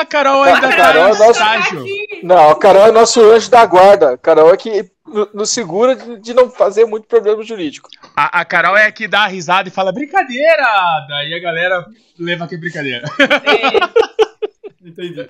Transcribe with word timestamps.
A 0.00 0.04
Carol 0.06 0.42
ainda 0.42 0.58
A 0.66 0.70
tá 0.70 0.76
Carol 0.76 1.02
no 1.08 1.14
é 1.14 1.18
nossa- 1.18 1.30
estágio. 1.32 1.84
Não, 2.22 2.50
a 2.50 2.58
Carol 2.58 2.86
é 2.86 2.92
nosso 2.92 3.20
anjo 3.30 3.50
da 3.50 3.66
guarda. 3.66 4.12
A 4.14 4.18
Carol 4.18 4.52
é 4.52 4.56
que 4.56 4.90
no- 5.06 5.28
nos 5.34 5.50
segura 5.50 5.94
de 5.96 6.32
não 6.34 6.50
fazer 6.50 6.84
muito 6.86 7.06
problema 7.06 7.42
jurídico. 7.42 7.88
A, 8.16 8.40
a 8.40 8.44
Carol 8.44 8.76
é 8.76 8.86
a 8.86 8.92
que 8.92 9.06
dá 9.08 9.24
a 9.24 9.26
risada 9.26 9.68
e 9.68 9.72
fala 9.72 9.92
brincadeira. 9.92 10.64
Daí 11.08 11.34
a 11.34 11.40
galera 11.40 11.84
leva 12.18 12.46
que 12.48 12.54
é 12.54 12.58
brincadeira. 12.58 13.02
Entendi. 14.82 15.28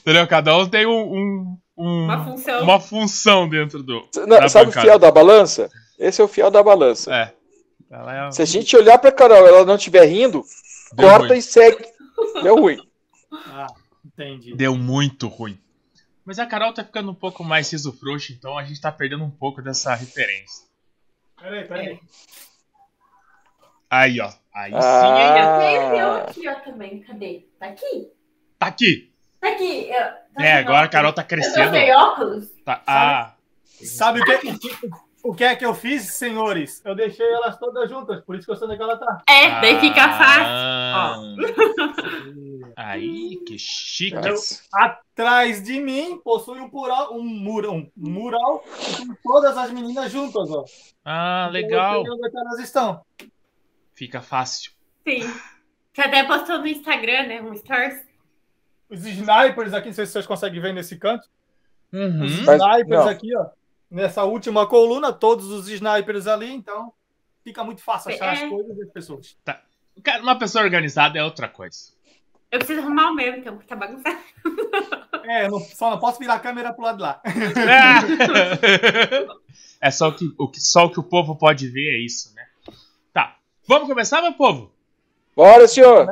Entendeu? 0.00 0.26
Cada 0.26 0.56
um 0.56 0.66
tem 0.68 0.86
um, 0.86 0.92
um- 1.14 1.56
um- 1.78 2.04
Uma 2.04 2.24
função. 2.24 2.62
uma 2.62 2.80
função 2.80 3.48
dentro 3.48 3.82
do. 3.82 4.06
Não, 4.26 4.48
sabe 4.48 4.64
o 4.64 4.68
bancada. 4.68 4.80
fiel 4.86 4.98
da 4.98 5.10
balança? 5.10 5.68
Esse 5.98 6.20
é 6.20 6.24
o 6.24 6.28
fiel 6.28 6.50
da 6.50 6.62
balança. 6.62 7.12
É. 7.14 7.32
Ela 7.90 8.28
é... 8.28 8.30
Se 8.30 8.40
a 8.42 8.46
gente 8.46 8.74
olhar 8.76 8.98
pra 8.98 9.12
Carol 9.12 9.44
e 9.44 9.48
ela 9.48 9.64
não 9.64 9.76
estiver 9.76 10.04
rindo, 10.06 10.42
Deu 10.94 11.08
corta 11.08 11.28
ruim. 11.28 11.38
e 11.38 11.42
segue. 11.42 11.84
Deu 12.42 12.56
ruim. 12.56 12.78
Ah, 13.32 13.66
entendi. 14.04 14.54
Deu 14.54 14.76
muito 14.76 15.28
ruim. 15.28 15.58
Mas 16.24 16.38
a 16.38 16.46
Carol 16.46 16.72
tá 16.72 16.84
ficando 16.84 17.10
um 17.10 17.14
pouco 17.14 17.42
mais 17.42 17.70
riso 17.70 17.92
frouxo, 17.92 18.32
então 18.32 18.56
a 18.56 18.62
gente 18.64 18.80
tá 18.80 18.92
perdendo 18.92 19.24
um 19.24 19.30
pouco 19.30 19.60
dessa 19.62 19.94
referência. 19.94 20.66
Peraí, 21.40 21.66
peraí. 21.66 22.00
Aí, 23.90 24.20
ó. 24.20 24.32
Aí 24.54 24.70
sim, 24.70 24.76
hein? 24.76 24.82
Ah. 24.82 25.58
Tem 25.58 25.98
eu 25.98 26.12
aqui, 26.14 26.48
ó, 26.48 26.54
também. 26.60 27.00
Cadê? 27.02 27.46
Tá 27.58 27.66
aqui? 27.66 28.12
Tá 28.58 28.66
aqui. 28.68 29.12
Tá 29.40 29.48
aqui. 29.48 29.88
eu- 29.88 30.34
tá 30.34 30.44
É, 30.44 30.52
agora 30.58 30.74
a 30.74 30.78
óculos. 30.78 30.90
Carol 30.92 31.12
tá 31.12 31.22
Eu 31.22 31.26
crescendo. 31.26 31.72
trouxe 31.72 31.90
óculos. 31.92 32.48
Tá- 32.64 32.82
Ah, 32.86 33.34
Sabe 33.84 34.20
o 34.20 34.24
que, 34.24 34.38
o 35.22 35.34
que 35.34 35.44
é 35.44 35.54
que 35.56 35.64
eu 35.64 35.74
fiz, 35.74 36.14
senhores? 36.14 36.82
Eu 36.84 36.94
deixei 36.94 37.26
elas 37.32 37.56
todas 37.58 37.88
juntas, 37.88 38.20
por 38.24 38.34
isso 38.36 38.44
que 38.46 38.52
eu 38.52 38.56
sei 38.56 38.66
onde 38.66 38.74
é 38.74 38.76
que 38.76 38.82
ela 38.82 38.96
tá. 38.98 39.18
É, 39.28 39.60
daí 39.60 39.80
fica 39.80 40.08
fácil. 40.12 40.44
Ah. 40.46 41.22
Aí, 42.76 43.36
que 43.46 43.58
chique. 43.58 44.14
Mas- 44.16 44.68
Atrás 44.74 45.62
de 45.62 45.78
mim 45.80 46.18
possui 46.24 46.58
um 46.60 46.68
mural, 46.68 47.14
um 47.14 47.22
mural, 47.22 47.74
um 47.74 47.90
mural 47.96 48.64
com 48.98 49.14
todas 49.22 49.56
as 49.56 49.70
meninas 49.70 50.10
juntas, 50.10 50.50
ó. 50.50 50.64
Ah, 51.04 51.44
Então, 51.50 51.52
legal. 51.52 51.94
eu 51.98 52.02
sei 52.04 52.12
onde 52.12 52.26
é 52.26 52.30
que 52.30 52.38
elas 52.38 52.58
estão. 52.60 53.00
Fica 53.94 54.20
fácil. 54.22 54.72
Sim. 55.06 55.20
Você 55.92 56.00
até 56.00 56.24
postou 56.24 56.58
no 56.58 56.66
Instagram, 56.66 57.26
né? 57.26 57.42
Um 57.42 57.54
stories. 57.54 58.00
Os 58.88 59.04
snipers 59.06 59.74
aqui, 59.74 59.88
não 59.88 59.94
sei 59.94 60.06
se 60.06 60.12
vocês 60.12 60.26
conseguem 60.26 60.60
ver 60.60 60.72
nesse 60.72 60.98
canto. 60.98 61.28
Os 61.92 61.98
Uhum. 62.00 62.44
Mas- 62.46 62.60
snipers 62.60 62.88
não. 63.04 63.08
aqui, 63.08 63.36
ó. 63.36 63.46
Nessa 63.92 64.24
última 64.24 64.66
coluna, 64.66 65.12
todos 65.12 65.46
os 65.50 65.68
snipers 65.68 66.26
ali, 66.26 66.50
então 66.52 66.92
fica 67.44 67.62
muito 67.62 67.82
fácil 67.82 68.10
achar 68.12 68.34
É. 68.36 68.44
as 68.44 68.48
coisas 68.50 68.76
das 68.78 68.88
pessoas. 68.90 69.36
Cara, 70.02 70.22
uma 70.22 70.38
pessoa 70.38 70.64
organizada 70.64 71.18
é 71.18 71.22
outra 71.22 71.48
coisa. 71.48 71.92
Eu 72.50 72.58
preciso 72.58 72.80
arrumar 72.80 73.10
o 73.10 73.14
meu, 73.14 73.34
então, 73.34 73.54
porque 73.54 73.68
tá 73.68 73.76
bagunçado. 73.76 74.18
É, 75.24 75.46
eu 75.46 75.50
não- 75.50 75.60
só 75.60 75.90
não 75.90 75.98
posso 75.98 76.18
virar 76.18 76.34
a 76.34 76.40
câmera 76.40 76.72
pro 76.72 76.84
lado 76.84 76.96
de 76.96 77.02
lá. 77.02 77.22
É 79.80 79.90
só 79.90 80.08
o 80.08 80.14
que, 80.14 80.32
o 80.38 80.48
que, 80.48 80.60
só 80.60 80.86
o 80.86 80.90
que 80.90 81.00
o 81.00 81.02
povo 81.02 81.34
pode 81.36 81.68
ver, 81.68 81.96
é 81.96 81.98
isso, 81.98 82.32
né? 82.36 82.46
Tá. 83.12 83.36
Vamos 83.66 83.88
começar, 83.88 84.22
meu 84.22 84.32
povo? 84.34 84.70
Bora, 85.34 85.66
senhor! 85.66 86.06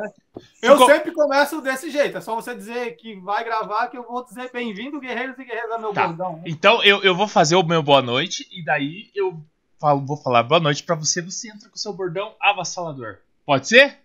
Eu 0.61 0.73
Ficou- 0.73 0.87
sempre 0.87 1.11
começo 1.11 1.59
desse 1.61 1.89
jeito. 1.89 2.17
É 2.17 2.21
só 2.21 2.35
você 2.35 2.53
dizer 2.53 2.95
que 2.95 3.15
vai 3.19 3.43
gravar 3.43 3.87
que 3.87 3.97
eu 3.97 4.03
vou 4.03 4.23
dizer 4.23 4.51
bem-vindo, 4.51 4.99
guerreiros 4.99 5.37
e 5.39 5.43
guerreiras, 5.43 5.71
ao 5.71 5.79
meu 5.79 5.91
Tá. 5.93 6.07
bordão. 6.07 6.37
né? 6.37 6.43
Então 6.45 6.83
eu, 6.83 7.01
eu 7.03 7.15
vou 7.15 7.27
fazer 7.27 7.55
o 7.55 7.63
meu 7.63 7.81
boa 7.81 8.01
noite 8.01 8.47
e 8.51 8.63
daí 8.63 9.09
eu 9.15 9.39
falo, 9.79 10.05
vou 10.05 10.17
falar 10.17 10.43
boa 10.43 10.59
noite 10.59 10.83
pra 10.83 10.93
você. 10.95 11.21
Você 11.21 11.49
entra 11.49 11.67
com 11.67 11.75
o 11.75 11.79
seu 11.79 11.91
bordão 11.93 12.35
avassalador. 12.39 13.17
Pode 13.45 13.67
ser? 13.67 13.97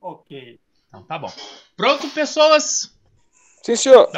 Ok. 0.00 0.58
Então 0.88 1.02
tá 1.04 1.18
bom. 1.18 1.32
Pronto, 1.76 2.06
pessoas? 2.10 2.92
Sim, 3.62 3.74
senhor. 3.74 4.10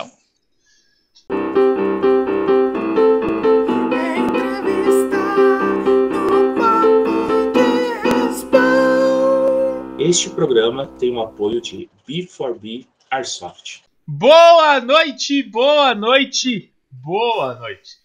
Este 10.09 10.31
programa 10.31 10.87
tem 10.87 11.15
o 11.17 11.21
apoio 11.21 11.61
de 11.61 11.89
B4B 12.09 12.87
Airsoft. 13.11 13.83
Boa 14.07 14.81
noite, 14.81 15.43
boa 15.43 15.95
noite, 15.95 16.73
boa 16.91 17.55
noite. 17.57 17.97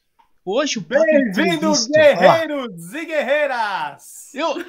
Hoje 0.44 0.80
o 0.80 0.82
Bloco 0.82 1.06
Bem-vindo, 1.06 1.68
Entrevista- 1.68 1.92
Ó, 2.00 2.02
guerreiros 2.04 2.94
e 2.94 3.06
guerreiras! 3.06 4.34
eu, 4.34 4.66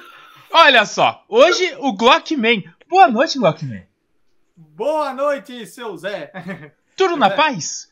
olha 0.51 0.85
só, 0.85 1.25
hoje 1.27 1.75
o 1.79 1.93
Glockman. 1.93 2.63
Boa 2.87 3.07
noite, 3.07 3.39
Glockman. 3.39 3.87
Boa 4.55 5.13
noite, 5.13 5.65
seu 5.65 5.97
Zé. 5.97 6.31
Tudo 6.95 7.17
na 7.17 7.27
É. 7.27 7.35
paz? 7.35 7.89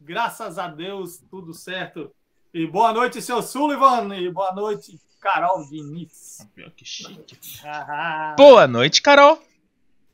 Graças 0.00 0.58
a 0.58 0.66
Deus, 0.66 1.18
tudo 1.30 1.54
certo. 1.54 2.10
E 2.56 2.66
boa 2.66 2.90
noite, 2.90 3.20
seu 3.20 3.42
Sullivan. 3.42 4.16
E 4.16 4.30
boa 4.30 4.50
noite, 4.54 4.98
Carol 5.20 5.62
Diniz. 5.68 6.38
Que 6.74 6.86
chique. 6.86 7.38
Ah, 7.62 8.34
Boa 8.34 8.66
noite, 8.66 9.02
Carol. 9.02 9.38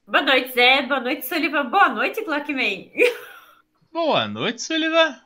Boa 0.04 0.24
noite, 0.24 0.52
Zé. 0.52 0.82
Boa 0.82 0.98
noite, 0.98 1.24
Sullivan. 1.24 1.66
Boa 1.66 1.90
noite, 1.90 2.20
Clockman. 2.24 2.90
Boa 3.92 4.26
noite, 4.26 4.60
Sullivan. 4.60 5.20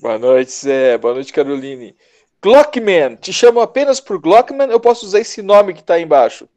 Boa 0.00 0.18
noite, 0.18 0.50
Zé. 0.50 0.98
Boa 0.98 1.14
noite, 1.14 1.32
Caroline. 1.32 1.94
Glockman. 2.42 3.14
Te 3.14 3.32
chamo 3.32 3.60
apenas 3.60 4.00
por 4.00 4.18
Glockman 4.18 4.70
eu 4.72 4.80
posso 4.80 5.06
usar 5.06 5.20
esse 5.20 5.42
nome 5.42 5.72
que 5.72 5.84
tá 5.84 5.94
aí 5.94 6.02
embaixo? 6.02 6.48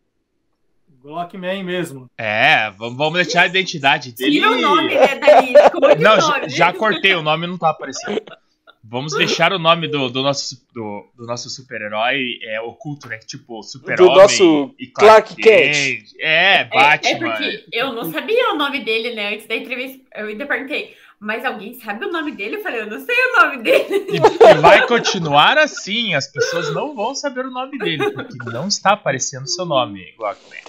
Glockman 1.04 1.64
mesmo. 1.64 2.10
É, 2.18 2.72
vamos, 2.72 3.14
deixar 3.14 3.44
a 3.44 3.46
identidade 3.46 4.12
dele. 4.12 4.32
Tira 4.32 4.54
o 4.54 4.60
nome, 4.60 4.96
né, 4.96 5.20
daí. 5.20 5.54
Não, 6.00 6.18
nome. 6.18 6.50
já 6.50 6.74
cortei, 6.74 7.14
o 7.14 7.22
nome 7.22 7.46
não 7.46 7.60
tá 7.60 7.70
aparecendo. 7.70 8.24
Vamos 8.86 9.14
deixar 9.14 9.54
o 9.54 9.60
nome 9.60 9.88
do, 9.88 10.10
do 10.10 10.22
nosso, 10.22 10.62
do, 10.74 11.10
do 11.16 11.26
nosso 11.26 11.50
super-herói 11.50 12.40
é, 12.44 12.60
oculto, 12.60 13.08
né? 13.08 13.18
Tipo, 13.20 13.64
super-homem. 13.64 14.14
Do 14.14 14.22
nosso 14.22 14.76
e 14.78 14.88
Clark 14.88 15.36
Kent. 15.38 16.14
É, 16.20 16.60
É, 16.60 16.62
é 16.62 16.66
Batman. 16.66 17.32
porque 17.32 17.66
eu 17.72 17.94
não 17.94 18.12
sabia 18.12 18.52
o 18.52 18.58
nome 18.58 18.84
dele, 18.84 19.16
né? 19.16 19.36
Antes 19.36 19.48
da 19.48 19.56
entrevista, 19.56 20.04
eu 20.16 20.28
ainda 20.28 20.46
perguntei, 20.46 20.94
mas 21.18 21.46
alguém 21.46 21.74
sabe 21.80 22.06
o 22.06 22.12
nome 22.12 22.34
dele? 22.34 22.58
Eu 22.58 22.62
falei, 22.62 22.82
eu 22.82 22.88
não 22.88 23.00
sei 23.00 23.16
o 23.16 23.42
nome 23.42 23.64
dele. 23.64 24.06
E, 24.10 24.18
e 24.18 24.54
vai 24.56 24.86
continuar 24.86 25.58
assim, 25.58 26.14
as 26.14 26.28
pessoas 26.30 26.74
não 26.74 26.94
vão 26.94 27.16
saber 27.16 27.46
o 27.46 27.52
nome 27.52 27.78
dele, 27.78 28.12
porque 28.12 28.38
não 28.52 28.68
está 28.68 28.92
aparecendo 28.92 29.48
seu 29.48 29.66
nome, 29.66 30.14
Glockman. 30.18 30.60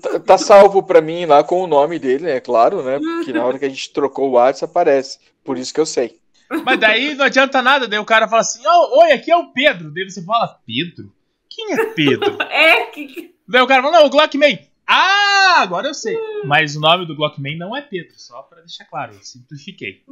Tá, 0.00 0.18
tá 0.18 0.38
salvo 0.38 0.82
pra 0.82 1.00
mim 1.00 1.26
lá 1.26 1.44
com 1.44 1.62
o 1.62 1.66
nome 1.68 1.98
dele, 2.00 2.28
é 2.28 2.40
claro, 2.40 2.82
né? 2.82 2.98
Porque 2.98 3.32
na 3.32 3.44
hora 3.44 3.58
que 3.58 3.64
a 3.64 3.68
gente 3.68 3.92
trocou 3.92 4.30
o 4.30 4.32
WhatsApp 4.32 4.70
aparece. 4.70 5.18
Por 5.44 5.56
isso 5.56 5.72
que 5.72 5.80
eu 5.80 5.86
sei. 5.86 6.21
Mas 6.64 6.78
daí 6.80 7.14
não 7.14 7.24
adianta 7.24 7.62
nada, 7.62 7.86
daí 7.88 7.98
o 7.98 8.04
cara 8.04 8.28
fala 8.28 8.40
assim, 8.42 8.62
"Ô, 8.66 9.00
oi, 9.02 9.12
aqui 9.12 9.30
é 9.30 9.36
o 9.36 9.52
Pedro. 9.52 9.90
Daí 9.92 10.08
você 10.08 10.22
fala, 10.24 10.58
Pedro? 10.66 11.12
Quem 11.48 11.72
é 11.74 11.84
Pedro? 11.86 12.36
É, 12.50 12.86
que, 12.86 13.06
que- 13.06 13.34
daí 13.48 13.62
o 13.62 13.66
cara 13.66 13.82
fala, 13.82 14.00
não, 14.00 14.06
o 14.06 14.10
Glockman. 14.10 14.58
Ah, 14.86 15.60
agora 15.60 15.88
eu 15.88 15.94
sei. 15.94 16.18
Mas 16.44 16.74
o 16.76 16.80
nome 16.80 17.06
do 17.06 17.14
Glockman 17.16 17.56
não 17.56 17.74
é 17.76 17.80
Pedro, 17.82 18.14
só 18.16 18.42
pra 18.42 18.60
deixar 18.60 18.84
claro, 18.86 19.14
eu 19.14 19.22
simplifiquei. 19.22 20.02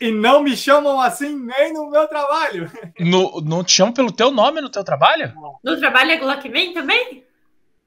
E 0.00 0.10
não 0.10 0.42
me 0.42 0.56
chamam 0.56 1.00
assim 1.00 1.36
nem 1.38 1.72
no 1.72 1.88
meu 1.90 2.08
trabalho. 2.08 2.70
no, 2.98 3.40
não 3.40 3.62
te 3.62 3.72
chamam 3.72 3.92
pelo 3.94 4.10
teu 4.10 4.30
nome 4.32 4.60
no 4.60 4.68
teu 4.70 4.82
trabalho? 4.82 5.32
no 5.62 5.78
trabalho 5.78 6.10
é 6.10 6.16
Glockman 6.16 6.72
também? 6.74 7.24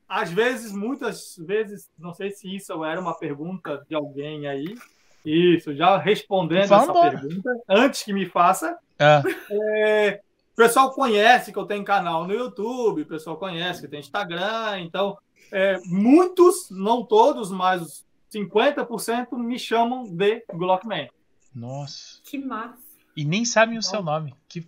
Às 0.07 0.31
vezes, 0.31 0.71
muitas 0.71 1.35
vezes, 1.39 1.89
não 1.97 2.13
sei 2.13 2.31
se 2.31 2.55
isso 2.55 2.85
era 2.85 3.01
uma 3.01 3.17
pergunta 3.17 3.83
de 3.89 3.95
alguém 3.95 4.47
aí. 4.47 4.77
Isso, 5.25 5.75
já 5.75 5.97
respondendo 5.97 6.68
Vamos 6.68 6.90
essa 6.90 6.91
embora. 6.91 7.19
pergunta, 7.19 7.50
antes 7.69 8.03
que 8.03 8.13
me 8.13 8.25
faça. 8.25 8.78
Ah, 9.00 9.22
É, 9.52 10.22
o 10.53 10.56
pessoal 10.56 10.91
conhece 10.94 11.52
que 11.52 11.59
eu 11.59 11.66
tenho 11.66 11.84
canal 11.84 12.25
no 12.25 12.34
YouTube, 12.34 13.02
o 13.02 13.06
pessoal 13.08 13.36
conhece 13.38 13.81
que 13.81 13.88
tem 13.88 14.00
Instagram, 14.00 14.80
então 14.80 15.18
é, 15.52 15.78
muitos, 15.86 16.69
não 16.72 17.03
todos, 17.03 17.52
mas 17.52 17.81
os 17.81 18.06
50% 18.34 19.38
me 19.38 19.60
chamam 19.60 20.04
de 20.04 20.44
Glockman. 20.54 21.10
nossa. 21.54 22.21
Que 22.24 22.38
massa. 22.38 22.83
E 23.16 23.24
nem 23.25 23.45
sabem 23.45 23.78
o 23.78 23.83
seu 23.83 24.01
nome. 24.04 24.33
Que... 24.48 24.66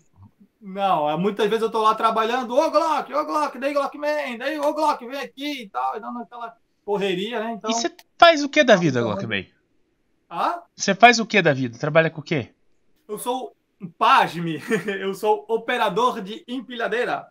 Não, 0.62 1.10
é, 1.10 1.16
muitas 1.18 1.48
vezes 1.48 1.64
eu 1.64 1.72
tô 1.72 1.82
lá 1.82 1.94
trabalhando, 1.96 2.54
ô 2.56 2.72
Glock, 2.72 3.14
ô 3.14 3.26
Glock, 3.26 3.58
daí 3.60 3.74
Glockman, 3.74 4.38
daí 4.38 4.60
ô 4.60 4.74
Glock, 4.74 5.06
vem 5.06 5.20
aqui 5.20 5.64
e 5.64 5.70
tal, 5.70 5.96
e 5.96 6.00
dando 6.00 6.20
aquela 6.20 6.56
correria, 6.84 7.40
né? 7.40 7.54
Então, 7.54 7.70
E 7.70 7.74
você 7.74 7.94
faz 8.18 8.44
o 8.44 8.50
que 8.50 8.64
da 8.64 8.76
vida, 8.76 9.02
Glockman? 9.02 9.48
Ah, 10.30 10.64
Você 10.76 10.94
faz 10.96 11.20
o 11.20 11.26
que 11.26 11.42
da 11.42 11.54
vida? 11.54 11.78
Trabalha 11.78 12.10
com 12.10 12.22
o 12.22 12.24
quê? 12.24 12.52
eu 13.08 13.18
sou 13.18 13.56
um 13.82 13.88
pasme, 13.88 14.62
eu 15.00 15.14
sou 15.14 15.46
operador 15.48 16.22
de 16.22 16.44
empilhadeira. 16.48 17.28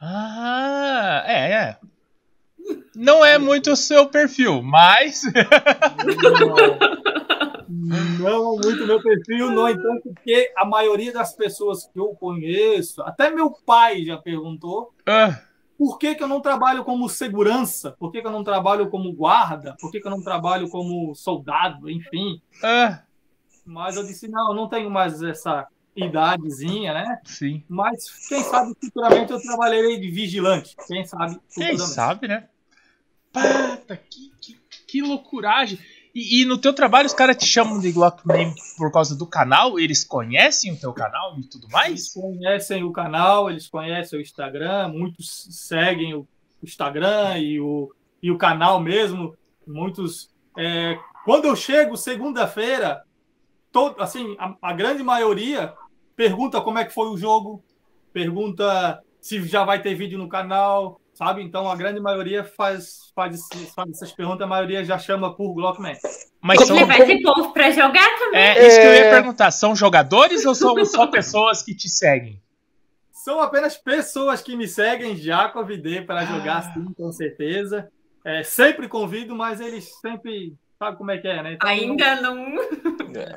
Ah, 0.00 1.24
é, 1.26 1.52
é. 1.52 1.76
Não 2.94 3.24
é 3.24 3.38
muito 3.38 3.72
o 3.72 3.76
seu 3.76 4.06
perfil, 4.08 4.62
mas. 4.62 5.22
Não 7.68 8.56
muito 8.56 8.86
meu 8.86 9.02
perfil, 9.02 9.50
no 9.50 9.68
entanto, 9.68 10.02
porque 10.14 10.52
a 10.56 10.64
maioria 10.64 11.12
das 11.12 11.34
pessoas 11.34 11.86
que 11.86 11.98
eu 11.98 12.08
conheço, 12.14 13.02
até 13.02 13.30
meu 13.30 13.50
pai 13.50 14.04
já 14.04 14.16
perguntou, 14.16 14.94
Ah, 15.06 15.40
por 15.78 15.98
que, 15.98 16.14
que 16.14 16.22
eu 16.22 16.28
não 16.28 16.40
trabalho 16.40 16.84
como 16.84 17.08
segurança? 17.08 17.92
Por 17.98 18.10
que, 18.10 18.20
que 18.20 18.26
eu 18.26 18.32
não 18.32 18.44
trabalho 18.44 18.88
como 18.88 19.12
guarda? 19.12 19.76
Por 19.80 19.90
que, 19.90 20.00
que 20.00 20.06
eu 20.06 20.10
não 20.10 20.22
trabalho 20.22 20.68
como 20.68 21.14
soldado? 21.14 21.90
Enfim. 21.90 22.40
Ah, 22.62 23.02
Mas 23.64 23.96
eu 23.96 24.04
disse, 24.04 24.28
não, 24.28 24.50
eu 24.50 24.54
não 24.54 24.68
tenho 24.68 24.90
mais 24.90 25.22
essa 25.22 25.66
idadezinha, 25.94 26.92
né? 26.92 27.20
sim. 27.24 27.64
Mas 27.68 28.28
quem 28.28 28.42
sabe 28.42 28.74
futuramente 28.78 29.32
eu 29.32 29.40
trabalharei 29.40 29.98
de 29.98 30.10
vigilante. 30.10 30.76
Quem 30.86 31.04
sabe 31.06 31.40
Quem 31.54 31.78
sabe, 31.78 32.28
né? 32.28 32.48
Pata, 33.32 33.96
que, 33.96 34.32
que, 34.40 34.58
que 34.86 35.02
loucuragem. 35.02 35.78
E, 36.16 36.40
e 36.40 36.44
no 36.46 36.56
teu 36.56 36.72
trabalho 36.72 37.04
os 37.04 37.12
caras 37.12 37.36
te 37.36 37.44
chamam 37.44 37.78
de 37.78 37.92
Glockman 37.92 38.54
por 38.78 38.90
causa 38.90 39.14
do 39.14 39.26
canal? 39.26 39.78
Eles 39.78 40.02
conhecem 40.02 40.72
o 40.72 40.80
teu 40.80 40.90
canal 40.94 41.38
e 41.38 41.42
tudo 41.42 41.64
Eles 41.64 41.72
mais? 41.72 42.12
conhecem 42.14 42.82
o 42.82 42.90
canal, 42.90 43.50
eles 43.50 43.68
conhecem 43.68 44.18
o 44.18 44.22
Instagram, 44.22 44.88
muitos 44.88 45.46
seguem 45.50 46.14
o 46.14 46.26
Instagram 46.62 47.36
e 47.36 47.60
o, 47.60 47.94
e 48.22 48.30
o 48.30 48.38
canal 48.38 48.80
mesmo. 48.80 49.36
Muitos. 49.66 50.30
é, 50.56 50.98
quando 51.26 51.44
eu 51.44 51.54
chego 51.54 51.98
segunda-feira, 51.98 53.02
assim, 53.98 54.34
a, 54.38 54.56
a 54.62 54.72
grande 54.72 55.02
maioria 55.02 55.74
pergunta 56.16 56.62
como 56.62 56.78
é 56.78 56.86
que 56.86 56.94
foi 56.94 57.08
o 57.10 57.18
jogo, 57.18 57.62
pergunta 58.10 59.02
se 59.20 59.44
já 59.44 59.64
vai 59.64 59.82
ter 59.82 59.94
vídeo 59.94 60.16
no 60.16 60.30
canal, 60.30 60.98
sabe? 61.16 61.42
Então 61.42 61.68
a 61.68 61.74
grande 61.74 61.98
maioria 61.98 62.44
faz, 62.44 63.10
faz, 63.14 63.34
esse- 63.34 63.66
faz 63.74 63.90
essas 63.90 64.12
perguntas, 64.12 64.42
a 64.42 64.46
maioria 64.46 64.84
já 64.84 64.98
chama 64.98 65.34
por 65.34 65.52
Glockman. 65.54 65.96
Mas 66.40 66.64
são, 66.64 66.76
Ele 66.76 66.84
vai 66.84 67.04
ter 67.04 67.20
povo 67.22 67.52
pra 67.52 67.70
jogar 67.70 68.06
também. 68.18 68.40
é 68.40 68.66
isso 68.68 68.78
que 68.80 68.86
eu 68.86 68.92
ia 68.92 69.04
É. 69.06 69.10
perguntar. 69.10 69.50
São 69.50 69.74
jogadores 69.74 70.44
ou 70.44 70.54
são 70.54 70.84
só 70.84 71.06
pessoas 71.08 71.62
que 71.62 71.74
te 71.74 71.88
seguem? 71.88 72.40
São 73.12 73.40
apenas 73.40 73.76
pessoas 73.76 74.40
que 74.40 74.54
me 74.56 74.68
seguem, 74.68 75.16
já 75.16 75.48
convidei 75.48 76.00
para 76.02 76.24
jogar 76.24 76.58
Ah. 76.58 76.72
sim, 76.74 76.92
com 76.96 77.10
certeza. 77.10 77.90
É, 78.24 78.42
sempre 78.42 78.86
convido, 78.88 79.34
mas 79.34 79.60
eles 79.60 79.90
sempre. 80.00 80.54
Sabe 80.78 80.96
como 80.98 81.10
é 81.10 81.16
que 81.18 81.26
é, 81.26 81.42
né? 81.42 81.52
Então, 81.54 81.68
Ainda 81.68 82.20
não. 82.20 82.36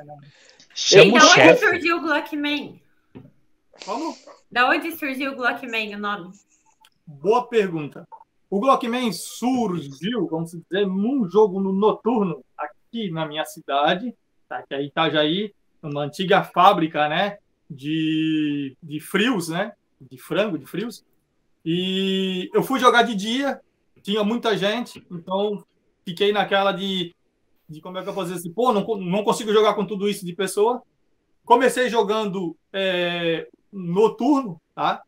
Chama 0.75 1.03
E 1.05 1.09
o 1.09 1.13
da 1.13 1.25
onde 1.51 1.57
surgiu 1.59 1.97
o 1.97 2.01
Glockman? 2.01 2.81
Como? 3.85 4.15
Da 4.51 4.69
onde 4.69 4.91
surgiu 4.91 5.31
o 5.31 5.35
Glockman, 5.35 5.95
o 5.95 5.99
nome? 5.99 6.31
Boa 7.11 7.47
pergunta. 7.47 8.07
O 8.51 8.59
Glockman 8.59 9.11
surgiu, 9.11 10.27
vamos 10.27 10.51
dizer, 10.51 10.85
num 10.85 11.27
jogo 11.27 11.59
no 11.59 11.73
noturno 11.73 12.43
aqui 12.55 13.09
na 13.09 13.25
minha 13.25 13.43
cidade, 13.45 14.15
tá? 14.47 14.61
que 14.61 14.75
é 14.75 14.83
Itajaí, 14.83 15.51
uma 15.81 16.03
antiga 16.03 16.43
fábrica, 16.43 17.09
né? 17.09 17.39
De, 17.67 18.77
de 18.81 18.99
frios, 18.99 19.49
né? 19.49 19.73
De 19.99 20.19
frango, 20.19 20.55
de 20.55 20.67
frios. 20.67 21.03
E 21.65 22.47
eu 22.53 22.61
fui 22.61 22.79
jogar 22.79 23.01
de 23.01 23.15
dia, 23.15 23.59
tinha 24.03 24.23
muita 24.23 24.55
gente, 24.55 25.03
então 25.09 25.65
fiquei 26.05 26.31
naquela 26.31 26.71
de, 26.71 27.15
de 27.67 27.81
como 27.81 27.97
é 27.97 28.03
que 28.03 28.09
eu 28.09 28.13
dizer 28.13 28.35
assim, 28.35 28.53
pô, 28.53 28.71
não, 28.71 28.85
não 28.97 29.23
consigo 29.23 29.51
jogar 29.51 29.73
com 29.73 29.85
tudo 29.85 30.07
isso 30.07 30.23
de 30.23 30.35
pessoa. 30.35 30.83
Comecei 31.43 31.89
jogando 31.89 32.55
é, 32.71 33.47
noturno, 33.73 34.61
tá? 34.75 35.01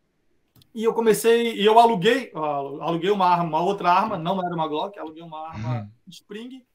E 0.74 0.84
eu 0.84 0.94
comecei, 0.94 1.56
e 1.56 1.66
eu 1.66 1.78
aluguei, 1.78 2.32
aluguei 2.34 3.12
uma 3.12 3.28
arma, 3.28 3.44
uma 3.44 3.62
outra 3.62 3.92
arma, 3.92 4.18
não 4.18 4.44
era 4.44 4.56
uma 4.56 4.68
Glock, 4.68 4.98
aluguei 4.98 5.22
uma 5.22 5.50
arma 5.50 5.82
Uhum. 5.82 5.90
Spring. 6.08 6.66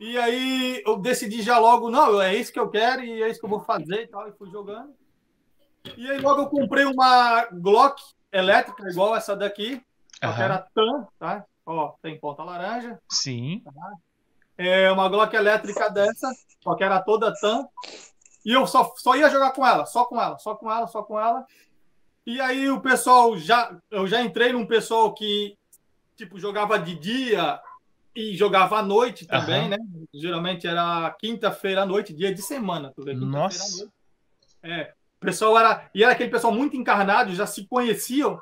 E 0.00 0.18
aí 0.18 0.82
eu 0.86 0.96
decidi 0.96 1.42
já 1.42 1.58
logo, 1.58 1.90
não, 1.90 2.20
é 2.20 2.34
isso 2.34 2.52
que 2.52 2.58
eu 2.58 2.68
quero 2.68 3.04
e 3.04 3.22
é 3.22 3.28
isso 3.28 3.38
que 3.40 3.46
eu 3.46 3.50
vou 3.50 3.60
fazer 3.60 4.02
e 4.02 4.06
tal, 4.06 4.28
e 4.28 4.32
fui 4.32 4.50
jogando. 4.50 4.94
E 5.96 6.10
aí 6.10 6.18
logo 6.18 6.42
eu 6.42 6.46
comprei 6.46 6.84
uma 6.86 7.46
Glock 7.52 8.02
elétrica 8.32 8.88
igual 8.88 9.14
essa 9.14 9.36
daqui, 9.36 9.82
só 10.22 10.32
que 10.32 10.42
era 10.42 10.66
TAM, 10.74 11.06
tá? 11.18 11.44
Ó, 11.66 11.92
tem 12.00 12.18
ponta 12.18 12.42
laranja. 12.42 12.98
Sim. 13.10 13.62
É 14.56 14.90
uma 14.90 15.08
Glock 15.08 15.34
elétrica 15.34 15.90
dessa, 15.90 16.30
só 16.62 16.74
que 16.74 16.84
era 16.84 17.02
toda 17.02 17.34
TAM. 17.38 17.68
E 18.44 18.52
eu 18.52 18.66
só, 18.66 18.92
só 18.96 19.16
ia 19.16 19.30
jogar 19.30 19.52
com 19.52 19.66
ela, 19.66 19.86
só 19.86 20.04
com 20.04 20.20
ela, 20.20 20.38
só 20.38 20.54
com 20.54 20.70
ela, 20.70 20.86
só 20.86 21.02
com 21.02 21.18
ela. 21.18 21.46
E 22.26 22.40
aí 22.40 22.68
o 22.70 22.80
pessoal 22.80 23.36
já. 23.36 23.76
Eu 23.90 24.06
já 24.06 24.22
entrei 24.22 24.52
num 24.52 24.66
pessoal 24.66 25.12
que 25.14 25.56
tipo, 26.16 26.38
jogava 26.38 26.78
de 26.78 26.94
dia 26.94 27.60
e 28.16 28.36
jogava 28.36 28.78
à 28.78 28.82
noite 28.82 29.26
também, 29.26 29.62
Aham. 29.62 29.68
né? 29.70 29.78
Geralmente 30.14 30.66
era 30.66 31.10
quinta-feira 31.18 31.82
à 31.82 31.86
noite, 31.86 32.14
dia 32.14 32.32
de 32.32 32.40
semana. 32.40 32.92
Tu 32.94 33.02
vê, 33.04 33.12
quinta-feira 33.12 33.36
à 33.38 33.42
Nossa. 33.42 33.76
noite. 33.78 33.92
É. 34.62 34.92
O 35.20 35.24
pessoal 35.26 35.58
era. 35.58 35.90
E 35.94 36.02
era 36.02 36.12
aquele 36.12 36.30
pessoal 36.30 36.52
muito 36.52 36.76
encarnado, 36.76 37.34
já 37.34 37.46
se 37.46 37.66
conheciam. 37.66 38.38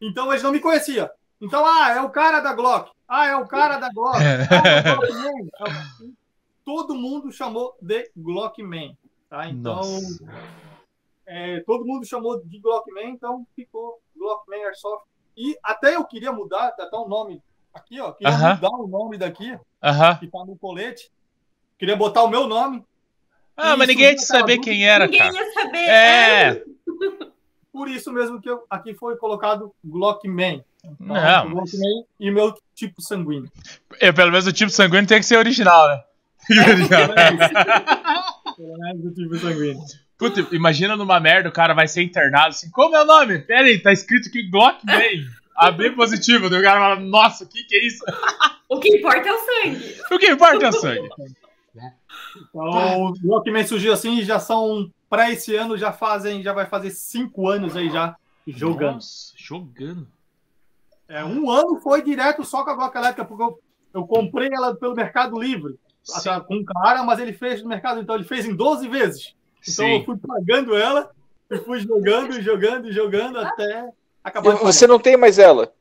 Então 0.00 0.30
eles 0.30 0.42
não 0.42 0.52
me 0.52 0.60
conheciam. 0.60 1.08
Então, 1.40 1.64
ah, 1.64 1.90
é 1.92 2.00
o 2.02 2.10
cara 2.10 2.40
da 2.40 2.52
Glock. 2.52 2.90
Ah, 3.08 3.26
é 3.26 3.36
o 3.36 3.46
cara 3.46 3.78
da 3.78 3.88
Glock. 3.90 4.18
Ah, 4.18 4.68
é 4.68 4.92
o 4.92 4.96
Glockman. 4.98 5.50
É 5.58 5.64
o- 5.64 6.12
Todo 6.64 6.94
mundo 6.94 7.32
chamou 7.32 7.74
de 7.80 8.10
Glockman. 8.16 8.96
Tá? 9.28 9.48
Então, 9.48 9.76
Nossa. 9.76 10.18
É, 11.32 11.60
todo 11.60 11.84
mundo 11.86 12.04
chamou 12.04 12.42
de 12.44 12.58
Glockman, 12.58 13.10
então 13.10 13.46
ficou 13.54 14.00
Glockman 14.16 14.64
Airsoft. 14.64 15.04
E 15.36 15.56
até 15.62 15.94
eu 15.94 16.04
queria 16.04 16.32
mudar, 16.32 16.72
tá 16.72 16.82
até 16.82 16.96
o 16.96 17.06
nome 17.06 17.40
aqui, 17.72 18.00
ó. 18.00 18.10
Queria 18.12 18.34
Aham. 18.34 18.54
mudar 18.56 18.70
o 18.70 18.86
nome 18.88 19.16
daqui, 19.16 19.56
Aham. 19.80 20.16
que 20.16 20.26
tá 20.26 20.44
no 20.44 20.56
colete. 20.56 21.08
Queria 21.78 21.94
botar 21.96 22.24
o 22.24 22.28
meu 22.28 22.48
nome. 22.48 22.84
Ah, 23.56 23.76
mas 23.76 23.86
ninguém 23.86 24.06
ia 24.06 24.16
te 24.16 24.24
aquela 24.24 24.40
saber 24.40 24.58
quem 24.58 24.84
era, 24.86 25.04
Ninguém 25.06 25.20
cara. 25.20 25.34
ia 25.34 25.52
saber. 25.52 25.78
É. 25.88 26.64
Por 27.72 27.88
isso 27.88 28.12
mesmo 28.12 28.40
que 28.40 28.50
eu, 28.50 28.64
aqui 28.68 28.92
foi 28.94 29.16
colocado 29.16 29.72
Glockman. 29.84 30.64
Então, 30.84 30.96
Não, 30.98 31.50
Glockman 31.50 32.04
e 32.18 32.30
meu 32.30 32.52
tipo 32.74 33.00
sanguíneo. 33.00 33.50
É, 34.00 34.10
pelo 34.10 34.32
menos 34.32 34.46
o 34.48 34.52
tipo 34.52 34.70
sanguíneo 34.72 35.06
tem 35.06 35.20
que 35.20 35.26
ser 35.26 35.36
original, 35.36 35.86
né? 35.88 36.02
Original. 36.50 37.08
Pelo 38.56 38.78
menos 38.78 39.04
o 39.04 39.14
tipo 39.14 39.36
sanguíneo. 39.38 39.80
Puta, 40.20 40.46
imagina 40.54 40.98
numa 40.98 41.18
merda, 41.18 41.48
o 41.48 41.52
cara 41.52 41.72
vai 41.72 41.88
ser 41.88 42.02
internado 42.02 42.48
assim, 42.48 42.70
como 42.70 42.94
é 42.94 43.02
o 43.02 43.06
nome? 43.06 43.38
Pera 43.38 43.66
aí, 43.66 43.78
tá 43.78 43.90
escrito 43.90 44.28
aqui 44.28 44.42
Glockman. 44.50 45.26
AB 45.56 45.92
positivo, 45.92 46.50
daí 46.50 46.60
o 46.60 46.62
cara 46.62 46.78
fala, 46.78 47.00
nossa, 47.00 47.44
o 47.44 47.46
que 47.46 47.64
que 47.64 47.74
é 47.74 47.86
isso? 47.86 48.04
O 48.68 48.78
que 48.78 48.98
importa 48.98 49.26
é 49.26 49.32
o 49.32 49.38
sangue. 49.38 49.96
O 50.12 50.18
que 50.18 50.30
importa 50.30 50.64
é 50.66 50.68
o 50.68 50.72
sangue. 50.72 51.08
Então, 52.36 53.06
o 53.06 53.12
Glockman 53.18 53.66
surgiu 53.66 53.94
assim 53.94 54.18
e 54.18 54.24
já 54.24 54.38
são, 54.38 54.90
para 55.08 55.30
esse 55.30 55.56
ano, 55.56 55.78
já 55.78 55.90
fazem, 55.90 56.42
já 56.42 56.52
vai 56.52 56.66
fazer 56.66 56.90
cinco 56.90 57.48
anos 57.48 57.74
aí 57.74 57.88
já 57.88 58.14
jogando. 58.46 58.96
Nossa, 58.96 59.32
jogando. 59.36 60.06
É, 61.08 61.24
um 61.24 61.50
ano 61.50 61.80
foi 61.80 62.02
direto 62.02 62.44
só 62.44 62.62
com 62.62 62.70
a 62.70 62.74
Glock 62.74 62.94
elétrica, 62.94 63.24
porque 63.24 63.42
eu, 63.42 63.58
eu 63.94 64.06
comprei 64.06 64.50
ela 64.52 64.76
pelo 64.76 64.94
Mercado 64.94 65.40
Livre, 65.40 65.78
Sim. 66.04 66.28
com 66.46 66.56
um 66.56 66.64
cara, 66.64 67.02
mas 67.04 67.18
ele 67.18 67.32
fez 67.32 67.62
no 67.62 67.68
mercado, 67.68 68.00
então 68.00 68.14
ele 68.14 68.24
fez 68.24 68.44
em 68.44 68.54
12 68.54 68.86
vezes. 68.86 69.34
Então 69.66 69.86
eu 69.86 69.98
Sim. 69.98 70.04
fui 70.04 70.16
pagando 70.16 70.76
ela 70.76 71.10
e 71.50 71.58
fui 71.58 71.80
jogando, 71.80 72.40
jogando, 72.40 72.92
jogando 72.92 73.38
até 73.38 73.88
acabar. 74.22 74.56
Você 74.56 74.86
não 74.86 74.98
tem 74.98 75.16
mais 75.16 75.38
ela. 75.38 75.72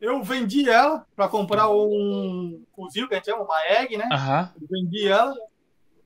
Eu 0.00 0.22
vendi 0.22 0.68
ela 0.68 1.06
para 1.14 1.28
comprar 1.28 1.70
um 1.70 2.64
fuzil, 2.74 3.06
que 3.08 3.14
a 3.14 3.18
gente 3.18 3.26
chama 3.26 3.44
uma 3.44 3.66
egg, 3.66 3.96
né? 3.96 4.08
Eu 4.60 4.66
vendi 4.68 5.06
ela. 5.06 5.34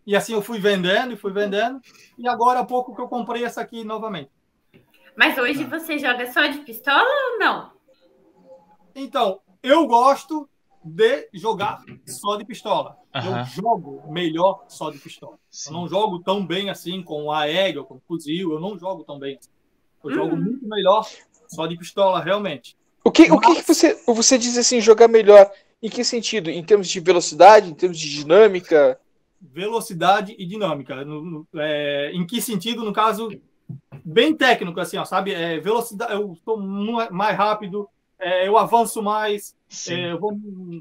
E 0.06 0.14
assim 0.14 0.34
eu 0.34 0.42
fui 0.42 0.58
vendendo 0.58 1.14
e 1.14 1.16
fui 1.16 1.32
vendendo. 1.32 1.80
E 2.18 2.28
agora 2.28 2.60
há 2.60 2.64
pouco 2.64 2.94
que 2.94 3.00
eu 3.00 3.08
comprei 3.08 3.44
essa 3.44 3.60
aqui 3.60 3.82
novamente. 3.82 4.30
Mas 5.16 5.38
hoje 5.38 5.64
você 5.64 5.98
joga 5.98 6.30
só 6.30 6.46
de 6.46 6.58
pistola 6.58 7.08
ou 7.32 7.38
não? 7.38 7.72
Então, 8.94 9.40
eu 9.62 9.86
gosto 9.86 10.48
de 10.84 11.28
jogar 11.32 11.82
só 12.06 12.36
de 12.36 12.44
pistola. 12.44 12.98
Aham. 13.16 13.40
Eu 13.40 13.44
jogo 13.44 14.02
melhor 14.12 14.64
só 14.68 14.90
de 14.90 14.98
pistola. 14.98 15.38
Sim. 15.50 15.70
Eu 15.70 15.74
não 15.80 15.88
jogo 15.88 16.18
tão 16.20 16.44
bem 16.46 16.70
assim 16.70 17.02
com 17.02 17.32
a 17.32 17.48
egg 17.48 17.78
ou 17.78 17.84
com 17.84 17.98
fuzil. 18.06 18.52
Eu 18.52 18.60
não 18.60 18.78
jogo 18.78 19.04
tão 19.04 19.18
bem. 19.18 19.36
assim. 19.38 19.48
Eu 20.04 20.10
jogo 20.12 20.34
Uhum. 20.36 20.40
muito 20.42 20.66
melhor 20.68 21.08
só 21.48 21.66
de 21.66 21.76
pistola, 21.76 22.20
realmente. 22.22 22.76
O 23.04 23.10
que, 23.10 23.30
o 23.30 23.38
que, 23.40 23.54
que 23.56 23.62
você, 23.62 23.94
você 24.06 24.36
diz 24.36 24.56
assim, 24.58 24.80
jogar 24.80 25.08
melhor? 25.08 25.50
Em 25.82 25.88
que 25.88 26.02
sentido? 26.04 26.50
Em 26.50 26.64
termos 26.64 26.88
de 26.88 26.98
velocidade, 27.00 27.70
em 27.70 27.74
termos 27.74 27.98
de 27.98 28.10
dinâmica? 28.10 28.98
velocidade 29.40 30.34
e 30.38 30.46
dinâmica. 30.46 31.04
No- 31.04 31.24
no- 31.24 31.46
é, 31.56 32.10
em 32.12 32.26
que 32.26 32.40
sentido? 32.40 32.84
No 32.84 32.92
caso, 32.92 33.28
bem 34.04 34.34
técnico, 34.34 34.80
assim, 34.80 34.96
ó, 34.96 35.04
sabe? 35.04 35.32
É, 35.32 35.60
velocidade, 35.60 36.12
eu 36.14 36.32
estou 36.32 36.56
mais 36.58 37.36
rápido, 37.36 37.88
é, 38.18 38.48
eu 38.48 38.56
avanço 38.56 39.02
mais, 39.02 39.54
é, 39.88 40.12
eu 40.12 40.18
vou, 40.18 40.36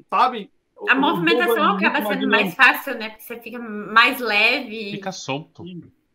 sabe? 0.09 0.49
A 0.89 0.95
movimentação 0.95 1.57
é 1.79 1.87
acaba 1.87 1.97
sendo 1.97 2.27
mais 2.27 2.49
dinâmico. 2.51 2.55
fácil, 2.55 2.97
né? 2.97 3.09
Porque 3.09 3.23
você 3.23 3.39
fica 3.39 3.59
mais 3.59 4.19
leve. 4.19 4.91
Fica 4.91 5.11
solto. 5.11 5.63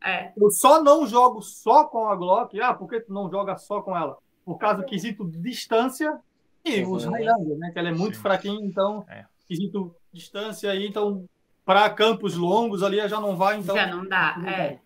É. 0.02 0.32
Eu 0.36 0.50
só 0.50 0.82
não 0.82 1.06
jogo 1.06 1.42
só 1.42 1.84
com 1.84 2.06
a 2.08 2.16
Glock. 2.16 2.58
Ah, 2.60 2.72
por 2.74 2.88
que 2.88 3.00
tu 3.00 3.12
não 3.12 3.30
joga 3.30 3.56
só 3.58 3.82
com 3.82 3.96
ela? 3.96 4.16
Por 4.44 4.56
causa 4.58 4.78
do 4.78 4.86
quesito 4.86 5.26
de 5.28 5.38
distância 5.38 6.18
e 6.64 6.82
os 6.82 7.04
Uhum. 7.04 7.12
Highlander, 7.12 7.58
né? 7.58 7.70
Que 7.72 7.78
ela 7.78 7.88
é 7.88 7.92
muito 7.92 8.16
Sim. 8.16 8.22
fraquinha, 8.22 8.64
então, 8.66 9.04
É. 9.08 9.24
quesito 9.46 9.94
distância 10.12 10.70
aí, 10.70 10.86
então, 10.86 11.24
para 11.64 11.88
campos 11.90 12.34
longos 12.36 12.82
ali 12.82 13.06
já 13.08 13.20
não 13.20 13.36
vai, 13.36 13.58
então. 13.58 13.76
Já 13.76 13.86
não 13.86 14.06
dá. 14.06 14.36
não 14.38 14.48
É. 14.48 14.78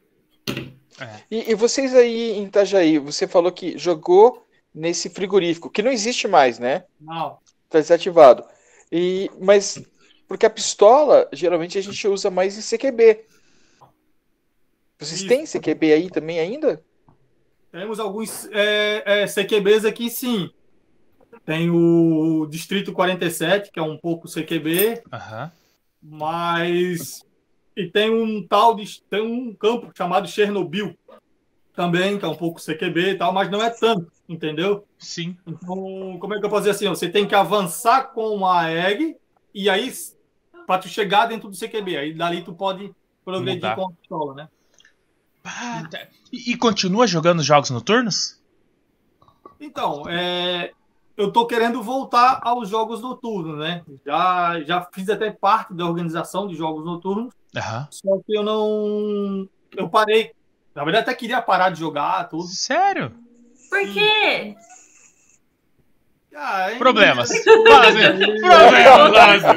É. 1.01 1.21
E, 1.31 1.51
e 1.51 1.55
vocês 1.55 1.95
aí 1.95 2.33
em 2.33 2.45
Itajaí, 2.45 2.99
você 2.99 3.27
falou 3.27 3.51
que 3.51 3.77
jogou 3.77 4.45
nesse 4.75 5.09
frigorífico, 5.11 5.71
que 5.71 5.83
não 5.83 5.91
existe 5.91 6.29
mais, 6.29 6.59
né? 6.59 6.85
Não. 7.01 7.39
Tá 7.69 7.79
desativado. 7.81 8.45
E, 8.91 9.31
mas, 9.41 9.83
porque 10.29 10.47
a 10.47 10.51
pistola, 10.51 11.29
geralmente 11.33 11.79
a 11.79 11.83
gente 11.83 12.07
usa 12.09 12.31
mais 12.31 12.57
em 12.57 12.77
CQB. 12.77 13.25
Vocês 14.99 15.21
Isso. 15.21 15.29
têm 15.29 15.45
CQB 15.45 15.93
aí 15.93 16.11
também 16.11 16.39
ainda? 16.39 16.83
Temos 17.71 17.99
alguns 17.99 18.49
é, 18.53 19.03
é, 19.05 19.27
CQBs 19.27 19.85
aqui, 19.85 20.09
sim. 20.09 20.51
Tem 21.45 21.69
o 21.69 22.47
Distrito 22.47 22.93
47, 22.93 23.71
que 23.71 23.79
é 23.79 23.83
um 23.83 23.99
pouco 23.99 24.29
CQB, 24.29 25.03
Aham. 25.13 25.53
mas. 26.01 27.25
E 27.77 27.89
tem 27.89 28.09
um 28.09 28.47
tal 28.47 28.75
de. 28.77 29.03
Tem 29.11 29.21
um 29.21 29.53
campo 29.53 29.91
chamado 29.97 30.29
Chernobyl 30.29 30.97
também, 31.75 32.19
que 32.19 32.25
é 32.25 32.29
um 32.29 32.37
pouco 32.37 32.61
CQB 32.61 33.11
e 33.11 33.15
tal, 33.17 33.33
mas 33.33 33.51
não 33.51 33.63
é 33.63 33.71
tanto, 33.71 34.11
entendeu? 34.29 34.87
Sim. 34.99 35.37
Então, 35.47 36.19
como 36.21 36.35
é 36.35 36.39
que 36.39 36.47
eu 36.47 36.51
posso 36.51 36.63
dizer 36.63 36.71
assim? 36.71 36.89
Você 36.89 37.09
tem 37.09 37.27
que 37.27 37.35
avançar 37.35 38.13
com 38.13 38.47
a 38.47 38.71
egg 38.71 39.17
e 39.53 39.69
aí 39.69 39.93
para 40.67 40.81
tu 40.81 40.89
chegar 40.89 41.27
dentro 41.27 41.49
do 41.49 41.57
CQB. 41.57 41.97
Aí 41.97 42.15
dali 42.15 42.43
tu 42.43 42.55
pode 42.55 42.93
progredir 43.25 43.57
Mudar. 43.57 43.77
com 43.77 43.87
a 43.87 43.93
pistola, 43.93 44.35
né? 44.35 44.49
Ah, 45.45 45.87
tá. 45.91 46.07
E, 46.33 46.53
e 46.53 46.57
continua 46.57 47.07
jogando 47.07 47.43
jogos 47.43 47.71
noturnos? 47.71 48.41
Então, 49.61 50.09
é, 50.09 50.73
eu 51.17 51.31
tô 51.31 51.47
querendo 51.47 51.83
voltar 51.83 52.41
aos 52.43 52.69
jogos 52.69 53.01
noturnos, 53.01 53.59
né? 53.59 53.83
Já, 54.05 54.61
já 54.63 54.89
fiz 54.93 55.09
até 55.09 55.31
parte 55.31 55.75
da 55.75 55.87
organização 55.87 56.47
de 56.47 56.55
jogos 56.55 56.85
noturnos, 56.85 57.33
Aham. 57.57 57.87
só 57.91 58.19
que 58.27 58.37
eu 58.37 58.43
não. 58.43 59.49
Eu 59.77 59.89
parei. 59.89 60.33
Na 60.75 60.85
verdade, 60.85 61.05
até 61.05 61.15
queria 61.15 61.41
parar 61.41 61.71
de 61.71 61.79
jogar 61.81 62.29
tudo. 62.29 62.49
Sério? 62.49 63.13
Por 63.71 63.81
quê? 63.93 64.55
Ah? 66.37 66.71
Problemas. 66.79 67.31
Problemas. 67.45 68.41
Problemas. 68.41 69.57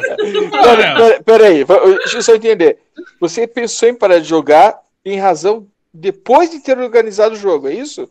pera, 0.52 1.24
pera 1.24 1.48
aí, 1.48 1.64
va- 1.64 1.80
deixa 1.80 2.18
eu 2.18 2.22
só 2.22 2.36
entender. 2.36 2.78
Você 3.20 3.48
pensou 3.48 3.90
em 3.90 3.96
parar 3.96 4.20
de 4.20 4.28
jogar 4.28 4.80
em 5.04 5.20
razão 5.20 5.68
depois 5.92 6.52
de 6.52 6.60
ter 6.60 6.78
organizado 6.78 7.34
o 7.34 7.38
jogo, 7.38 7.68
é 7.68 7.74
isso? 7.74 8.08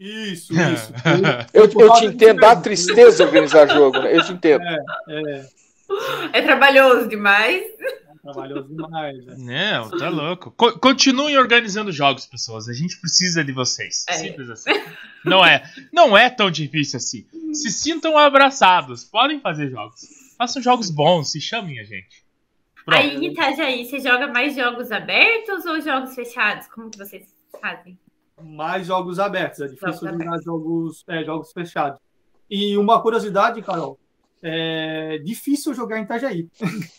Isso, 0.00 0.52
isso. 0.54 0.92
Eu, 1.52 1.64
eu 1.78 1.92
te 1.94 2.06
entendo, 2.06 2.40
dá 2.40 2.56
tristeza 2.56 3.24
organizar 3.24 3.68
jogo, 3.68 3.98
né? 3.98 4.16
Eu 4.16 4.24
te 4.24 4.32
entendo. 4.32 4.64
É, 4.64 5.46
É 6.32 6.42
trabalhoso 6.42 7.08
demais. 7.08 7.64
Trabalhoso 8.32 8.68
demais. 8.68 9.24
né? 9.26 9.34
Não, 9.78 9.90
tá 9.90 10.08
louco. 10.08 10.50
Co- 10.52 10.78
continuem 10.78 11.36
organizando 11.38 11.90
jogos, 11.92 12.26
pessoas. 12.26 12.68
A 12.68 12.72
gente 12.72 13.00
precisa 13.00 13.42
de 13.44 13.52
vocês. 13.52 14.04
É. 14.08 14.12
Simples 14.14 14.50
assim. 14.50 14.70
Não 15.24 15.44
é, 15.44 15.62
não 15.92 16.16
é 16.16 16.28
tão 16.30 16.50
difícil 16.50 16.96
assim. 16.98 17.26
Se 17.52 17.70
sintam 17.70 18.16
abraçados. 18.18 19.04
Podem 19.04 19.40
fazer 19.40 19.70
jogos. 19.70 20.00
Façam 20.38 20.60
jogos 20.62 20.90
bons. 20.90 21.32
Se 21.32 21.40
chamem 21.40 21.78
a 21.80 21.84
gente. 21.84 22.24
Pronto. 22.84 23.00
Aí 23.00 23.26
Itajaí, 23.26 23.84
você 23.84 23.98
joga 23.98 24.28
mais 24.28 24.54
jogos 24.54 24.92
abertos 24.92 25.64
ou 25.64 25.80
jogos 25.80 26.14
fechados? 26.14 26.68
Como 26.68 26.88
que 26.90 26.98
vocês 26.98 27.24
fazem? 27.60 27.98
mais 28.40 28.86
jogos 28.86 29.18
abertos. 29.18 29.60
É 29.60 29.66
difícil 29.66 29.92
Jogos 29.92 30.10
jogar 30.24 30.42
jogos, 30.42 31.04
é, 31.08 31.24
jogos 31.24 31.52
fechados. 31.52 31.98
E 32.50 32.76
uma 32.76 33.00
curiosidade, 33.00 33.60
Carol, 33.62 33.98
é 34.48 35.18
difícil 35.18 35.74
jogar 35.74 35.98
em 35.98 36.04
Itajaí. 36.04 36.48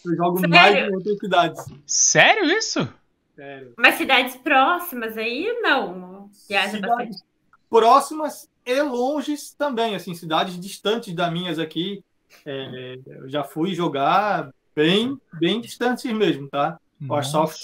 Eu 0.05 0.15
jogo 0.15 0.39
Sério? 0.39 0.53
mais 0.53 0.75
em 0.75 0.93
outras 0.93 1.17
cidades. 1.17 1.65
Sério 1.85 2.45
isso? 2.45 2.93
Sério. 3.35 3.73
Mas 3.77 3.95
cidades 3.95 4.35
próximas 4.35 5.17
aí, 5.17 5.59
não. 5.61 6.29
Viaja 6.49 6.79
bastante. 6.79 7.13
Cidades 7.13 7.23
próximas 7.69 8.49
e 8.65 8.81
longes 8.81 9.53
também, 9.53 9.95
assim, 9.95 10.13
cidades 10.13 10.59
distantes 10.59 11.13
das 11.13 11.31
minhas 11.31 11.57
aqui. 11.57 12.03
É, 12.45 12.99
eu 13.05 13.29
já 13.29 13.43
fui 13.43 13.73
jogar 13.73 14.49
bem, 14.75 15.17
bem 15.39 15.61
distantes 15.61 16.11
mesmo, 16.11 16.49
tá? 16.49 16.77
O 17.07 17.13
Airsoft, 17.13 17.63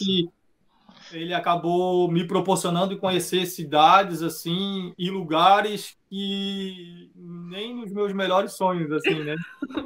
ele 1.13 1.33
acabou 1.33 2.11
me 2.11 2.27
proporcionando 2.27 2.97
conhecer 2.97 3.45
cidades, 3.45 4.21
assim, 4.21 4.93
e 4.97 5.09
lugares 5.09 5.95
que 6.09 7.09
nem 7.15 7.75
nos 7.75 7.91
meus 7.91 8.13
melhores 8.13 8.53
sonhos, 8.53 8.91
assim, 8.91 9.23
né? 9.23 9.35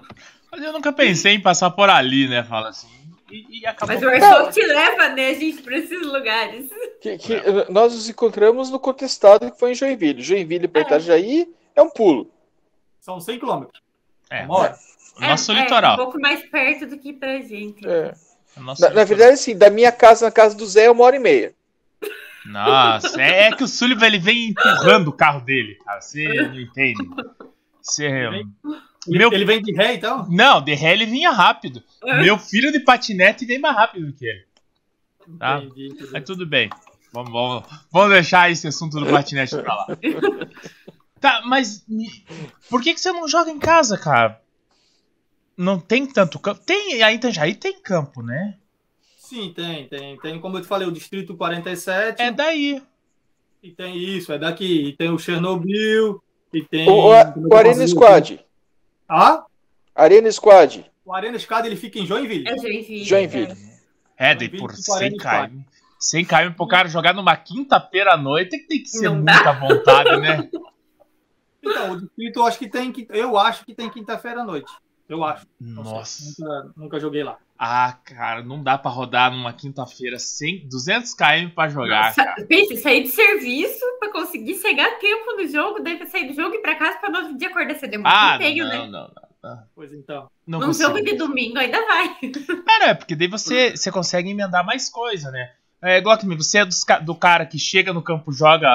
Mas 0.52 0.64
eu 0.64 0.74
nunca 0.74 0.94
pensei 0.94 1.34
em 1.34 1.42
passar 1.42 1.70
por 1.72 1.90
ali, 1.90 2.28
né? 2.28 2.44
Fala 2.44 2.70
assim. 2.70 2.88
E, 3.30 3.60
e 3.62 3.66
acabou. 3.68 3.94
Mas 3.94 4.04
o 4.04 4.10
Airsoft 4.10 4.58
leva, 4.58 5.10
né, 5.10 5.34
gente, 5.36 5.62
para 5.62 5.78
esses 5.78 6.02
lugares. 6.02 6.70
Que, 7.02 7.18
que, 7.18 7.36
nós 7.70 7.94
nos 7.94 8.10
encontramos 8.10 8.70
no 8.70 8.80
contestado 8.80 9.52
que 9.52 9.60
foi 9.60 9.72
em 9.72 9.76
Joinville. 9.76 10.22
Joinville 10.22 10.68
para 10.68 10.82
Itajaí 10.82 11.54
é 11.76 11.82
um 11.82 11.90
pulo. 11.90 12.32
São 13.02 13.20
100 13.20 13.40
quilômetros. 13.40 13.82
É, 14.30 14.44
Uma 14.46 14.58
hora. 14.58 14.78
nosso 15.20 15.52
é, 15.52 15.62
litoral. 15.62 15.92
É, 15.92 15.94
um 15.96 16.04
pouco 16.06 16.20
mais 16.20 16.50
perto 16.50 16.88
do 16.88 16.98
que 16.98 17.14
pra 17.14 17.40
gente. 17.42 17.88
É. 17.88 18.14
Nosso 18.60 18.82
Na, 18.82 18.90
na 18.90 19.04
verdade, 19.04 19.32
assim, 19.34 19.58
da 19.58 19.70
minha 19.70 19.92
casa 19.92 20.26
na 20.26 20.32
casa 20.32 20.56
do 20.56 20.66
Zé 20.66 20.86
é 20.86 20.92
uma 20.92 21.04
hora 21.04 21.16
e 21.16 21.20
meia. 21.20 21.54
Nossa, 22.46 23.22
é, 23.22 23.48
é 23.48 23.52
que 23.52 23.64
o 23.64 23.68
Sullivan 23.68 24.06
ele 24.08 24.20
vem 24.20 24.50
empurrando 24.50 25.10
o 25.10 25.14
carro 25.14 25.42
dele, 25.42 25.76
cara. 25.84 26.00
Você 26.02 26.24
não 26.26 26.60
entende. 26.60 27.04
Você. 27.82 28.06
Ele, 28.06 28.46
Meu- 29.08 29.32
ele 29.34 29.46
vem 29.46 29.62
de 29.62 29.74
ré, 29.74 29.96
então? 29.96 30.26
Não, 30.30 30.62
de 30.62 30.74
ré 30.74 30.94
ele 30.94 31.06
vinha 31.06 31.32
rápido. 31.32 31.84
Meu 32.04 32.38
filho 32.38 32.72
de 32.72 32.80
patinete 32.80 33.46
vem 33.46 33.60
mais 33.60 33.76
rápido 33.76 34.14
que 34.14 34.26
ele. 34.26 34.46
Tá. 35.38 35.58
Entendi, 35.58 35.88
entendi. 35.88 36.10
Mas 36.12 36.24
tudo 36.24 36.46
bem. 36.46 36.70
Vamos, 37.12 37.32
vamos, 37.32 37.64
vamos 37.92 38.10
deixar 38.14 38.50
esse 38.52 38.68
assunto 38.68 39.00
do 39.00 39.06
patinete 39.08 39.56
pra 39.58 39.74
lá. 39.76 39.88
Tá, 41.20 41.42
mas 41.48 41.84
por 42.70 42.80
que, 42.80 42.94
que 42.94 43.00
você 43.00 43.12
não 43.12 43.28
joga 43.28 43.50
em 43.50 43.58
casa, 43.58 43.98
cara? 43.98 44.40
Não 45.58 45.80
tem 45.80 46.06
tanto 46.06 46.38
campo. 46.38 46.62
Tem, 46.64 47.02
a 47.02 47.12
Itajaí 47.12 47.56
tem 47.56 47.82
campo, 47.82 48.22
né? 48.22 48.56
Sim, 49.18 49.52
tem, 49.54 49.88
tem. 49.88 50.18
Tem, 50.20 50.40
como 50.40 50.58
eu 50.58 50.62
te 50.62 50.68
falei, 50.68 50.88
o 50.88 50.92
Distrito 50.92 51.36
47. 51.36 52.22
É 52.22 52.32
daí. 52.32 52.82
E 53.64 53.72
tem 53.72 53.98
isso, 53.98 54.32
é 54.32 54.38
daqui. 54.38 54.90
E 54.90 54.94
tem 54.94 55.10
o 55.10 55.18
Chernobyl. 55.18 56.24
E 56.54 56.62
tem. 56.64 56.88
O, 56.88 57.10
o, 57.10 57.14
é 57.14 57.34
Arena? 57.58 57.88
Squad. 57.88 58.40
Ah? 59.10 59.46
Arena 59.96 60.32
Squad. 60.32 60.86
O 61.04 61.14
Arena 61.14 61.40
Squad 61.40 61.68
ele 61.68 61.76
fica 61.76 61.98
em 62.00 62.06
Joinville. 62.06 62.48
É 62.48 62.58
Joinville. 62.58 63.04
Joinville. 63.04 63.58
É, 64.16 64.36
daí 64.36 64.48
Joinville 64.48 64.60
por 64.60 64.72
de 64.72 64.84
100 64.84 65.18
40 65.18 65.48
km. 65.48 65.62
100 66.00 66.26
km 66.26 66.54
pro 66.56 66.68
cara 66.68 66.88
jogar 66.88 67.14
numa 67.14 67.36
quinta-feira 67.36 68.14
à 68.14 68.18
noite 68.18 68.52
tem 68.52 68.60
que, 68.60 68.68
tem 68.68 68.84
que 68.84 68.90
ser 68.90 69.10
Não 69.10 69.24
dá. 69.24 69.34
muita 69.34 69.54
vontade, 69.54 70.18
né? 70.22 70.50
Então, 71.70 71.92
o 71.92 72.00
Distrito 72.00 72.40
eu 72.40 72.46
acho 72.46 72.60
que 72.60 72.70
tem. 72.70 72.94
Eu 73.10 73.38
acho 73.38 73.66
que 73.66 73.74
tem 73.74 73.90
quinta-feira 73.90 74.42
à 74.42 74.46
noite. 74.46 74.72
Eu 75.10 75.24
acho. 75.24 75.46
Sei, 75.62 75.74
Nossa. 75.74 76.24
Nunca, 76.40 76.72
nunca 76.76 77.00
joguei 77.00 77.24
lá. 77.24 77.38
Ah, 77.58 77.98
cara, 78.04 78.44
não 78.44 78.62
dá 78.62 78.78
pra 78.78 78.92
rodar 78.92 79.32
numa 79.32 79.52
quinta-feira 79.54 80.20
100, 80.20 80.68
200 80.68 81.14
km 81.14 81.50
pra 81.56 81.70
jogar, 81.70 82.14
cara. 82.14 82.46
Pense, 82.46 82.78
sair 82.78 83.04
de 83.04 83.10
serviço 83.10 83.80
pra 84.00 84.12
conseguir 84.12 84.56
chegar 84.56 84.86
a 84.88 84.96
tempo 85.00 85.36
no 85.36 85.48
jogo, 85.48 85.80
daí 85.82 85.98
pra 85.98 86.06
sair 86.08 86.28
do 86.28 86.34
jogo 86.34 86.54
e 86.56 86.60
ir 86.60 86.62
pra 86.62 86.76
casa 86.76 86.98
pra 87.00 87.10
no 87.10 87.20
outro 87.20 87.38
dia 87.38 87.48
acordar 87.48 87.76
cedo. 87.76 87.96
É 87.96 88.02
Ah, 88.06 88.36
empenho, 88.36 88.66
não, 88.66 88.72
né? 88.72 88.78
não, 88.80 88.90
não, 89.08 89.12
não. 89.44 89.64
Pois 89.74 89.92
então. 89.94 90.30
Não 90.46 90.60
Num 90.60 90.68
consigo. 90.68 90.90
jogo 90.90 91.04
de 91.04 91.16
domingo 91.16 91.58
ainda 91.58 91.80
vai. 91.86 92.18
É, 92.70 92.80
não, 92.80 92.88
é 92.90 92.94
porque 92.94 93.16
daí 93.16 93.28
você, 93.28 93.72
você 93.76 93.92
consegue 93.92 94.30
emendar 94.30 94.64
mais 94.66 94.90
coisa, 94.90 95.32
né? 95.32 95.52
É 95.82 95.98
igual 95.98 96.18
que 96.18 96.26
você 96.36 96.60
é 96.60 96.66
dos 96.66 96.84
do 97.04 97.16
cara 97.16 97.46
que 97.46 97.58
chega 97.58 97.92
no 97.94 98.02
campo, 98.04 98.32
joga, 98.32 98.68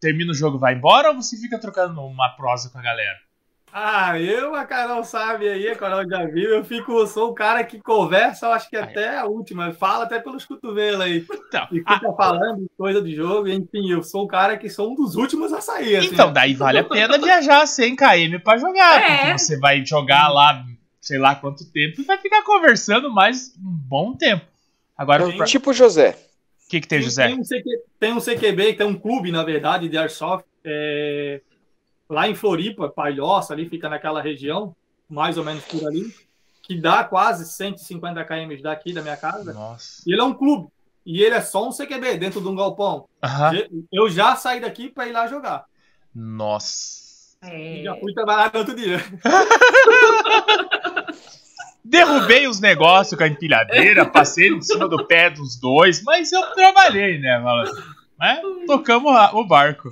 termina 0.00 0.30
o 0.32 0.34
jogo 0.34 0.58
e 0.58 0.60
vai 0.60 0.74
embora, 0.74 1.10
ou 1.10 1.16
você 1.16 1.36
fica 1.36 1.58
trocando 1.58 2.00
uma 2.02 2.28
prosa 2.36 2.68
com 2.70 2.78
a 2.78 2.82
galera? 2.82 3.16
Ah, 3.80 4.20
eu, 4.20 4.54
a 4.56 4.64
Carol 4.64 5.04
sabe 5.04 5.48
aí, 5.48 5.68
a 5.68 5.76
Carol 5.76 6.08
já 6.08 6.24
viu. 6.26 6.50
Eu 6.50 6.64
fico, 6.64 6.90
eu 6.98 7.06
sou 7.06 7.30
o 7.30 7.34
cara 7.34 7.62
que 7.62 7.78
conversa, 7.78 8.46
eu 8.46 8.52
acho 8.52 8.68
que 8.68 8.76
até 8.76 9.16
a 9.18 9.24
última. 9.26 9.72
Fala 9.72 10.04
até 10.04 10.18
pelos 10.18 10.44
cotovelos 10.44 11.00
aí. 11.00 11.24
Então, 11.48 11.66
E 11.70 11.76
fica 11.78 12.12
falando 12.16 12.68
coisa 12.76 13.00
de 13.00 13.14
jogo. 13.14 13.48
Enfim, 13.48 13.90
eu 13.90 14.02
sou 14.02 14.24
o 14.24 14.28
cara 14.28 14.56
que 14.58 14.68
sou 14.68 14.90
um 14.92 14.94
dos 14.96 15.14
últimos 15.14 15.52
a 15.52 15.60
sair. 15.60 15.96
Assim, 15.96 16.08
então 16.08 16.32
daí 16.32 16.54
vale 16.54 16.78
a 16.80 16.84
pena 16.84 17.18
viajar 17.18 17.64
100 17.66 17.94
km 17.96 18.38
pra 18.42 18.58
jogar, 18.58 19.00
É. 19.00 19.16
porque 19.18 19.38
você 19.38 19.58
vai 19.58 19.84
jogar 19.86 20.28
lá, 20.28 20.64
sei 21.00 21.18
lá 21.18 21.34
quanto 21.36 21.64
tempo, 21.70 22.00
e 22.00 22.04
vai 22.04 22.18
ficar 22.18 22.42
conversando 22.42 23.10
mais 23.12 23.54
um 23.56 23.62
bom 23.88 24.12
tempo. 24.14 24.44
Agora, 24.96 25.24
o 25.26 25.44
Tipo 25.44 25.72
José. 25.72 26.18
que, 26.68 26.80
que 26.80 26.88
tem, 26.88 26.98
Tem- 26.98 27.02
José? 27.04 27.28
Tem 27.28 27.38
um, 27.38 27.44
CQ, 27.44 27.64
tem 28.00 28.12
um 28.12 28.20
CQB, 28.20 28.72
tem 28.74 28.86
um 28.86 28.94
clube, 28.98 29.30
na 29.30 29.44
verdade, 29.44 29.88
de 29.88 29.96
Airsoft, 29.96 30.44
é, 30.64 31.40
lá 32.08 32.28
em 32.28 32.34
Floripa, 32.34 32.88
Palhoça, 32.88 33.52
ali 33.52 33.68
fica 33.68 33.88
naquela 33.88 34.20
região, 34.22 34.74
mais 35.08 35.36
ou 35.38 35.44
menos 35.44 35.64
por 35.64 35.86
ali, 35.86 36.12
que 36.62 36.80
dá 36.80 37.02
quase 37.04 37.44
150 37.50 38.24
km 38.24 38.60
daqui 38.62 38.92
da 38.92 39.02
minha 39.02 39.16
casa. 39.16 39.52
Nossa. 39.52 40.02
E 40.06 40.12
ele 40.12 40.20
é 40.20 40.24
um 40.24 40.34
clube. 40.34 40.68
E 41.06 41.22
ele 41.22 41.34
é 41.34 41.40
só 41.40 41.66
um 41.66 41.72
CQB 41.72 42.18
dentro 42.18 42.40
de 42.40 42.48
um 42.48 42.54
galpão. 42.56 43.06
Aham. 43.22 43.52
Eu 43.90 44.10
já 44.10 44.36
saí 44.36 44.60
daqui 44.60 44.90
para 44.90 45.06
ir 45.06 45.12
lá 45.12 45.26
jogar. 45.26 45.64
Nossa. 46.14 47.36
E 47.44 47.80
É. 47.80 47.84
já 47.84 47.94
fui 47.96 48.12
trabalhar 48.12 48.50
no 48.52 48.58
outro 48.60 48.74
dia. 48.74 48.98
Derrubei 51.84 52.46
os 52.46 52.60
negócios 52.60 53.16
com 53.16 53.24
a 53.24 53.28
empilhadeira, 53.28 54.04
passei 54.04 54.48
em 54.48 54.60
cima 54.60 54.86
do 54.86 55.06
pé 55.06 55.30
dos 55.30 55.58
dois, 55.58 56.02
mas 56.02 56.30
eu 56.32 56.42
trabalhei, 56.52 57.18
né? 57.18 57.42
Né? 58.20 58.42
Tocamos 58.66 59.10
a- 59.16 59.30
o 59.34 59.46
barco. 59.46 59.90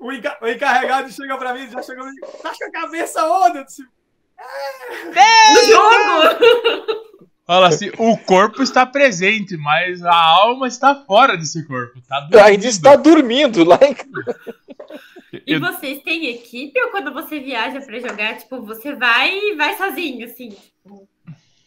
O, 0.00 0.12
enca- 0.12 0.38
o 0.42 0.46
encarregado 0.48 1.10
chega 1.10 1.36
pra 1.38 1.54
mim, 1.54 1.68
já 1.70 1.82
chegou 1.82 2.04
pra 2.04 2.12
mim, 2.12 2.20
tá 2.42 2.52
com 2.56 2.64
a 2.64 2.70
cabeça 2.70 3.24
onde? 3.26 3.58
Eu 3.58 3.64
disse, 3.64 3.82
No 3.82 5.64
jogo! 5.64 7.04
Fala 7.46 7.68
assim, 7.68 7.90
o 7.98 8.16
corpo 8.18 8.62
está 8.62 8.86
presente, 8.86 9.54
mas 9.56 10.02
a 10.02 10.14
alma 10.16 10.66
está 10.66 10.94
fora 10.94 11.36
desse 11.36 11.66
corpo. 11.66 12.00
Tá 12.08 12.16
Ainda 12.18 12.38
dormindo. 12.38 12.64
está 12.64 12.96
dormindo 12.96 13.64
lá 13.64 13.78
em 13.82 13.94
E 15.46 15.52
Eu- 15.54 15.60
vocês 15.60 16.02
têm 16.02 16.26
equipe 16.26 16.80
ou 16.80 16.90
quando 16.90 17.12
você 17.12 17.40
viaja 17.40 17.80
pra 17.80 17.98
jogar, 17.98 18.38
tipo, 18.38 18.62
você 18.62 18.94
vai 18.94 19.36
e 19.36 19.54
vai 19.56 19.76
sozinho, 19.76 20.24
assim? 20.26 20.50
tipo, 20.50 21.08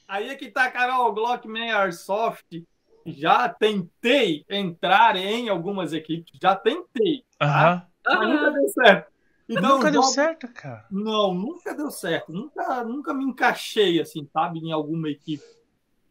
Aí 0.07 0.29
é 0.29 0.35
que 0.35 0.49
tá, 0.49 0.71
Carol, 0.71 1.11
Glockman 1.13 1.71
Airsoft. 1.71 2.63
Já 3.05 3.47
tentei 3.49 4.43
entrar 4.49 5.15
em 5.15 5.47
algumas 5.49 5.93
equipes, 5.93 6.33
já 6.41 6.55
tentei, 6.55 7.23
Aham. 7.41 7.85
Nunca 8.15 8.51
deu 8.51 8.69
certo. 8.69 9.11
Então, 9.49 9.77
Nunca 9.77 9.91
deu 9.91 10.01
jogo- 10.01 10.13
certo, 10.13 10.47
cara. 10.53 10.85
Não, 10.91 11.33
nunca 11.33 11.73
deu 11.73 11.89
certo. 11.89 12.33
Nunca, 12.33 12.83
nunca 12.83 13.13
me 13.13 13.23
encaixei, 13.23 13.99
assim, 14.01 14.27
sabe, 14.33 14.59
em 14.59 14.73
alguma 14.73 15.09
equipe. 15.09 15.43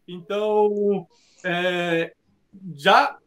Então, 0.09 1.07
é, 1.45 2.15
já. 2.75 3.19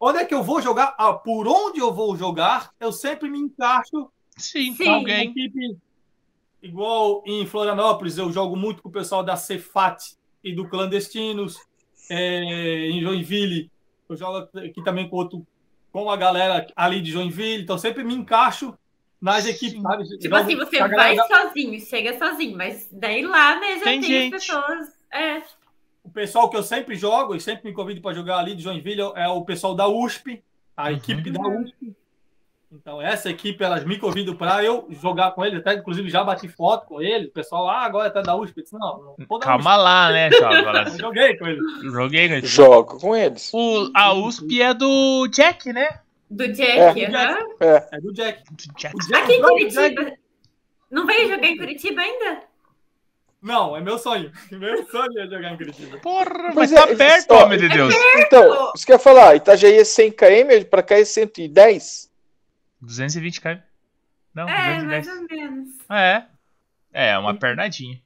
Onde 0.00 0.18
é 0.20 0.24
que 0.24 0.32
eu 0.34 0.42
vou 0.42 0.62
jogar? 0.62 0.94
Ah, 0.96 1.12
por 1.12 1.46
onde 1.46 1.80
eu 1.80 1.92
vou 1.92 2.16
jogar, 2.16 2.72
eu 2.80 2.92
sempre 2.92 3.28
me 3.28 3.38
encaixo 3.38 4.10
Sim, 4.36 4.74
com 4.76 4.84
em 4.84 4.88
alguém. 4.88 5.30
equipe. 5.30 5.76
Igual 6.62 7.22
em 7.26 7.44
Florianópolis, 7.46 8.16
eu 8.18 8.32
jogo 8.32 8.56
muito 8.56 8.82
com 8.82 8.88
o 8.88 8.92
pessoal 8.92 9.22
da 9.22 9.36
Cefat 9.36 10.16
e 10.42 10.54
do 10.54 10.68
Clandestinos. 10.68 11.58
É, 12.10 12.88
em 12.88 13.00
Joinville, 13.02 13.70
eu 14.08 14.16
jogo 14.16 14.48
aqui 14.58 14.82
também 14.82 15.08
com 15.10 15.16
outro, 15.16 15.46
com 16.04 16.10
a 16.10 16.16
galera 16.16 16.66
ali 16.76 17.00
de 17.00 17.10
Joinville. 17.10 17.62
Então, 17.62 17.78
sempre 17.78 18.04
me 18.04 18.14
encaixo 18.14 18.76
nas 19.20 19.46
equipes, 19.46 19.80
sabe? 19.82 20.04
Tipo 20.18 20.34
assim, 20.36 20.54
você 20.56 20.78
galera 20.78 20.96
vai 20.96 21.16
da- 21.16 21.26
sozinho, 21.26 21.80
chega 21.80 22.18
sozinho, 22.18 22.56
mas 22.56 22.88
daí 22.92 23.24
lá, 23.24 23.58
né, 23.58 23.78
já 23.78 23.84
Tem 23.84 24.00
tem, 24.00 24.30
pessoas. 24.30 24.88
É, 25.12 25.42
O 26.04 26.10
pessoal 26.10 26.48
que 26.48 26.56
eu 26.56 26.62
sempre 26.62 26.94
jogo 26.96 27.34
e 27.34 27.40
sempre 27.40 27.68
me 27.68 27.74
convido 27.74 28.00
para 28.00 28.14
jogar 28.14 28.38
ali 28.38 28.54
de 28.54 28.62
Joinville 28.62 29.12
é 29.16 29.28
o 29.28 29.44
pessoal 29.44 29.74
da 29.74 29.86
USP, 29.88 30.42
a 30.76 30.84
Uhum. 30.88 30.96
equipe 30.96 31.30
da 31.30 31.40
USP. 31.40 31.94
Então, 32.70 33.00
essa 33.00 33.30
equipe, 33.30 33.64
elas 33.64 33.82
me 33.84 33.98
convidam 33.98 34.34
para 34.36 34.62
eu 34.62 34.86
jogar 34.90 35.30
com 35.30 35.42
eles. 35.44 35.60
Até, 35.60 35.74
inclusive, 35.74 36.10
já 36.10 36.22
bati 36.22 36.48
foto 36.48 36.86
com 36.86 37.00
eles. 37.00 37.28
O 37.28 37.32
pessoal, 37.32 37.66
ah, 37.68 37.80
agora 37.84 38.10
tá 38.10 38.20
da 38.20 38.36
USP. 38.36 38.58
Eu 38.58 38.62
disse, 38.62 38.78
não, 38.78 39.16
não 39.28 39.38
Calma 39.38 39.74
lá, 39.76 40.12
né, 40.12 40.30
jovem? 40.36 40.58
USP. 40.66 40.76
assim. 40.78 40.98
Joguei 40.98 41.36
com 41.38 41.46
eles. 41.46 41.62
Joguei, 41.82 42.28
né? 42.28 42.40
jogo 42.42 43.00
com 43.00 43.16
eles. 43.16 43.50
O, 43.54 43.90
a 43.94 44.12
USP 44.12 44.60
é 44.60 44.74
do 44.74 45.26
Jack, 45.28 45.72
né? 45.72 46.00
do 46.30 46.46
Jack. 46.52 47.04
É, 47.04 47.08
do 47.08 47.16
aham. 47.16 47.38
É 47.90 48.00
do 48.02 48.12
Jack. 48.12 48.42
Do 48.52 48.74
Jack. 48.78 48.94
Aqui 49.14 49.32
em 49.32 49.40
Jack- 49.40 49.74
Curitiba. 49.74 50.12
Não 50.90 51.06
veio 51.06 51.28
jogar 51.28 51.46
em 51.46 51.56
Curitiba 51.56 52.02
ainda? 52.02 52.42
Não, 53.40 53.74
é 53.76 53.80
meu 53.80 53.96
sonho. 53.98 54.30
Meu 54.52 54.84
sonho 54.88 55.18
é 55.20 55.26
jogar 55.26 55.52
em 55.52 55.56
Curitiba. 55.56 55.96
Porra, 55.98 56.50
Pois 56.52 56.70
mas 56.70 56.72
tá 56.72 56.90
é, 56.90 56.96
perto, 56.96 57.32
homem 57.34 57.58
de 57.58 57.68
Deus. 57.68 57.94
Então, 58.16 58.72
você 58.74 58.84
quer 58.84 58.98
falar, 58.98 59.36
Itajaí 59.36 59.78
é 59.78 59.84
100 59.84 60.10
km, 60.10 60.64
pra 60.68 60.82
cá 60.82 60.98
é 60.98 61.04
110? 61.04 62.07
220 62.80 63.40
km. 63.40 63.58
Não, 64.34 64.48
É, 64.48 64.74
210. 64.82 65.06
mais 65.06 65.08
ou 65.08 65.26
menos. 65.28 65.68
É. 65.90 66.24
É, 66.92 67.18
uma 67.18 67.34
pernadinha. 67.34 68.00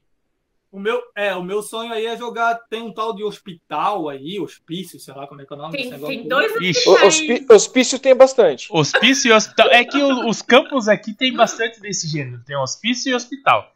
O 0.71 0.79
meu, 0.79 0.99
é, 1.15 1.35
o 1.35 1.43
meu 1.43 1.61
sonho 1.61 1.93
aí 1.93 2.05
é 2.07 2.17
jogar. 2.17 2.55
Tem 2.67 2.81
um 2.81 2.91
tal 2.91 3.15
de 3.15 3.23
hospital 3.23 4.09
aí, 4.09 4.39
hospício, 4.39 4.99
sei 4.99 5.13
lá 5.13 5.27
como 5.27 5.39
é 5.41 5.45
que 5.45 5.53
é 5.53 5.55
o 5.55 5.59
nome 5.59 5.71
Tem, 5.73 5.81
desse 5.83 5.93
negócio. 5.93 6.15
tem 6.17 6.27
dois 6.27 6.51
hospi- 6.87 7.45
Hospício 7.47 7.99
tem 7.99 8.15
bastante. 8.15 8.67
Hospício 8.71 9.29
e 9.29 9.31
hospital. 9.33 9.67
É 9.69 9.85
que 9.85 9.97
o- 10.01 10.27
os 10.27 10.41
campos 10.41 10.87
aqui 10.87 11.13
tem 11.13 11.31
bastante 11.33 11.79
desse 11.79 12.07
gênero. 12.07 12.41
Tem 12.43 12.57
hospício 12.57 13.11
e 13.11 13.13
hospital. 13.13 13.71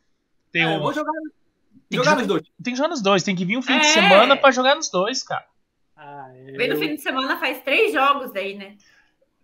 Tem, 0.52 0.64
É, 0.64 0.68
um, 0.68 0.74
eu 0.76 0.80
vou 0.80 0.92
jogar, 0.94 1.12
que 1.88 1.96
jogar 1.98 2.10
jogar- 2.12 2.18
nos 2.18 2.28
dois. 2.28 2.44
tem 2.64 2.74
que 2.74 2.78
jogar 2.78 2.90
nos 2.90 3.02
dois. 3.02 3.24
Tem 3.24 3.36
que 3.36 3.46
vir 3.46 3.58
um 3.58 3.62
fim 3.62 3.78
de 3.80 3.86
É. 3.86 3.94
semana 3.94 4.36
pra 4.36 4.50
jogar 4.50 4.76
nos 4.76 4.90
dois, 4.90 5.22
cara. 5.22 5.46
Ah, 5.96 6.30
é, 6.34 6.52
Vem 6.54 6.68
no 6.70 6.78
fim 6.78 6.96
de 6.96 7.02
semana 7.02 7.38
faz 7.40 7.62
três 7.62 7.94
jogos 7.94 8.36
aí, 8.36 8.56
né? 8.56 8.76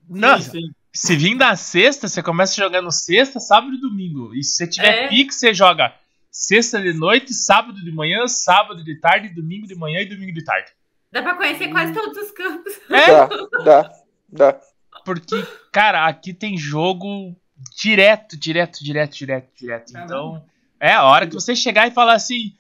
Nossa, 0.10 0.50
Sim, 0.52 0.60
sim. 0.62 0.72
Se 0.94 1.16
vir 1.16 1.36
na 1.36 1.56
sexta, 1.56 2.08
você 2.08 2.22
começa 2.22 2.56
jogando 2.56 2.92
sexta, 2.92 3.40
sábado 3.40 3.74
e 3.74 3.82
domingo. 3.82 4.34
E 4.36 4.44
se 4.44 4.56
você 4.58 4.68
tiver 4.68 5.06
É. 5.06 5.08
pique, 5.10 5.34
você 5.34 5.54
joga 5.54 5.94
sexta 6.32 6.82
de 6.82 6.94
noite, 6.94 7.34
sábado 7.34 7.84
de 7.84 7.92
manhã, 7.92 8.28
sábado 8.28 8.84
de 8.84 8.96
tarde, 9.00 9.30
domingo 9.30 9.68
de 9.68 9.76
manhã 9.76 10.02
e 10.02 10.06
domingo 10.06 10.34
de 10.34 10.44
tarde. 10.44 10.72
Dá 11.12 11.22
pra 11.22 11.36
conhecer 11.36 11.68
quase 11.70 11.94
todos 11.94 12.18
os 12.18 12.32
campos. 12.32 12.74
É, 12.90 13.08
Dá, 13.08 13.28
dá, 13.64 13.92
dá. 14.30 14.62
porque, 15.06 15.46
cara, 15.72 16.08
aqui 16.08 16.34
tem 16.34 16.58
jogo 16.58 17.36
direto, 17.80 18.38
direto, 18.38 18.84
direto, 18.84 19.14
direto, 19.16 19.50
direto. 19.56 19.94
Caramba. 19.94 20.06
Então, 20.14 20.46
é 20.80 20.92
a 20.94 21.04
hora 21.04 21.28
que 21.28 21.34
você 21.36 21.56
chegar 21.56 21.88
e 21.88 21.92
falar 21.92 22.14
assim: 22.14 22.56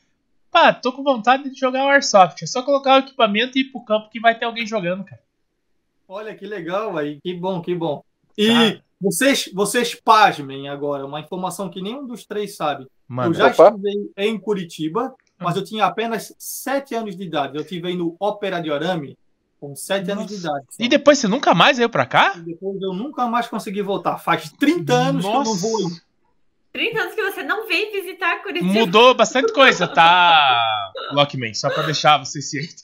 pá, 0.52 0.72
tô 0.72 0.93
com 0.93 1.04
vontade 1.04 1.50
de 1.50 1.60
jogar 1.60 1.84
o 1.86 1.89
Airsoft. 1.89 2.43
É 2.43 2.46
só 2.48 2.62
colocar 2.62 2.96
o 2.96 3.00
equipamento 3.00 3.58
e 3.58 3.62
ir 3.62 3.65
pro 3.72 3.84
campo 3.84 4.10
que 4.10 4.19
vai 4.19 4.38
ter 4.38 4.46
alguém 4.46 4.67
jogando, 4.67 5.04
cara. 5.04 5.22
Olha 6.08 6.36
que 6.36 6.46
legal 6.46 6.96
aí, 6.96 7.19
que 7.22 7.34
bom, 7.34 7.60
que 7.62 7.74
bom. 7.74 8.04
E 8.38 8.48
Cara. 8.48 8.84
vocês, 9.02 9.50
vocês 9.54 9.96
pasmem 9.96 10.67
agora, 10.69 11.06
uma 11.06 11.19
informação 11.19 11.69
que 11.69 11.82
nenhum 11.82 12.06
dos 12.08 12.26
três 12.26 12.56
sabe. 12.56 12.84
Eu 12.84 12.89
Mano, 13.08 13.34
já 13.34 13.48
Opa. 13.48 13.69
estive 13.69 14.12
em 14.17 14.38
Curitiba, 14.39 15.13
mas 15.39 15.56
eu 15.56 15.63
tinha 15.63 15.86
apenas 15.86 16.34
sete 16.39 16.96
anos 16.96 17.15
de 17.15 17.24
idade. 17.24 17.56
Eu 17.56 17.62
estive 17.62 17.93
no 17.96 18.15
Ópera 18.19 18.60
de 18.62 18.72
Arame 18.72 19.17
com 19.60 19.76
sete 19.76 20.12
anos 20.12 20.26
de 20.28 20.36
idade. 20.36 20.65
e 20.80 20.89
depois 20.89 21.19
você 21.19 21.28
nunca 21.28 21.54
mais 21.54 21.78
veio 21.78 21.89
pra 21.89 22.06
cá? 22.06 22.34
E 22.38 22.41
depois 22.41 22.82
eu 22.82 22.91
nunca 22.93 23.28
mais 23.28 23.48
consegui 23.48 23.82
voltar. 23.82 24.17
Faz 24.17 24.52
30 24.52 24.93
anos 24.93 25.26
que 25.26 25.32
eu 25.32 25.43
não 25.43 25.56
vou. 25.56 25.78
aí. 25.78 25.93
30 26.74 27.00
anos 27.02 27.13
que 27.15 27.22
você 27.24 27.43
não 27.43 27.67
veio 27.67 27.91
visitar 27.91 28.41
Curitiba. 28.41 28.74
Mudou 28.74 29.13
bastante 29.13 29.54
coisa, 29.54 29.88
tá? 29.88 30.91
Lockman, 31.12 31.54
só 31.54 31.69
pra 31.69 31.84
deixar 31.84 32.17
você 32.17 32.41
ciente. 32.41 32.82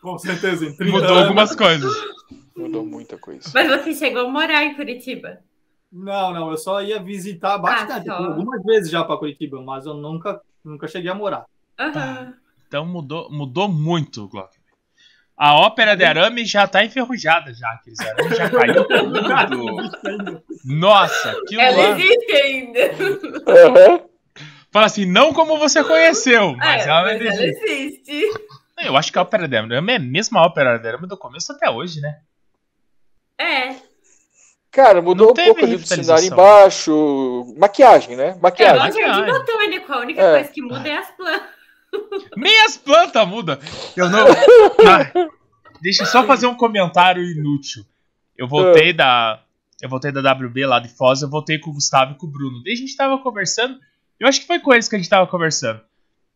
Com 0.00 0.18
certeza, 0.18 0.64
em 0.64 0.74
30 0.74 0.90
Mudou 0.92 1.10
anos. 1.10 1.22
algumas 1.24 1.54
coisas. 1.54 1.92
Mudou 2.56 2.84
muita 2.84 3.16
coisa. 3.16 3.50
Mas 3.54 3.68
você 3.68 3.94
chegou 3.94 4.26
a 4.26 4.28
morar 4.28 4.64
em 4.64 4.74
Curitiba. 4.74 5.38
Não, 5.92 6.32
não, 6.32 6.50
eu 6.50 6.56
só 6.56 6.82
ia 6.82 7.02
visitar 7.02 7.58
bastante. 7.58 8.08
Ah, 8.08 8.12
só. 8.14 8.18
fui 8.18 8.26
algumas 8.26 8.62
vezes 8.62 8.90
já 8.90 9.02
para 9.04 9.16
Curitiba, 9.16 9.60
mas 9.62 9.86
eu 9.86 9.94
nunca, 9.94 10.40
nunca 10.64 10.86
cheguei 10.86 11.10
a 11.10 11.14
morar. 11.14 11.44
Aham. 11.78 12.34
Então 12.68 12.86
mudou, 12.86 13.30
mudou 13.30 13.68
muito, 13.68 14.28
Glock. 14.28 14.60
A 15.36 15.54
ópera 15.58 15.96
de 15.96 16.04
arame 16.04 16.44
já 16.44 16.66
tá 16.68 16.84
enferrujada 16.84 17.54
já. 17.54 17.68
Aqueles 17.70 17.98
arames 17.98 18.36
já 18.36 18.50
caiu 18.50 18.86
tudo. 18.86 20.42
Nossa, 20.66 21.30
aquilo 21.30 21.62
Ela 21.62 21.98
existe 21.98 22.32
ainda. 22.32 22.80
Fala 24.70 24.86
assim, 24.86 25.06
não 25.06 25.32
como 25.32 25.58
você 25.58 25.82
conheceu, 25.82 26.54
mas 26.56 26.86
É, 26.86 26.88
ela 26.90 27.02
mas 27.02 27.20
ela 27.20 27.42
existe. 27.42 27.64
existe. 27.64 28.28
Eu 28.84 28.96
acho 28.96 29.10
que 29.10 29.18
a 29.18 29.22
ópera 29.22 29.48
de 29.48 29.56
arame 29.56 29.92
é 29.92 29.96
a 29.96 29.98
mesma 29.98 30.42
ópera 30.42 30.78
de 30.78 30.86
arame 30.86 31.06
do 31.08 31.16
começo 31.16 31.52
até 31.52 31.68
hoje, 31.70 32.00
né? 32.00 32.20
É. 33.42 33.76
Cara, 34.70 35.02
mudou 35.02 35.26
Não 35.26 35.32
um 35.32 35.46
pouco 35.46 35.64
ali 35.64 35.76
do 35.76 35.86
cenário 35.86 36.24
embaixo. 36.24 37.54
Maquiagem, 37.58 38.16
né? 38.16 38.28
É 38.28 38.34
Maquiagem. 38.40 38.78
jardim 38.78 39.00
Maquiagem. 39.00 39.32
botânico. 39.32 39.92
A 39.92 39.98
única 39.98 40.20
É. 40.22 40.32
coisa 40.34 40.52
que 40.52 40.62
muda 40.62 40.88
é 40.88 40.96
as 40.98 41.10
plantas. 41.10 41.48
Nem 42.36 42.60
as 42.64 42.76
plantas 42.76 43.26
mudam. 43.28 43.58
Eu 43.96 44.08
não. 44.08 44.26
Ah, 44.86 45.28
deixa 45.82 46.02
eu 46.04 46.06
só 46.06 46.24
fazer 46.24 46.46
um 46.46 46.54
comentário 46.54 47.22
inútil. 47.24 47.84
Eu 48.36 48.46
voltei 48.46 48.92
da. 48.92 49.42
Eu 49.82 49.88
voltei 49.88 50.12
da 50.12 50.20
WB 50.32 50.66
lá 50.66 50.78
de 50.78 50.88
Foz, 50.88 51.22
eu 51.22 51.28
voltei 51.30 51.58
com 51.58 51.70
o 51.70 51.74
Gustavo 51.74 52.12
e 52.12 52.14
com 52.16 52.26
o 52.26 52.30
Bruno. 52.30 52.62
Daí 52.62 52.74
a 52.74 52.76
gente 52.76 52.94
tava 52.96 53.18
conversando. 53.18 53.78
Eu 54.20 54.28
acho 54.28 54.40
que 54.40 54.46
foi 54.46 54.60
com 54.60 54.72
eles 54.72 54.86
que 54.88 54.94
a 54.94 54.98
gente 54.98 55.08
tava 55.08 55.26
conversando. 55.26 55.80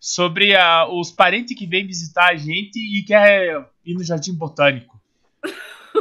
Sobre 0.01 0.57
ah, 0.57 0.87
os 0.91 1.11
parentes 1.13 1.57
que 1.57 1.67
vêm 1.67 1.87
visitar 1.87 2.31
a 2.31 2.37
gente 2.37 2.79
e 2.79 3.03
quer 3.05 3.65
ir 3.85 3.95
no 3.95 4.03
Jardim 4.03 4.35
Botânico. 4.35 4.94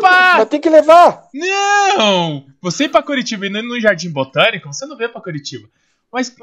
Pá! 0.01 0.35
Mas 0.39 0.49
tem 0.49 0.59
que 0.59 0.69
levar. 0.69 1.27
Não! 1.33 2.45
Você 2.61 2.85
ir 2.85 2.89
pra 2.89 3.03
Curitiba 3.03 3.45
e 3.45 3.49
não 3.49 3.59
ir 3.59 3.63
no 3.67 3.79
Jardim 3.79 4.09
Botânico, 4.09 4.71
você 4.71 4.85
não 4.85 4.97
vê 4.97 5.07
pra 5.07 5.21
Curitiba. 5.21 5.67
Mas 6.11 6.33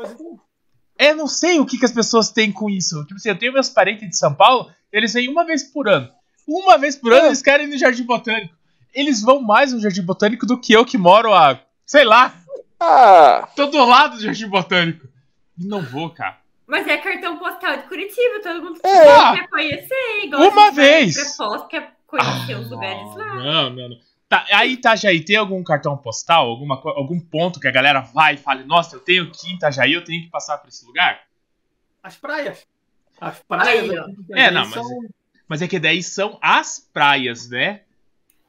é, 0.98 1.14
não 1.14 1.26
sei 1.26 1.58
o 1.60 1.66
que, 1.66 1.78
que 1.78 1.84
as 1.84 1.92
pessoas 1.92 2.30
têm 2.30 2.52
com 2.52 2.68
isso. 2.68 3.02
Tipo 3.04 3.14
assim, 3.16 3.28
eu 3.30 3.38
tenho 3.38 3.52
meus 3.52 3.68
parentes 3.68 4.08
de 4.08 4.16
São 4.16 4.34
Paulo, 4.34 4.70
eles 4.92 5.12
vêm 5.14 5.28
uma 5.28 5.44
vez 5.44 5.62
por 5.64 5.88
ano. 5.88 6.08
Uma 6.46 6.76
vez 6.78 6.96
por 6.96 7.12
ano 7.12 7.24
É. 7.24 7.26
eles 7.28 7.42
querem 7.42 7.66
ir 7.66 7.70
no 7.70 7.78
Jardim 7.78 8.04
Botânico. 8.04 8.54
Eles 8.92 9.22
vão 9.22 9.40
mais 9.40 9.72
no 9.72 9.80
Jardim 9.80 10.02
Botânico 10.02 10.44
do 10.46 10.58
que 10.58 10.72
eu 10.72 10.84
que 10.84 10.98
moro 10.98 11.32
a, 11.32 11.58
sei 11.86 12.04
lá, 12.04 12.34
Ah, 12.78 13.48
tô 13.54 13.66
do 13.66 13.84
lado 13.84 14.16
do 14.16 14.22
Jardim 14.22 14.48
Botânico. 14.48 15.06
E 15.58 15.64
não 15.66 15.82
vou, 15.82 16.10
cara. 16.10 16.38
Mas 16.66 16.86
é 16.86 16.96
cartão 16.96 17.36
postal 17.38 17.76
de 17.76 17.82
Curitiba. 17.84 18.40
Todo 18.42 18.62
mundo 18.62 18.80
É. 18.82 19.36
quer 19.36 19.48
conhecer. 19.48 20.24
Igual 20.24 20.48
Uma 20.50 20.70
vez. 20.70 21.36
Foz, 21.36 21.62
quer 21.68 21.92
conhecer 22.11 22.57
os 22.57 22.70
lugares 22.70 23.14
lá. 23.14 23.35
Não, 23.37 23.70
não, 23.70 23.88
não. 23.90 23.99
Tá, 24.29 24.44
aí, 24.53 24.75
Itajaí, 24.75 25.25
tem 25.25 25.37
algum 25.37 25.62
cartão 25.64 25.96
postal, 25.96 26.49
alguma, 26.49 26.77
algum 26.96 27.18
ponto 27.18 27.59
que 27.59 27.66
a 27.66 27.70
galera 27.73 28.01
vai 28.01 28.35
e 28.35 28.38
fale, 28.38 28.62
nossa, 28.64 28.94
eu 28.94 29.01
tenho 29.01 29.31
que 29.31 29.49
ir 29.49 29.53
em 29.53 29.55
Itajaí, 29.57 29.92
eu 29.92 30.05
tenho 30.05 30.23
que 30.23 30.31
passar 30.31 30.59
por 30.59 30.68
esse 30.68 30.85
lugar? 30.87 31.20
as 32.03 32.16
praias. 32.16 32.66
As 33.20 33.38
praias. 33.40 33.90
Aí, 33.90 33.96
É, 34.33 34.51
não, 34.51 34.62
mas- 34.62 34.73
são- 34.75 35.01
Mas 35.49 35.61
é 35.62 35.68
que 35.68 35.79
daí 35.81 36.03
são 36.03 36.38
as 36.40 36.79
praias, 36.92 37.51
né? 37.51 37.83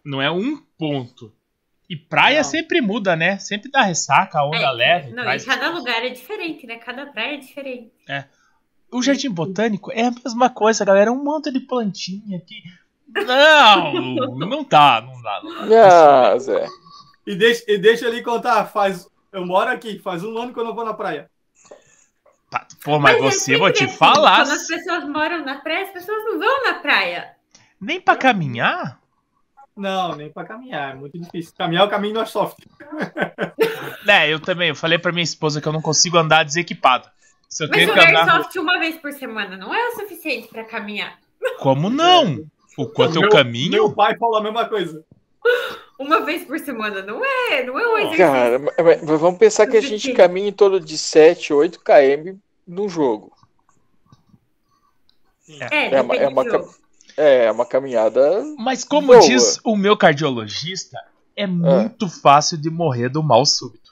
Não 0.06 0.21
é 0.21 0.30
um 0.32 0.62
ponto. 0.78 1.34
E 1.89 1.95
praia 1.97 2.38
Não. 2.38 2.43
sempre 2.43 2.80
muda, 2.80 3.15
né? 3.15 3.38
Sempre 3.39 3.69
dá 3.71 3.82
ressaca, 3.82 4.39
a 4.39 4.45
onda 4.47 4.58
É, 4.58 4.71
leve. 4.71 5.12
Não, 5.12 5.24
traz- 5.24 5.43
e 5.43 5.45
cada 5.47 5.69
lugar 5.71 6.06
é 6.06 6.10
diferente, 6.10 6.65
né? 6.67 6.78
Cada 6.78 7.08
praia 7.08 7.34
é 7.34 7.38
diferente. 7.38 7.91
O 8.91 9.02
jardim 9.02 9.30
botânico 9.30 9.91
é 9.91 10.06
a 10.06 10.12
mesma 10.12 10.50
coisa, 10.50 10.86
galera. 10.86 11.10
É 11.10 11.13
um 11.13 11.24
monte 11.24 11.52
de 11.52 11.60
plantinha 11.60 12.38
aqui. 12.38 12.62
Não, 13.15 13.93
não 14.38 14.63
dá, 14.63 15.02
não 15.02 15.21
dá. 15.21 15.41
Não 15.43 15.67
dá. 15.67 16.32
Ah, 16.32 16.39
Zé. 16.39 16.67
E 17.26 17.36
deixa, 17.36 17.63
e 17.67 17.78
deixa 17.78 18.08
ele 18.08 18.21
contar, 18.21 18.65
faz. 18.65 19.08
Eu 19.32 19.45
moro 19.45 19.69
aqui, 19.69 20.00
faz 20.00 20.24
um 20.24 20.38
ano 20.38 20.54
que 20.54 20.60
eu 20.60 20.65
não 20.65 20.76
vou 20.76 20.86
na 20.86 20.93
praia. 20.93 21.30
Tá, 22.50 22.67
Pô, 22.84 23.00
mas, 23.00 23.15
é 23.15 23.19
você, 23.19 23.58
vou 23.58 23.71
te 23.71 23.86
assim, 23.86 23.95
falar. 23.95 24.43
Quando 24.43 24.52
as 24.52 24.67
pessoas 24.67 25.08
moram 25.08 25.45
na 25.45 25.62
praia, 25.62 25.86
as 25.86 25.91
pessoas 25.91 26.24
não 26.26 26.38
vão 26.39 26.63
na 26.65 26.74
praia. 26.76 27.32
Nem 27.80 28.02
pra 28.02 28.17
caminhar? 28.17 29.00
Não, 29.76 30.15
nem 30.15 30.30
pra 30.30 30.43
caminhar, 30.43 30.91
é 30.91 30.95
muito 30.95 31.17
difícil. 31.17 31.54
Caminhar 31.58 31.84
é 31.84 31.88
o 31.88 31.89
caminho 31.89 32.15
do 32.15 32.19
Airsoft. 32.19 32.60
É, 34.08 34.28
eu 34.34 34.39
também. 34.39 34.69
Eu 34.69 34.76
falei 34.76 34.97
pra 34.97 35.12
minha 35.12 35.24
esposa 35.24 35.62
que 35.62 35.67
eu 35.67 35.71
não 35.71 35.82
consigo 35.82 36.17
andar 36.17 36.43
desequipado. 36.43 37.08
Se 37.47 37.63
eu 37.63 37.69
Mas 37.69 37.78
tenho 37.78 37.89
o 37.89 37.93
andar. 37.93 38.30
Airsoft 38.30 38.58
uma 38.58 38.80
vez 38.80 38.97
por 38.97 39.13
semana 39.13 39.56
não 39.56 39.74
é 39.74 39.89
o 39.89 39.91
suficiente 39.91 40.47
pra 40.47 40.63
caminhar. 40.63 41.17
Como 41.60 41.89
não? 41.89 42.43
O 42.77 42.88
quanto 42.88 43.15
eu 43.15 43.21
Meu- 43.21 43.29
caminho? 43.29 43.71
Meu 43.71 43.91
pai 43.93 44.17
falou 44.17 44.38
a 44.38 44.41
mesma 44.43 44.65
coisa. 44.67 45.03
Uma 45.99 46.21
vez 46.21 46.45
por 46.45 46.57
semana 46.60 47.01
não 47.01 47.23
é, 47.23 47.63
não 47.63 47.77
é 47.77 47.88
um 47.88 47.97
exercício. 47.97 48.17
Cara, 48.25 48.60
mas- 48.60 49.19
vamos 49.19 49.38
pensar 49.39 49.67
que 49.67 49.77
a 49.77 49.81
gente 49.81 50.13
caminha 50.13 50.47
em 50.49 50.53
torno 50.53 50.79
de 50.79 50.97
7, 50.97 51.53
8 51.53 51.79
km 51.79 52.38
num 52.67 52.88
jogo. 52.89 53.31
é, 55.71 55.95
é 55.95 56.01
uma- 56.01 56.15
é 56.15 56.27
uma 56.27 56.45
ca- 56.45 56.51
jogo. 56.60 56.73
É, 57.17 57.45
é 57.45 57.51
uma 57.51 57.65
caminhada. 57.65 58.43
Mas 58.57 58.84
como 58.84 59.07
Boa. 59.07 59.19
diz 59.19 59.60
o 59.65 59.75
meu 59.75 59.97
cardiologista, 59.97 60.97
é 61.36 61.45
muito 61.45 62.07
fácil 62.07 62.57
de 62.57 62.69
morrer 62.69 63.10
do 63.10 63.21
mal 63.21 63.45
súbito. 63.45 63.91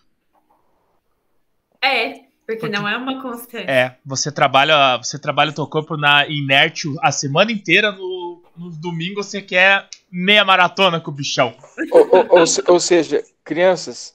É, 1.81 2.09
porque, 2.45 2.61
Porque- 2.61 2.69
não 2.69 2.87
é 2.87 2.95
uma 2.97 3.21
constante. 3.21 3.69
É, 3.69 3.97
você 4.05 4.31
trabalha, 4.31 4.97
você 4.97 5.19
trabalha 5.19 5.51
o 5.51 5.53
teu 5.55 5.67
corpo 5.67 5.95
na 5.97 6.27
inerte 6.27 6.87
a 7.01 7.11
semana 7.11 7.51
inteira, 7.51 7.91
no, 7.91 8.18
no 8.59 8.69
domingo 8.71 9.23
você 9.23 9.41
quer 9.41 9.87
meia 10.11 10.43
maratona 10.43 10.99
com 10.99 11.11
o 11.11 11.13
bichão. 11.13 11.55
Ou, 11.91 12.01
ou- 12.15 12.27
ou 12.39 12.45
ou 12.73 12.79
seja, 12.79 13.23
crianças, 13.43 14.13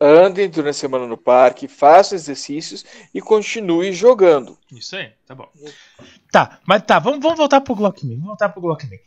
andem 0.00 0.48
durante 0.50 0.70
a 0.76 0.78
semana 0.80 1.06
no 1.06 1.16
parque, 1.16 1.68
façam 1.68 2.16
exercícios 2.16 2.84
e 3.14 3.20
continue 3.20 3.92
jogando. 3.92 4.58
Isso 4.72 4.96
aí, 4.96 5.12
tá 5.26 5.34
bom. 5.34 5.48
Tá, 6.32 6.58
mas 6.66 6.82
tá, 6.82 6.98
vamos, 6.98 7.20
vamos 7.20 7.38
voltar 7.38 7.60
pro 7.60 7.74
Glockman. 7.74 8.14
Vamos 8.16 8.26
voltar 8.28 8.48
pro 8.48 8.60
Glockman. 8.60 8.98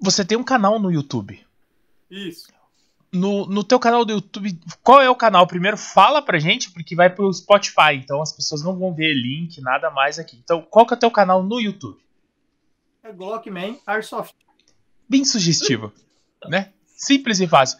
Você 0.00 0.24
tem 0.24 0.38
um 0.38 0.44
canal 0.44 0.78
no 0.78 0.90
YouTube. 0.90 1.44
Isso. 2.10 2.48
No, 3.12 3.46
no 3.46 3.64
teu 3.64 3.78
canal 3.78 4.04
do 4.04 4.12
YouTube, 4.12 4.58
qual 4.82 5.00
é 5.00 5.08
o 5.08 5.16
canal? 5.16 5.46
Primeiro 5.46 5.76
fala 5.78 6.20
pra 6.20 6.38
gente, 6.38 6.70
porque 6.70 6.94
vai 6.94 7.08
pro 7.08 7.32
Spotify, 7.32 7.94
então 7.94 8.20
as 8.20 8.32
pessoas 8.32 8.62
não 8.62 8.78
vão 8.78 8.92
ver 8.94 9.14
link, 9.14 9.60
nada 9.62 9.90
mais 9.90 10.18
aqui. 10.18 10.38
Então, 10.44 10.60
qual 10.62 10.86
que 10.86 10.92
é 10.92 10.96
o 10.96 11.00
teu 11.00 11.10
canal 11.10 11.42
no 11.42 11.58
YouTube? 11.58 11.98
É 13.02 13.12
Glockman 13.12 13.80
Airsoft. 13.86 14.34
Bem 15.08 15.24
sugestivo, 15.24 15.92
né? 16.46 16.72
Simples 16.86 17.40
e 17.40 17.46
fácil. 17.46 17.78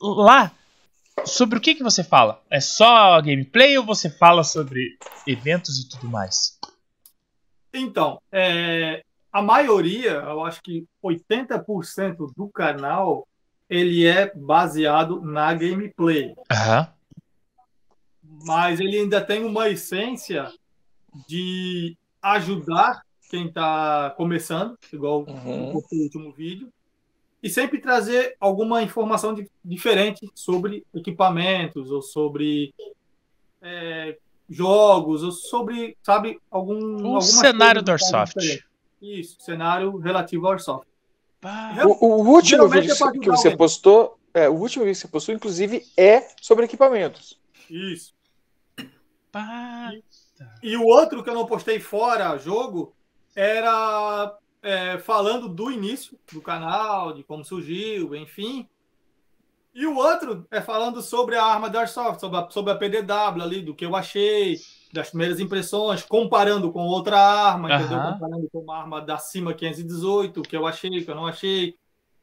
Lá, 0.00 0.52
sobre 1.24 1.58
o 1.58 1.60
que, 1.60 1.74
que 1.74 1.82
você 1.82 2.04
fala? 2.04 2.42
É 2.50 2.60
só 2.60 3.20
gameplay 3.20 3.76
ou 3.78 3.84
você 3.84 4.10
fala 4.10 4.44
sobre 4.44 4.96
eventos 5.26 5.78
e 5.78 5.88
tudo 5.88 6.08
mais? 6.08 6.58
Então, 7.72 8.20
é, 8.30 9.02
a 9.32 9.42
maioria, 9.42 10.12
eu 10.12 10.44
acho 10.44 10.62
que 10.62 10.86
80% 11.02 12.32
do 12.36 12.48
canal, 12.48 13.26
ele 13.68 14.06
é 14.06 14.32
baseado 14.34 15.20
na 15.20 15.52
gameplay. 15.54 16.34
Aham. 16.50 16.88
mas 18.46 18.78
ele 18.78 18.98
ainda 18.98 19.20
tem 19.20 19.44
uma 19.44 19.68
essência 19.68 20.52
de 21.26 21.96
ajudar 22.22 23.02
quem 23.34 23.48
está 23.48 24.10
começando, 24.16 24.78
igual 24.92 25.24
Uhum. 25.26 25.72
no 25.72 26.02
último 26.04 26.30
vídeo, 26.32 26.72
e 27.42 27.50
sempre 27.50 27.80
trazer 27.80 28.36
alguma 28.38 28.80
informação 28.80 29.34
di- 29.34 29.50
diferente 29.64 30.30
sobre 30.36 30.84
equipamentos 30.94 31.90
ou 31.90 32.00
sobre 32.00 32.72
é, 33.60 34.16
jogos 34.48 35.22
ou 35.24 35.32
sobre, 35.32 35.96
sabe, 36.02 36.38
algum 36.48 36.94
O 36.94 37.06
algumas 37.06 37.24
cenário 37.24 37.82
do 37.82 37.90
Airsoft. 37.90 38.64
Isso, 39.02 39.36
cenário 39.40 39.96
relativo 39.96 40.46
ao 40.46 40.52
Airsoft. 40.52 40.86
O, 42.00 42.06
o 42.06 42.28
último 42.28 42.68
vídeo 42.68 42.92
é 42.92 42.94
que 42.94 43.30
você 43.30 43.48
alguém. 43.48 43.56
postou, 43.56 44.16
é, 44.32 44.48
o 44.48 44.54
último 44.54 44.84
vídeo 44.84 44.94
que 44.96 45.00
você 45.02 45.08
postou, 45.08 45.34
inclusive, 45.34 45.84
é 45.96 46.28
sobre 46.40 46.66
equipamentos. 46.66 47.38
Isso. 47.68 48.14
E 50.62 50.76
o 50.76 50.84
outro 50.84 51.22
que 51.24 51.28
eu 51.30 51.34
não 51.34 51.46
postei 51.46 51.80
fora 51.80 52.38
jogo 52.38 52.94
era 53.34 54.36
é, 54.62 54.98
falando 54.98 55.48
do 55.48 55.70
início 55.70 56.18
do 56.32 56.40
canal, 56.40 57.12
de 57.12 57.22
como 57.22 57.44
surgiu, 57.44 58.14
enfim. 58.14 58.68
E 59.74 59.86
o 59.86 59.96
outro 59.96 60.46
é 60.52 60.60
falando 60.60 61.02
sobre 61.02 61.34
a 61.36 61.44
arma 61.44 61.68
da 61.68 61.80
Airsoft, 61.80 62.20
sobre 62.20 62.38
a, 62.38 62.48
sobre 62.48 62.72
a 62.72 62.76
PDW 62.76 63.42
ali, 63.42 63.60
do 63.60 63.74
que 63.74 63.84
eu 63.84 63.96
achei, 63.96 64.56
das 64.92 65.08
primeiras 65.08 65.40
impressões, 65.40 66.02
comparando 66.02 66.70
com 66.70 66.86
outra 66.86 67.18
arma, 67.18 67.74
entendeu? 67.74 67.98
Aham. 67.98 68.12
Comparando 68.12 68.48
com 68.50 68.60
uma 68.60 68.78
arma 68.78 69.00
da 69.00 69.18
Cima 69.18 69.52
518, 69.52 70.38
o 70.38 70.42
que 70.42 70.56
eu 70.56 70.64
achei, 70.64 71.00
o 71.00 71.04
que 71.04 71.10
eu 71.10 71.16
não 71.16 71.26
achei. 71.26 71.74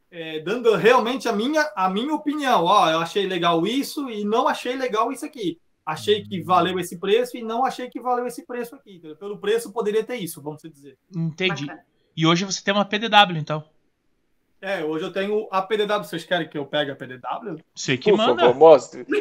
É, 0.10 0.40
dando 0.40 0.74
realmente 0.76 1.28
a 1.28 1.34
minha, 1.34 1.70
a 1.76 1.90
minha 1.90 2.14
opinião. 2.14 2.64
Ó, 2.64 2.90
eu 2.90 3.00
achei 3.00 3.28
legal 3.28 3.68
isso 3.68 4.10
e 4.10 4.24
não 4.24 4.48
achei 4.48 4.76
legal 4.78 5.12
isso 5.12 5.26
aqui. 5.26 5.60
Achei 5.86 6.24
que 6.24 6.42
valeu 6.42 6.80
esse 6.80 6.98
preço 7.00 7.36
e 7.38 7.42
não 7.44 7.66
achei 7.66 7.90
que 7.90 8.00
valeu 8.00 8.26
esse 8.28 8.46
preço 8.46 8.76
aqui. 8.76 8.96
entendeu? 8.98 9.16
Pelo 9.18 9.38
preço 9.40 9.72
poderia 9.74 10.04
ter 10.04 10.16
isso, 10.18 10.42
vamos 10.42 10.62
dizer. 10.62 10.98
Entendi. 11.16 11.66
Bacana. 11.66 11.84
E 12.16 12.26
hoje 12.28 12.46
você 12.46 12.64
tem 12.64 12.74
uma 12.74 12.86
PDW, 12.86 13.38
então. 13.38 13.64
É, 14.62 14.84
hoje 14.84 15.04
eu 15.06 15.12
tenho 15.12 15.48
a 15.52 15.60
PDW. 15.62 16.04
Vocês 16.04 16.24
querem 16.24 16.48
que 16.48 16.56
eu 16.56 16.66
pegue 16.68 16.92
a 16.92 16.96
PDW? 16.96 17.58
Você 17.74 17.98
que 17.98 18.12
Por 18.12 18.18
manda. 18.18 18.42
favor, 18.42 18.56
mostre. 18.56 19.06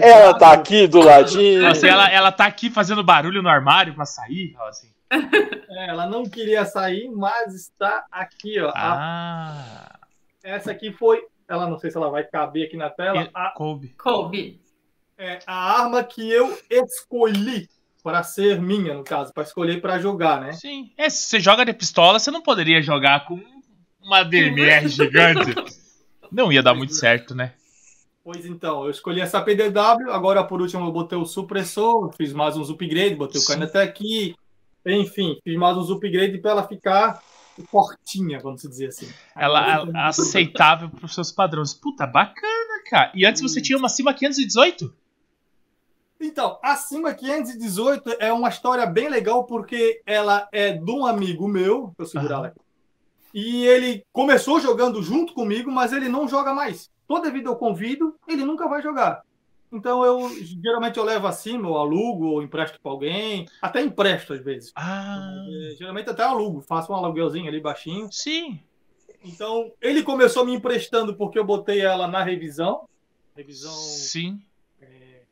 Ela 0.00 0.02
Ela 0.02 0.38
tá 0.38 0.52
aqui 0.52 0.86
do 0.86 1.00
ladinho. 1.00 1.66
Assim, 1.66 1.86
ela, 1.88 2.08
ela 2.10 2.32
tá 2.32 2.46
aqui 2.46 2.70
fazendo 2.70 3.02
barulho 3.02 3.42
no 3.42 3.48
armário 3.48 3.94
pra 3.94 4.04
sair. 4.04 4.54
ó, 4.58 4.68
Assim. 4.68 4.90
É, 5.10 5.88
ela 5.88 6.06
não 6.06 6.24
queria 6.24 6.64
sair, 6.64 7.10
mas 7.10 7.54
está 7.54 8.04
aqui, 8.12 8.60
ó. 8.60 8.68
A- 8.68 8.74
Ah. 8.74 9.98
essa 10.42 10.70
aqui 10.70 10.92
foi. 10.92 11.20
Ela 11.50 11.68
não 11.68 11.76
sei 11.78 11.90
se 11.90 11.96
ela 11.96 12.08
vai 12.08 12.22
caber 12.22 12.66
aqui 12.68 12.76
na 12.76 12.88
tela. 12.88 13.22
e- 13.24 13.30
A, 13.34 13.50
Coube. 13.50 13.88
Coube. 13.98 14.60
é, 15.18 15.40
a 15.46 15.80
arma 15.82 16.04
que 16.04 16.30
eu 16.30 16.56
escolhi 16.70 17.68
para 18.02 18.22
ser 18.22 18.60
minha, 18.62 18.94
no 18.94 19.02
caso, 19.04 19.34
para 19.34 19.42
escolher 19.42 19.80
para 19.82 19.98
jogar, 19.98 20.40
né? 20.40 20.52
Sim. 20.52 20.92
É, 20.96 21.10
se 21.10 21.26
você 21.26 21.40
joga 21.40 21.64
de 21.64 21.72
pistola, 21.74 22.18
você 22.18 22.30
não 22.30 22.40
poderia 22.40 22.80
jogar 22.80 23.26
com 23.26 23.38
uma 24.00 24.22
DMR 24.22 24.88
gigante. 24.88 25.54
Não 26.32 26.52
ia 26.52 26.62
dar 26.62 26.72
muito 26.74 26.94
certo, 26.94 27.34
né? 27.34 27.52
Pois 28.22 28.46
então, 28.46 28.84
eu 28.84 28.90
escolhi 28.90 29.20
essa 29.20 29.42
PDW, 29.42 30.10
agora 30.12 30.44
por 30.44 30.60
último 30.62 30.86
eu 30.86 30.92
botei 30.92 31.18
o 31.18 31.26
supressor, 31.26 32.12
fiz 32.16 32.32
mais 32.32 32.56
uns 32.56 32.70
upgrades, 32.70 33.18
botei 33.18 33.40
o 33.40 33.42
Sim. 33.42 33.52
cano 33.54 33.64
até 33.64 33.82
aqui, 33.82 34.34
enfim, 34.86 35.36
fiz 35.42 35.56
mais 35.56 35.76
uns 35.76 35.90
upgrades 35.90 36.40
para 36.40 36.52
ela 36.52 36.68
ficar 36.68 37.20
fortinha, 37.70 38.38
vamos 38.40 38.62
dizer 38.62 38.88
assim. 38.88 39.08
Ela 39.36 39.72
ela- 39.72 40.08
aceitável 40.08 40.88
pros 40.90 41.14
seus 41.14 41.30
padrões. 41.32 41.74
Puta, 41.74 42.06
bacana, 42.06 42.82
cara. 42.88 43.12
E 43.14 43.24
antes 43.26 43.42
você 43.42 43.60
tinha 43.60 43.78
uma 43.78 43.88
Cima 43.88 44.14
518? 44.14 44.92
Então, 46.20 46.58
a 46.62 46.76
Cima 46.76 47.14
518 47.14 48.16
é 48.18 48.32
uma 48.32 48.48
história 48.50 48.84
bem 48.84 49.08
legal 49.08 49.44
porque 49.44 50.02
ela 50.04 50.48
é 50.52 50.72
de 50.72 50.90
um 50.90 51.06
amigo 51.06 51.48
meu, 51.48 51.94
eu 51.98 52.04
segurar 52.04 52.36
ela 52.36 52.46
aqui, 52.48 52.60
e 53.32 53.64
ele 53.66 54.04
começou 54.12 54.60
jogando 54.60 55.02
junto 55.02 55.32
comigo, 55.32 55.70
mas 55.70 55.92
ele 55.92 56.08
não 56.08 56.28
joga 56.28 56.52
mais. 56.52 56.90
Toda 57.08 57.30
vida 57.30 57.48
eu 57.48 57.56
convido, 57.56 58.14
ele 58.28 58.44
nunca 58.44 58.68
vai 58.68 58.82
jogar. 58.82 59.22
Então 59.72 60.04
eu 60.04 60.30
geralmente 60.62 60.98
eu 60.98 61.04
levo 61.04 61.26
acima, 61.26 61.68
eu 61.68 61.76
alugo, 61.76 62.26
ou 62.26 62.42
empresto 62.42 62.80
para 62.80 62.90
alguém, 62.90 63.46
até 63.62 63.80
empresto 63.80 64.32
às 64.32 64.40
vezes. 64.42 64.72
Ah, 64.74 65.32
É, 65.72 65.76
geralmente 65.76 66.10
até 66.10 66.22
alugo, 66.24 66.60
faço 66.60 66.92
um 66.92 66.96
aluguelzinho 66.96 67.48
ali 67.48 67.60
baixinho. 67.60 68.08
sim. 68.10 68.60
Então 69.22 69.70
ele 69.80 70.02
começou 70.02 70.46
me 70.46 70.54
emprestando 70.54 71.14
porque 71.14 71.38
eu 71.38 71.44
botei 71.44 71.80
ela 71.80 72.08
na 72.08 72.22
revisão, 72.22 72.88
revisão 73.36 73.72
Sim. 73.72 74.40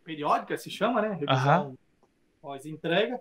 periódica 0.04 0.56
se 0.56 0.70
chama, 0.70 1.00
né? 1.02 1.08
Revisão 1.08 1.34
Aham. 1.36 1.74
pós-entrega. 2.40 3.20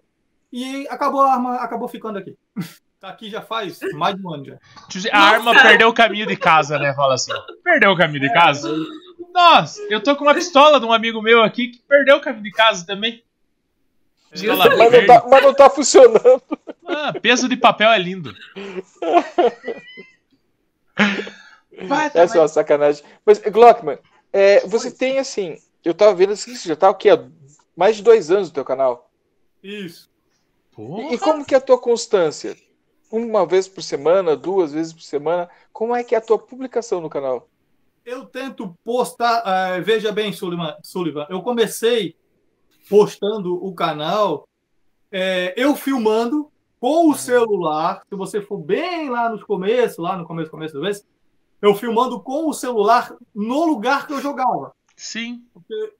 E 0.51 0.87
acabou 0.87 1.21
a 1.21 1.33
arma, 1.33 1.55
acabou 1.55 1.87
ficando 1.87 2.17
aqui. 2.17 2.35
Tá 2.99 3.09
aqui 3.09 3.29
já 3.29 3.43
faz 3.43 3.79
mais 3.93 4.15
de 4.15 4.25
um 4.25 4.33
ano 4.33 4.43
já. 4.43 4.57
A 5.11 5.19
arma 5.19 5.53
perdeu 5.53 5.87
o 5.87 5.93
caminho 5.93 6.25
de 6.25 6.35
casa, 6.35 6.79
né? 6.79 6.95
Fala 6.95 7.13
assim. 7.13 7.31
Perdeu 7.63 7.91
o 7.91 7.95
caminho 7.95 8.21
de 8.21 8.33
casa? 8.33 8.75
Nossa, 9.33 9.81
eu 9.89 10.01
tô 10.01 10.15
com 10.15 10.23
uma 10.23 10.33
pistola 10.33 10.79
de 10.79 10.85
um 10.85 10.93
amigo 10.93 11.21
meu 11.21 11.43
aqui 11.43 11.69
que 11.69 11.79
perdeu 11.79 12.17
o 12.17 12.21
caminho 12.21 12.43
de 12.43 12.51
casa 12.51 12.85
também. 12.85 13.23
Pistola 14.31 14.75
Mas 14.77 14.91
não, 14.91 15.05
tá, 15.05 15.25
mas 15.29 15.43
não 15.43 15.53
tá 15.53 15.69
funcionando. 15.69 16.41
Ah, 16.85 17.13
peso 17.13 17.49
de 17.49 17.57
papel 17.57 17.89
é 17.91 17.99
lindo. 17.99 18.33
Vai, 21.83 22.09
tá, 22.09 22.21
Essa 22.21 22.37
é 22.37 22.41
uma 22.41 22.47
sacanagem. 22.47 23.03
Mas, 23.25 23.39
Glockman, 23.39 23.99
é, 24.33 24.65
você 24.65 24.89
tem 24.91 25.19
assim. 25.19 25.57
Eu 25.83 25.93
tava 25.93 26.15
vendo 26.15 26.33
assim, 26.33 26.55
você 26.55 26.69
já 26.69 26.75
tá 26.75 26.89
o 26.89 26.95
quê? 26.95 27.09
Há 27.09 27.23
Mais 27.75 27.97
de 27.97 28.03
dois 28.03 28.31
anos 28.31 28.47
no 28.49 28.53
teu 28.53 28.65
canal. 28.65 29.09
Isso. 29.61 30.09
Porra. 30.71 31.03
E, 31.03 31.13
e 31.15 31.17
como 31.17 31.45
que 31.45 31.53
é 31.53 31.57
a 31.57 31.61
tua 31.61 31.77
constância? 31.77 32.55
Uma 33.11 33.45
vez 33.45 33.67
por 33.67 33.81
semana, 33.81 34.35
duas 34.35 34.73
vezes 34.73 34.91
por 34.91 35.01
semana? 35.01 35.49
Como 35.71 35.95
é 35.95 36.03
que 36.03 36.15
é 36.15 36.17
a 36.17 36.21
tua 36.21 36.37
publicação 36.37 36.99
no 36.99 37.09
canal? 37.09 37.47
Eu 38.07 38.25
tento 38.25 38.73
postar. 38.85 39.43
eh, 39.45 39.81
veja 39.81 40.13
bem, 40.13 40.31
Sullivan, 40.31 40.77
Sullivan, 40.81 41.27
eu 41.29 41.41
comecei 41.41 42.15
postando 42.89 43.53
o 43.61 43.75
canal, 43.75 44.47
eh, 45.11 45.53
eu 45.57 45.75
filmando 45.75 46.49
com 46.79 47.09
o 47.09 47.15
celular. 47.15 48.01
Se 48.07 48.15
você 48.15 48.41
for 48.41 48.59
bem 48.59 49.09
lá 49.09 49.27
nos 49.27 49.43
começos, 49.43 49.97
lá 49.97 50.15
no 50.15 50.25
começo, 50.25 50.49
começo 50.49 50.73
da 50.75 50.79
vez, 50.79 51.05
eu 51.61 51.75
filmando 51.75 52.21
com 52.21 52.47
o 52.47 52.53
celular 52.53 53.13
no 53.35 53.65
lugar 53.65 54.07
que 54.07 54.13
eu 54.13 54.21
jogava. 54.21 54.73
Sim. 54.95 55.43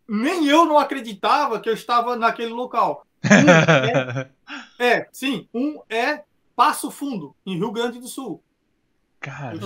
Nem 0.08 0.48
eu 0.48 0.64
não 0.64 0.80
acreditava 0.80 1.60
que 1.60 1.68
eu 1.68 1.74
estava 1.74 2.16
naquele 2.16 2.54
local. 2.54 3.06
Um 4.80 4.84
é, 4.84 4.98
é, 5.00 5.08
sim, 5.12 5.50
um 5.54 5.82
é 5.90 6.24
Passo 6.56 6.90
Fundo, 6.90 7.36
em 7.46 7.58
Rio 7.58 7.72
Grande 7.72 8.00
do 8.00 8.08
Sul. 8.08 8.42
Cara, 9.20 9.56
Eu 9.56 9.60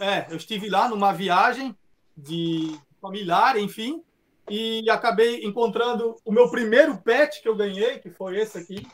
é, 0.00 0.26
eu 0.30 0.36
estive 0.36 0.68
lá 0.68 0.88
numa 0.88 1.12
viagem 1.12 1.76
de 2.16 2.76
familiar, 3.00 3.56
enfim, 3.58 4.02
e 4.48 4.88
acabei 4.90 5.44
encontrando 5.44 6.16
o 6.24 6.32
meu 6.32 6.50
primeiro 6.50 6.98
pet 6.98 7.40
que 7.40 7.48
eu 7.48 7.54
ganhei, 7.56 7.98
que 7.98 8.10
foi 8.10 8.38
esse 8.38 8.58
aqui, 8.58 8.86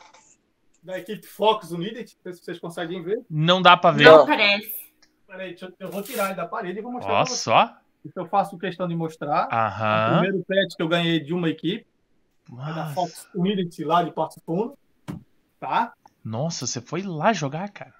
da 0.83 0.99
equipe 0.99 1.25
Fox 1.25 1.71
United. 1.71 2.15
Não 2.15 2.21
sei 2.23 2.33
se 2.33 2.43
vocês 2.43 2.59
conseguem 2.59 3.01
ver. 3.01 3.21
não 3.29 3.61
dá 3.61 3.75
pra 3.75 3.91
ver. 3.91 4.05
Não 4.05 4.25
parece. 4.25 4.71
Peraí, 5.25 5.49
deixa 5.49 5.65
eu, 5.65 5.73
eu 5.79 5.91
vou 5.91 6.01
tirar 6.01 6.27
ele 6.27 6.35
da 6.35 6.45
parede 6.45 6.79
e 6.79 6.81
vou 6.81 6.91
mostrar 6.91 7.25
vocês. 7.25 7.39
só. 7.39 7.75
Isso 8.05 8.17
eu 8.17 8.25
faço 8.27 8.57
questão 8.57 8.87
de 8.87 8.95
mostrar. 8.95 9.49
O 9.49 9.53
Aham. 9.53 10.19
primeiro 10.21 10.45
pet 10.47 10.75
que 10.77 10.81
eu 10.81 10.87
ganhei 10.87 11.19
de 11.19 11.33
uma 11.33 11.49
equipe, 11.49 11.85
é 12.49 12.55
da 12.55 12.85
Nossa. 12.85 12.93
Fox 12.93 13.27
United 13.35 13.83
lá 13.83 14.03
de 14.03 14.11
Passo 14.11 14.39
Fundo. 14.45 14.77
Tá? 15.59 15.91
Nossa, 16.23 16.65
você 16.65 16.79
foi 16.79 17.01
lá 17.01 17.33
jogar, 17.33 17.69
cara. 17.71 17.93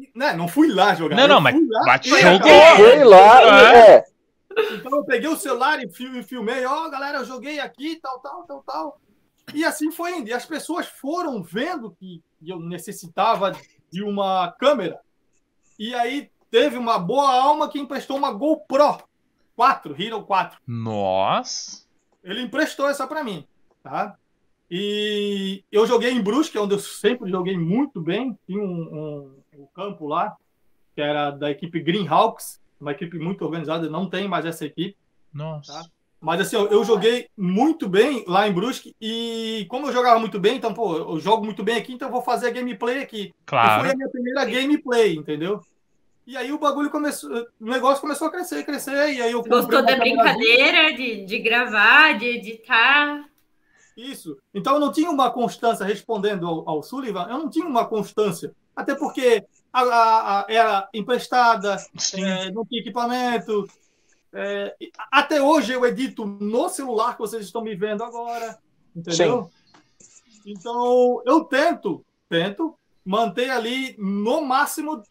E, 0.00 0.10
né, 0.14 0.32
não 0.32 0.48
fui 0.48 0.68
lá 0.72 0.94
jogar. 0.94 1.14
Não, 1.16 1.24
eu 1.24 1.28
não, 1.28 1.40
mas 1.40 1.54
fui 1.54 1.66
lá 1.68 1.80
bate 1.84 2.08
jogou. 2.08 2.76
Foi 2.76 3.04
lá, 3.04 3.42
É. 3.74 3.96
é. 3.96 4.04
Então 4.74 4.98
eu 4.98 5.04
peguei 5.04 5.28
o 5.28 5.36
celular 5.36 5.82
e 5.82 5.88
fil- 5.88 6.22
filmei, 6.24 6.64
ó, 6.64 6.88
galera, 6.88 7.18
eu 7.18 7.24
joguei 7.24 7.60
aqui, 7.60 7.96
tal, 8.02 8.18
tal, 8.20 8.42
tal, 8.44 8.62
tal. 8.66 9.00
E 9.54 9.64
assim 9.64 9.90
foi 9.92 10.16
indo. 10.18 10.28
E 10.28 10.32
as 10.32 10.44
pessoas 10.46 10.86
foram 10.86 11.42
vendo 11.42 11.90
que 11.98 12.22
eu 12.44 12.58
necessitava 12.58 13.52
de 13.92 14.02
uma 14.02 14.52
câmera. 14.58 14.98
E 15.78 15.94
aí 15.94 16.30
teve 16.50 16.76
uma 16.76 16.98
boa 16.98 17.30
alma 17.32 17.68
que 17.68 17.78
emprestou 17.78 18.16
uma 18.16 18.32
GoPro 18.32 18.98
4, 19.56 19.94
Hero 20.02 20.22
4. 20.24 20.58
Nossa. 20.66 21.84
Ele 22.22 22.42
emprestou 22.42 22.88
essa 22.88 23.06
para 23.06 23.22
mim, 23.24 23.46
tá? 23.82 24.16
E 24.70 25.64
eu 25.72 25.86
joguei 25.86 26.10
em 26.12 26.20
Brusque, 26.22 26.58
onde 26.58 26.74
eu 26.74 26.78
sempre 26.78 27.28
joguei 27.30 27.56
muito 27.58 28.00
bem. 28.00 28.38
Tinha 28.46 28.62
um, 28.62 28.64
um- 29.54 29.60
um 29.62 29.66
campo 29.74 30.06
lá, 30.06 30.36
que 30.94 31.00
era 31.00 31.30
da 31.30 31.50
equipe 31.50 31.80
Greenhawks, 31.80 32.60
uma 32.80 32.92
equipe 32.92 33.18
muito 33.18 33.44
organizada, 33.44 33.90
não 33.90 34.08
tem 34.08 34.28
mais 34.28 34.44
essa 34.46 34.64
equipe. 34.64 34.96
Nossa. 35.34 35.72
Tá. 35.72 35.82
Mas 36.20 36.40
assim, 36.42 36.56
eu 36.56 36.84
joguei 36.84 37.28
muito 37.36 37.88
bem 37.88 38.24
lá 38.28 38.46
em 38.46 38.52
Brusque 38.52 38.94
e 39.00 39.64
como 39.70 39.86
eu 39.86 39.92
jogava 39.92 40.20
muito 40.20 40.38
bem, 40.38 40.56
então, 40.56 40.72
pô, 40.74 40.94
eu 40.96 41.18
jogo 41.18 41.44
muito 41.46 41.62
bem 41.64 41.76
aqui, 41.78 41.94
então 41.94 42.08
eu 42.08 42.12
vou 42.12 42.20
fazer 42.20 42.48
a 42.48 42.50
gameplay 42.50 42.98
aqui. 43.02 43.20
E 43.22 43.22
foi 43.28 43.32
Claro. 43.46 43.90
a 43.90 43.94
minha 43.94 44.08
primeira 44.10 44.44
gameplay, 44.44 45.14
entendeu? 45.16 45.60
E 46.26 46.36
aí 46.36 46.52
o 46.52 46.58
bagulho 46.58 46.90
começou, 46.90 47.30
o 47.58 47.64
negócio 47.64 48.02
começou 48.02 48.28
a 48.28 48.30
crescer, 48.30 48.64
crescer, 48.64 49.14
e 49.14 49.22
aí 49.22 49.32
eu 49.32 49.42
Gostou 49.42 49.82
da 49.82 49.96
brincadeira 49.96 50.92
de, 50.94 51.24
de 51.24 51.38
gravar, 51.38 52.18
de 52.18 52.26
editar? 52.26 53.24
Isso. 53.96 54.38
Então 54.54 54.74
eu 54.74 54.80
não 54.80 54.92
tinha 54.92 55.10
uma 55.10 55.30
constância 55.30 55.84
respondendo 55.84 56.46
ao, 56.46 56.68
ao 56.68 56.82
Sullivan, 56.82 57.26
eu 57.28 57.38
não 57.38 57.48
tinha 57.50 57.66
uma 57.66 57.84
constância. 57.86 58.54
Até 58.74 58.94
porque 58.94 59.44
a, 59.72 59.80
a- 59.82 60.40
a- 60.40 60.46
era 60.48 60.88
emprestada, 60.94 61.76
Sim. 61.98 62.24
é, 62.24 62.50
não 62.50 62.64
tinha 62.64 62.80
equipamento. 62.80 63.66
É, 64.32 64.74
até 65.10 65.42
hoje 65.42 65.72
eu 65.72 65.84
edito 65.84 66.24
no 66.24 66.68
celular 66.68 67.14
que 67.14 67.18
vocês 67.20 67.44
estão 67.44 67.62
me 67.62 67.74
vendo 67.74 68.02
agora. 68.04 68.58
Entendeu? 68.94 69.50
Então 70.46 71.20
eu 71.26 71.44
tento, 71.44 72.04
tento 72.28 72.74
manter 73.04 73.50
ali 73.50 73.94
no 73.98 74.40
máximo 74.40 75.02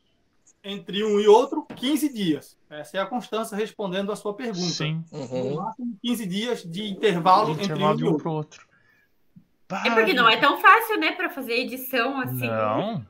entre 0.63 1.03
um 1.03 1.19
e 1.19 1.27
outro 1.27 1.65
15 1.75 2.11
dias. 2.13 2.57
Essa 2.69 2.97
é 2.97 2.99
a 2.99 3.05
constância 3.05 3.55
respondendo 3.55 4.11
a 4.11 4.15
sua 4.15 4.33
pergunta. 4.33 4.59
Sim. 4.59 5.03
No 5.11 5.19
Uhum. 5.19 5.55
máximo 5.55 5.97
15 6.03 6.25
dias 6.25 6.63
de 6.63 6.87
intervalo, 6.89 7.51
Intervalo 7.51 7.91
entre 7.93 7.97
de 7.97 8.03
um 8.03 8.07
e 8.07 8.23
um 8.25 8.29
outro. 8.31 8.67
É 9.85 9.89
porque 9.91 10.13
não 10.13 10.27
é 10.29 10.37
tão 10.37 10.59
fácil, 10.59 10.99
né, 10.99 11.11
pra 11.11 11.29
fazer 11.29 11.53
edição 11.53 12.19
assim. 12.21 12.47
Não. 12.47 13.05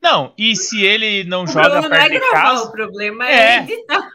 Não, 0.00 0.32
e 0.36 0.54
se 0.56 0.84
ele 0.84 1.24
não 1.24 1.44
O 1.44 1.46
joga 1.46 1.70
problema 1.70 1.88
não 1.88 1.96
é 1.96 2.08
perto 2.08 2.12
de 2.12 2.18
gravar, 2.30 2.42
casa. 2.50 2.62
o 2.64 2.72
problema 2.72 3.28
É. 3.28 3.34
é, 3.34 3.58
editar. 3.62 4.08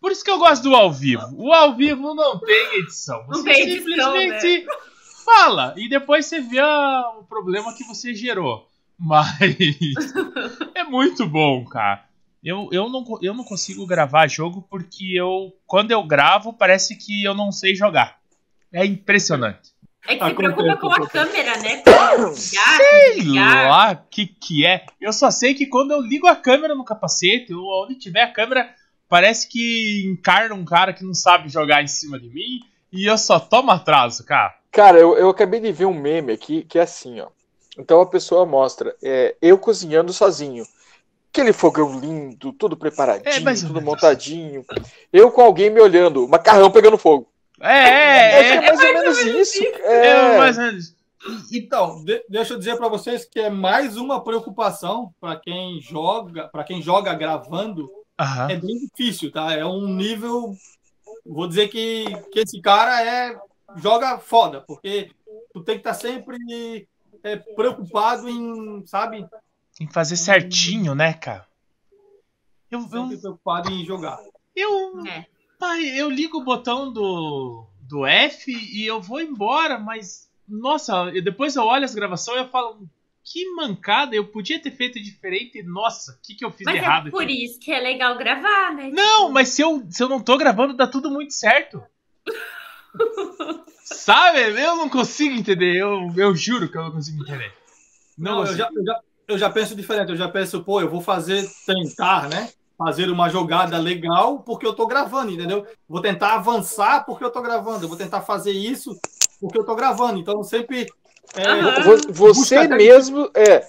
Por 0.00 0.10
isso 0.10 0.24
que 0.24 0.30
eu 0.30 0.38
gosto 0.38 0.62
do 0.64 0.74
ao 0.74 0.92
vivo. 0.92 1.24
O 1.34 1.52
ao 1.52 1.74
vivo 1.76 2.14
não 2.14 2.38
tem 2.40 2.80
edição. 2.80 3.20
Não 3.28 3.34
Você 3.40 3.44
tem 3.52 3.60
edição, 3.70 4.12
né? 4.14 4.40
simplesmente 4.40 4.66
fala 5.24 5.74
e 5.76 5.88
depois 5.88 6.26
você 6.26 6.40
vê 6.40 6.58
a- 6.58 7.12
o 7.20 7.24
problema 7.24 7.72
que 7.74 7.84
você 7.84 8.12
gerou. 8.12 8.68
Mas 8.98 9.26
é 10.74 10.82
muito 10.84 11.26
bom, 11.28 11.64
cara. 11.64 12.04
Eu, 12.42 12.68
eu, 12.72 12.88
não, 12.88 13.04
eu 13.22 13.32
não 13.34 13.44
consigo 13.44 13.86
gravar 13.86 14.26
jogo 14.28 14.66
porque 14.68 15.12
eu 15.14 15.52
quando 15.64 15.92
eu 15.92 16.02
gravo 16.02 16.52
parece 16.52 16.96
que 16.96 17.22
eu 17.22 17.34
não 17.34 17.52
sei 17.52 17.74
jogar. 17.76 18.18
É 18.72 18.84
impressionante. 18.84 19.70
É 20.08 20.16
que 20.16 20.24
se 20.24 20.34
preocupa 20.34 20.76
com 20.76 20.92
a 20.92 21.08
câmera, 21.08 21.56
né? 21.58 21.82
Ligar, 21.86 22.34
Sei 22.36 23.14
desligar. 23.14 23.68
lá 23.68 23.92
o 23.92 24.08
que 24.10 24.26
que 24.26 24.66
é. 24.66 24.84
Eu 25.00 25.12
só 25.12 25.30
sei 25.30 25.54
que 25.54 25.66
quando 25.66 25.92
eu 25.92 26.00
ligo 26.00 26.26
a 26.26 26.34
câmera 26.36 26.74
no 26.74 26.84
capacete, 26.84 27.54
ou 27.54 27.84
onde 27.84 27.94
tiver 27.96 28.22
a 28.22 28.32
câmera, 28.32 28.68
parece 29.08 29.48
que 29.48 30.04
encarna 30.06 30.54
um 30.54 30.64
cara 30.64 30.92
que 30.92 31.04
não 31.04 31.14
sabe 31.14 31.48
jogar 31.48 31.82
em 31.82 31.86
cima 31.86 32.18
de 32.18 32.28
mim 32.28 32.60
e 32.92 33.06
eu 33.06 33.16
só 33.16 33.38
tomo 33.38 33.70
atraso, 33.70 34.24
cara. 34.24 34.54
Cara, 34.72 34.98
eu, 34.98 35.16
eu 35.16 35.28
acabei 35.28 35.60
de 35.60 35.70
ver 35.70 35.84
um 35.86 35.94
meme 35.94 36.32
aqui 36.32 36.62
que 36.62 36.78
é 36.78 36.82
assim, 36.82 37.20
ó. 37.20 37.28
Então 37.78 38.00
a 38.00 38.06
pessoa 38.06 38.44
mostra 38.44 38.94
é, 39.02 39.36
eu 39.40 39.56
cozinhando 39.56 40.12
sozinho. 40.12 40.64
Aquele 41.32 41.52
fogão 41.54 41.98
lindo, 41.98 42.52
tudo 42.52 42.76
preparadinho, 42.76 43.26
É, 43.30 43.54
tudo 43.54 43.72
menos. 43.74 43.82
montadinho. 43.84 44.62
Eu 45.10 45.30
com 45.30 45.40
alguém 45.40 45.70
me 45.70 45.80
olhando, 45.80 46.28
macarrão 46.28 46.70
pegando 46.70 46.98
fogo. 46.98 47.31
É, 47.62 48.56
é, 48.56 48.58
Acho 48.68 48.80
que 48.80 48.86
é. 48.86 48.90
é 48.90 48.92
mais 48.94 49.18
ou 49.18 49.24
menos 49.24 49.48
isso. 49.48 49.62
é, 49.64 50.06
É, 50.06 50.38
mais 50.38 50.58
ou 50.58 50.64
menos. 50.64 50.96
Então, 51.52 52.04
de- 52.04 52.24
deixa 52.28 52.54
eu 52.54 52.58
dizer 52.58 52.76
para 52.76 52.88
vocês 52.88 53.24
que 53.24 53.38
é 53.38 53.48
mais 53.48 53.96
uma 53.96 54.22
preocupação 54.24 55.14
para 55.20 55.36
quem 55.36 55.80
joga, 55.80 56.48
para 56.48 56.64
quem 56.64 56.82
joga 56.82 57.14
gravando, 57.14 57.88
Aham. 58.18 58.50
é 58.50 58.56
bem 58.56 58.76
difícil, 58.78 59.30
tá? 59.30 59.52
É 59.52 59.64
um 59.64 59.86
nível, 59.86 60.56
vou 61.24 61.46
dizer 61.46 61.68
que, 61.68 62.04
que 62.32 62.40
esse 62.40 62.60
cara 62.60 63.00
é 63.04 63.38
joga 63.76 64.18
foda, 64.18 64.60
porque 64.62 65.10
tu 65.54 65.62
tem 65.62 65.76
que 65.76 65.80
estar 65.80 65.94
sempre 65.94 66.88
é, 67.22 67.36
preocupado 67.36 68.28
em, 68.28 68.84
sabe, 68.84 69.24
que 69.76 69.86
fazer 69.92 70.16
certinho, 70.16 70.92
né, 70.94 71.12
cara? 71.14 71.46
Eu, 72.68 72.80
sempre 72.82 73.14
eu, 73.14 73.20
preocupado 73.20 73.70
em 73.70 73.84
jogar. 73.84 74.18
eu, 74.56 75.06
É. 75.06 75.24
pai, 75.62 75.84
eu 75.96 76.10
ligo 76.10 76.38
o 76.38 76.44
botão 76.44 76.92
do, 76.92 77.64
do 77.82 78.04
F 78.04 78.50
e 78.52 78.84
eu 78.84 79.00
vou 79.00 79.20
embora, 79.20 79.78
mas, 79.78 80.28
nossa, 80.48 80.92
eu- 81.14 81.22
depois 81.22 81.54
eu 81.54 81.62
olho 81.62 81.84
as 81.84 81.94
gravações 81.94 82.38
e 82.38 82.40
eu 82.40 82.48
falo, 82.48 82.80
que 83.22 83.48
mancada, 83.54 84.16
eu 84.16 84.26
podia 84.26 84.60
ter 84.60 84.72
feito 84.72 85.00
diferente, 85.00 85.62
nossa, 85.62 86.12
o 86.12 86.16
que, 86.20 86.34
que 86.34 86.44
eu 86.44 86.50
fiz 86.50 86.66
Mas 86.66 86.74
errado 86.82 87.06
é 87.06 87.10
por 87.12 87.22
aqui? 87.22 87.44
isso 87.44 87.60
que 87.60 87.70
é 87.70 87.78
legal 87.78 88.18
gravar, 88.18 88.74
né? 88.74 88.90
Não, 88.92 89.30
mas 89.30 89.50
se 89.50 89.62
eu, 89.62 89.86
se 89.88 90.02
eu 90.02 90.08
não 90.08 90.18
tô 90.20 90.36
gravando, 90.36 90.74
dá 90.74 90.88
tudo 90.88 91.08
muito 91.08 91.32
certo. 91.32 91.80
Sabe? 93.84 94.40
Eu 94.40 94.76
não 94.76 94.88
consigo 94.88 95.34
entender, 95.36 95.76
eu, 95.76 96.12
eu 96.16 96.34
juro 96.34 96.68
que 96.68 96.76
eu 96.76 96.82
não 96.82 96.90
consigo 96.92 97.22
entender. 97.22 97.52
Não, 98.18 98.32
Não, 98.32 98.40
eu 98.40 98.46
consigo. 98.46 98.58
já, 98.58 98.70
eu, 98.74 98.84
já, 98.84 99.00
eu 99.28 99.38
já 99.38 99.50
penso 99.50 99.74
diferente. 99.76 100.10
Eu 100.10 100.16
já 100.16 100.28
penso, 100.28 100.62
pô, 100.64 100.80
eu 100.80 100.90
vou 100.90 101.00
fazer, 101.00 101.48
tentar, 101.64 102.28
né? 102.28 102.50
Fazer 102.84 103.10
uma 103.10 103.28
jogada 103.28 103.78
legal 103.78 104.40
porque 104.40 104.66
eu 104.66 104.74
tô 104.74 104.86
gravando, 104.86 105.30
entendeu? 105.30 105.66
Vou 105.88 106.00
tentar 106.00 106.34
avançar 106.34 107.04
porque 107.04 107.24
eu 107.24 107.30
tô 107.30 107.40
gravando. 107.40 107.84
Eu 107.84 107.88
vou 107.88 107.96
tentar 107.96 108.22
fazer 108.22 108.52
isso 108.52 108.98
porque 109.40 109.58
eu 109.58 109.64
tô 109.64 109.74
gravando. 109.74 110.18
Então, 110.18 110.42
sempre. 110.42 110.86
é, 111.34 112.12
você 112.12 112.66
mesmo 112.66 113.30
é. 113.34 113.66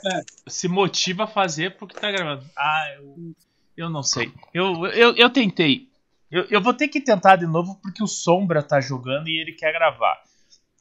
se 0.48 0.68
motiva 0.68 1.26
a 1.26 1.28
fazer 1.28 1.78
porque 1.78 2.00
tá 2.00 2.12
gravando. 2.12 2.44
Ah, 2.58 2.86
eu, 2.98 3.34
eu 3.78 3.90
não 3.90 4.02
sei. 4.02 4.32
Eu, 4.54 4.88
eu, 4.88 5.16
eu 5.16 5.30
tentei. 5.30 5.88
Eu, 6.32 6.46
eu 6.50 6.62
vou 6.62 6.74
ter 6.74 6.88
que 6.88 7.00
tentar 7.00 7.36
de 7.36 7.46
novo 7.46 7.80
porque 7.82 8.04
o 8.04 8.08
Sombra 8.08 8.64
tá 8.64 8.82
jogando 8.82 9.30
e 9.30 9.40
ele 9.40 9.52
quer 9.52 9.72
gravar. 9.72 10.20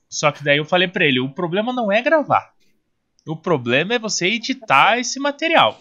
Só 0.09 0.33
que 0.33 0.43
daí 0.43 0.57
eu 0.57 0.65
falei 0.65 0.89
pra 0.89 1.05
ele: 1.05 1.21
o 1.21 1.29
problema 1.29 1.73
não 1.73 1.93
é 1.93 2.01
gravar. 2.01 2.53
O 3.27 3.37
problema 3.37 3.95
é 3.95 3.99
você 3.99 4.27
editar 4.27 4.99
esse 4.99 5.21
material. 5.21 5.81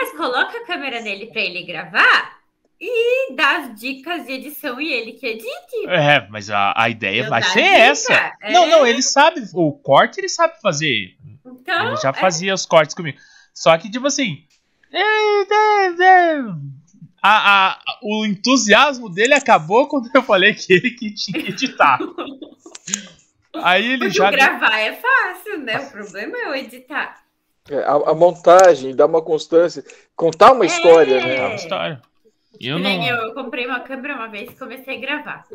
Mas 0.00 0.16
coloca 0.16 0.56
a 0.58 0.64
câmera 0.66 1.00
nele 1.00 1.26
pra 1.26 1.40
ele 1.40 1.64
gravar 1.64 2.38
e 2.80 3.34
dá 3.34 3.56
as 3.58 3.80
dicas 3.80 4.24
de 4.24 4.32
edição 4.32 4.80
e 4.80 4.92
ele 4.92 5.12
que 5.14 5.26
edite. 5.26 5.88
É, 5.88 6.28
mas 6.30 6.48
a, 6.50 6.72
a 6.76 6.88
ideia 6.88 7.22
Eu 7.24 7.28
vai 7.30 7.42
ser 7.42 7.62
dica, 7.62 7.76
essa. 7.76 8.12
é. 8.40 8.52
Não, 8.52 8.66
não, 8.68 8.86
ele 8.86 9.02
sabe. 9.02 9.42
O 9.54 9.72
corte 9.72 10.20
ele 10.20 10.28
sabe 10.28 10.60
fazer. 10.60 11.16
Então, 11.44 11.88
Ele 11.88 11.96
já 11.96 12.10
é, 12.10 12.12
fazia 12.12 12.54
os 12.54 12.64
cortes 12.64 12.94
comigo. 12.94 13.18
Só 13.52 13.76
que, 13.76 13.90
tipo 13.90 14.06
assim. 14.06 14.44
é, 14.92 14.98
é, 15.00 15.86
é, 16.02 16.38
a- 17.20 17.70
a- 17.72 17.78
o 18.02 18.24
entusiasmo 18.24 19.08
dele 19.10 19.34
acabou 19.34 19.88
quando 19.88 20.08
eu 20.14 20.22
falei 20.22 20.54
que 20.54 20.72
ele 20.72 20.90
que 20.92 21.12
tinha 21.14 21.42
que 21.42 21.50
editar. 21.50 21.98
Aí 23.62 23.84
ele 23.92 23.98
porque 24.06 24.18
já. 24.18 24.30
gravar 24.30 24.78
é 24.78 24.92
fácil, 24.92 25.58
né? 25.60 25.78
O 25.80 25.90
problema 25.90 26.36
é 26.38 26.48
o 26.50 26.54
editar. 26.54 27.20
É, 27.70 27.78
a, 27.84 27.92
a 28.10 28.14
montagem, 28.14 28.94
dar 28.94 29.06
uma 29.06 29.20
constância, 29.22 29.84
contar 30.16 30.52
uma 30.52 30.64
história, 30.66 31.16
É. 31.16 31.18
É 31.20 31.38
né? 31.38 31.46
uma 31.46 31.54
história. 31.54 32.02
Eu 32.60 32.76
Que 32.76 32.82
não. 32.82 32.90
nem 32.90 33.06
eu, 33.08 33.16
eu 33.16 33.34
comprei 33.34 33.66
uma 33.66 33.80
câmera 33.80 34.14
uma 34.14 34.28
vez 34.28 34.50
e 34.50 34.56
comecei 34.56 34.96
a 34.96 35.00
gravar. 35.00 35.46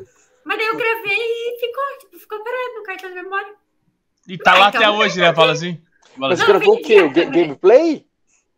Mas 0.46 0.58
daí 0.58 0.68
eu 0.68 0.78
gravei 0.78 1.18
e 1.18 1.60
ficou, 1.60 1.84
tipo, 2.00 2.20
ficou 2.20 2.44
parado 2.44 2.74
no 2.76 2.84
cartão 2.84 3.10
de 3.10 3.16
memória. 3.16 3.54
E 4.28 4.38
tá 4.38 4.54
lá 4.54 4.66
Ah, 4.66 4.70
então 4.70 4.82
até 4.82 4.90
hoje, 4.90 5.16
tem 5.16 5.24
né? 5.24 5.34
Fala 5.34 5.52
assim. 5.52 5.82
Mas 6.16 6.40
assim. 6.40 6.52
Não, 6.52 6.60
gravou 6.60 6.76
o 6.76 6.82
quê? 6.82 7.02
O 7.02 7.10
gameplay? 7.12 8.06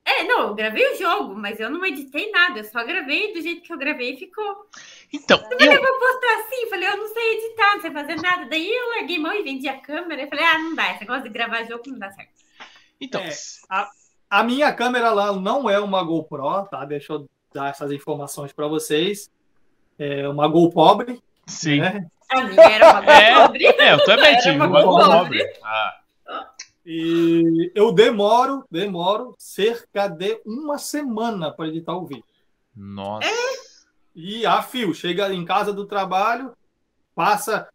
É, 0.07 0.23
não, 0.23 0.49
eu 0.49 0.55
gravei 0.55 0.93
o 0.93 0.97
jogo, 0.97 1.33
mas 1.33 1.59
eu 1.59 1.69
não 1.69 1.83
editei 1.83 2.29
nada. 2.29 2.59
Eu 2.59 2.63
só 2.65 2.83
gravei 2.83 3.33
do 3.33 3.41
jeito 3.41 3.63
que 3.63 3.73
eu 3.73 3.77
gravei 3.77 4.13
e 4.13 4.17
ficou. 4.17 4.67
Então, 5.11 5.39
Eu 5.59 5.71
eu. 5.71 5.81
vou 5.81 5.99
postar 5.99 6.41
assim, 6.41 6.69
falei, 6.69 6.87
eu 6.89 6.97
não 6.97 7.07
sei 7.07 7.37
editar, 7.37 7.73
não 7.73 7.81
sei 7.81 7.91
fazer 7.91 8.15
nada. 8.21 8.45
Daí 8.45 8.69
eu 8.69 8.89
larguei 8.89 9.17
mão 9.17 9.33
e 9.33 9.41
vendi 9.41 9.67
a 9.67 9.79
câmera 9.79 10.21
e 10.21 10.29
falei, 10.29 10.45
ah, 10.45 10.59
não 10.59 10.75
dá, 10.75 10.91
esse 10.91 11.01
negócio 11.01 11.23
de 11.23 11.29
gravar 11.29 11.63
jogo 11.63 11.83
não 11.87 11.97
dá 11.97 12.11
certo. 12.11 12.44
Então. 12.99 13.21
É. 13.21 13.29
A 14.29 14.43
minha 14.43 14.73
câmera 14.73 15.11
lá 15.11 15.31
não 15.33 15.69
é 15.69 15.79
uma 15.79 16.03
GoPro, 16.03 16.65
tá? 16.65 16.83
Deixa 16.85 17.13
eu 17.13 17.29
dar 17.53 17.69
essas 17.69 17.91
informações 17.91 18.51
para 18.51 18.67
vocês. 18.67 19.29
É 19.97 20.27
uma 20.27 20.47
GoPobre, 20.47 21.21
Sim. 21.45 21.79
né? 21.79 22.07
A 22.29 22.41
minha 22.43 22.61
era 22.61 22.99
uma 23.01 23.13
É, 23.13 23.35
pobre. 23.35 23.65
é, 23.65 23.93
eu 23.93 24.03
também 24.03 24.37
tive 24.39 24.55
uma 24.57 24.65
uma 24.67 24.81
pobre. 24.83 25.43
pobre. 25.45 25.59
Ah, 25.63 25.99
E 26.85 27.71
eu 27.75 27.91
demoro, 27.91 28.65
demoro 28.69 29.35
cerca 29.37 30.07
de 30.07 30.41
uma 30.45 30.77
semana 30.77 31.51
para 31.51 31.67
editar 31.67 31.93
o 31.95 32.05
vídeo. 32.05 32.25
nossa. 32.75 33.27
E 34.17 34.45
a 34.45 34.61
fio, 34.61 34.93
chega 34.93 35.33
em 35.33 35.43
casa 35.43 35.73
do 35.73 35.85
trabalho, 35.85 36.53
passa. 37.13 37.67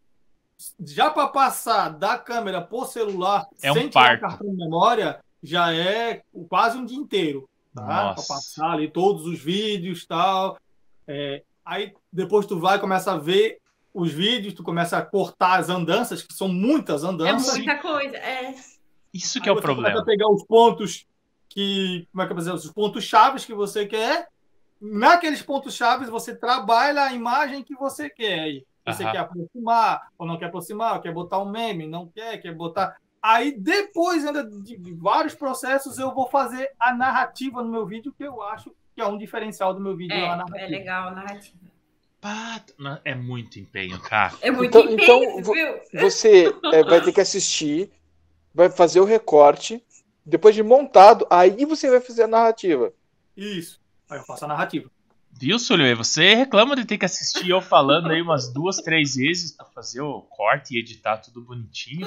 Já 0.81 1.11
para 1.11 1.29
passar 1.29 1.89
da 1.91 2.19
câmera 2.19 2.61
pro 2.61 2.85
celular 2.85 3.47
É 3.63 3.71
um 3.71 3.75
sem 3.75 3.89
tirar 3.89 4.19
parto. 4.19 4.25
o 4.25 4.29
cartão 4.29 4.51
de 4.51 4.57
memória, 4.57 5.21
já 5.43 5.73
é 5.75 6.23
quase 6.49 6.77
um 6.79 6.85
dia 6.85 6.99
inteiro. 6.99 7.49
Tá? 7.75 7.85
Para 8.15 8.15
passar 8.17 8.73
ali 8.73 8.89
todos 8.91 9.27
os 9.27 9.39
vídeos 9.39 10.05
tal. 10.07 10.59
É, 11.07 11.43
aí 11.65 11.95
depois 12.13 12.47
tu 12.47 12.59
vai, 12.59 12.79
começa 12.79 13.13
a 13.13 13.17
ver 13.19 13.59
os 13.95 14.13
vídeos, 14.13 14.55
tu 14.55 14.63
começa 14.63 14.99
a 14.99 15.03
cortar 15.03 15.59
as 15.59 15.69
andanças, 15.69 16.23
que 16.23 16.33
são 16.35 16.47
muitas 16.49 17.03
É 17.05 17.07
andanças. 17.09 17.57
muita 17.57 17.79
coisa. 17.79 18.17
É. 18.17 18.55
Isso 19.15 19.41
que 19.41 19.49
Aí 19.49 19.51
é 19.51 19.53
o 19.53 19.61
você 19.61 19.63
começa 19.63 19.75
problema. 19.83 20.01
a 20.01 20.05
pegar 20.05 20.29
os 20.31 20.45
pontos 20.45 21.07
que. 21.49 22.07
Como 22.13 22.23
é 22.23 22.27
que 22.27 22.33
eu 22.33 22.37
dizer? 22.37 22.53
Os 22.53 22.71
pontos 22.71 23.03
chaves 23.05 23.45
que 23.45 23.55
você 23.55 23.87
quer. 23.87 24.29
Naqueles 24.81 25.43
pontos 25.43 25.75
chaves, 25.75 26.09
você 26.09 26.35
trabalha 26.35 27.03
a 27.03 27.13
imagem 27.13 27.63
que 27.63 27.75
você 27.75 28.09
quer. 28.09 28.39
Aí. 28.41 28.65
Você 28.87 29.03
Aham. 29.03 29.13
quer 29.13 29.19
aproximar, 29.19 30.09
ou 30.19 30.27
não 30.27 30.39
quer 30.39 30.47
aproximar, 30.47 31.01
quer 31.01 31.13
botar 31.13 31.39
um 31.39 31.51
meme, 31.51 31.87
não 31.87 32.07
quer, 32.09 32.39
quer 32.39 32.55
botar. 32.55 32.97
Aí, 33.23 33.53
depois 33.53 34.25
ainda 34.25 34.43
de 34.45 34.95
vários 34.95 35.35
processos, 35.35 35.99
eu 35.99 36.15
vou 36.15 36.27
fazer 36.29 36.71
a 36.81 36.95
narrativa 36.95 37.63
no 37.63 37.71
meu 37.71 37.85
vídeo, 37.85 38.15
que 38.17 38.25
eu 38.25 38.43
acho 38.43 38.73
que 38.95 39.01
é 39.01 39.07
um 39.07 39.19
diferencial 39.19 39.75
do 39.75 39.81
meu 39.81 39.95
vídeo. 39.95 40.15
É, 40.15 40.29
a 40.29 40.33
é 40.33 40.37
narrativa. 40.37 40.67
legal 40.69 41.09
a 41.09 41.11
narrativa. 41.11 41.59
É 43.05 43.15
muito 43.15 43.59
empenho, 43.59 43.99
cara. 44.01 44.35
É 44.41 44.51
muito 44.51 44.79
Então- 44.79 44.93
empenho, 44.93 45.41
então, 45.41 45.53
viu? 45.55 45.81
Você 46.01 46.55
é, 46.73 46.85
vai 46.85 47.03
ter 47.03 47.13
que 47.13 47.21
assistir, 47.21 47.91
vai 48.55 48.69
fazer 48.71 49.01
o 49.01 49.05
recorte, 49.05 49.83
depois 50.25 50.55
de 50.55 50.63
montado, 50.63 51.27
aí 51.31 51.65
você 51.65 51.91
vai 51.91 52.01
fazer 52.01 52.25
a 52.25 52.29
narrativa. 52.29 52.93
Isso. 53.37 53.81
Aí 54.09 54.19
eu 54.19 54.25
faço 54.25 54.45
a 54.45 54.49
narrativa. 54.49 54.91
Viu, 55.41 55.59
Sullivan? 55.59 56.05
Você 56.05 56.35
reclama 56.35 56.77
de 56.77 56.85
ter 56.85 56.99
que 56.99 57.07
assistir 57.07 57.49
eu 57.49 57.63
falando 57.63 58.11
aí 58.11 58.21
umas 58.21 58.53
duas, 58.53 58.77
três 58.77 59.15
vezes 59.15 59.53
pra 59.53 59.65
fazer 59.65 60.03
o 60.03 60.21
corte 60.21 60.75
e 60.75 60.79
editar 60.79 61.17
tudo 61.17 61.41
bonitinho. 61.41 62.07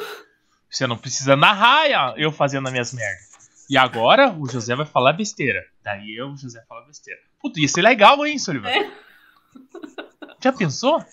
Você 0.69 0.86
não 0.86 0.96
precisa 0.96 1.36
narrar 1.36 2.13
eu 2.15 2.32
fazendo 2.32 2.67
as 2.67 2.72
minhas 2.72 2.93
merdas. 2.93 3.65
E 3.67 3.76
agora 3.76 4.32
o 4.32 4.48
José 4.48 4.76
vai 4.76 4.86
falar 4.86 5.13
besteira. 5.13 5.65
Daí 5.84 6.15
eu, 6.15 6.28
o 6.30 6.38
José, 6.38 6.63
fala 6.69 6.86
besteira. 6.86 7.19
Puta, 7.41 7.60
ia 7.60 7.67
ser 7.67 7.82
legal, 7.82 8.24
hein, 8.24 8.38
Sullivan? 8.38 8.69
Já 10.39 10.54
pensou? 10.54 11.04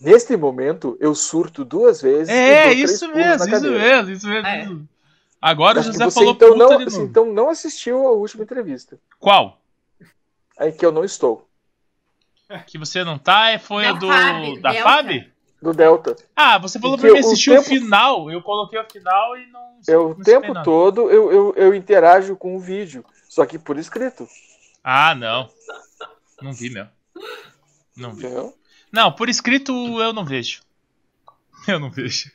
Neste 0.00 0.34
momento, 0.38 0.96
eu 0.98 1.14
surto 1.14 1.62
duas 1.62 2.00
vezes. 2.00 2.30
e 2.30 2.32
É, 2.32 2.72
isso 2.72 3.06
mesmo, 3.08 3.54
isso 3.54 3.70
mesmo, 3.70 4.10
isso 4.12 4.28
mesmo. 4.28 4.46
É. 4.46 5.00
Agora 5.42 5.76
o 5.76 5.80
Acho 5.80 5.90
que 5.90 5.92
José 5.92 6.04
você 6.06 6.14
falou 6.14 6.32
então 6.32 6.52
puta 6.52 6.58
não, 6.70 6.78
de 6.78 6.84
você 6.84 6.96
novo. 6.98 7.10
então 7.10 7.26
não 7.26 7.50
assistiu 7.50 8.06
a 8.06 8.12
última 8.12 8.44
entrevista. 8.44 8.98
Qual? 9.18 9.60
Aí 10.58 10.72
que 10.72 10.86
eu 10.86 10.92
não 10.92 11.04
estou. 11.04 11.49
Que 12.66 12.78
você 12.78 13.04
não 13.04 13.18
tá, 13.18 13.50
é 13.50 13.58
foi 13.58 13.86
a 13.86 13.92
do. 13.92 14.06
Fab, 14.08 14.60
da 14.60 14.72
Delta. 14.72 14.88
Fab? 14.90 15.32
Do 15.62 15.72
Delta. 15.74 16.16
Ah, 16.34 16.58
você 16.58 16.78
falou 16.80 16.96
que 16.96 17.02
pra 17.02 17.12
mim 17.12 17.18
o 17.18 17.20
assistir 17.20 17.50
o 17.50 17.54
tempo- 17.56 17.66
final. 17.68 18.30
Eu 18.30 18.42
coloquei 18.42 18.78
o 18.80 18.90
final 18.90 19.36
e 19.36 19.46
não. 19.50 19.78
Eu, 19.86 20.02
não 20.04 20.10
o 20.10 20.22
tempo 20.22 20.52
nada. 20.54 20.64
todo 20.64 21.10
eu, 21.10 21.30
eu, 21.30 21.54
eu 21.54 21.74
interajo 21.74 22.34
com 22.36 22.56
o 22.56 22.60
vídeo, 22.60 23.04
só 23.28 23.44
que 23.46 23.58
por 23.58 23.78
escrito. 23.78 24.26
Ah, 24.82 25.14
não. 25.14 25.48
Não 26.40 26.52
vi, 26.52 26.70
meu. 26.70 26.86
Não 27.96 28.12
vi. 28.14 28.24
Entendeu? 28.24 28.54
Não, 28.90 29.12
por 29.12 29.28
escrito 29.28 29.72
eu 30.00 30.12
não 30.12 30.24
vejo. 30.24 30.62
Eu 31.68 31.78
não 31.78 31.90
vejo. 31.90 32.32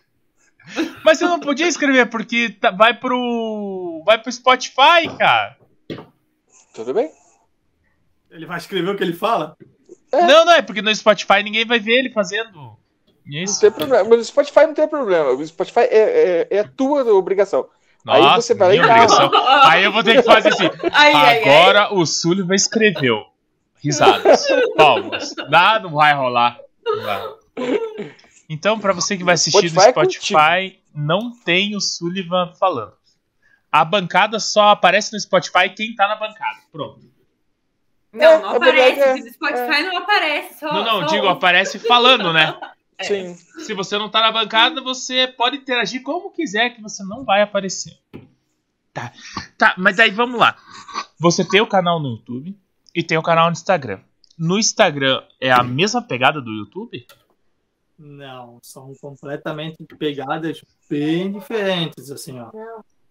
Mas 1.04 1.17
você 1.17 1.25
não 1.25 1.39
podia 1.39 1.67
escrever, 1.67 2.08
porque 2.10 2.51
tá- 2.51 2.69
vai 2.71 2.93
pro. 2.93 4.04
Vai 4.06 4.21
pro 4.21 4.32
Spotify, 4.32 5.10
cara. 5.17 5.58
Tudo 6.73 6.93
bem? 6.93 7.12
Ele 8.30 8.45
vai 8.45 8.58
escrever 8.60 8.89
o 8.91 8.95
que 8.97 9.04
ele 9.04 9.13
fala? 9.13 9.58
É. 10.15 10.28
Não, 10.28 10.45
não, 10.45 10.54
é 10.54 10.62
porque 10.62 10.82
no 10.82 10.93
Spotify 10.93 11.43
ninguém 11.43 11.65
vai 11.65 11.80
ver 11.80 11.99
ele 11.99 12.10
fazendo. 12.10 12.51
Não 12.54 12.78
Isso. 13.25 13.60
tem 13.60 13.71
problema. 13.71 14.08
Mas 14.10 14.19
o 14.19 14.25
Spotify 14.25 14.67
não 14.67 14.73
tem 14.73 14.88
problema. 14.88 15.32
O 15.32 15.45
Spotify 15.45 15.82
é, 15.82 16.47
é, 16.49 16.58
é 16.58 16.60
a 16.60 16.67
tua 16.67 17.04
obrigação. 17.13 17.67
Aí 18.08 18.21
Nossa, 18.21 18.41
você 18.41 18.54
vai 18.54 18.80
obrigação. 18.80 19.32
Aí 19.63 19.84
eu 19.84 19.91
vou 19.91 20.04
ter 20.04 20.17
que 20.17 20.23
fazer 20.23 20.49
assim. 20.49 20.69
Ai, 20.93 21.12
ai, 21.12 21.13
ai. 21.13 21.39
Agora 21.39 21.93
o 21.93 22.06
Sullivan 22.06 22.54
escreveu. 22.54 23.23
Risadas. 23.84 24.47
Palmas. 24.78 25.34
Nada, 25.49 25.88
não 25.88 25.95
vai 25.95 26.13
rolar. 26.13 26.60
Não 26.86 27.04
vai. 27.04 27.23
Então, 28.47 28.80
pra 28.80 28.93
você 28.93 29.17
que 29.17 29.23
vai 29.23 29.34
assistir 29.34 29.73
no 29.73 29.82
Spotify 29.82 29.99
é 29.99 30.71
Spotify, 30.71 30.80
não 30.93 31.32
tem 31.43 31.75
o 31.75 31.82
Sullivan 31.82 32.54
falando. 32.60 32.93
A 33.71 33.84
bancada 33.84 34.39
só 34.39 34.69
aparece 34.69 35.12
no 35.12 35.19
Spotify 35.19 35.69
quem 35.75 35.95
tá 35.95 36.08
na 36.08 36.15
bancada. 36.15 36.60
Pronto. 36.71 37.14
Não, 38.15 38.41
não 38.41 38.54
É, 38.54 38.56
aparece. 38.58 38.99
é- 39.01 39.15
No 39.15 39.34
Spotify 39.34 39.84
não 39.84 39.97
aparece. 39.97 40.60
Só, 40.60 40.73
Não, 40.73 40.84
não, 40.84 41.01
só 41.01 41.13
digo, 41.15 41.28
aparece 41.28 41.80
falando, 41.80 42.32
né? 42.34 42.58
É. 42.97 43.04
Sim. 43.04 43.36
Se 43.36 43.73
você 43.73 43.97
não 43.97 44.08
tá 44.10 44.21
na 44.21 44.32
bancada, 44.32 44.80
você 44.82 45.28
pode 45.28 45.58
interagir 45.58 46.01
como 46.01 46.32
quiser, 46.32 46.69
que 46.69 46.82
você 46.82 47.04
não 47.04 47.25
vai 47.25 47.41
aparecer. 47.41 47.99
Tá. 48.93 49.12
Tá, 49.58 49.75
mas 49.78 49.99
aí 49.99 50.10
vamos 50.12 50.39
lá. 50.39 50.56
Você 51.19 51.43
tem 51.43 51.60
o 51.60 51.67
canal 51.67 51.99
no 51.99 52.12
YouTube 52.12 52.58
e 52.95 53.04
tem 53.04 53.17
o 53.17 53.21
canal 53.21 53.47
no 53.47 53.51
Instagram. 53.51 53.99
No 54.38 54.58
Instagram 54.58 55.21
é 55.41 55.51
a 55.51 55.62
mesma 55.62 56.01
pegada 56.01 56.39
do 56.39 56.49
YouTube? 56.49 57.06
Não, 57.99 58.60
são 58.62 58.93
completamente 59.01 59.75
pegadas 59.99 60.62
bem 60.89 61.34
diferentes, 61.34 62.10
assim, 62.10 62.39
ó. 62.39 62.49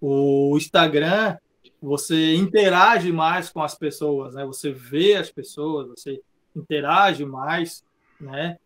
O 0.01 0.57
Instagram, 0.57 1.37
você 1.85 2.35
interage 2.35 3.13
mais 3.13 3.51
com 3.51 3.63
as 3.63 3.75
pessoas, 3.75 4.35
né? 4.35 4.45
Você 4.47 4.73
vê 4.73 5.17
as 5.17 5.31
pessoas, 5.31 5.89
você 5.89 6.21
interage 6.57 7.25
mais, 7.25 7.85
né? 8.21 8.57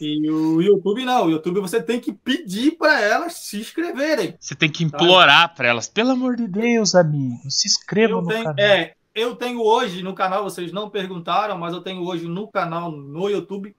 E 0.00 0.28
o 0.30 0.60
YouTube 0.60 1.04
não, 1.04 1.26
o 1.26 1.30
YouTube 1.30 1.60
você 1.60 1.82
tem 1.82 2.00
que 2.00 2.12
pedir 2.12 2.72
para 2.72 3.00
elas 3.00 3.34
se 3.34 3.60
inscreverem. 3.60 4.34
Você 4.40 4.54
tem 4.54 4.70
que 4.70 4.82
implorar 4.82 5.54
pra 5.54 5.68
elas. 5.68 5.88
Pelo 5.88 6.10
amor 6.10 6.36
de 6.36 6.48
Deus, 6.48 6.94
amigo, 6.94 7.50
se 7.50 7.68
inscrevam 7.68 8.18
Eu 8.18 8.22
no 8.22 8.28
tenho, 8.28 8.44
canal. 8.44 8.64
é, 8.64 8.94
eu 9.14 9.36
tenho 9.36 9.60
hoje 9.62 10.02
no 10.02 10.14
canal, 10.14 10.42
vocês 10.42 10.72
não 10.72 10.90
perguntaram, 10.90 11.56
mas 11.58 11.72
eu 11.74 11.80
tenho 11.80 12.04
hoje 12.04 12.26
no 12.26 12.48
canal 12.48 12.90
no 12.90 13.28
YouTube 13.28 13.76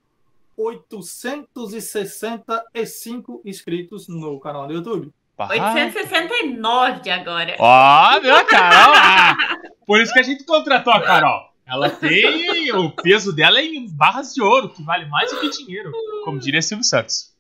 865 0.58 3.42
inscritos 3.44 4.08
no 4.08 4.40
canal 4.40 4.68
do 4.68 4.74
YouTube. 4.74 5.12
Ah. 5.38 5.48
869 5.50 7.10
agora. 7.10 7.56
Ó, 7.60 8.22
meu, 8.22 8.36
a 8.36 8.44
Carol. 8.44 8.94
ah, 8.96 9.38
por 9.86 10.00
isso 10.02 10.14
que 10.14 10.20
a 10.20 10.24
gente 10.24 10.46
contratou 10.46 10.94
a 10.94 11.02
Carol. 11.02 11.50
Ela 11.66 11.90
tem. 11.90 12.72
O 12.74 12.92
peso 12.92 13.36
dela 13.36 13.60
é 13.60 13.66
em 13.66 13.90
barras 13.90 14.34
de 14.34 14.42
ouro, 14.42 14.70
que 14.70 14.84
vale 14.84 15.06
mais 15.08 15.32
do 15.32 15.40
que 15.40 15.50
dinheiro. 15.50 15.92
Como 16.24 16.40
diria 16.40 16.62
Silvio 16.62 16.86
Santos. 16.86 17.36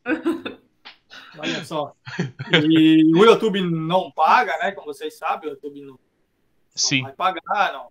Olha 1.38 1.64
só. 1.64 1.93
E 2.70 3.14
o 3.16 3.24
YouTube 3.24 3.62
não 3.62 4.12
paga, 4.12 4.58
né? 4.58 4.72
Como 4.72 4.88
vocês 4.88 5.18
sabem, 5.18 5.50
o 5.50 5.54
YouTube 5.54 5.82
não, 5.82 5.93
não 5.93 6.00
Sim. 6.74 7.04
vai 7.04 7.14
pagar, 7.14 7.74
não. 7.74 7.88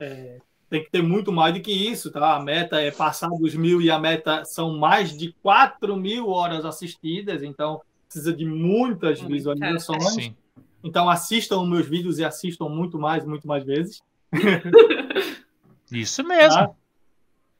é, 0.00 0.38
tem 0.68 0.84
que 0.84 0.90
ter 0.90 1.02
muito 1.02 1.32
mais 1.32 1.54
do 1.54 1.60
que 1.60 1.72
isso, 1.72 2.10
tá? 2.10 2.34
A 2.34 2.40
meta 2.40 2.80
é 2.80 2.90
passar 2.90 3.28
dos 3.28 3.54
mil 3.54 3.80
e 3.80 3.90
a 3.90 3.98
meta 3.98 4.44
são 4.44 4.76
mais 4.76 5.16
de 5.16 5.32
4 5.42 5.96
mil 5.96 6.28
horas 6.28 6.64
assistidas, 6.64 7.42
então 7.42 7.80
precisa 8.08 8.32
de 8.32 8.44
muitas 8.44 9.20
Muita, 9.20 9.34
visualizações. 9.34 10.14
Sim. 10.14 10.36
Então 10.82 11.08
assistam 11.10 11.64
meus 11.66 11.86
vídeos 11.86 12.18
e 12.18 12.24
assistam 12.24 12.68
muito 12.68 12.98
mais, 12.98 13.24
muito 13.24 13.46
mais 13.46 13.64
vezes. 13.64 14.00
Isso 15.92 16.24
mesmo. 16.24 16.54
Tá? 16.54 16.70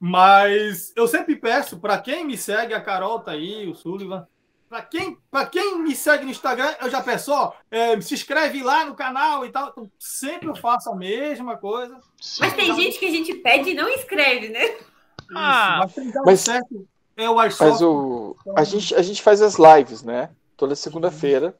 Mas 0.01 0.93
eu 0.97 1.09
sempre 1.09 1.35
peço 1.37 1.79
para 1.79 1.99
quem 1.99 2.25
me 2.25 2.37
segue, 2.37 2.73
a 2.73 2.81
Carol 2.81 3.21
tá 3.21 3.33
aí, 3.33 3.69
o 3.69 3.75
Sullivan. 3.75 4.27
Para 4.69 4.83
quem, 4.83 5.17
pra 5.31 5.47
quem 5.47 5.79
me 5.83 5.95
segue 5.97 6.25
no 6.27 6.31
Instagram, 6.31 6.75
eu 6.83 6.91
já 6.91 7.03
peço, 7.03 7.33
ó, 7.33 7.53
é, 7.71 7.99
se 8.03 8.13
inscreve 8.13 8.63
lá 8.63 8.85
no 8.85 8.95
canal 8.95 9.45
e 9.47 9.51
tal. 9.51 9.71
Então, 9.71 9.91
sempre 9.99 10.47
eu 10.47 10.55
faço 10.55 10.91
a 10.91 10.95
mesma 10.95 11.57
coisa. 11.57 11.99
Sim. 12.21 12.41
Mas 12.41 12.53
tem 12.55 12.75
gente 12.75 12.99
que 12.99 13.07
a 13.07 13.11
gente 13.11 13.35
pede 13.35 13.71
e 13.71 13.75
não 13.75 13.89
escreve, 13.89 14.51
né? 14.51 14.65
Isso, 14.67 14.85
Ah, 15.35 15.79
mas 15.81 15.95
tem 15.95 16.07
que 16.07 16.13
dar 16.13 16.23
mas- 16.23 16.41
certo. 16.41 16.87
É 17.17 17.29
o. 17.29 17.35
Mas 17.35 17.83
o, 17.83 18.37
a, 18.57 18.63
gente, 18.63 18.95
a 18.95 19.03
gente 19.03 19.21
faz 19.23 19.43
as 19.43 19.57
lives, 19.59 20.05
né? 20.05 20.31
Toda 20.59 20.75
segunda-feira 20.77 21.57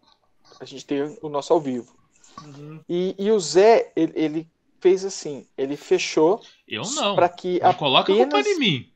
a 0.61 0.65
gente 0.67 0.85
tem 0.85 1.17
o 1.23 1.29
nosso 1.31 1.53
ao 1.55 1.61
vivo. 1.61 1.97
Uhum. 2.45 2.81
E, 2.89 3.15
e 3.19 3.31
o 3.31 3.41
Zé, 3.41 3.91
ele, 3.97 4.13
ele 4.15 4.49
fez 4.81 5.05
assim, 5.05 5.47
ele 5.57 5.77
fechou 5.77 6.41
Eu 6.67 6.83
não. 6.97 7.15
para 7.15 7.29
que 7.29 7.59
Não 7.61 7.73
coloca 7.75 8.13
a 8.13 8.17
culpa 8.17 8.39
apenas- 8.41 8.47
em 8.57 8.59
mim. 8.59 8.93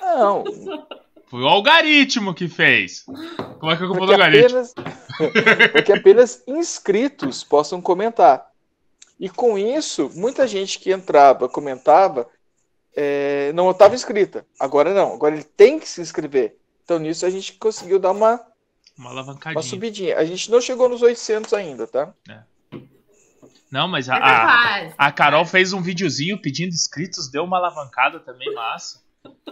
Não, 0.00 0.42
Foi 1.26 1.42
o 1.42 1.46
algoritmo 1.48 2.34
que 2.34 2.48
fez. 2.48 3.04
Coloca 3.60 3.84
a 3.84 3.88
culpa 3.88 4.06
do 4.06 4.12
algoritmo. 4.12 4.46
apenas, 4.58 4.74
porque 5.72 5.92
apenas 5.92 6.42
inscritos 6.46 7.44
possam 7.44 7.80
comentar. 7.80 8.50
E 9.18 9.28
com 9.28 9.58
isso, 9.58 10.10
muita 10.14 10.48
gente 10.48 10.78
que 10.78 10.90
entrava, 10.90 11.46
comentava, 11.48 12.26
é, 12.96 13.52
não 13.52 13.70
estava 13.70 13.94
inscrita. 13.94 14.46
Agora 14.58 14.92
não, 14.94 15.12
agora 15.14 15.34
ele 15.34 15.44
tem 15.44 15.78
que 15.78 15.86
se 15.88 16.00
inscrever. 16.00 16.56
Então 16.84 16.98
nisso 16.98 17.24
a 17.26 17.30
gente 17.30 17.52
conseguiu 17.52 17.98
dar 18.00 18.10
uma, 18.12 18.40
Uma 19.00 19.08
uma 19.08 19.10
alavancadinha. 19.12 19.62
subidinha. 19.62 20.18
A 20.18 20.24
gente 20.26 20.50
não 20.50 20.60
chegou 20.60 20.86
nos 20.86 21.00
800 21.00 21.54
ainda, 21.54 21.86
tá? 21.86 22.12
Não, 23.70 23.88
mas 23.88 24.10
a, 24.10 24.16
é 24.16 24.20
a, 24.20 25.06
a 25.06 25.12
Carol 25.12 25.46
fez 25.46 25.72
um 25.72 25.80
videozinho 25.80 26.36
pedindo 26.36 26.68
inscritos, 26.68 27.30
deu 27.30 27.44
uma 27.44 27.56
alavancada 27.56 28.20
também, 28.20 28.52
massa. 28.52 29.02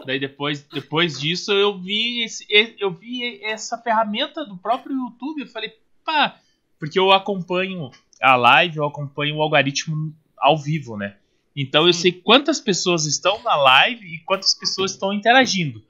Daí 0.04 0.20
depois, 0.20 0.62
depois 0.62 1.18
disso 1.18 1.50
eu 1.52 1.78
vi, 1.78 2.24
esse, 2.24 2.46
eu 2.78 2.90
vi 2.90 3.42
essa 3.42 3.78
ferramenta 3.78 4.44
do 4.44 4.56
próprio 4.58 4.94
YouTube. 4.94 5.40
Eu 5.40 5.48
falei, 5.48 5.72
pá, 6.04 6.36
porque 6.78 6.98
eu 6.98 7.10
acompanho 7.10 7.90
a 8.20 8.36
live, 8.36 8.76
eu 8.76 8.84
acompanho 8.84 9.36
o 9.36 9.42
algoritmo 9.42 10.14
ao 10.36 10.58
vivo, 10.58 10.96
né? 10.98 11.16
Então 11.56 11.86
eu 11.86 11.94
sei 11.94 12.12
quantas 12.12 12.60
pessoas 12.60 13.06
estão 13.06 13.42
na 13.42 13.56
live 13.56 14.06
e 14.14 14.18
quantas 14.20 14.54
pessoas 14.54 14.92
estão 14.92 15.10
interagindo. 15.10 15.82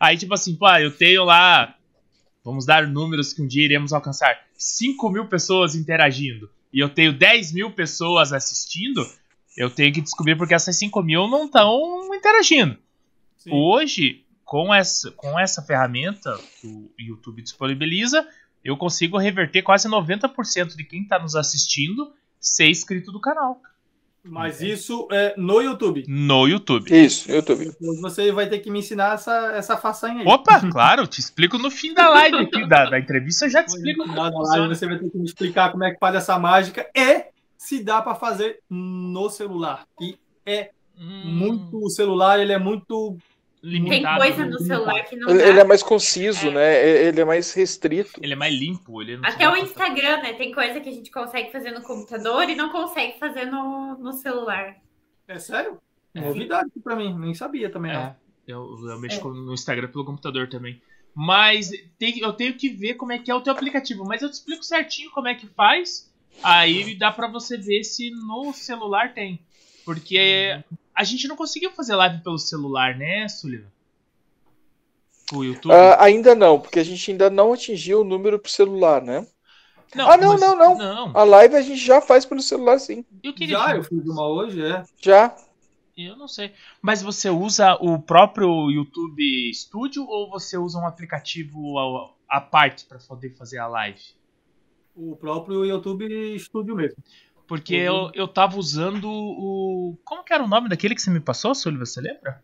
Aí, 0.00 0.16
tipo 0.16 0.32
assim, 0.32 0.56
pá, 0.56 0.80
eu 0.80 0.96
tenho 0.96 1.24
lá, 1.24 1.76
vamos 2.44 2.66
dar 2.66 2.86
números 2.86 3.32
que 3.32 3.42
um 3.42 3.46
dia 3.46 3.64
iremos 3.64 3.92
alcançar: 3.92 4.38
5 4.56 5.10
mil 5.10 5.26
pessoas 5.26 5.74
interagindo 5.74 6.50
e 6.72 6.80
eu 6.80 6.88
tenho 6.88 7.12
10 7.12 7.52
mil 7.52 7.70
pessoas 7.70 8.32
assistindo, 8.32 9.06
eu 9.56 9.70
tenho 9.70 9.92
que 9.92 10.00
descobrir 10.00 10.36
porque 10.36 10.54
essas 10.54 10.76
5 10.76 11.02
mil 11.02 11.28
não 11.28 11.46
estão 11.46 12.12
interagindo. 12.14 12.76
Sim. 13.36 13.50
Hoje, 13.52 14.24
com 14.44 14.74
essa, 14.74 15.10
com 15.12 15.38
essa 15.38 15.62
ferramenta 15.62 16.36
que 16.60 16.66
o 16.66 16.90
YouTube 16.98 17.42
disponibiliza, 17.42 18.26
eu 18.64 18.76
consigo 18.76 19.18
reverter 19.18 19.62
quase 19.62 19.88
90% 19.88 20.74
de 20.74 20.84
quem 20.84 21.02
está 21.02 21.18
nos 21.18 21.36
assistindo 21.36 22.12
ser 22.40 22.68
inscrito 22.68 23.12
do 23.12 23.20
canal 23.20 23.60
Mas 24.24 24.62
isso 24.62 25.06
é 25.12 25.34
no 25.36 25.60
YouTube. 25.60 26.04
no 26.08 26.48
YouTube. 26.48 26.90
Isso, 26.90 27.30
YouTube. 27.30 27.66
Depois 27.66 28.00
você 28.00 28.32
vai 28.32 28.48
ter 28.48 28.58
que 28.60 28.70
me 28.70 28.78
ensinar 28.78 29.14
essa, 29.14 29.52
essa 29.54 29.76
façanha 29.76 30.20
aí. 30.20 30.26
Opa, 30.26 30.60
claro, 30.70 31.06
te 31.06 31.20
explico 31.20 31.58
no 31.58 31.70
fim 31.70 31.92
da 31.92 32.08
live 32.08 32.38
aqui, 32.38 32.66
da, 32.66 32.90
da 32.90 32.98
entrevista, 32.98 33.44
eu 33.44 33.50
já 33.50 33.62
te 33.62 33.68
explico. 33.68 34.06
Na 34.06 34.30
como 34.30 34.42
live 34.42 34.68
você 34.68 34.86
vai 34.86 34.98
ter 34.98 35.10
que 35.10 35.18
me 35.18 35.24
explicar 35.24 35.70
como 35.70 35.84
é 35.84 35.92
que 35.92 35.98
faz 35.98 36.14
essa 36.14 36.38
mágica 36.38 36.88
e 36.94 37.26
se 37.58 37.82
dá 37.82 38.00
para 38.00 38.14
fazer 38.14 38.60
no 38.70 39.28
celular. 39.28 39.84
E 40.00 40.18
Hum, 40.98 41.22
muito 41.24 41.84
o 41.84 41.90
celular, 41.90 42.38
ele 42.38 42.52
é 42.52 42.58
muito 42.58 43.16
Tem 43.64 43.80
limitado. 43.82 44.20
coisa 44.20 44.44
né? 44.44 44.50
no 44.50 44.58
celular 44.58 45.02
que 45.04 45.16
não 45.16 45.30
Ele, 45.30 45.38
dá. 45.38 45.48
ele 45.48 45.60
é 45.60 45.64
mais 45.64 45.82
conciso, 45.82 46.50
né? 46.50 46.86
Ele 47.06 47.20
é 47.20 47.24
mais 47.24 47.52
restrito. 47.54 48.12
Ele 48.22 48.34
é 48.34 48.36
mais 48.36 48.54
limpo. 48.54 49.00
Ele 49.00 49.16
não 49.16 49.26
Até 49.28 49.48
o 49.48 49.56
Instagram, 49.56 50.18
né? 50.22 50.34
Tem 50.34 50.52
coisa 50.52 50.80
que 50.80 50.88
a 50.88 50.92
gente 50.92 51.10
consegue 51.10 51.50
fazer 51.50 51.70
no 51.70 51.80
computador 51.82 52.48
e 52.48 52.54
não 52.54 52.68
consegue 52.70 53.18
fazer 53.18 53.46
no, 53.46 53.96
no 53.96 54.12
celular. 54.12 54.76
é 55.26 55.38
sério? 55.38 55.78
É. 56.14 56.20
Novidade 56.20 56.70
para 56.82 56.94
mim, 56.94 57.16
nem 57.18 57.34
sabia 57.34 57.70
também. 57.70 57.92
não. 57.92 58.02
É, 58.02 58.16
eu, 58.46 58.76
eu 58.88 59.00
mexo 59.00 59.18
com- 59.20 59.30
no 59.30 59.54
Instagram 59.54 59.88
pelo 59.88 60.04
computador 60.04 60.46
também. 60.48 60.80
Mas 61.14 61.70
tem- 61.98 62.18
eu 62.18 62.32
tenho 62.32 62.54
que 62.54 62.68
ver 62.68 62.94
como 62.94 63.12
é 63.12 63.18
que 63.18 63.30
é 63.30 63.34
o 63.34 63.40
teu 63.40 63.52
aplicativo. 63.52 64.04
Mas 64.06 64.20
eu 64.22 64.28
te 64.28 64.34
explico 64.34 64.62
certinho 64.62 65.10
como 65.12 65.26
é 65.28 65.34
que 65.34 65.46
faz. 65.46 66.12
Aí 66.42 66.94
dá 66.96 67.10
pra 67.12 67.28
você 67.28 67.56
ver 67.56 67.82
se 67.84 68.10
no 68.10 68.52
celular 68.52 69.14
tem. 69.14 69.40
Porque 69.84 70.60
a 70.94 71.04
gente 71.04 71.26
não 71.28 71.36
conseguiu 71.36 71.70
fazer 71.72 71.94
live 71.94 72.22
pelo 72.22 72.38
celular, 72.38 72.96
né, 72.96 73.28
Sullivan? 73.28 73.72
O 75.32 75.42
YouTube? 75.42 75.72
Ah, 75.72 76.02
ainda 76.04 76.34
não, 76.34 76.60
porque 76.60 76.78
a 76.78 76.84
gente 76.84 77.10
ainda 77.10 77.30
não 77.30 77.52
atingiu 77.52 78.02
o 78.02 78.04
número 78.04 78.38
pro 78.38 78.50
celular, 78.50 79.02
né? 79.02 79.26
ah, 79.96 80.16
não, 80.16 80.36
não, 80.36 80.56
não. 80.56 80.78
Não, 80.78 81.16
A 81.16 81.24
live 81.24 81.56
a 81.56 81.62
gente 81.62 81.80
já 81.80 82.00
faz 82.00 82.24
pelo 82.24 82.40
celular, 82.40 82.78
sim. 82.78 83.04
eu 83.22 83.32
queria. 83.32 83.58
Já, 83.58 83.76
eu 83.76 83.84
fiz 83.84 84.04
uma 84.06 84.26
hoje, 84.26 84.62
é. 84.62 84.84
Já. 85.00 85.34
Eu 85.96 86.16
não 86.16 86.26
sei. 86.26 86.52
Mas 86.82 87.02
você 87.02 87.30
usa 87.30 87.74
o 87.80 88.00
próprio 88.00 88.70
YouTube 88.70 89.52
Studio 89.54 90.04
ou 90.04 90.28
você 90.28 90.58
usa 90.58 90.78
um 90.78 90.86
aplicativo 90.86 91.78
à 92.28 92.40
parte 92.40 92.84
pra 92.84 92.98
poder 92.98 93.30
fazer 93.30 93.58
a 93.58 93.68
live? 93.68 94.00
O 94.96 95.14
próprio 95.16 95.64
YouTube 95.64 96.36
Studio 96.38 96.74
mesmo. 96.74 96.96
Porque 97.46 97.74
eu, 97.74 98.10
eu 98.14 98.26
tava 98.26 98.58
usando 98.58 99.10
o. 99.10 99.98
Como 100.04 100.24
que 100.24 100.32
era 100.32 100.42
o 100.42 100.48
nome 100.48 100.68
daquele 100.68 100.94
que 100.94 101.02
você 101.02 101.10
me 101.10 101.20
passou, 101.20 101.54
Sullivan? 101.54 101.84
Você 101.84 102.00
lembra? 102.00 102.42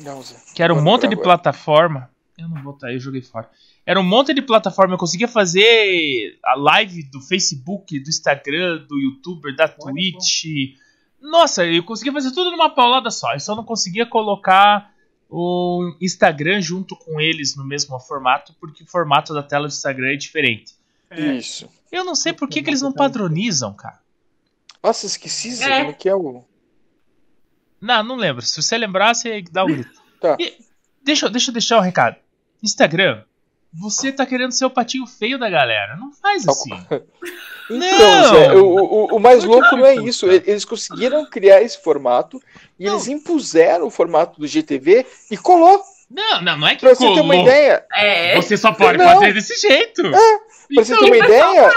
Não, 0.00 0.22
Zé. 0.22 0.36
Que 0.54 0.62
era 0.62 0.72
um 0.72 0.82
monte 0.82 1.02
de 1.02 1.14
agora. 1.14 1.22
plataforma. 1.22 2.10
Eu 2.38 2.48
não 2.48 2.62
vou 2.62 2.72
estar 2.72 2.86
aí, 2.86 2.94
eu 2.94 3.00
joguei 3.00 3.20
fora. 3.20 3.50
Era 3.84 4.00
um 4.00 4.04
monte 4.04 4.32
de 4.32 4.40
plataforma. 4.40 4.94
Eu 4.94 4.98
conseguia 4.98 5.26
fazer 5.26 6.38
a 6.44 6.54
live 6.54 7.02
do 7.10 7.20
Facebook, 7.20 7.98
do 7.98 8.08
Instagram, 8.08 8.86
do 8.88 8.96
YouTuber, 8.96 9.54
da 9.56 9.66
Twitch. 9.68 10.76
Nossa, 11.20 11.66
eu 11.66 11.82
conseguia 11.82 12.12
fazer 12.12 12.30
tudo 12.30 12.50
numa 12.50 12.70
paulada 12.70 13.10
só. 13.10 13.34
Eu 13.34 13.40
só 13.40 13.56
não 13.56 13.64
conseguia 13.64 14.06
colocar 14.06 14.92
o 15.28 15.94
Instagram 16.00 16.60
junto 16.60 16.96
com 16.96 17.20
eles 17.20 17.56
no 17.56 17.64
mesmo 17.64 17.98
formato, 18.00 18.54
porque 18.60 18.84
o 18.84 18.86
formato 18.86 19.34
da 19.34 19.42
tela 19.42 19.66
do 19.66 19.72
Instagram 19.72 20.12
é 20.12 20.16
diferente. 20.16 20.74
É, 21.10 21.36
Isso. 21.36 21.68
Eu 21.90 22.04
não 22.04 22.14
sei 22.14 22.32
por 22.32 22.48
que, 22.48 22.62
que 22.62 22.70
eles 22.70 22.82
não 22.82 22.92
padronizam, 22.92 23.72
cara. 23.74 23.98
Nossa, 24.82 25.06
esqueci, 25.06 25.52
Zé. 25.54 25.64
É. 25.70 25.78
Como 25.78 25.90
é 25.90 25.94
que 25.94 26.08
é 26.08 26.14
o. 26.14 26.44
Não, 27.80 28.02
não 28.02 28.16
lembro. 28.16 28.42
Se 28.42 28.60
você 28.60 28.76
lembrar, 28.76 29.14
você 29.14 29.42
dá 29.50 29.64
um 29.64 29.68
grito. 29.68 29.98
Tá. 30.20 30.36
E 30.40 30.52
deixa, 31.04 31.26
eu- 31.26 31.30
deixa 31.30 31.50
eu 31.50 31.52
deixar 31.52 31.78
um 31.78 31.80
recado. 31.80 32.16
Instagram, 32.60 33.22
você 33.72 34.10
tá 34.10 34.26
querendo 34.26 34.50
ser 34.50 34.64
o 34.64 34.70
patinho 34.70 35.06
feio 35.06 35.38
da 35.38 35.48
galera. 35.48 35.96
Não 35.96 36.12
faz 36.12 36.46
assim. 36.48 36.70
Então, 37.70 37.78
Não! 37.78 38.34
Zé, 38.34 38.52
o, 38.54 38.64
o, 38.64 39.16
o 39.16 39.20
mais 39.20 39.44
Não 39.44 39.50
louco 39.52 39.76
não 39.76 39.84
é 39.84 39.94
isso. 39.96 40.24
Eles 40.26 40.64
conseguiram 40.64 41.24
criar 41.28 41.60
esse 41.60 41.80
formato 41.82 42.42
e 42.78 42.86
Não. 42.86 42.94
eles 42.94 43.08
impuseram 43.08 43.86
o 43.86 43.90
formato 43.90 44.40
do 44.40 44.46
GTV 44.46 45.06
e 45.30 45.36
colou. 45.36 45.78
Não, 46.10 46.40
não, 46.40 46.56
não 46.58 46.66
é 46.66 46.74
que 46.74 46.80
Pra 46.80 46.94
você 46.94 47.04
ter 47.04 47.20
uma 47.20 47.34
colou. 47.34 47.42
ideia, 47.42 47.84
É. 47.92 48.34
Você 48.36 48.56
só 48.56 48.72
pode 48.72 48.96
Não. 48.96 49.04
fazer 49.06 49.34
desse 49.34 49.54
jeito. 49.60 50.02
Pra 50.74 50.84
você 50.84 50.92
Então, 50.94 51.04
ter 51.04 51.10
uma 51.10 51.24
ideia, 51.24 51.70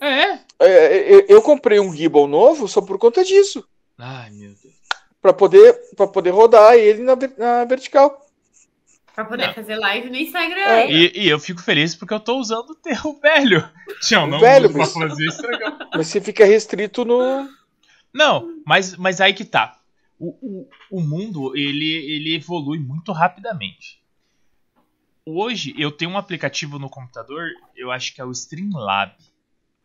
É. 0.00 0.38
é, 0.60 1.14
eu, 1.14 1.26
eu 1.28 1.42
comprei 1.42 1.78
um 1.80 1.94
gimbal 1.94 2.26
novo 2.26 2.66
só 2.68 2.80
por 2.80 2.98
conta 2.98 3.24
disso. 3.24 3.64
Ai, 3.98 4.30
meu 4.30 4.50
Deus. 4.50 4.74
Pra 5.20 5.32
poder, 5.32 5.74
pra 5.96 6.06
poder 6.06 6.30
rodar 6.30 6.74
ele 6.74 7.02
na, 7.02 7.14
na 7.36 7.64
vertical. 7.64 8.24
Pra 9.14 9.24
poder 9.24 9.48
Não. 9.48 9.54
fazer 9.54 9.74
live 9.74 10.10
no 10.10 10.16
Instagram. 10.16 10.60
É. 10.60 10.90
E, 10.92 11.12
e 11.24 11.28
eu 11.28 11.40
fico 11.40 11.60
feliz 11.60 11.94
porque 11.96 12.14
eu 12.14 12.20
tô 12.20 12.36
usando 12.38 12.70
o 12.70 12.74
teu 12.76 12.94
velho. 13.20 13.68
Tchau, 14.00 14.28
não 14.28 14.38
velho, 14.38 14.72
mas- 14.72 14.92
fazer 14.92 15.24
estragar. 15.26 15.88
Mas 15.92 16.06
você 16.06 16.20
fica 16.20 16.44
restrito 16.44 17.04
no. 17.04 17.48
Não, 18.14 18.48
mas, 18.64 18.96
mas 18.96 19.20
aí 19.20 19.34
que 19.34 19.44
tá. 19.44 19.76
O, 20.20 20.28
o, 20.40 20.68
o 20.90 21.00
mundo, 21.00 21.56
ele, 21.56 21.94
ele 21.94 22.36
evolui 22.36 22.78
muito 22.78 23.10
rapidamente. 23.12 23.97
Hoje, 25.30 25.74
eu 25.76 25.90
tenho 25.90 26.10
um 26.10 26.16
aplicativo 26.18 26.78
no 26.78 26.88
computador, 26.88 27.50
eu 27.76 27.90
acho 27.90 28.14
que 28.14 28.20
é 28.20 28.24
o 28.24 28.30
Streamlab. 28.32 29.12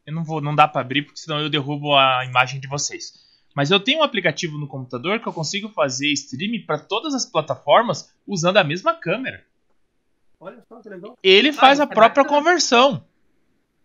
Eu 0.05 0.13
não 0.13 0.23
vou, 0.23 0.39
não 0.39 0.55
dá 0.55 0.67
pra 0.67 0.81
abrir, 0.81 1.01
porque 1.03 1.19
senão 1.19 1.39
eu 1.39 1.49
derrubo 1.49 1.95
a 1.95 2.23
imagem 2.25 2.59
de 2.59 2.67
vocês. 2.67 3.13
Mas 3.55 3.69
eu 3.69 3.79
tenho 3.79 3.99
um 3.99 4.03
aplicativo 4.03 4.57
no 4.57 4.67
computador 4.67 5.19
que 5.19 5.27
eu 5.27 5.33
consigo 5.33 5.69
fazer 5.69 6.07
stream 6.13 6.65
para 6.65 6.79
todas 6.79 7.13
as 7.13 7.25
plataformas 7.25 8.13
usando 8.25 8.57
a 8.57 8.63
mesma 8.63 8.95
câmera. 8.95 9.43
Olha 10.39 10.61
só 10.67 10.81
que 10.81 10.89
legal. 10.89 11.17
Ele 11.21 11.51
faz 11.53 11.73
isso 11.79 11.87
a 11.87 11.91
é 11.91 11.93
própria 11.93 12.25
conversão. 12.25 13.05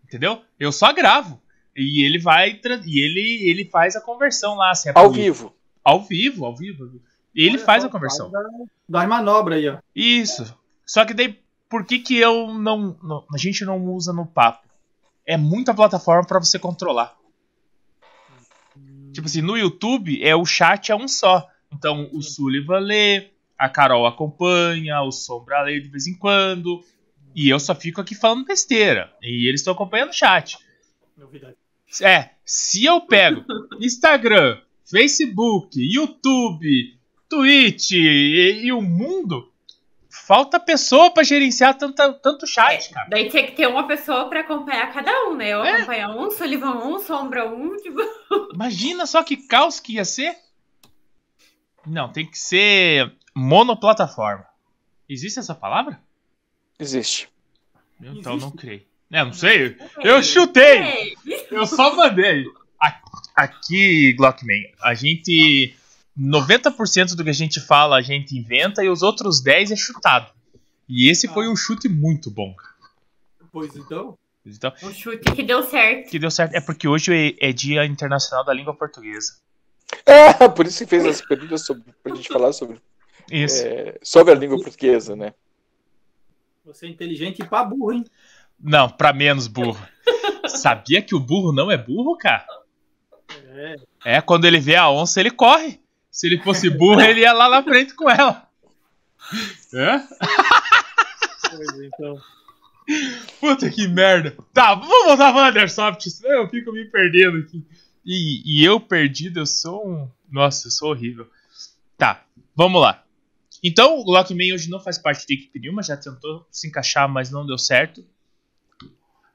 Entendeu? 0.03 0.41
Eu 0.59 0.71
só 0.71 0.91
gravo. 0.93 1.41
E 1.75 2.03
ele 2.05 2.19
vai. 2.19 2.59
E 2.85 3.03
ele, 3.05 3.49
ele 3.49 3.65
faz 3.69 3.95
a 3.95 4.01
conversão 4.01 4.55
lá, 4.55 4.71
assim, 4.71 4.91
Ao 4.95 5.11
vivo. 5.11 5.55
Ao 5.83 6.03
vivo, 6.03 6.45
ao 6.45 6.55
vivo. 6.55 7.01
Ele 7.35 7.57
Olha 7.57 7.65
faz 7.65 7.83
só, 7.83 7.89
a 7.89 7.91
conversão. 7.91 8.31
faz 8.31 8.43
da- 8.43 8.65
Das 8.89 9.07
manobras 9.07 9.59
aí, 9.59 9.69
ó. 9.69 9.77
Isso. 9.95 10.57
Só 10.85 11.05
que 11.05 11.13
daí, 11.13 11.39
por 11.69 11.85
que 11.85 11.99
que 11.99 12.17
eu 12.17 12.53
não, 12.53 12.97
não- 13.03 13.25
a 13.33 13.37
gente 13.37 13.63
não 13.63 13.77
usa 13.85 14.11
no 14.11 14.25
papo? 14.25 14.67
É 15.25 15.37
muita 15.37 15.73
plataforma 15.73 16.25
pra 16.25 16.39
você 16.39 16.57
controlar. 16.57 17.15
Tipo 19.13 19.27
assim, 19.27 19.41
no 19.41 19.57
YouTube 19.57 20.23
é 20.23 20.35
o 20.35 20.45
chat 20.45 20.91
é 20.91 20.95
um 20.95 21.07
só. 21.07 21.47
Então 21.71 22.09
o 22.13 22.21
Sullivan 22.21 22.79
lê, 22.79 23.29
a 23.57 23.69
Carol 23.69 24.07
acompanha, 24.07 25.01
o 25.01 25.11
Sombra 25.11 25.61
lê 25.63 25.79
de 25.79 25.87
vez 25.89 26.07
em 26.07 26.15
quando, 26.17 26.83
e 27.35 27.49
eu 27.49 27.59
só 27.59 27.75
fico 27.75 28.01
aqui 28.01 28.15
falando 28.15 28.45
besteira. 28.45 29.11
E 29.21 29.47
eles 29.47 29.61
estão 29.61 29.73
acompanhando 29.73 30.09
o 30.09 30.13
chat. 30.13 30.57
Novidade. 31.17 31.55
É, 32.01 32.29
se 32.45 32.85
eu 32.85 33.01
pego 33.01 33.43
Instagram, 33.81 34.59
Facebook, 34.85 35.79
YouTube, 35.79 36.97
Twitch 37.27 37.91
e, 37.91 38.61
e 38.63 38.71
o 38.71 38.81
mundo, 38.81 39.48
falta 40.25 40.59
pessoa 40.59 41.11
pra 41.11 41.23
gerenciar 41.23 41.77
tanta, 41.77 42.13
tanto 42.13 42.45
chat, 42.47 42.89
cara. 42.91 43.07
Daí 43.09 43.29
tinha 43.29 43.45
que 43.45 43.53
ter 43.53 43.67
uma 43.67 43.87
pessoa 43.87 44.29
pra 44.29 44.41
acompanhar 44.41 44.91
cada 44.93 45.11
um, 45.27 45.35
né? 45.35 45.49
Eu 45.53 45.63
É. 45.63 45.77
acompanhar 45.77 46.09
um, 46.15 46.29
Sullivan 46.31 46.75
um, 46.85 46.99
Sombra 46.99 47.47
um, 47.49 47.75
tipo. 47.81 47.99
Imagina 48.53 49.05
só 49.05 49.23
que 49.23 49.37
caos 49.37 49.79
que 49.79 49.93
ia 49.93 50.05
ser. 50.05 50.35
Não, 51.85 52.11
tem 52.11 52.25
que 52.25 52.37
ser 52.37 53.11
monoplataforma. 53.33 54.45
Existe 55.07 55.39
essa 55.39 55.55
palavra? 55.55 55.99
Existe. 56.79 57.27
Eu, 58.01 58.13
Então 58.13 58.33
Existe. 58.33 58.49
não 58.49 58.51
criei. 58.51 58.87
É, 59.11 59.23
não 59.23 59.33
sei. 59.33 59.75
Eu 60.03 60.21
chutei. 60.21 60.81
Ei, 60.83 61.15
Eu 61.49 61.65
só 61.65 61.95
mandei. 61.95 62.45
Aqui, 63.35 64.13
Glockman, 64.13 64.71
a 64.81 64.93
gente. 64.93 65.73
90% 66.19 67.15
do 67.15 67.23
que 67.23 67.29
a 67.29 67.33
gente 67.33 67.59
fala 67.61 67.97
a 67.97 68.01
gente 68.01 68.37
inventa 68.37 68.83
e 68.83 68.89
os 68.89 69.01
outros 69.01 69.41
10 69.41 69.71
é 69.71 69.75
chutado. 69.75 70.31
E 70.87 71.09
esse 71.09 71.27
foi 71.27 71.47
um 71.47 71.55
chute 71.55 71.87
muito 71.87 72.29
bom. 72.29 72.53
cara. 72.55 72.73
Pois 73.51 73.75
então. 73.75 74.17
Então, 74.45 74.73
Um 74.83 74.93
chute 74.93 75.31
que 75.33 75.43
deu 75.43 75.61
certo. 75.63 76.09
que 76.09 76.17
deu 76.17 76.31
certo. 76.31 76.55
É 76.55 76.61
porque 76.61 76.87
hoje 76.87 77.13
é, 77.39 77.49
é 77.49 77.53
Dia 77.53 77.85
Internacional 77.85 78.43
da 78.43 78.53
Língua 78.53 78.73
Portuguesa. 78.73 79.33
Ah, 80.05 80.49
por 80.49 80.65
isso 80.65 80.79
que 80.83 80.89
fez 80.89 81.05
as 81.05 81.21
perguntas 81.21 81.65
sobre, 81.65 81.83
pra 82.01 82.15
gente 82.15 82.27
falar 82.27 82.51
sobre, 82.53 82.79
Isso. 83.31 83.63
é, 83.65 83.97
sobre 84.01 84.33
a 84.33 84.35
língua 84.35 84.57
portuguesa, 84.61 85.15
né? 85.15 85.33
Você 86.65 86.85
é 86.85 86.89
inteligente 86.89 87.39
e 87.41 87.45
pra 87.45 87.63
burro, 87.63 87.91
hein? 87.93 88.05
Não, 88.59 88.89
pra 88.89 89.13
menos 89.13 89.47
burro. 89.47 89.79
Sabia 90.47 91.01
que 91.01 91.15
o 91.15 91.19
burro 91.19 91.51
não 91.51 91.69
é 91.71 91.77
burro, 91.77 92.17
cara? 92.17 92.45
É. 93.47 93.75
É, 94.05 94.21
quando 94.21 94.45
ele 94.45 94.59
vê 94.59 94.75
a 94.75 94.89
onça, 94.89 95.19
ele 95.19 95.31
corre. 95.31 95.79
Se 96.19 96.27
ele 96.27 96.43
fosse 96.43 96.69
burro, 96.69 96.99
ele 96.99 97.21
ia 97.21 97.31
lá 97.31 97.47
na 97.47 97.63
frente 97.63 97.93
com 97.95 98.09
ela. 98.09 98.45
É? 99.73 99.99
Pois 101.49 101.79
então. 101.79 102.21
Puta 103.39 103.69
que 103.69 103.87
merda. 103.87 104.35
Tá, 104.53 104.75
vamos 104.75 105.05
voltar 105.05 105.31
pra 105.31 105.61
Airsoft, 105.61 106.09
senão 106.09 106.41
eu 106.41 106.49
fico 106.49 106.73
me 106.73 106.83
perdendo 106.83 107.37
aqui. 107.37 107.65
E, 108.05 108.43
e 108.45 108.65
eu 108.65 108.81
perdido, 108.81 109.39
eu 109.39 109.45
sou 109.45 109.87
um. 109.87 110.09
Nossa, 110.29 110.67
eu 110.67 110.71
sou 110.71 110.89
horrível. 110.89 111.25
Tá, 111.97 112.25
vamos 112.53 112.81
lá. 112.81 113.01
Então, 113.63 113.99
o 113.99 114.11
Lockman 114.11 114.53
hoje 114.53 114.69
não 114.69 114.81
faz 114.81 114.97
parte 114.97 115.25
da 115.25 115.33
equipe 115.33 115.57
nenhuma, 115.57 115.81
já 115.81 115.95
tentou 115.95 116.45
se 116.51 116.67
encaixar, 116.67 117.07
mas 117.07 117.31
não 117.31 117.47
deu 117.47 117.57
certo. 117.57 118.05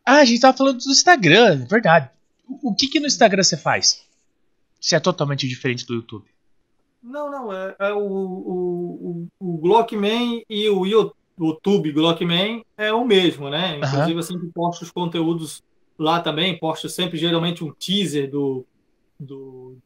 Ah, 0.04 0.18
a 0.18 0.24
gente 0.26 0.42
tava 0.42 0.54
falando 0.54 0.78
do 0.78 0.90
Instagram, 0.90 1.62
é 1.62 1.66
verdade. 1.66 2.10
O, 2.46 2.72
o 2.72 2.74
que 2.74 2.88
que 2.88 3.00
no 3.00 3.06
Instagram 3.06 3.42
você 3.42 3.56
faz? 3.56 4.04
Se 4.78 4.94
é 4.94 5.00
totalmente 5.00 5.48
diferente 5.48 5.86
do 5.86 5.94
YouTube. 5.94 6.33
Não, 7.04 7.30
não, 7.30 7.52
é, 7.52 7.76
é 7.78 7.92
o, 7.92 7.98
o, 7.98 9.28
o, 9.38 9.54
o 9.54 9.58
Glockman 9.58 10.42
e 10.48 10.68
o 10.70 10.86
Yo- 10.86 11.12
YouTube 11.38 11.92
Glockman 11.92 12.64
é 12.78 12.92
o 12.92 13.04
mesmo, 13.04 13.50
né? 13.50 13.76
Inclusive, 13.76 14.18
eu 14.18 14.22
sempre 14.22 14.48
posto 14.48 14.82
os 14.82 14.90
conteúdos 14.90 15.62
lá 15.98 16.20
também, 16.20 16.58
posto 16.58 16.88
sempre 16.88 17.18
geralmente 17.18 17.62
um 17.62 17.72
teaser 17.72 18.30
do, 18.30 18.64
do 19.20 19.76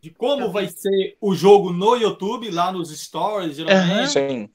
de 0.00 0.10
como 0.10 0.52
vai 0.52 0.68
ser 0.68 1.16
o 1.20 1.34
jogo 1.34 1.72
no 1.72 1.96
YouTube, 1.96 2.50
lá 2.50 2.70
nos 2.70 2.90
stories, 2.96 3.56
geralmente. 3.56 4.10
Sim. 4.12 4.48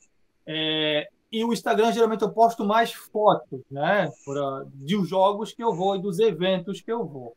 É, 0.45 1.07
e 1.31 1.43
o 1.43 1.51
Instagram, 1.51 1.91
geralmente, 1.91 2.21
eu 2.21 2.31
posto 2.31 2.63
mais 2.63 2.93
fotos, 2.93 3.59
né? 3.69 4.09
Pra, 4.23 4.63
de 4.75 4.95
os 4.95 5.09
jogos 5.09 5.51
que 5.51 5.63
eu 5.63 5.73
vou 5.75 5.95
e 5.95 6.01
dos 6.01 6.19
eventos 6.19 6.79
que 6.79 6.91
eu 6.91 7.03
vou. 7.05 7.35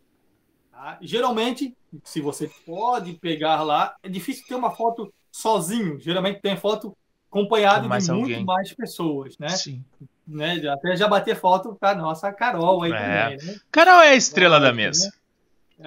Tá? 0.81 0.99
Geralmente, 1.03 1.77
se 2.05 2.21
você 2.21 2.51
pode 2.67 3.13
pegar 3.15 3.63
lá, 3.63 3.95
é 4.03 4.09
difícil 4.09 4.45
ter 4.47 4.55
uma 4.55 4.71
foto 4.71 5.13
sozinho. 5.31 6.01
Geralmente 6.01 6.41
tem 6.41 6.57
foto 6.57 6.97
acompanhado 7.31 7.83
Com 7.83 7.89
mais 7.89 8.05
de 8.05 8.11
alguém. 8.11 8.37
muito 8.37 8.47
mais 8.47 8.73
pessoas, 8.73 9.37
né? 9.39 9.49
Sim. 9.51 9.85
né? 10.27 10.55
Até 10.69 10.97
já 10.97 11.09
bater 11.09 11.37
foto 11.37 11.77
com 11.79 11.87
a 11.87 11.95
nossa 11.95 12.33
Carol 12.33 12.83
aí 12.83 12.93
É. 12.93 12.97
também, 13.37 13.47
né? 13.47 13.61
Carol 13.71 14.01
é 14.01 14.11
a 14.11 14.15
estrela 14.17 14.59
da 14.61 14.67
Lógico, 14.71 14.77
mesa. 14.77 15.07
né? 15.07 15.13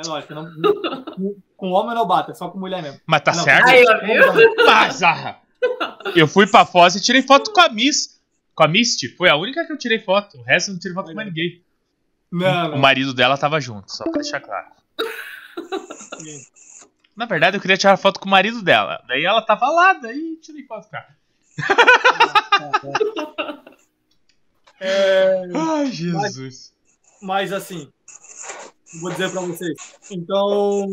É 0.03 0.07
lógico, 0.07 0.33
não, 0.33 0.43
não- 0.57 1.35
com 1.55 1.69
homem 1.71 1.93
não 1.95 2.05
bata, 2.07 2.31
é 2.31 2.35
só 2.35 2.49
com 2.49 2.59
mulher 2.59 2.81
mesmo. 2.81 2.99
Mas 3.05 3.21
tá 3.21 3.33
Não, 3.33 3.43
certo? 3.43 3.69
Aí? 3.69 3.83
Mas, 4.65 5.03
ah, 5.03 5.39
eu 6.15 6.27
fui 6.27 6.45
pra 6.47 6.65
Foz 6.65 6.95
e 6.95 7.01
tirei 7.01 7.21
foto 7.21 7.51
com 7.53 7.61
a 7.61 7.69
Miss. 7.69 8.19
Com 8.55 8.63
a 8.63 8.67
Misty. 8.67 9.07
Foi 9.15 9.29
a 9.29 9.35
única 9.35 9.65
que 9.65 9.71
eu 9.71 9.77
tirei 9.77 9.99
foto. 9.99 10.37
O 10.39 10.41
resto 10.43 10.69
eu 10.69 10.73
não 10.73 10.79
tirei 10.79 10.93
foto 10.95 11.07
com 11.09 11.13
mais 11.15 11.27
ninguém. 11.27 11.61
Não, 12.31 12.67
O 12.67 12.71
não. 12.71 12.77
marido 12.79 13.13
dela 13.13 13.37
tava 13.37 13.61
junto, 13.61 13.91
só 13.95 14.03
pra 14.03 14.21
deixar 14.21 14.39
claro. 14.41 14.67
Na 17.15 17.25
verdade, 17.27 17.57
eu 17.57 17.61
queria 17.61 17.77
tirar 17.77 17.95
foto 17.97 18.19
com 18.19 18.25
o 18.27 18.31
marido 18.31 18.61
dela. 18.63 19.03
Daí 19.07 19.23
ela 19.23 19.41
tava 19.41 19.69
lá, 19.69 19.93
daí 19.93 20.35
tirei 20.41 20.65
foto 20.65 20.89
com 20.89 20.97
ela. 20.97 21.07
É, 24.79 25.43
Ai, 25.55 25.85
Jesus. 25.91 26.73
Mas 27.21 27.53
assim, 27.53 27.87
vou 28.99 29.11
dizer 29.11 29.31
para 29.31 29.41
vocês. 29.41 29.77
Então, 30.11 30.87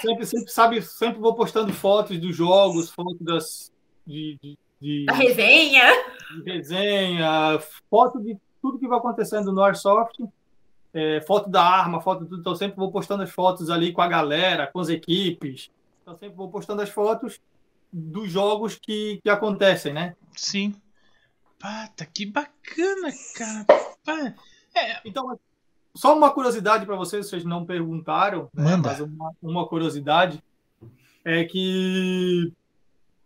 sempre, 0.00 0.26
sempre 0.26 0.50
sabe, 0.50 0.82
sempre 0.82 1.20
vou 1.20 1.34
postando 1.34 1.72
fotos 1.72 2.18
dos 2.18 2.34
jogos, 2.34 2.90
fotos 2.90 3.18
das 3.20 3.70
de, 4.04 4.36
de, 4.42 4.58
de- 4.80 5.04
Da 5.06 5.12
resenha. 5.12 5.84
de 6.42 6.50
resenha, 6.52 7.60
foto 7.88 8.20
de 8.20 8.36
tudo 8.60 8.78
que 8.80 8.88
vai 8.88 8.98
acontecendo 8.98 9.52
no 9.52 9.62
Airsoft, 9.62 10.18
é, 10.94 11.20
foto 11.22 11.48
da 11.48 11.62
arma, 11.62 12.00
foto 12.00 12.24
de 12.24 12.30
tudo. 12.30 12.40
Então, 12.40 12.54
sempre 12.54 12.76
vou 12.76 12.90
postando 12.92 13.22
as 13.22 13.30
fotos 13.30 13.70
ali 13.70 13.92
com 13.92 14.02
a 14.02 14.08
galera, 14.08 14.66
com 14.66 14.80
as 14.80 14.88
equipes. 14.88 15.70
Então, 16.02 16.16
sempre 16.16 16.36
vou 16.36 16.50
postando 16.50 16.82
as 16.82 16.90
fotos 16.90 17.40
dos 17.92 18.30
jogos 18.30 18.76
que, 18.76 19.20
que 19.22 19.28
acontecem, 19.30 19.92
né? 19.92 20.14
Sim. 20.34 20.74
Pata, 21.58 22.04
que 22.06 22.26
bacana, 22.26 23.08
cara. 23.36 23.64
Pá. 24.04 24.34
Então, 25.04 25.38
só 25.94 26.16
uma 26.16 26.30
curiosidade 26.30 26.86
para 26.86 26.96
vocês, 26.96 27.28
vocês 27.28 27.44
não 27.44 27.64
perguntaram, 27.64 28.48
né? 28.54 28.76
Mas 28.76 29.00
uma, 29.00 29.32
uma 29.42 29.68
curiosidade 29.68 30.42
é 31.24 31.44
que 31.44 32.52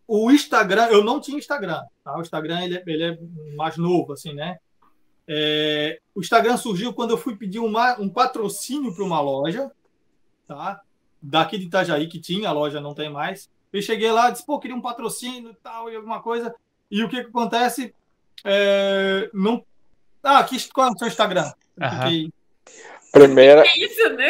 o 0.07 0.31
Instagram, 0.31 0.87
eu 0.89 1.03
não 1.05 1.21
tinha 1.21 1.39
Instagram, 1.39 1.83
tá? 2.05 2.17
O 2.19 2.21
Instagram 2.21 2.61
ele, 2.63 2.77
é- 2.77 2.83
ele 2.87 3.03
é 3.05 3.19
mais 3.57 3.77
novo, 3.77 4.13
assim, 4.13 4.35
né? 4.35 4.59
É, 5.29 6.01
o 6.15 6.21
Instagram 6.21 6.57
surgiu 6.57 6.93
quando 6.93 7.11
eu 7.11 7.19
fui 7.19 7.37
pedir 7.37 7.59
uma, 7.59 8.01
um 8.01 8.09
patrocínio 8.09 8.95
para 8.95 9.05
uma 9.05 9.21
loja, 9.21 9.71
tá? 10.47 10.81
Daqui 11.21 11.59
de 11.59 11.67
Itajaí, 11.67 12.07
que 12.07 12.21
tinha, 12.21 12.49
a 12.49 12.53
loja 12.53 12.81
não 12.81 12.95
tem 12.95 13.11
mais. 13.11 13.51
Eu 13.73 13.83
cheguei 13.83 14.11
lá, 14.13 14.31
disse, 14.31 14.47
pô, 14.47 14.59
queria 14.59 14.77
um 14.77 14.81
patrocínio 14.81 15.51
e 15.51 15.57
tal, 15.57 15.91
e 15.91 15.97
alguma 15.97 16.23
coisa. 16.23 16.55
E 16.91 17.03
o 17.03 17.09
que, 17.09 17.23
que 17.23 17.29
acontece? 17.29 17.95
É, 18.45 19.29
não... 19.35 19.65
Ah, 20.23 20.39
aqui, 20.39 20.57
qual 20.71 20.89
é 20.89 20.91
o 20.93 20.99
seu 20.99 21.09
Instagram? 21.09 21.53
Fiquei, 21.75 22.31
Primeira, 23.17 23.65
É 23.67 23.79
isso, 23.79 24.09
né? 24.11 24.29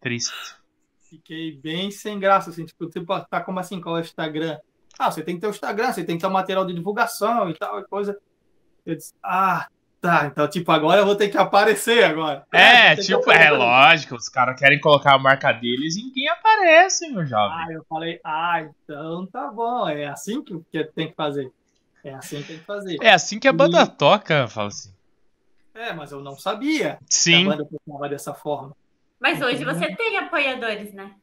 Triste. 0.00 0.34
fiquei 1.08 1.52
bem 1.52 1.90
sem 1.90 2.18
graça, 2.18 2.50
assim, 2.50 2.66
tipo, 2.66 2.86
tipo, 2.90 3.20
tá 3.26 3.40
como 3.40 3.58
assim, 3.58 3.80
qual 3.80 3.96
é 3.96 4.00
o 4.00 4.04
Instagram? 4.04 4.58
Ah, 4.98 5.10
você 5.10 5.22
tem 5.22 5.34
que 5.34 5.40
ter 5.40 5.46
o 5.46 5.50
Instagram, 5.50 5.92
você 5.92 6.04
tem 6.04 6.16
que 6.16 6.20
ter 6.20 6.26
o 6.26 6.30
material 6.30 6.66
de 6.66 6.74
divulgação 6.74 7.48
e 7.48 7.54
tal, 7.54 7.80
e 7.80 7.84
coisa. 7.84 8.18
Eu 8.86 8.94
disse, 8.94 9.12
ah, 9.22 9.66
tá, 10.00 10.26
então, 10.26 10.48
tipo, 10.48 10.70
agora 10.70 11.00
eu 11.00 11.06
vou 11.06 11.16
ter 11.16 11.28
que 11.28 11.36
aparecer 11.36 12.04
agora. 12.04 12.46
É, 12.52 12.94
que 12.94 13.02
tipo, 13.02 13.30
é 13.32 13.50
lógico, 13.50 14.14
os 14.14 14.28
caras 14.28 14.58
querem 14.58 14.80
colocar 14.80 15.14
a 15.14 15.18
marca 15.18 15.52
deles 15.52 15.96
e 15.96 16.04
ninguém 16.04 16.28
aparece, 16.28 17.10
meu 17.10 17.26
jovem. 17.26 17.58
Ah, 17.58 17.72
eu 17.72 17.84
falei, 17.88 18.20
ah, 18.24 18.62
então 18.62 19.26
tá 19.26 19.48
bom, 19.48 19.88
é 19.88 20.06
assim 20.06 20.42
que, 20.42 20.56
que 20.70 20.84
tem 20.84 21.08
que 21.08 21.16
fazer. 21.16 21.52
É 22.04 22.14
assim 22.14 22.40
que 22.40 22.46
tem 22.46 22.58
que 22.58 22.64
fazer. 22.64 22.96
É 23.02 23.12
assim 23.12 23.40
que 23.40 23.48
a 23.48 23.52
banda 23.52 23.84
toca, 23.84 24.46
fala 24.46 24.68
assim. 24.68 24.94
É, 25.74 25.92
mas 25.92 26.12
eu 26.12 26.20
não 26.20 26.38
sabia 26.38 26.98
que 27.08 27.14
Sim. 27.14 27.46
a 27.46 27.50
banda 27.50 27.66
funcionava 27.66 28.08
dessa 28.08 28.32
forma. 28.32 28.74
Mas 29.18 29.42
hoje 29.42 29.64
você 29.64 29.94
tem 29.96 30.16
apoiadores, 30.16 30.92
né? 30.94 31.14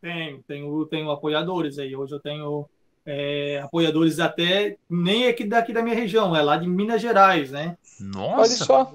Tenho, 0.00 0.42
tenho, 0.42 0.86
tenho 0.86 1.10
apoiadores 1.10 1.78
aí. 1.78 1.96
Hoje 1.96 2.14
eu 2.14 2.20
tenho 2.20 2.68
é, 3.04 3.60
apoiadores 3.62 4.18
até 4.20 4.76
nem 4.88 5.28
aqui 5.28 5.44
daqui 5.44 5.72
da 5.72 5.82
minha 5.82 5.94
região, 5.94 6.34
é 6.36 6.42
lá 6.42 6.56
de 6.56 6.66
Minas 6.66 7.00
Gerais, 7.00 7.50
né? 7.50 7.76
olha 8.16 8.36
Nossa. 8.36 8.64
só. 8.64 8.94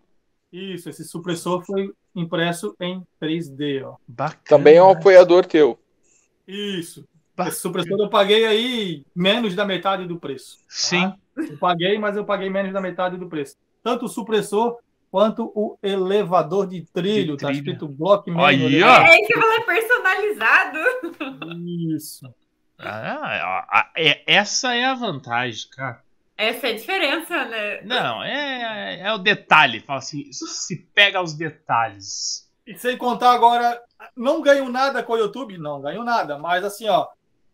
Isso, 0.53 0.89
esse 0.89 1.05
supressor 1.05 1.65
foi 1.67 1.93
impresso 2.15 2.75
em 2.81 3.03
3D, 3.21 3.83
ó. 3.85 3.97
Bacana. 4.07 4.41
Também 4.45 4.77
é 4.77 4.83
um 4.83 4.91
apoiador 4.93 5.45
teu. 5.45 5.77
Isso. 6.47 7.05
Ba- 7.37 7.49
Esse 7.49 7.61
supressor 7.61 7.99
eu 8.01 8.09
paguei 8.09 8.47
aí 8.47 9.05
menos 9.15 9.55
da 9.57 9.65
metade 9.67 10.07
do 10.07 10.19
preço. 10.19 10.59
Sim. 10.69 11.13
Eu 11.37 11.59
paguei, 11.59 11.99
mas 11.99 12.17
eu 12.17 12.25
paguei 12.25 12.49
menos 12.51 12.73
da 12.73 12.81
metade 12.81 13.17
do 13.17 13.29
preço. 13.29 13.57
Tanto 13.83 14.07
o 14.07 14.09
supressor 14.09 14.79
quanto 15.11 15.53
o 15.55 15.79
elevador 15.83 16.67
de 16.67 16.83
trilho. 16.93 17.37
De 17.37 17.43
Tá 17.43 17.47
trilho. 17.49 17.59
escrito 17.61 17.89
Blockman. 17.89 18.45
Aí, 18.45 18.83
ó. 18.83 18.97
É 19.03 19.21
isso 19.21 19.27
que 19.29 19.37
eu 19.39 19.41
falei, 19.43 19.61
personalizado. 19.61 20.79
Isso. 21.97 22.27
Ah, 22.79 23.91
é- 23.97 24.23
essa 24.27 24.75
é 24.75 24.85
a 24.85 24.95
vantagem, 24.95 25.69
cara. 25.71 26.03
Essa 26.37 26.69
é 26.69 26.71
a 26.73 26.75
diferença, 26.77 27.45
né? 27.47 27.81
Não, 27.83 28.23
é, 28.23 29.01
é 29.01 29.13
o 29.13 29.19
detalhe. 29.19 29.81
Fala 29.81 30.01
assim, 30.01 30.31
se 30.33 30.77
pega 30.95 31.23
os 31.23 31.33
detalhes. 31.35 32.47
E 32.67 32.77
sem 32.77 32.99
contar 32.99 33.33
agora, 33.33 33.81
não 34.15 34.43
ganho 34.43 34.69
nada 34.69 35.03
com 35.03 35.15
o 35.15 35.17
YouTube? 35.19 35.57
Não 35.57 35.81
ganho 35.81 36.05
nada. 36.05 36.37
Mas 36.37 36.63
assim, 36.65 36.87
ó, 36.89 37.07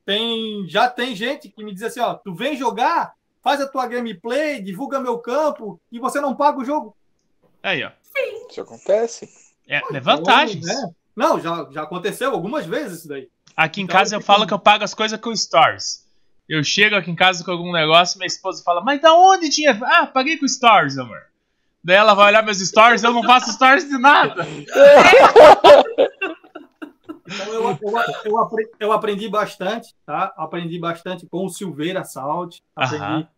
tem, 0.04 0.66
já 0.68 0.88
tem 0.88 1.14
gente 1.14 1.48
que 1.48 1.62
me 1.62 1.72
diz 1.72 1.84
assim, 1.84 2.00
ó, 2.00 2.14
tu 2.14 2.34
vem 2.34 2.56
jogar, 2.56 3.12
faz 3.42 3.60
a 3.60 3.66
tua 3.66 3.86
gameplay, 3.86 4.60
divulga 4.62 5.00
meu 5.00 5.18
campo 5.18 5.80
e 5.90 5.98
você 5.98 6.20
não 6.20 6.34
paga 6.34 6.58
o 6.58 6.64
jogo. 6.64 6.96
Aí, 7.62 7.82
ó. 7.84 7.90
Isso 8.50 8.60
acontece. 8.60 9.28
É, 9.68 9.80
é 9.96 10.00
vantagens. 10.00 10.64
Né? 10.66 10.90
Não, 11.16 11.40
já, 11.40 11.66
já 11.70 11.82
aconteceu 11.82 12.30
algumas 12.32 12.66
vezes 12.66 13.00
isso 13.00 13.08
daí. 13.08 13.28
Aqui 13.56 13.80
em 13.80 13.84
Então, 13.84 13.96
casa 13.96 14.14
eu 14.16 14.20
fica- 14.20 14.32
falo 14.32 14.46
que 14.46 14.52
eu 14.54 14.58
pago 14.58 14.84
as 14.84 14.94
coisas 14.94 15.18
com 15.20 15.34
Stories. 15.34 16.06
Eu 16.48 16.62
chego 16.64 16.96
aqui 16.96 17.10
em 17.10 17.14
casa 17.16 17.44
com 17.44 17.50
algum 17.50 17.72
negócio, 17.72 18.18
minha 18.18 18.26
esposa 18.26 18.62
fala, 18.64 18.80
mas 18.82 19.00
da 19.00 19.14
onde 19.14 19.48
tinha? 19.48 19.78
Ah, 19.82 20.06
paguei 20.06 20.36
com 20.38 20.46
Stories, 20.48 20.98
amor. 20.98 21.20
Daí 21.84 21.96
ela 21.96 22.14
vai 22.14 22.28
olhar 22.28 22.42
meus 22.44 22.58
stories, 22.60 23.02
eu 23.02 23.12
não 23.12 23.24
faço 23.24 23.50
stories 23.52 23.88
de 23.88 23.98
nada. 23.98 24.46
Então 27.34 27.52
eu, 27.52 27.62
eu, 27.70 27.78
eu, 28.24 28.48
eu 28.80 28.92
aprendi 28.92 29.28
bastante, 29.28 29.94
tá? 30.04 30.32
Aprendi 30.36 30.78
bastante 30.78 31.26
com 31.26 31.46
o 31.46 31.48
Silveira 31.48 32.04
Salt. 32.04 32.58
Aprendi 32.74 33.28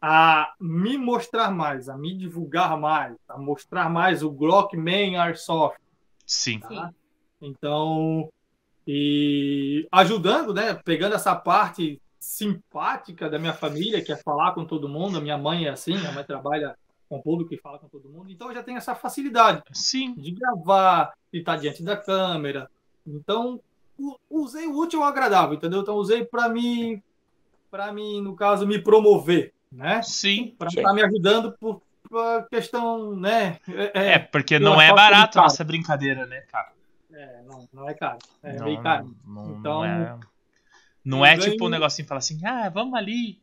a 0.00 0.54
me 0.58 0.96
mostrar 0.96 1.50
mais, 1.50 1.88
a 1.88 1.96
me 1.96 2.16
divulgar 2.16 2.78
mais, 2.78 3.16
a 3.28 3.38
mostrar 3.38 3.90
mais 3.90 4.22
o 4.22 4.30
Glockman 4.30 5.18
Airsoft. 5.18 5.78
Sim. 6.24 6.60
Sim. 6.66 6.88
Então, 7.42 8.30
e 8.86 9.86
ajudando, 9.92 10.54
né? 10.54 10.74
Pegando 10.74 11.14
essa 11.14 11.34
parte 11.36 12.00
simpática 12.18 13.28
da 13.28 13.38
minha 13.38 13.52
família, 13.52 14.02
que 14.02 14.12
é 14.12 14.16
falar 14.16 14.52
com 14.52 14.64
todo 14.64 14.88
mundo. 14.88 15.18
A 15.18 15.20
minha 15.20 15.36
mãe 15.36 15.66
é 15.66 15.70
assim, 15.70 15.96
minha 15.96 16.12
mãe 16.12 16.24
trabalha 16.24 16.76
com 17.08 17.18
o 17.18 17.22
público 17.22 17.52
e 17.52 17.58
fala 17.58 17.78
com 17.78 17.88
todo 17.88 18.08
mundo. 18.08 18.30
Então 18.30 18.48
eu 18.48 18.54
já 18.54 18.62
tenho 18.62 18.78
essa 18.78 18.94
facilidade 18.94 19.62
Sim. 19.72 20.14
de 20.14 20.30
gravar, 20.30 21.12
de 21.32 21.40
estar 21.40 21.56
diante 21.56 21.82
da 21.82 21.96
câmera. 21.96 22.70
Então, 23.06 23.60
usei 24.28 24.66
o 24.66 24.76
útil 24.78 25.02
ao 25.02 25.08
agradável, 25.08 25.54
entendeu? 25.54 25.80
Então, 25.80 25.94
usei 25.96 26.24
para 26.24 26.48
mim, 26.48 27.02
para 27.70 27.92
mim, 27.92 28.20
no 28.20 28.34
caso, 28.34 28.66
me 28.66 28.78
promover, 28.78 29.52
né? 29.70 30.00
Sim. 30.02 30.54
Para 30.58 30.68
estar 30.68 30.92
me 30.92 31.02
ajudando 31.02 31.52
por, 31.58 31.80
por 32.08 32.48
questão, 32.48 33.14
né? 33.16 33.58
É, 33.94 34.18
porque 34.18 34.54
eu 34.56 34.60
não 34.60 34.80
é 34.80 34.86
acho 34.86 34.94
barato 34.94 35.34
caro. 35.34 35.44
nossa 35.44 35.64
brincadeira, 35.64 36.26
né, 36.26 36.40
cara? 36.42 36.72
é, 37.12 37.42
não, 37.42 37.68
não 37.72 37.88
é 37.88 37.94
caro. 37.94 38.18
É 38.42 38.52
não, 38.54 38.64
meio 38.66 38.80
caro. 38.82 39.14
Não, 39.26 39.50
Então, 39.58 39.78
não 39.80 39.84
é, 39.84 40.18
não 41.04 41.26
é 41.26 41.36
ganho- 41.36 41.50
tipo 41.52 41.66
um 41.66 41.68
negocinho 41.68 42.06
falar 42.08 42.18
assim, 42.20 42.40
ah, 42.46 42.68
vamos 42.68 42.94
ali. 42.94 43.40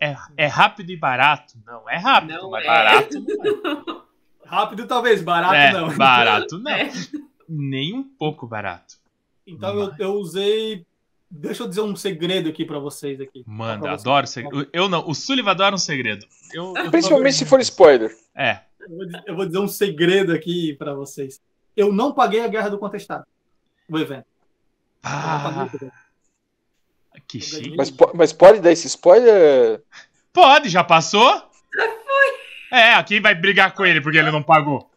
É, 0.00 0.16
é 0.36 0.46
rápido 0.46 0.90
e 0.90 0.96
barato. 0.96 1.54
Não, 1.64 1.88
é 1.88 1.96
rápido, 1.96 2.34
Não 2.42 2.50
mas 2.50 2.64
é. 2.64 2.66
barato 2.66 3.20
não 3.20 4.02
é. 4.02 4.06
Rápido, 4.44 4.86
talvez, 4.86 5.22
barato 5.22 5.54
É, 5.54 5.72
não. 5.72 5.96
barato 5.96 6.58
não. 6.58 6.72
Nem 7.48 7.94
um 7.94 8.02
pouco 8.02 8.46
barato. 8.46 8.96
Então, 9.46 9.78
eu, 9.78 9.92
eu 9.98 10.12
usei. 10.14 10.84
Deixa 11.30 11.62
eu 11.64 11.68
dizer 11.68 11.80
um 11.80 11.94
segredo 11.96 12.48
aqui 12.48 12.64
para 12.64 12.78
vocês 12.78 13.20
aqui. 13.20 13.44
Manda, 13.46 13.88
vocês. 13.88 14.00
adoro 14.00 14.26
segredo. 14.26 14.68
Eu 14.72 14.88
não, 14.88 15.08
o 15.08 15.14
Sullivan 15.14 15.50
adora 15.50 15.74
um 15.74 15.78
segredo. 15.78 16.26
Eu, 16.52 16.74
eu 16.76 16.90
Principalmente 16.90 17.36
se 17.36 17.44
for 17.44 17.60
spoiler. 17.60 18.16
É. 18.34 18.60
Eu 18.80 18.88
vou, 18.96 19.06
dizer- 19.06 19.22
eu 19.26 19.36
vou 19.36 19.46
dizer 19.46 19.58
um 19.58 19.68
segredo 19.68 20.32
aqui 20.32 20.74
para 20.74 20.94
vocês. 20.94 21.40
Eu 21.76 21.92
não 21.92 22.12
paguei 22.12 22.40
a 22.44 22.48
Guerra 22.48 22.68
do 22.70 22.78
Contestado. 22.78 23.24
O 23.88 23.98
evento. 23.98 24.26
Ah, 25.02 25.68
que 27.26 27.40
chique. 27.40 27.76
Mas, 27.76 27.92
mas 28.14 28.32
pode 28.32 28.60
dar 28.60 28.72
esse 28.72 28.86
spoiler? 28.86 29.82
Pode, 30.32 30.68
já 30.68 30.82
passou? 30.84 31.30
Já 31.74 31.88
foi. 31.88 32.78
É, 32.78 33.02
quem 33.02 33.20
vai 33.20 33.34
brigar 33.34 33.74
com 33.74 33.84
ele 33.86 34.00
porque 34.00 34.18
ele 34.18 34.30
não 34.30 34.42
pagou? 34.42 34.90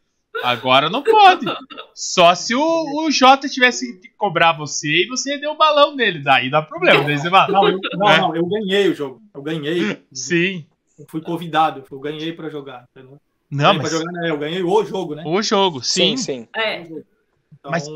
Agora 0.43 0.89
não 0.89 1.03
pode. 1.03 1.45
Só 1.93 2.33
se 2.35 2.55
o, 2.55 2.61
o 3.05 3.11
Jota 3.11 3.47
tivesse 3.49 3.99
que 3.99 4.09
cobrar 4.09 4.53
você 4.53 5.03
e 5.03 5.07
você 5.07 5.37
deu 5.37 5.51
o 5.51 5.57
balão 5.57 5.95
nele. 5.95 6.19
Daí 6.19 6.49
dá 6.49 6.61
problema. 6.61 7.03
Daí 7.03 7.17
você 7.17 7.29
fala, 7.29 7.51
Não, 7.51 7.67
eu, 7.67 7.79
não, 7.97 8.09
É. 8.09 8.17
não, 8.21 8.35
eu 8.35 8.45
ganhei 8.45 8.89
o 8.89 8.95
jogo. 8.95 9.21
Eu 9.33 9.41
ganhei. 9.41 10.01
Sim. 10.13 10.65
Eu 10.97 11.05
fui 11.09 11.21
convidado. 11.21 11.83
Eu 11.89 11.99
ganhei 11.99 12.31
para 12.33 12.49
jogar. 12.49 12.85
entendeu? 12.95 13.17
Não, 13.51 13.73
mas 13.73 13.91
jogar, 13.91 14.11
né? 14.11 14.29
Eu 14.29 14.37
ganhei 14.37 14.61
o 14.61 14.83
jogo, 14.85 15.15
né? 15.15 15.23
o 15.25 15.41
jogo, 15.41 15.81
sim, 15.83 16.15
sim. 16.17 16.47
É. 16.55 16.81
Então, 16.81 17.71
Mas 17.71 17.87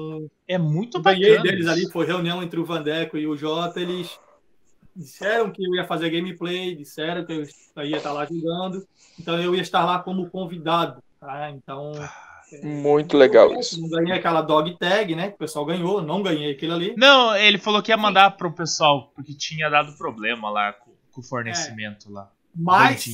é 0.47 0.57
muito 0.57 0.97
eu 0.97 1.01
ganhei 1.01 1.37
bacana. 1.37 1.43
deles 1.43 1.65
isso. 1.65 1.71
ali. 1.71 1.91
Foi 1.91 2.05
reunião 2.05 2.41
entre 2.41 2.59
o 2.59 2.65
Vandeco 2.65 3.17
e 3.17 3.27
o 3.27 3.37
Jota. 3.37 3.79
Eles 3.79 4.19
disseram 4.95 5.51
que 5.51 5.63
eu 5.63 5.75
ia 5.75 5.85
fazer 5.85 6.09
gameplay, 6.09 6.75
disseram 6.75 7.23
que 7.23 7.31
eu 7.31 7.85
ia 7.85 7.97
estar 7.97 8.11
lá 8.11 8.25
jogando. 8.25 8.85
Então 9.19 9.39
eu 9.39 9.53
ia 9.55 9.61
estar 9.61 9.85
lá 9.85 9.99
como 9.99 10.29
convidado. 10.29 11.01
Tá? 11.19 11.51
Então. 11.51 11.93
Muito 12.61 13.17
legal 13.17 13.53
isso. 13.59 13.81
Não 13.81 13.89
ganhei 13.89 14.13
aquela 14.13 14.41
dog 14.41 14.77
tag, 14.77 15.15
né? 15.15 15.29
Que 15.29 15.35
o 15.35 15.39
pessoal 15.39 15.65
ganhou. 15.65 16.01
Não 16.01 16.21
ganhei 16.21 16.51
aquilo 16.51 16.73
ali. 16.73 16.93
Não, 16.97 17.35
ele 17.35 17.57
falou 17.57 17.81
que 17.81 17.91
ia 17.91 17.97
mandar 17.97 18.31
pro 18.37 18.51
pessoal, 18.51 19.11
porque 19.15 19.33
tinha 19.33 19.69
dado 19.69 19.97
problema 19.97 20.49
lá 20.49 20.73
com, 20.73 20.91
com 21.11 21.21
o 21.21 21.23
fornecimento 21.23 22.11
lá. 22.11 22.29
Mas 22.55 23.05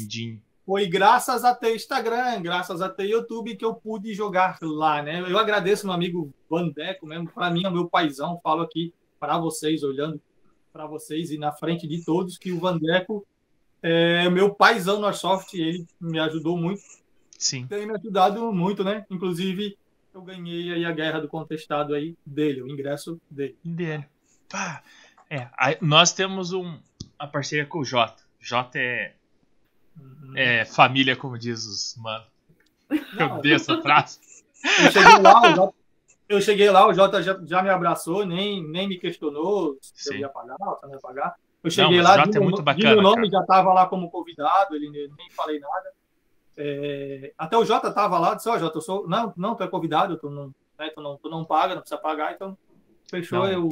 foi 0.69 0.85
graças 0.85 1.43
a 1.43 1.55
ter 1.55 1.75
Instagram, 1.75 2.43
graças 2.43 2.79
a 2.79 2.87
ter 2.87 3.07
YouTube 3.07 3.55
que 3.55 3.65
eu 3.65 3.73
pude 3.73 4.13
jogar 4.13 4.59
lá, 4.61 5.01
né? 5.01 5.19
Eu 5.19 5.39
agradeço 5.39 5.87
meu 5.87 5.95
amigo 5.95 6.31
Vandeco 6.47 7.07
mesmo, 7.07 7.27
para 7.31 7.49
mim 7.49 7.63
é 7.63 7.69
o 7.69 7.71
meu 7.71 7.89
paizão, 7.89 8.39
falo 8.43 8.61
aqui 8.61 8.93
para 9.19 9.39
vocês, 9.39 9.81
olhando 9.81 10.21
para 10.71 10.85
vocês 10.85 11.31
e 11.31 11.39
na 11.39 11.51
frente 11.51 11.87
de 11.87 12.05
todos, 12.05 12.37
que 12.37 12.51
o 12.51 12.59
Vandeco 12.59 13.25
é 13.81 14.29
meu 14.29 14.53
paizão 14.53 14.99
no 14.99 15.07
Airsoft, 15.07 15.53
ele 15.55 15.87
me 15.99 16.19
ajudou 16.19 16.55
muito, 16.55 16.83
Sim. 17.39 17.65
tem 17.65 17.87
me 17.87 17.95
ajudado 17.95 18.51
muito, 18.53 18.83
né? 18.83 19.05
Inclusive, 19.09 19.75
eu 20.13 20.21
ganhei 20.21 20.71
aí 20.73 20.85
a 20.85 20.91
guerra 20.91 21.19
do 21.21 21.27
contestado 21.27 21.95
aí 21.95 22.15
dele, 22.25 22.61
o 22.61 22.67
ingresso 22.67 23.19
dele. 23.31 23.57
Dele. 23.63 24.05
Pá. 24.49 24.83
É, 25.29 25.47
nós 25.81 26.11
temos 26.11 26.51
um, 26.53 26.77
a 27.17 27.25
parceria 27.25 27.65
com 27.65 27.79
o 27.79 27.85
Jota. 27.85 28.21
Jota 28.39 28.77
é, 28.77 29.13
Uhum. 29.99 30.33
é 30.35 30.63
família, 30.65 31.15
como 31.15 31.37
diz 31.37 31.65
os 31.65 31.95
mano. 31.97 32.25
Eu 32.89 33.29
Não, 33.29 33.41
vi 33.41 33.53
essa 33.53 33.81
frase. 33.81 34.19
Eu 34.63 34.91
cheguei 34.91 35.19
lá, 35.19 35.41
o 35.41 35.55
Jota, 35.55 35.73
eu 36.29 36.41
cheguei 36.41 36.69
lá, 36.71 36.87
o 36.87 36.93
Jota 36.93 37.21
já, 37.23 37.39
já 37.45 37.61
me 37.61 37.69
abraçou, 37.69 38.25
nem, 38.25 38.65
nem 38.69 38.87
me 38.87 38.97
questionou 38.97 39.77
se 39.81 40.09
eu 40.09 40.13
Sim. 40.13 40.19
ia 40.19 40.29
pagar, 40.29 40.55
se 40.57 40.85
eu 40.85 40.89
não 40.89 40.95
ia 40.95 40.99
pagar. 41.01 41.35
Eu 41.63 41.69
cheguei 41.71 41.97
mas 41.97 42.05
lá, 42.05 42.13
o 42.13 42.25
Jota 42.25 42.37
é 42.37 42.41
muito 42.41 42.61
bacana, 42.63 42.93
meu 42.93 43.01
nome, 43.01 43.29
cara. 43.29 43.31
já 43.31 43.41
estava 43.41 43.73
lá 43.73 43.85
como 43.87 44.09
convidado, 44.09 44.75
ele 44.75 44.89
nem 44.89 45.29
falei 45.31 45.59
nada. 45.59 45.91
É, 46.61 47.31
até 47.37 47.57
o 47.57 47.63
Jota 47.63 47.87
estava 47.87 48.19
lá, 48.19 48.35
disse, 48.35 48.49
ó, 48.49 48.59
Jota, 48.59 48.77
eu 48.79 48.81
sou. 48.81 49.07
Não, 49.07 49.33
não, 49.37 49.55
tu 49.55 49.63
é 49.63 49.67
convidado, 49.67 50.17
tu 50.17 50.29
não, 50.29 50.53
né, 50.77 50.89
tu 50.93 51.01
não, 51.01 51.17
tu 51.17 51.29
não 51.29 51.45
paga, 51.45 51.73
não 51.73 51.81
precisa 51.81 51.99
pagar, 51.99 52.33
então 52.33 52.57
fechou. 53.09 53.39
Não. 53.39 53.47
Eu... 53.47 53.69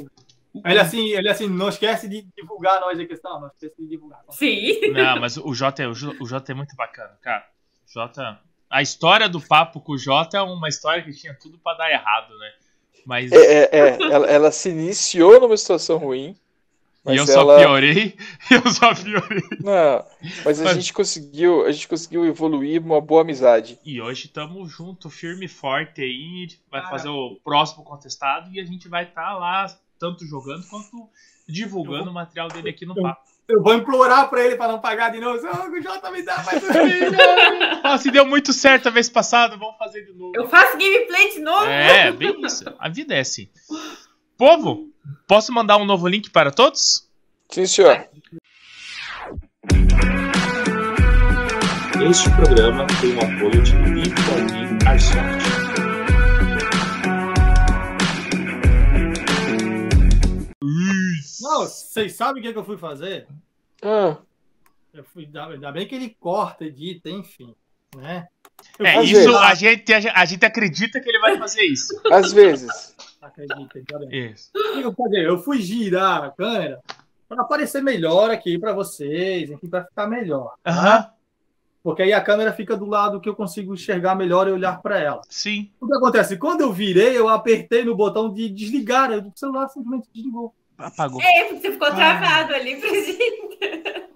Ele 0.66 0.80
assim, 0.80 1.10
ele 1.10 1.30
assim, 1.30 1.48
não 1.48 1.68
esquece 1.68 2.08
de 2.08 2.26
divulgar 2.36 2.80
nós 2.80 2.98
a 2.98 3.06
questão, 3.06 3.42
não 3.42 3.48
esquece 3.48 3.76
de 3.78 3.88
divulgar. 3.88 4.24
Sim. 4.30 4.90
Não, 4.92 5.20
mas 5.20 5.38
o 5.38 5.54
Jota, 5.54 5.84
é, 5.84 5.88
o 5.88 5.94
Jo- 5.94 6.16
o 6.20 6.26
Jota 6.26 6.52
é 6.52 6.56
muito 6.56 6.76
bacana, 6.76 7.16
cara. 7.22 7.46
O 7.88 7.92
Jota. 7.94 8.40
A 8.70 8.82
história 8.82 9.30
do 9.30 9.40
papo 9.40 9.80
com 9.82 9.92
o 9.92 9.98
Jota 9.98 10.38
é 10.38 10.42
uma 10.42 10.68
história 10.70 11.04
que 11.04 11.12
tinha 11.14 11.34
tudo 11.34 11.60
pra 11.60 11.74
dar 11.74 11.92
errado, 11.92 12.36
né? 12.40 12.52
Mas. 13.06 13.32
É, 13.32 13.38
é, 13.38 13.70
é, 13.72 14.02
ela, 14.02 14.28
ela 14.28 14.52
se 14.52 14.70
iniciou 14.70 15.40
numa 15.40 15.56
situação 15.58 15.98
ruim, 15.98 16.36
E 17.08 17.18
eu 17.18 17.26
só 17.28 17.58
piorei. 17.58 18.16
Eu 18.50 18.72
só 18.72 18.94
piorei. 18.94 19.44
Não, 19.64 20.06
mas 20.46 20.60
a 20.62 20.66
Mas- 20.66 20.76
gente 20.76 20.94
conseguiu, 20.94 21.66
a 21.66 21.72
gente 21.72 21.88
conseguiu 21.88 22.26
evoluir 22.26 22.82
uma 22.84 23.00
boa 23.02 23.22
amizade. 23.22 23.80
E 23.86 24.02
hoje 24.02 24.28
tamo 24.28 24.66
junto, 24.68 25.10
firme 25.10 25.46
e 25.46 25.50
forte 25.50 26.02
aí. 26.02 26.48
Vai 26.72 26.82
Cara. 26.82 26.92
fazer 26.92 27.10
o 27.10 27.40
próximo 27.44 27.84
contestado 27.84 28.50
e 28.54 28.60
a 28.60 28.66
gente 28.66 28.88
vai 28.88 29.04
estar 29.06 29.38
lá, 29.38 29.68
tanto 30.00 30.26
jogando 30.26 30.66
quanto 30.70 31.10
divulgando 31.48 32.04
vou- 32.06 32.12
o 32.12 32.16
material 32.16 32.48
dele 32.50 32.70
aqui 32.70 32.86
no 32.86 32.96
eu- 32.98 33.04
papo. 33.04 33.22
Eu 33.50 33.64
vou 33.64 33.74
implorar 33.74 34.30
pra 34.30 34.44
ele 34.46 34.58
pra 34.58 34.68
não 34.68 34.80
pagar 34.82 35.10
de 35.10 35.22
novo. 35.22 35.38
Ô, 35.48 35.70
o 35.70 35.82
Jota 35.82 36.12
me 36.12 36.22
dá 36.22 36.44
mais 36.44 36.62
um 36.62 36.68
vídeo. 36.84 37.18
Ah, 37.82 37.98
se 37.98 38.12
deu 38.12 38.26
muito 38.26 38.52
certo 38.52 38.88
a 38.88 38.92
vez 38.92 39.10
passada, 39.10 39.56
vamos 39.56 39.78
fazer 39.78 40.06
de 40.06 40.12
novo. 40.12 40.34
Eu 40.36 40.50
faço 40.50 40.78
gameplay 40.78 41.32
de 41.32 41.40
novo. 41.40 41.66
É, 41.66 42.12
bem 42.12 42.46
isso. 42.46 42.66
A 42.78 42.90
vida 42.90 43.16
é 43.16 43.22
assim. 43.22 43.48
Povo, 44.38 44.90
posso 45.28 45.52
mandar 45.52 45.78
um 45.78 45.86
novo 45.86 46.08
link 46.08 46.30
para 46.30 46.52
todos? 46.52 47.08
Sim, 47.50 47.66
senhor. 47.66 48.08
Este 52.10 52.30
programa 52.36 52.86
tem 53.02 53.14
o 53.16 53.20
apoio 53.20 53.64
de 53.64 53.74
Live 53.74 54.88
Airsoft. 54.88 55.48
Não, 61.42 61.62
vocês 61.62 62.14
sabem 62.14 62.42
o 62.42 62.46
que, 62.46 62.52
que 62.54 62.60
eu 62.60 62.66
fui 62.66 62.78
fazer? 62.78 63.28
Ah, 63.82 64.18
Eu 64.94 65.04
fui, 65.04 65.30
ainda 65.34 65.72
bem 65.72 65.88
que 65.88 65.96
ele 65.96 66.16
corta, 66.20 66.66
edita, 66.66 67.10
enfim. 67.10 67.56
Né? 67.96 68.28
Eu 68.78 68.86
É, 68.86 69.04
isso 69.04 69.14
vezes. 69.14 69.36
a 69.36 69.54
gente, 69.54 69.94
a 69.94 70.26
gente 70.26 70.46
acredita 70.46 71.00
que 71.00 71.10
ele 71.10 71.20
vai 71.20 71.38
fazer 71.38 71.62
isso. 71.64 72.00
às 72.12 72.34
vezes. 72.34 72.96
Acredita, 73.22 73.80
bem. 74.00 74.32
Isso. 74.32 74.50
O 74.56 74.74
que 74.74 74.82
eu 74.82 74.94
fazer? 74.94 75.26
Eu 75.26 75.40
fui 75.40 75.62
girar 75.62 76.24
a 76.24 76.32
câmera 76.32 76.80
para 77.28 77.42
aparecer 77.42 77.82
melhor 77.82 78.30
aqui 78.30 78.58
para 78.58 78.74
vocês, 78.74 79.52
aqui 79.52 79.68
para 79.68 79.86
ficar 79.86 80.08
melhor. 80.08 80.56
tá? 80.64 81.14
Porque 81.84 82.02
aí 82.04 82.12
a 82.14 82.22
câmera 82.22 82.52
fica 82.54 82.76
do 82.76 82.86
lado 82.86 83.20
que 83.22 83.30
eu 83.30 83.36
consigo 83.36 83.74
enxergar 83.74 84.14
melhor 84.16 84.48
e 84.48 84.52
olhar 84.52 84.82
para 84.82 85.00
ela. 85.00 85.22
sim. 85.30 85.72
O 85.80 85.88
que 85.88 85.94
acontece? 85.96 86.38
Quando 86.38 86.62
eu 86.62 86.72
virei, 86.74 87.18
eu 87.18 87.28
apertei 87.30 87.84
no 87.84 87.96
botão 87.96 88.34
de 88.34 88.50
desligar, 88.50 89.12
o 89.12 89.32
celular 89.36 89.68
simplesmente 89.70 90.08
desligou. 90.14 90.54
Apagou. 90.78 91.20
É, 91.22 91.54
você 91.54 91.72
ficou 91.72 91.88
Ah. 91.88 91.96
travado 91.96 92.54
ali 92.54 92.80
pra 92.80 92.90
gente. 92.90 94.08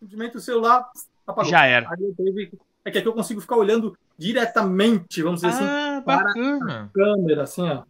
Simplesmente 0.00 0.36
o 0.36 0.40
celular 0.40 0.88
apagou. 1.26 1.50
Já 1.50 1.64
era. 1.66 1.88
Aí 1.90 2.04
eu 2.04 2.14
teve... 2.14 2.52
É 2.84 2.90
que 2.90 2.98
aqui 2.98 3.08
eu 3.08 3.14
consigo 3.14 3.40
ficar 3.40 3.56
olhando 3.56 3.96
diretamente, 4.18 5.22
vamos 5.22 5.40
dizer 5.40 5.54
assim, 5.54 5.64
Ah, 5.64 6.02
para- 6.04 6.24
bacana. 6.24 6.90
câmera, 6.92 7.42
assim, 7.44 7.66
ó. 7.66 7.82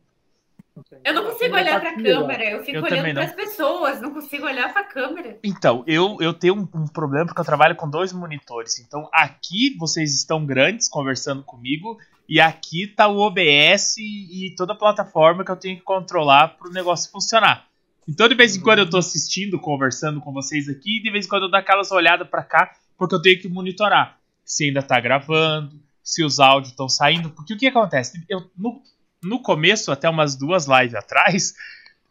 Eu 1.04 1.14
não 1.14 1.24
consigo 1.24 1.54
olhar 1.54 1.80
pra 1.80 1.94
câmera, 1.94 2.44
eu 2.44 2.64
fico 2.64 2.78
Eu 2.78 2.82
olhando 2.82 3.06
não. 3.06 3.14
pras 3.14 3.32
pessoas, 3.32 4.00
não 4.00 4.12
consigo 4.12 4.44
olhar 4.46 4.72
pra 4.72 4.84
câmera. 4.84 5.38
Então, 5.44 5.84
eu, 5.86 6.16
eu 6.20 6.34
tenho 6.34 6.54
um, 6.54 6.68
um 6.74 6.86
problema 6.86 7.26
porque 7.26 7.40
eu 7.40 7.44
trabalho 7.44 7.76
com 7.76 7.88
dois 7.88 8.12
monitores. 8.12 8.78
Então, 8.80 9.08
aqui 9.12 9.76
vocês 9.78 10.14
estão 10.14 10.44
grandes 10.44 10.88
conversando 10.88 11.42
comigo. 11.42 11.98
E 12.28 12.40
aqui 12.40 12.86
tá 12.86 13.06
o 13.06 13.18
OBS 13.18 13.98
e, 13.98 14.46
e 14.46 14.54
toda 14.56 14.72
a 14.72 14.76
plataforma 14.76 15.44
que 15.44 15.50
eu 15.50 15.56
tenho 15.56 15.76
que 15.76 15.82
controlar 15.82 16.56
pro 16.56 16.72
negócio 16.72 17.10
funcionar. 17.10 17.66
Então, 18.08 18.28
de 18.28 18.34
vez 18.34 18.56
em 18.56 18.60
quando 18.60 18.80
eu 18.80 18.88
tô 18.90 18.96
assistindo, 18.98 19.58
conversando 19.58 20.20
com 20.20 20.32
vocês 20.32 20.68
aqui, 20.68 20.98
e 20.98 21.02
de 21.02 21.10
vez 21.10 21.26
em 21.26 21.28
quando 21.28 21.44
eu 21.44 21.50
dou 21.50 21.58
aquelas 21.58 21.90
olhadas 21.90 22.28
pra 22.28 22.42
cá, 22.42 22.72
porque 22.98 23.14
eu 23.14 23.22
tenho 23.22 23.40
que 23.40 23.48
monitorar 23.48 24.18
se 24.44 24.64
ainda 24.64 24.82
tá 24.82 25.00
gravando, 25.00 25.80
se 26.02 26.22
os 26.22 26.38
áudios 26.38 26.70
estão 26.70 26.88
saindo. 26.88 27.30
Porque 27.30 27.54
o 27.54 27.58
que 27.58 27.66
acontece? 27.66 28.22
Eu, 28.28 28.50
no, 28.56 28.82
no 29.24 29.40
começo, 29.40 29.90
até 29.90 30.08
umas 30.08 30.36
duas 30.36 30.66
lives 30.66 30.94
atrás, 30.94 31.54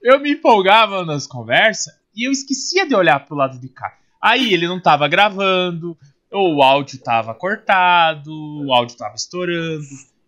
eu 0.02 0.20
me 0.20 0.34
empolgava 0.34 1.06
nas 1.06 1.26
conversas 1.26 1.94
e 2.16 2.28
eu 2.28 2.32
esquecia 2.32 2.88
de 2.88 2.96
olhar 2.96 3.26
pro 3.26 3.36
lado 3.36 3.60
de 3.60 3.70
cá. 3.70 3.98
Aí 4.22 4.54
ele 4.54 4.68
não 4.68 4.80
tava 4.80 5.08
gravando, 5.08 5.98
ou 6.32 6.56
o 6.56 6.64
áudio 6.64 7.00
tava 7.00 7.34
cortado, 7.34 8.32
o 8.32 8.74
áudio 8.74 8.98
tava 8.98 9.16
estourando. 9.16 9.86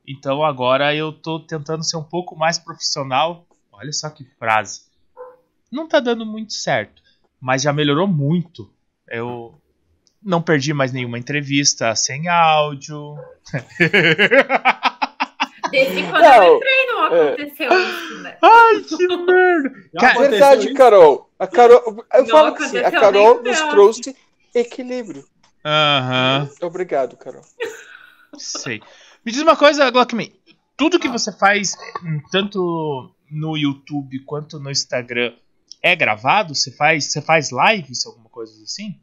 Então 0.08 0.44
agora 0.44 0.96
eu 0.96 1.12
tô 1.12 1.40
tentando 1.40 1.84
ser 1.84 1.98
um 1.98 2.04
pouco 2.04 2.36
mais 2.36 2.60
profissional. 2.60 3.46
Olha 3.72 3.92
só 3.92 4.10
que 4.10 4.24
frase. 4.38 4.82
Não 5.72 5.88
tá 5.88 6.00
dando 6.00 6.26
muito 6.26 6.54
certo, 6.54 7.02
mas 7.40 7.62
já 7.64 7.74
melhorou 7.74 8.08
muito. 8.08 8.72
Eu 9.08 9.60
não 10.22 10.42
perdi 10.42 10.74
mais 10.74 10.92
nenhuma 10.92 11.20
entrevista 11.20 11.96
sem 11.96 12.28
áudio. 12.28 13.18
Desde 15.76 16.04
quando 16.10 16.22
Não, 16.24 16.44
eu 16.44 16.56
entrei 16.58 16.86
não 16.88 17.06
é. 17.16 17.28
aconteceu 17.34 17.70
isso, 17.82 18.18
né? 18.22 18.38
Ai, 18.42 18.82
que 18.82 19.08
merda! 19.18 19.70
Aconteceu 19.98 20.30
Verdade, 20.30 20.66
isso? 20.68 20.74
Carol. 20.76 21.30
A 21.38 21.48
Carol, 21.48 22.06
eu 22.14 22.22
Não 22.24 22.28
falo 22.28 22.56
que 22.56 22.64
sim, 22.70 22.78
a 22.78 22.92
Carol 22.92 23.42
nos 23.44 23.60
não. 23.60 23.70
trouxe 23.72 24.16
equilíbrio. 24.54 25.26
Aham. 25.66 26.50
Obrigado, 26.62 27.18
Carol. 27.18 27.42
Sei. 28.38 28.82
Me 29.26 29.32
diz 29.32 29.42
uma 29.42 29.56
coisa, 29.56 29.90
Glockman. 29.90 30.32
Tudo 30.78 31.00
que 31.00 31.08
você 31.08 31.32
faz, 31.38 31.76
hum, 32.04 32.22
tanto 32.32 33.12
no 33.32 33.58
YouTube 33.58 34.20
quanto 34.26 34.60
no 34.60 34.70
Instagram, 34.70 35.34
é 35.82 35.96
gravado? 35.96 36.54
Você 36.56 36.72
faz, 36.72 37.12
você 37.12 37.22
faz 37.22 37.50
lives, 37.52 38.06
alguma 38.06 38.30
coisa 38.30 38.54
assim? 38.64 39.00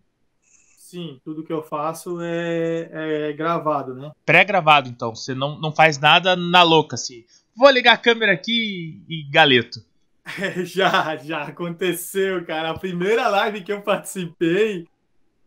Sim, 0.92 1.18
tudo 1.24 1.42
que 1.42 1.50
eu 1.50 1.62
faço 1.62 2.20
é, 2.20 3.30
é 3.30 3.32
gravado, 3.32 3.94
né? 3.94 4.10
Pré-gravado, 4.26 4.90
então. 4.90 5.14
Você 5.14 5.34
não, 5.34 5.58
não 5.58 5.72
faz 5.72 5.98
nada 5.98 6.36
na 6.36 6.62
louca, 6.62 6.96
assim. 6.96 7.24
Vou 7.56 7.70
ligar 7.70 7.94
a 7.94 7.96
câmera 7.96 8.32
aqui 8.34 9.02
e 9.08 9.26
galeto. 9.30 9.82
Já, 10.66 11.16
já 11.16 11.44
aconteceu, 11.44 12.44
cara. 12.44 12.70
A 12.70 12.78
primeira 12.78 13.26
live 13.28 13.62
que 13.62 13.72
eu 13.72 13.80
participei, 13.80 14.86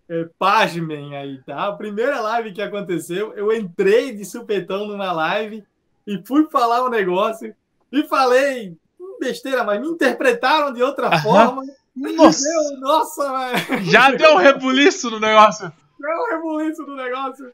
é, 0.09 0.27
pasmem 0.39 1.15
aí, 1.15 1.39
tá? 1.43 1.67
A 1.67 1.73
primeira 1.73 2.19
live 2.21 2.51
que 2.51 2.61
aconteceu, 2.61 3.31
eu 3.35 3.55
entrei 3.55 4.15
de 4.15 4.25
supetão 4.25 4.87
numa 4.87 5.11
live 5.11 5.63
e 6.07 6.21
fui 6.25 6.49
falar 6.49 6.83
um 6.83 6.89
negócio 6.89 7.55
e 7.91 8.03
falei 8.05 8.75
besteira, 9.19 9.63
mas 9.63 9.79
me 9.79 9.89
interpretaram 9.89 10.73
de 10.73 10.81
outra 10.81 11.21
forma. 11.21 11.63
Nossa! 11.95 12.49
Meu, 12.49 12.79
nossa, 12.79 13.31
velho. 13.31 13.85
Já 13.85 14.11
deu 14.11 14.33
um 14.33 14.37
rebuliço 14.37 15.09
no 15.09 15.19
negócio. 15.19 15.71
Deu 15.99 16.11
um 16.11 16.35
rebuliço 16.35 16.83
do 16.83 16.95
negócio. 16.95 17.53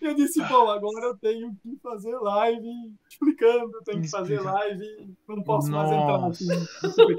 E 0.00 0.04
eu 0.04 0.14
disse, 0.14 0.46
pô, 0.46 0.70
agora 0.70 1.06
eu 1.06 1.16
tenho 1.16 1.56
que 1.62 1.76
fazer 1.82 2.16
live 2.16 2.92
explicando, 3.10 3.72
tenho 3.84 4.02
que 4.02 4.08
fazer 4.08 4.40
live, 4.40 5.16
não 5.28 5.42
posso 5.42 5.70
mais 5.70 5.90
Nossa. 5.90 6.44
entrar 6.44 6.60
assim. 6.60 7.16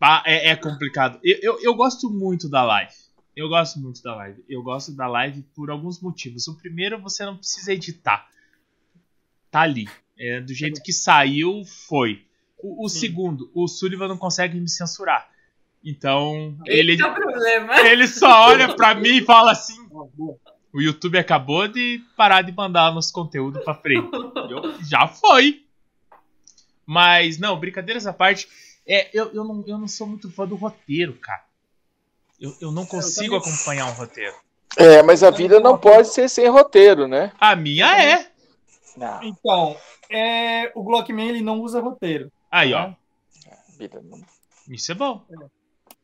Ah, 0.00 0.22
é, 0.26 0.50
é 0.50 0.56
complicado. 0.56 1.18
Eu, 1.24 1.38
eu, 1.42 1.62
eu 1.62 1.74
gosto 1.74 2.10
muito 2.10 2.48
da 2.48 2.62
live. 2.62 2.92
Eu 3.34 3.48
gosto 3.48 3.80
muito 3.80 4.02
da 4.02 4.14
live. 4.14 4.44
Eu 4.48 4.62
gosto 4.62 4.92
da 4.92 5.06
live 5.06 5.42
por 5.54 5.70
alguns 5.70 6.00
motivos. 6.00 6.46
O 6.48 6.56
primeiro, 6.56 7.00
você 7.00 7.24
não 7.24 7.36
precisa 7.36 7.72
editar. 7.72 8.28
Tá 9.50 9.62
ali. 9.62 9.88
É, 10.18 10.40
do 10.40 10.54
jeito 10.54 10.82
que 10.82 10.92
saiu, 10.92 11.64
foi. 11.64 12.24
O, 12.58 12.86
o 12.86 12.88
segundo, 12.88 13.50
o 13.54 13.66
Sullivan 13.66 14.08
não 14.08 14.16
consegue 14.16 14.58
me 14.60 14.68
censurar. 14.68 15.28
Então, 15.88 16.56
ele, 16.66 16.94
Esse 16.94 17.02
é 17.02 17.06
o 17.06 17.14
problema. 17.14 17.80
ele 17.80 18.08
só 18.08 18.48
olha 18.48 18.74
pra 18.74 18.92
mim 18.94 19.18
e 19.18 19.24
fala 19.24 19.52
assim: 19.52 19.76
Ó, 19.92 20.08
o 20.74 20.80
YouTube 20.82 21.16
acabou 21.16 21.68
de 21.68 22.02
parar 22.16 22.42
de 22.42 22.50
mandar 22.50 22.92
nosso 22.92 23.12
conteúdo 23.12 23.60
pra 23.60 23.72
frente. 23.74 24.10
Eu- 24.50 24.74
já 24.82 25.06
foi. 25.06 25.62
Mas, 26.84 27.38
não, 27.38 27.58
brincadeiras 27.58 28.04
à 28.06 28.12
parte, 28.12 28.48
é, 28.86 29.08
eu, 29.16 29.30
eu, 29.32 29.44
não, 29.44 29.64
eu 29.66 29.78
não 29.78 29.86
sou 29.88 30.06
muito 30.08 30.30
fã 30.30 30.46
do 30.46 30.56
roteiro, 30.56 31.14
cara. 31.14 31.44
Eu, 32.40 32.52
eu 32.60 32.72
não 32.72 32.84
consigo 32.84 33.38
também- 33.40 33.54
acompanhar 33.54 33.86
um 33.86 33.92
roteiro. 33.94 34.34
É, 34.76 35.02
mas 35.04 35.22
a 35.22 35.30
vida 35.30 35.58
não 35.60 35.78
pode 35.78 36.08
ser 36.08 36.28
sem 36.28 36.48
roteiro, 36.48 37.06
né? 37.08 37.32
A 37.40 37.54
minha 37.56 37.86
é. 38.02 38.28
Não, 38.96 39.22
Então, 39.22 39.76
é, 40.10 40.70
o 40.74 40.82
Glockman 40.82 41.28
ele 41.28 41.40
não 41.42 41.60
usa 41.60 41.80
roteiro. 41.80 42.30
Aí, 42.50 42.72
ó. 42.74 42.78
a 42.88 42.96
vida 43.78 44.02
não. 44.04 44.20
Isso 44.68 44.90
é 44.92 44.94
bom. 44.94 45.24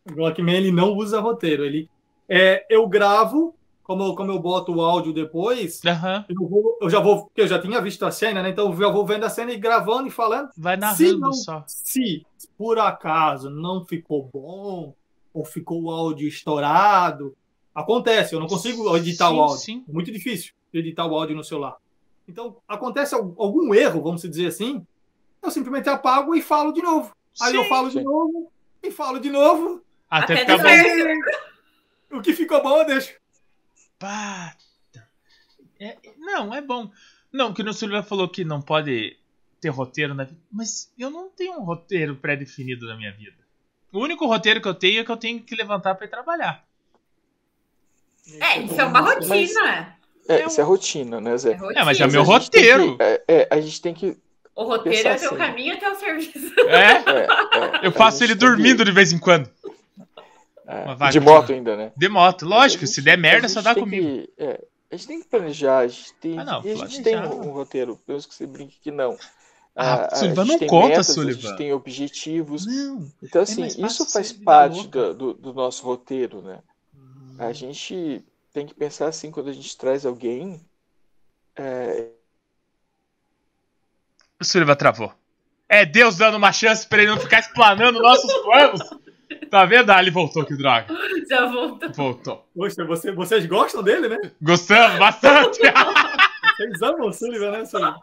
O 0.08 0.12
Glockman 0.14 0.56
ele 0.56 0.72
não 0.72 0.92
usa 0.94 1.20
roteiro. 1.20 1.64
Ele, 1.64 1.88
é, 2.28 2.64
eu 2.68 2.86
gravo, 2.88 3.54
como, 3.82 4.02
eu- 4.04 4.14
como 4.14 4.30
eu 4.32 4.38
boto 4.38 4.74
o 4.74 4.80
áudio 4.80 5.12
depois, 5.12 5.80
Aham. 5.84 6.24
eu, 6.28 6.48
vou- 6.48 6.78
eu 6.80 6.90
já 6.90 7.00
vou, 7.00 7.24
porque 7.26 7.42
eu 7.42 7.46
já 7.48 7.58
tinha 7.60 7.80
visto 7.80 8.04
a 8.04 8.10
cena, 8.10 8.42
né? 8.42 8.50
Então 8.50 8.70
eu 8.70 8.76
já 8.76 8.88
vou 8.88 9.06
vendo 9.06 9.24
a 9.24 9.30
cena 9.30 9.52
e 9.52 9.56
gravando 9.58 10.08
e 10.08 10.10
falando. 10.10 10.50
Vai 10.56 10.74
Se 10.76 10.80
narrando 10.80 11.18
não- 11.20 11.32
só. 11.32 11.64
Se 11.66 12.24
por 12.58 12.78
acaso 12.78 13.48
não 13.50 13.84
ficou 13.84 14.28
bom, 14.32 14.94
ou 15.34 15.44
ficou 15.44 15.82
o 15.84 15.90
áudio 15.90 16.28
estourado, 16.28 17.34
acontece, 17.74 18.34
eu 18.34 18.40
não 18.40 18.46
consigo 18.46 18.94
editar 18.96 19.28
Sim, 19.30 19.36
o 19.36 19.40
áudio. 19.42 19.56
sim. 19.58 19.84
É 19.88 19.92
muito 19.92 20.10
difícil 20.12 20.52
editar 20.74 21.06
o 21.06 21.14
áudio 21.14 21.36
no 21.36 21.44
celular. 21.44 21.76
Então, 22.28 22.56
acontece 22.68 23.14
al- 23.14 23.34
algum 23.38 23.74
erro, 23.74 24.02
vamos 24.02 24.22
dizer 24.22 24.46
assim, 24.46 24.84
eu 25.42 25.50
simplesmente 25.50 25.88
apago 25.88 26.34
e 26.34 26.42
falo 26.42 26.72
de 26.72 26.82
novo. 26.82 27.12
Aí 27.40 27.54
eu 27.54 27.62
Sim. 27.64 27.68
falo 27.68 27.90
de 27.90 28.02
novo 28.02 28.50
e 28.82 28.90
falo 28.90 29.18
de 29.18 29.30
novo. 29.30 29.80
Até 30.12 30.42
Até 30.42 30.58
ficar 30.58 30.58
bom. 32.10 32.18
O 32.18 32.20
que 32.22 32.32
ficou 32.34 32.62
bom 32.62 32.76
eu 32.78 32.84
deixo. 32.86 33.14
Pá. 33.98 34.54
É, 35.80 35.96
não, 36.18 36.54
é 36.54 36.60
bom. 36.60 36.90
Não, 37.32 37.54
que 37.54 37.62
o 37.62 37.72
Silvio 37.72 38.02
falou 38.02 38.28
que 38.28 38.44
não 38.44 38.60
pode 38.60 39.16
ter 39.58 39.70
roteiro 39.70 40.12
na 40.14 40.24
vida. 40.24 40.38
Mas 40.52 40.92
eu 40.98 41.08
não 41.10 41.30
tenho 41.30 41.54
um 41.54 41.64
roteiro 41.64 42.14
pré-definido 42.16 42.86
na 42.86 42.94
minha 42.96 43.10
vida. 43.12 43.36
O 43.90 44.00
único 44.00 44.26
roteiro 44.26 44.60
que 44.60 44.68
eu 44.68 44.74
tenho 44.74 45.00
é 45.00 45.04
que 45.04 45.10
eu 45.10 45.16
tenho 45.16 45.40
que 45.42 45.54
levantar 45.54 45.94
pra 45.94 46.06
ir 46.06 46.10
trabalhar. 46.10 46.62
É, 48.40 48.58
isso 48.60 48.80
é 48.80 48.84
uma 48.84 49.00
rotina. 49.00 49.96
É, 50.28 50.46
isso 50.46 50.60
é 50.60 50.64
rotina, 50.64 51.20
né, 51.20 51.32
É, 51.32 51.36
Zé? 51.38 51.52
rotina. 51.54 51.80
É, 51.80 51.84
mas 51.84 52.00
é 52.00 52.04
Mas 52.04 52.12
meu 52.12 52.22
roteiro. 52.22 52.96
que- 52.96 53.02
é, 53.02 53.24
é, 53.26 53.48
a 53.50 53.60
gente 53.60 53.80
tem 53.80 53.92
que. 53.94 54.16
O 54.54 54.64
roteiro 54.64 55.08
é 55.08 55.16
o 55.16 55.18
teu 55.18 55.28
assim. 55.30 55.36
caminho 55.38 55.74
até 55.74 55.90
o 55.90 55.94
serviço. 55.94 56.60
É, 56.68 56.74
é, 56.74 57.78
é, 57.82 57.86
eu 57.86 57.88
a 57.88 57.92
faço 57.92 58.22
ele 58.22 58.36
tem 58.36 58.40
que- 58.40 58.44
dormindo 58.54 58.84
de 58.84 58.92
vez 58.92 59.10
em 59.12 59.18
quando. 59.18 59.50
É, 60.66 61.10
de 61.10 61.20
moto 61.20 61.52
ainda, 61.52 61.76
né? 61.76 61.92
De 61.96 62.08
moto, 62.08 62.44
lógico, 62.46 62.84
a 62.84 62.86
se 62.86 62.94
gente- 62.96 63.04
der 63.04 63.14
a 63.14 63.16
merda, 63.16 63.48
gente 63.48 63.54
só 63.54 63.62
dá 63.62 63.74
comigo. 63.74 64.06
que- 64.06 64.30
é, 64.38 64.64
a 64.90 64.96
gente 64.96 65.06
tem 65.08 65.20
que 65.22 65.28
planejar, 65.28 65.78
a 65.78 65.88
gente 65.88 66.12
tem, 66.14 66.38
Ah, 66.38 66.44
não, 66.44 66.58
a 66.60 66.62
gente 66.86 67.02
tem 67.02 67.16
um, 67.18 67.48
um 67.48 67.50
roteiro, 67.52 67.98
mesmo 68.06 68.28
que 68.28 68.34
você 68.34 68.46
brinque 68.46 68.78
que 68.80 68.90
não. 68.90 69.16
Ah, 69.74 70.06
a 70.12 70.16
Sullivan, 70.16 70.44
gente 70.44 70.60
não 70.60 70.68
conta, 70.68 70.88
metas, 70.88 71.10
A 71.10 71.14
Sullivan. 71.14 71.40
gente 71.48 71.56
tem 71.56 71.72
objetivos. 71.72 72.66
Não. 72.66 73.08
Então, 73.22 73.42
assim, 73.42 73.60
mais 73.62 73.74
fácil 73.76 73.86
isso 74.04 74.12
faz 74.12 74.30
parte 74.32 74.86
do, 74.86 75.14
do, 75.14 75.34
do 75.34 75.54
nosso 75.54 75.82
roteiro, 75.84 76.42
né? 76.42 76.58
A 77.38 77.52
gente 77.52 78.22
tem 78.52 78.66
que 78.66 78.74
pensar 78.74 79.08
assim, 79.08 79.30
quando 79.30 79.48
a 79.48 79.52
gente 79.52 79.74
traz 79.78 80.04
alguém, 80.04 80.60
é, 81.56 82.08
O 84.40 84.44
Sullivan 84.44 84.74
travou. 84.74 85.12
É 85.68 85.86
Deus 85.86 86.16
dando 86.18 86.36
uma 86.36 86.52
chance 86.52 86.86
pra 86.86 87.00
ele 87.02 87.10
não 87.12 87.18
ficar 87.18 87.38
explanando 87.40 88.02
nossos 88.02 88.30
planos. 88.42 88.80
Tá 89.50 89.64
vendo? 89.64 89.90
Ah, 89.90 90.00
ele 90.00 90.10
voltou, 90.10 90.44
que 90.44 90.56
droga. 90.56 90.86
Já 91.28 91.46
voltou. 91.46 91.92
Voltou. 91.92 92.48
Poxa, 92.54 92.84
você, 92.84 93.12
vocês 93.12 93.46
gostam 93.46 93.82
dele, 93.82 94.08
né? 94.08 94.18
Gostamos 94.40 94.98
bastante. 94.98 95.60
Vocês 96.56 96.82
amam 96.82 97.08
o 97.08 97.12
Sullivan, 97.12 97.50
né, 97.50 97.64
Sullivan? 97.64 97.98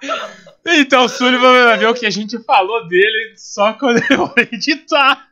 então 0.66 1.06
o 1.06 1.10
Sullivan 1.10 1.66
vai 1.66 1.78
ver 1.78 1.88
o 1.88 1.94
que 1.94 2.06
a 2.06 2.10
gente 2.10 2.38
falou 2.44 2.88
dele 2.88 3.34
só 3.38 3.74
quando 3.74 4.02
eu 4.12 4.18
vou 4.18 4.34
editar. 4.38 5.30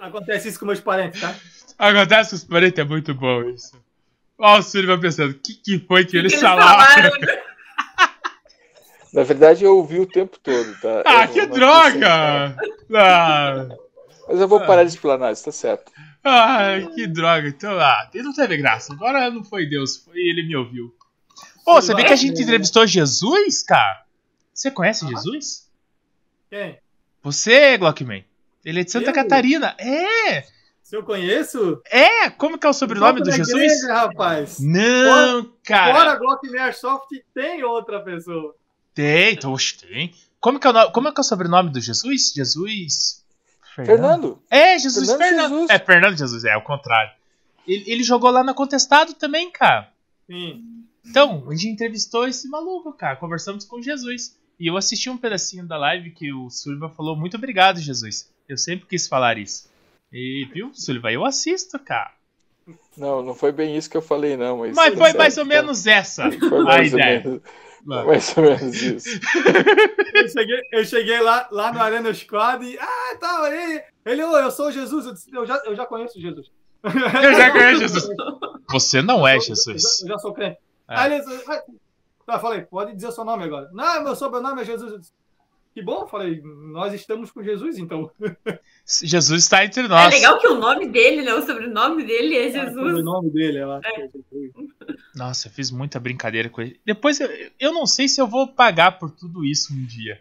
Acontece 0.00 0.48
isso 0.48 0.60
com 0.60 0.66
meus 0.66 0.80
parentes, 0.80 1.20
tá? 1.20 1.34
Acontece 1.78 2.30
com 2.30 2.36
os 2.36 2.44
parentes, 2.44 2.78
é 2.78 2.84
muito 2.84 3.12
bom 3.12 3.42
isso. 3.42 3.72
Ó, 4.38 4.58
o 4.58 4.62
Sullivan 4.62 5.00
pensando, 5.00 5.32
o 5.32 5.34
que, 5.34 5.54
que 5.54 5.78
foi 5.80 6.04
que, 6.04 6.16
eles 6.16 6.32
eles 6.32 6.42
falaram? 6.42 7.10
na 9.12 9.22
verdade, 9.24 9.64
eu 9.64 9.76
ouvi 9.76 9.98
o 9.98 10.06
tempo 10.06 10.38
todo, 10.38 10.80
tá? 10.80 11.02
Ah, 11.04 11.24
Eu 11.24 11.28
que 11.28 11.46
droga! 11.46 12.56
Ah, 12.94 13.66
pensei, 13.66 13.78
Mas 14.28 14.40
eu 14.40 14.48
vou 14.48 14.60
parar 14.60 14.84
de 14.84 14.90
explanar, 14.90 15.32
isso 15.32 15.44
tá 15.44 15.52
certo. 15.52 15.90
ai, 16.22 16.86
que 16.94 17.06
droga. 17.06 17.48
Então, 17.48 17.78
ah, 17.78 18.10
não 18.14 18.32
teve 18.32 18.56
graça. 18.56 18.92
Agora 18.92 19.30
não 19.30 19.42
foi 19.42 19.66
Deus, 19.66 19.96
foi 19.96 20.18
ele 20.18 20.46
me 20.46 20.54
ouviu. 20.54 20.94
Ô, 21.66 21.80
sabia 21.80 22.04
que 22.04 22.12
a 22.12 22.16
gente 22.16 22.42
entrevistou 22.42 22.86
Jesus, 22.86 23.62
cara? 23.62 24.04
Você 24.52 24.70
conhece 24.70 25.06
Jesus? 25.06 25.70
Quem? 26.50 26.78
Você, 27.22 27.76
Glockman. 27.78 28.24
Ele 28.64 28.80
é 28.80 28.84
de 28.84 28.90
Santa 28.90 29.10
Eu? 29.10 29.14
Catarina. 29.14 29.74
É! 29.78 30.44
Se 30.82 30.96
eu 30.96 31.02
conheço? 31.02 31.82
É! 31.90 32.30
Como 32.30 32.58
que 32.58 32.66
é 32.66 32.70
o 32.70 32.72
sobrenome 32.72 33.20
do 33.22 33.30
Jesus? 33.30 33.50
igreja, 33.50 33.94
rapaz. 33.94 34.58
Não, 34.58 35.52
cara. 35.62 35.94
Fora 35.94 36.16
Glock 36.16 36.46
e 36.46 36.58
Airsoft, 36.58 37.08
tem 37.34 37.62
outra 37.62 38.00
pessoa. 38.00 38.54
Tem, 38.94 39.34
então, 39.34 39.52
oxe, 39.52 39.76
tem. 39.78 40.14
Como 40.40 40.58
que, 40.58 40.66
é 40.66 40.70
o 40.70 40.92
como 40.92 41.08
é 41.08 41.12
que 41.12 41.20
é 41.20 41.22
o 41.22 41.24
sobrenome 41.24 41.70
do 41.70 41.80
Jesus? 41.80 42.32
Jesus. 42.34 43.17
Fernando, 43.86 44.42
É, 44.50 44.78
Jesus 44.78 45.08
Fernando 45.08 45.28
Fernando. 45.28 45.50
Jesus. 45.50 45.70
É, 45.70 45.78
Fernando 45.78 46.16
Jesus, 46.18 46.44
é, 46.44 46.56
o 46.56 46.62
contrário. 46.62 47.10
Ele, 47.66 47.84
ele 47.86 48.02
jogou 48.02 48.30
lá 48.30 48.42
na 48.42 48.54
Contestado 48.54 49.14
também, 49.14 49.50
cara. 49.50 49.90
Sim. 50.26 50.64
Então, 51.04 51.44
a 51.48 51.54
gente 51.54 51.68
entrevistou 51.68 52.26
esse 52.26 52.48
maluco, 52.48 52.92
cara. 52.92 53.16
Conversamos 53.16 53.64
com 53.64 53.80
Jesus. 53.80 54.36
E 54.60 54.66
eu 54.66 54.76
assisti 54.76 55.08
um 55.08 55.16
pedacinho 55.16 55.66
da 55.66 55.76
live 55.76 56.10
que 56.10 56.32
o 56.32 56.50
Sullivan 56.50 56.90
falou: 56.90 57.16
Muito 57.16 57.36
obrigado, 57.36 57.78
Jesus. 57.80 58.30
Eu 58.48 58.56
sempre 58.56 58.86
quis 58.86 59.06
falar 59.06 59.38
isso. 59.38 59.68
E, 60.12 60.46
viu, 60.52 60.70
Sullivan, 60.74 61.10
eu 61.10 61.24
assisto, 61.24 61.78
cara. 61.78 62.12
não, 62.96 63.22
não 63.22 63.34
foi 63.34 63.52
bem 63.52 63.76
isso 63.76 63.88
que 63.88 63.96
eu 63.96 64.02
falei, 64.02 64.36
não. 64.36 64.58
Mas, 64.58 64.74
Mas 64.74 64.98
foi 64.98 65.12
mais 65.12 65.36
ou 65.38 65.44
tá? 65.44 65.48
menos 65.48 65.86
essa 65.86 66.30
Foi 66.32 66.58
a 66.58 66.62
mais 66.62 66.92
ou 66.92 66.98
ideia. 66.98 67.40
Mais 67.84 68.36
ou 68.36 68.44
menos 68.44 68.82
isso. 68.82 69.20
Eu 70.14 70.28
cheguei, 70.28 70.60
eu 70.72 70.84
cheguei 70.84 71.20
lá, 71.20 71.48
lá 71.50 71.72
no 71.72 71.80
Arena 71.80 72.12
Squad 72.12 72.64
e. 72.64 72.78
Ah, 72.78 73.16
tá, 73.18 73.42
aí. 73.44 73.82
Ele, 74.04 74.24
ô, 74.24 74.36
eu 74.38 74.50
sou 74.50 74.70
Jesus. 74.70 75.06
Eu, 75.06 75.12
disse, 75.12 75.30
eu, 75.34 75.46
já, 75.46 75.56
eu 75.64 75.76
já 75.76 75.86
conheço 75.86 76.20
Jesus. 76.20 76.50
Eu 76.82 77.34
já 77.34 77.50
conheço 77.50 77.80
Jesus. 77.80 78.08
Você 78.70 79.02
não 79.02 79.26
é 79.26 79.36
Eu 79.36 79.40
já, 79.40 79.46
Jesus. 79.46 80.00
eu 80.02 80.08
já 80.08 80.18
sou 80.18 80.32
crente. 80.32 80.58
É. 80.88 80.96
Aí 80.96 81.12
ele 81.12 81.24
disse, 81.24 81.50
ah, 81.50 81.62
tá, 82.26 82.34
eu 82.34 82.40
falei, 82.40 82.62
pode 82.62 82.94
dizer 82.94 83.08
o 83.08 83.12
seu 83.12 83.24
nome 83.24 83.44
agora. 83.44 83.68
Não, 83.72 84.04
meu 84.04 84.14
sobrenome 84.16 84.62
é 84.62 84.64
Jesus. 84.64 84.92
Eu 84.92 84.98
disse, 84.98 85.12
que 85.74 85.82
bom, 85.82 86.02
eu 86.02 86.06
falei, 86.08 86.40
nós 86.42 86.92
estamos 86.92 87.30
com 87.30 87.42
Jesus, 87.42 87.78
então. 87.78 88.10
Jesus 89.02 89.44
está 89.44 89.64
entre 89.64 89.84
É 89.84 89.88
nós. 89.88 90.12
legal 90.14 90.38
que 90.38 90.48
o 90.48 90.58
nome 90.58 90.88
dele, 90.88 91.22
né? 91.22 91.34
O 91.34 91.42
sobrenome 91.46 92.04
dele 92.04 92.36
é 92.36 92.48
O 92.48 92.52
Jesus. 92.52 93.04
nome 93.04 93.30
dele, 93.30 93.62
eu 93.62 93.72
acho 93.72 93.94
que 93.94 94.00
é 94.00 94.08
Jesus. 94.08 94.52
Nossa, 95.14 95.48
eu 95.48 95.52
fiz 95.52 95.70
muita 95.70 96.00
brincadeira 96.00 96.48
com 96.48 96.60
ele. 96.60 96.80
Depois 96.84 97.20
eu, 97.20 97.28
eu 97.60 97.72
não 97.72 97.86
sei 97.86 98.08
se 98.08 98.20
eu 98.20 98.26
vou 98.26 98.48
pagar 98.48 98.98
por 98.98 99.10
tudo 99.10 99.44
isso 99.44 99.72
um 99.72 99.84
dia. 99.84 100.20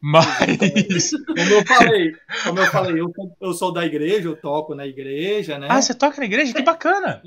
Mas. 0.00 0.26
Como 1.26 1.50
eu 1.50 1.66
falei, 1.66 2.12
como 2.44 2.58
eu 2.60 2.66
falei, 2.66 3.00
eu, 3.00 3.12
eu 3.40 3.52
sou 3.52 3.72
da 3.72 3.84
igreja, 3.84 4.28
eu 4.28 4.36
toco 4.36 4.72
na 4.74 4.86
igreja, 4.86 5.58
né? 5.58 5.66
Ah, 5.68 5.82
você 5.82 5.92
toca 5.92 6.18
na 6.18 6.24
igreja? 6.24 6.52
Que 6.54 6.62
bacana! 6.62 7.20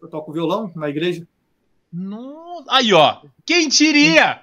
Eu 0.00 0.08
toco 0.08 0.30
violão 0.30 0.70
na 0.76 0.90
igreja. 0.90 1.26
No... 1.90 2.64
Aí, 2.68 2.92
ó. 2.92 3.22
Quem 3.46 3.66
diria? 3.68 4.42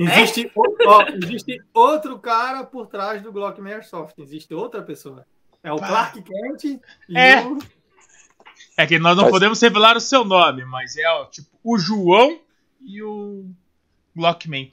Existe, 0.00 0.50
o- 0.54 0.76
ó, 0.88 1.02
existe 1.08 1.60
outro 1.74 2.18
cara 2.18 2.64
por 2.64 2.86
trás 2.86 3.22
do 3.22 3.32
Glock 3.32 3.60
Airsoft. 3.60 4.14
Existe 4.18 4.54
outra 4.54 4.82
pessoa. 4.82 5.26
É 5.62 5.72
o 5.72 5.76
Clark 5.76 6.22
Kent 6.22 6.64
e 7.08 7.18
É. 7.18 7.42
o. 7.44 7.58
É 8.76 8.86
que 8.86 8.98
nós 8.98 9.16
não 9.16 9.24
Mas- 9.24 9.32
podemos 9.32 9.60
revelar 9.60 9.96
o 9.96 10.00
seu 10.00 10.24
nome, 10.24 10.64
mas 10.64 10.96
é 10.96 11.08
ó, 11.08 11.24
tipo 11.26 11.48
o 11.64 11.78
João 11.78 12.38
e 12.80 13.02
o 13.02 13.46
Glockman. 14.14 14.72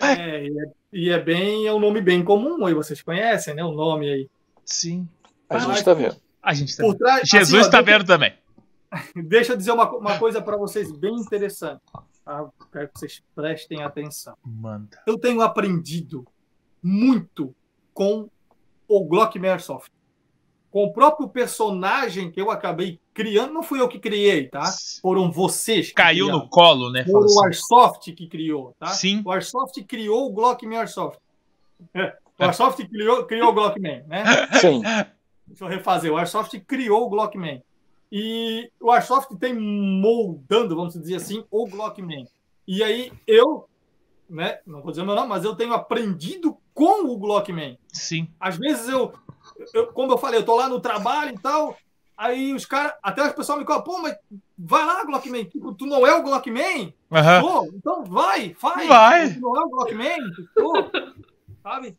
É, 0.00 0.46
e 0.46 0.58
é, 0.58 0.64
e 0.92 1.10
é 1.10 1.18
bem, 1.20 1.66
é 1.66 1.72
um 1.72 1.78
nome 1.78 2.00
bem 2.00 2.24
comum 2.24 2.66
aí, 2.66 2.74
vocês 2.74 3.00
conhecem, 3.02 3.54
né? 3.54 3.64
O 3.64 3.72
nome 3.72 4.10
aí. 4.12 4.28
Sim. 4.64 5.08
A 5.48 5.58
gente 5.58 5.84
tá 5.84 5.94
vendo. 5.94 6.16
A 6.42 6.52
gente 6.52 6.76
tá... 6.76 6.82
Por 6.82 6.94
trás, 6.96 7.28
Jesus 7.28 7.60
assim, 7.60 7.68
ó, 7.68 7.70
tá 7.70 7.80
deixa- 7.82 7.98
vendo 7.98 8.06
também. 8.06 8.34
Deixa 9.28 9.52
eu 9.52 9.56
dizer 9.56 9.72
uma, 9.72 9.88
uma 9.90 10.18
coisa 10.18 10.40
para 10.42 10.56
vocês 10.56 10.90
bem 10.92 11.14
interessante. 11.14 11.80
Tá? 12.24 12.48
Quero 12.72 12.88
que 12.88 12.98
vocês 13.00 13.22
prestem 13.34 13.82
atenção. 13.82 14.36
Manda. 14.44 15.02
Eu 15.06 15.18
tenho 15.18 15.40
aprendido 15.42 16.26
muito 16.82 17.54
com 17.92 18.28
o 18.88 19.04
Glock 19.04 19.38
Airsoft. 19.44 19.92
Com 20.70 20.84
o 20.86 20.92
próprio 20.92 21.28
personagem 21.28 22.32
que 22.32 22.40
eu 22.40 22.50
acabei 22.50 22.98
criando, 23.12 23.52
não 23.52 23.62
fui 23.62 23.80
eu 23.80 23.88
que 23.88 23.98
criei, 23.98 24.48
tá? 24.48 24.64
Foram 25.00 25.30
vocês 25.30 25.88
que 25.88 25.94
Caiu 25.94 26.26
criaram. 26.26 26.42
no 26.44 26.48
colo, 26.48 26.90
né? 26.90 27.04
Foram 27.04 27.18
o 27.26 27.28
Falou 27.28 27.38
assim. 27.38 27.46
Airsoft 27.46 28.12
que 28.12 28.26
criou, 28.26 28.74
tá? 28.78 28.88
Sim. 28.88 29.22
O 29.24 29.30
Airsoft 29.30 29.80
criou 29.84 30.26
o 30.26 30.32
Glock 30.32 30.66
Airsoft. 30.66 31.20
É, 31.94 32.16
O 32.38 32.44
Airsoft 32.44 32.88
criou, 32.88 33.24
criou 33.26 33.50
o 33.50 33.52
Glockman, 33.52 34.02
né? 34.08 34.24
Sim. 34.60 34.82
Deixa 35.46 35.64
eu 35.64 35.68
refazer. 35.68 36.10
O 36.12 36.16
Airsoft 36.16 36.58
criou 36.60 37.04
o 37.04 37.08
Glockman. 37.08 37.62
E 38.10 38.70
o 38.80 38.90
Airsoft 38.90 39.34
tem 39.38 39.54
moldando, 39.54 40.76
vamos 40.76 40.94
dizer 40.94 41.16
assim, 41.16 41.44
o 41.50 41.66
Glockman. 41.66 42.26
E 42.66 42.82
aí 42.82 43.12
eu, 43.26 43.68
né, 44.28 44.58
não 44.66 44.80
vou 44.80 44.90
dizer 44.90 45.04
meu 45.04 45.14
nome, 45.14 45.28
mas 45.28 45.44
eu 45.44 45.54
tenho 45.56 45.74
aprendido 45.74 46.56
com 46.72 47.06
o 47.06 47.18
Glockman. 47.18 47.78
Sim. 47.92 48.28
Às 48.38 48.56
vezes 48.56 48.88
eu, 48.88 49.12
eu 49.72 49.88
como 49.88 50.12
eu 50.12 50.18
falei, 50.18 50.40
eu 50.40 50.44
tô 50.44 50.56
lá 50.56 50.68
no 50.68 50.80
trabalho 50.80 51.34
e 51.34 51.38
tal, 51.38 51.76
aí 52.16 52.54
os 52.54 52.64
caras, 52.64 52.92
até 53.02 53.26
os 53.26 53.32
pessoal 53.32 53.58
me 53.58 53.64
falam, 53.64 53.82
pô, 53.82 54.00
mas 54.00 54.16
vai 54.56 54.84
lá, 54.84 55.04
Glockman, 55.04 55.44
tipo, 55.44 55.74
tu 55.74 55.86
não 55.86 56.06
é 56.06 56.14
o 56.14 56.22
Glockman? 56.22 56.94
Aham. 57.12 57.40
Pô, 57.40 57.64
então 57.74 58.04
vai, 58.04 58.54
faz. 58.54 58.88
Vai. 58.88 59.34
Tu 59.34 59.40
não 59.40 59.56
é 59.56 59.60
o 59.60 59.68
Glockman? 59.68 60.18
Pô, 60.54 60.72
sabe? 61.62 61.96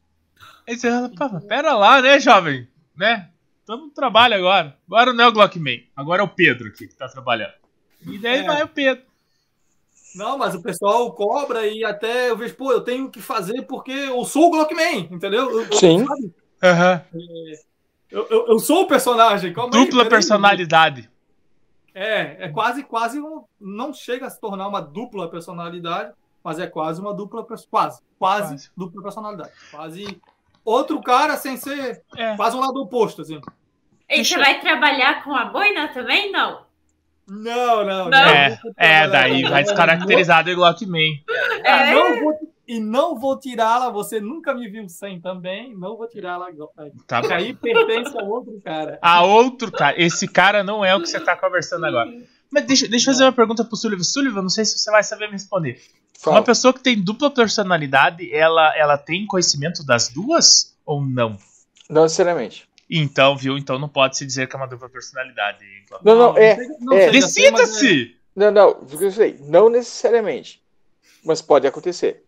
Aí 0.68 0.78
você 0.78 0.90
fala, 0.90 1.12
"Pá, 1.16 1.42
pera 1.48 1.74
lá, 1.76 2.02
né, 2.02 2.20
jovem? 2.20 2.68
Né? 2.96 3.30
Estamos 3.66 3.86
no 3.88 3.92
trabalho 3.92 4.36
agora. 4.36 4.78
Agora 4.88 5.12
não 5.12 5.24
é 5.24 5.28
o 5.28 5.32
Glockman. 5.32 5.88
Agora 5.96 6.22
é 6.22 6.26
o 6.26 6.28
Pedro 6.30 6.68
aqui 6.68 6.88
que 6.88 6.94
tá 6.96 7.08
trabalhando. 7.08 7.54
E 8.06 8.20
daí 8.20 8.40
É. 8.42 8.44
vai 8.44 8.62
o 8.62 8.68
Pedro. 8.68 9.04
Não, 10.14 10.38
mas 10.38 10.54
o 10.54 10.62
pessoal 10.62 11.12
cobra 11.14 11.66
e 11.66 11.84
até 11.84 12.30
eu 12.30 12.38
vejo, 12.38 12.54
pô, 12.56 12.72
eu 12.72 12.82
tenho 12.82 13.10
que 13.10 13.20
fazer 13.22 13.64
porque 13.64 13.92
eu 13.92 14.24
sou 14.24 14.48
o 14.48 14.52
Glockman, 14.52 15.10
entendeu? 15.12 15.50
Eu, 15.62 15.74
Sim. 15.74 16.06
Aham. 16.64 17.02
Eu, 18.12 18.28
eu, 18.30 18.48
eu 18.50 18.60
sou 18.60 18.84
o 18.84 18.88
personagem. 18.88 19.52
calma 19.52 19.76
aí, 19.76 19.82
Dupla 19.84 19.98
peraí. 20.04 20.10
personalidade. 20.12 21.10
É, 21.94 22.46
é 22.46 22.50
quase, 22.50 22.84
quase 22.84 23.20
um. 23.20 23.44
Não 23.60 23.92
chega 23.94 24.28
a 24.28 24.30
se 24.30 24.40
tornar 24.40 24.68
uma 24.68 24.80
dupla 24.80 25.28
personalidade, 25.30 26.14
mas 26.44 26.60
é 26.60 26.68
quase 26.68 27.02
uma 27.02 27.14
dupla. 27.16 27.44
Quase, 27.44 27.68
quase, 27.68 28.02
Quase. 28.20 28.70
dupla 28.78 29.02
personalidade. 29.02 29.52
Quase 29.72 30.22
outro 30.64 31.02
cara 31.02 31.36
sem 31.36 31.58
ser. 31.58 32.04
É. 32.16 32.36
Quase 32.36 32.56
um 32.56 32.60
lado 32.62 32.80
oposto, 32.82 33.22
assim. 33.22 33.42
E 34.10 34.24
você 34.24 34.38
vai 34.38 34.60
trabalhar 34.60 35.24
com 35.24 35.36
a 35.36 35.46
boina 35.46 35.88
também? 35.90 36.32
Não. 36.32 36.64
Não, 37.28 37.84
não, 37.84 38.10
Não. 38.10 38.18
É, 38.20 38.60
não 38.64 38.72
é, 38.78 39.08
daí 39.08 39.42
vai 39.44 39.64
descaracterizar 39.64 40.44
do 40.46 40.54
Glockman. 40.56 41.24
Ah, 41.66 41.90
É. 41.90 41.94
não, 41.96 42.20
vou, 42.24 42.34
e 42.68 42.80
não 42.80 43.20
vou 43.20 43.40
tirá-la. 43.40 43.90
Você 43.90 44.20
nunca 44.22 44.54
me 44.54 44.70
viu 44.70 44.88
sem 44.88 45.20
também. 45.20 45.76
Não 45.76 45.98
vou 45.98 46.08
tirá-la 46.08 46.48
agora. 46.48 46.92
Tá 47.08 47.22
aí 47.36 47.54
pertence 47.56 48.16
a 48.16 48.24
outro 48.24 48.62
cara. 48.64 49.00
A 49.02 49.24
outro 49.24 49.72
cara. 49.72 50.00
Esse 50.00 50.28
cara 50.28 50.64
não 50.64 50.86
é 50.86 50.96
o 50.96 51.02
que 51.02 51.08
você 51.08 51.20
tá 51.20 51.36
conversando 51.36 51.86
agora. 51.88 52.12
Mas 52.52 52.66
deixa, 52.66 52.88
deixa 52.88 53.10
eu 53.10 53.14
fazer 53.14 53.24
uma 53.26 53.34
pergunta 53.34 53.66
pro 53.66 53.76
Sullivan. 53.76 54.04
Sullivan, 54.04 54.42
não 54.44 54.50
sei 54.50 54.64
se 54.64 54.78
você 54.78 54.92
vai 54.92 55.02
saber 55.04 55.26
me 55.26 55.34
responder. 55.34 55.82
Fala. 56.20 56.38
Uma 56.38 56.44
pessoa 56.44 56.72
que 56.74 56.80
tem 56.80 57.02
dupla 57.02 57.32
personalidade, 57.32 58.32
ela, 58.34 58.72
ela 58.78 58.98
tem 59.00 59.26
conhecimento 59.26 59.84
das 59.84 60.10
duas 60.10 60.78
ou 60.86 61.04
não? 61.04 61.38
Não 61.90 62.04
necessariamente. 62.04 62.68
Então, 62.90 63.36
viu? 63.36 63.58
Então 63.58 63.80
não 63.80 63.90
pode 63.90 64.18
se 64.18 64.26
dizer 64.26 64.48
que 64.48 64.56
é 64.56 64.58
uma 64.58 64.68
dupla 64.68 64.90
personalidade. 64.90 65.66
Não, 66.04 66.16
não, 66.16 66.38
é. 66.38 66.58
não 66.80 66.94
é. 66.94 67.06
é- 67.06 67.12
Decida-se! 67.12 68.16
Não, 68.36 68.52
não, 68.52 68.70
o 68.72 68.86
que 68.86 69.04
eu 69.06 69.12
sei, 69.12 69.38
não 69.48 69.70
necessariamente. 69.70 70.62
Mas 71.24 71.42
pode 71.42 71.66
acontecer. 71.66 72.24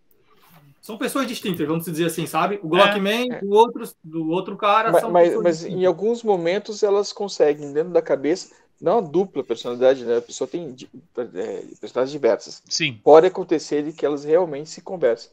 São 0.81 0.97
pessoas 0.97 1.27
distintas, 1.27 1.67
vamos 1.67 1.83
dizer 1.83 2.05
assim, 2.05 2.25
sabe? 2.25 2.59
O 2.63 2.69
Glockman 2.69 3.29
É. 3.29 3.41
do 3.41 3.51
outro, 3.51 3.83
do 4.01 4.29
outro 4.29 4.55
cara 4.55 4.89
Mas, 4.89 5.01
são 5.01 5.11
mas, 5.11 5.27
pessoas 5.27 5.43
mas 5.43 5.65
em 5.65 5.85
alguns 5.85 6.23
momentos 6.23 6.81
elas 6.81 7.11
conseguem, 7.11 7.73
dentro 7.73 7.91
da 7.91 8.01
cabeça, 8.01 8.55
não 8.79 8.99
a 8.99 9.01
dupla 9.01 9.43
personalidade, 9.43 10.05
né? 10.05 10.17
A 10.17 10.21
pessoa 10.21 10.47
tem 10.47 10.73
é, 11.17 11.63
personalidades 11.81 12.11
diversas. 12.11 12.63
Sim. 12.69 12.99
Pode 13.03 13.27
acontecer 13.27 13.83
de 13.83 13.91
que 13.91 14.05
elas 14.05 14.23
realmente 14.23 14.69
se 14.69 14.81
conversem. 14.81 15.29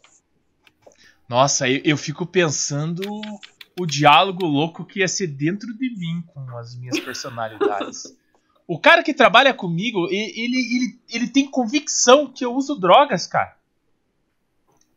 Nossa, 1.29 1.69
eu, 1.69 1.81
eu 1.85 1.97
fico 1.97 2.27
pensando 2.27 3.03
o 3.79 3.87
diálogo 3.87 4.47
louco 4.47 4.85
que 4.85 5.01
ia 5.01 5.09
ser 5.09 5.27
dentro 5.29 5.77
de 5.77 5.91
mim 5.97 6.23
com 6.27 6.57
as 6.59 6.75
minhas 6.77 6.99
personalidades. 7.01 8.15
O 8.67 8.79
cara 8.79 9.03
que 9.03 9.13
trabalha 9.13 9.53
comigo, 9.53 10.07
ele, 10.11 10.57
ele, 10.57 10.99
ele 11.13 11.29
tem 11.29 11.47
convicção 11.51 12.27
que 12.27 12.45
eu 12.45 12.55
uso 12.55 12.77
drogas, 12.77 13.27
cara. 13.27 13.55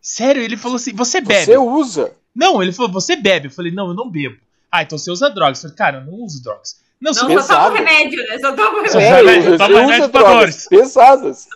Sério, 0.01 0.41
ele 0.41 0.55
falou 0.55 0.75
assim: 0.77 0.93
você 0.93 1.19
bebe. 1.19 1.45
Você 1.45 1.57
usa. 1.57 2.13
Não, 2.33 2.61
ele 2.63 2.71
falou: 2.71 2.91
você 2.91 3.15
bebe. 3.15 3.47
Eu 3.47 3.51
falei: 3.51 3.71
não, 3.71 3.87
eu 3.89 3.93
não 3.93 4.09
bebo. 4.09 4.37
Ah, 4.71 4.83
então 4.83 4.97
você 4.97 5.11
usa 5.11 5.29
drogas. 5.29 5.57
Eu 5.63 5.69
falei: 5.69 5.75
cara, 5.77 5.97
eu 5.97 6.05
não 6.05 6.23
uso 6.23 6.41
drogas. 6.41 6.79
Não, 6.99 7.11
Não, 7.11 7.27
você 7.27 7.41
só 7.43 7.63
tomo 7.65 7.75
remédio, 7.75 8.25
né? 8.27 8.39
Só 8.39 8.55
tomo 8.55 8.89
Só 8.89 8.99
É, 8.99 9.17
remédio. 9.17 9.29
remédio, 9.31 9.53
eu, 9.53 9.57
toma 9.57 9.79
remédio 9.81 10.09
pra 10.09 10.21
dores. 10.23 10.67
pesadas. 10.67 11.47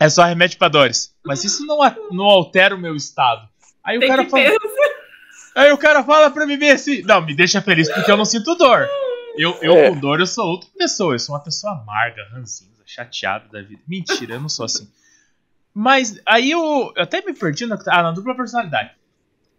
é 0.00 0.08
só 0.08 0.24
remédio 0.24 0.58
pra 0.58 0.68
dores. 0.68 1.14
Mas 1.24 1.44
isso 1.44 1.66
não, 1.66 1.78
não 2.10 2.24
altera 2.24 2.74
o 2.74 2.78
meu 2.78 2.94
estado. 2.94 3.48
Aí 3.82 3.96
o 3.96 4.00
Tem 4.00 4.08
cara 4.08 4.24
que 4.24 4.30
fala. 4.30 4.44
Aí 5.54 5.72
o 5.72 5.78
cara 5.78 6.04
fala 6.04 6.30
pra 6.30 6.46
mim 6.46 6.58
bem 6.58 6.70
assim. 6.70 7.02
Não, 7.02 7.20
me 7.20 7.34
deixa 7.34 7.60
feliz 7.60 7.90
porque 7.92 8.10
eu 8.10 8.16
não 8.16 8.24
sinto 8.24 8.54
dor. 8.54 8.88
Eu, 9.36 9.56
eu 9.62 9.72
É. 9.76 9.88
com 9.90 9.98
dor, 9.98 10.20
eu 10.20 10.26
sou 10.26 10.46
outra 10.46 10.68
pessoa. 10.76 11.14
Eu 11.14 11.18
sou 11.18 11.34
uma 11.34 11.42
pessoa 11.42 11.72
amarga, 11.74 12.22
ranzinza, 12.32 12.82
chateada 12.84 13.48
da 13.48 13.62
vida. 13.62 13.82
Mentira, 13.86 14.34
eu 14.34 14.40
não 14.40 14.48
sou 14.48 14.64
assim. 14.64 14.88
Mas 15.74 16.20
aí 16.26 16.50
eu, 16.50 16.92
eu 16.96 17.02
até 17.02 17.22
me 17.22 17.32
perdi 17.32 17.66
na, 17.66 17.78
ah, 17.88 18.02
na 18.02 18.10
dupla 18.10 18.34
personalidade. 18.34 18.90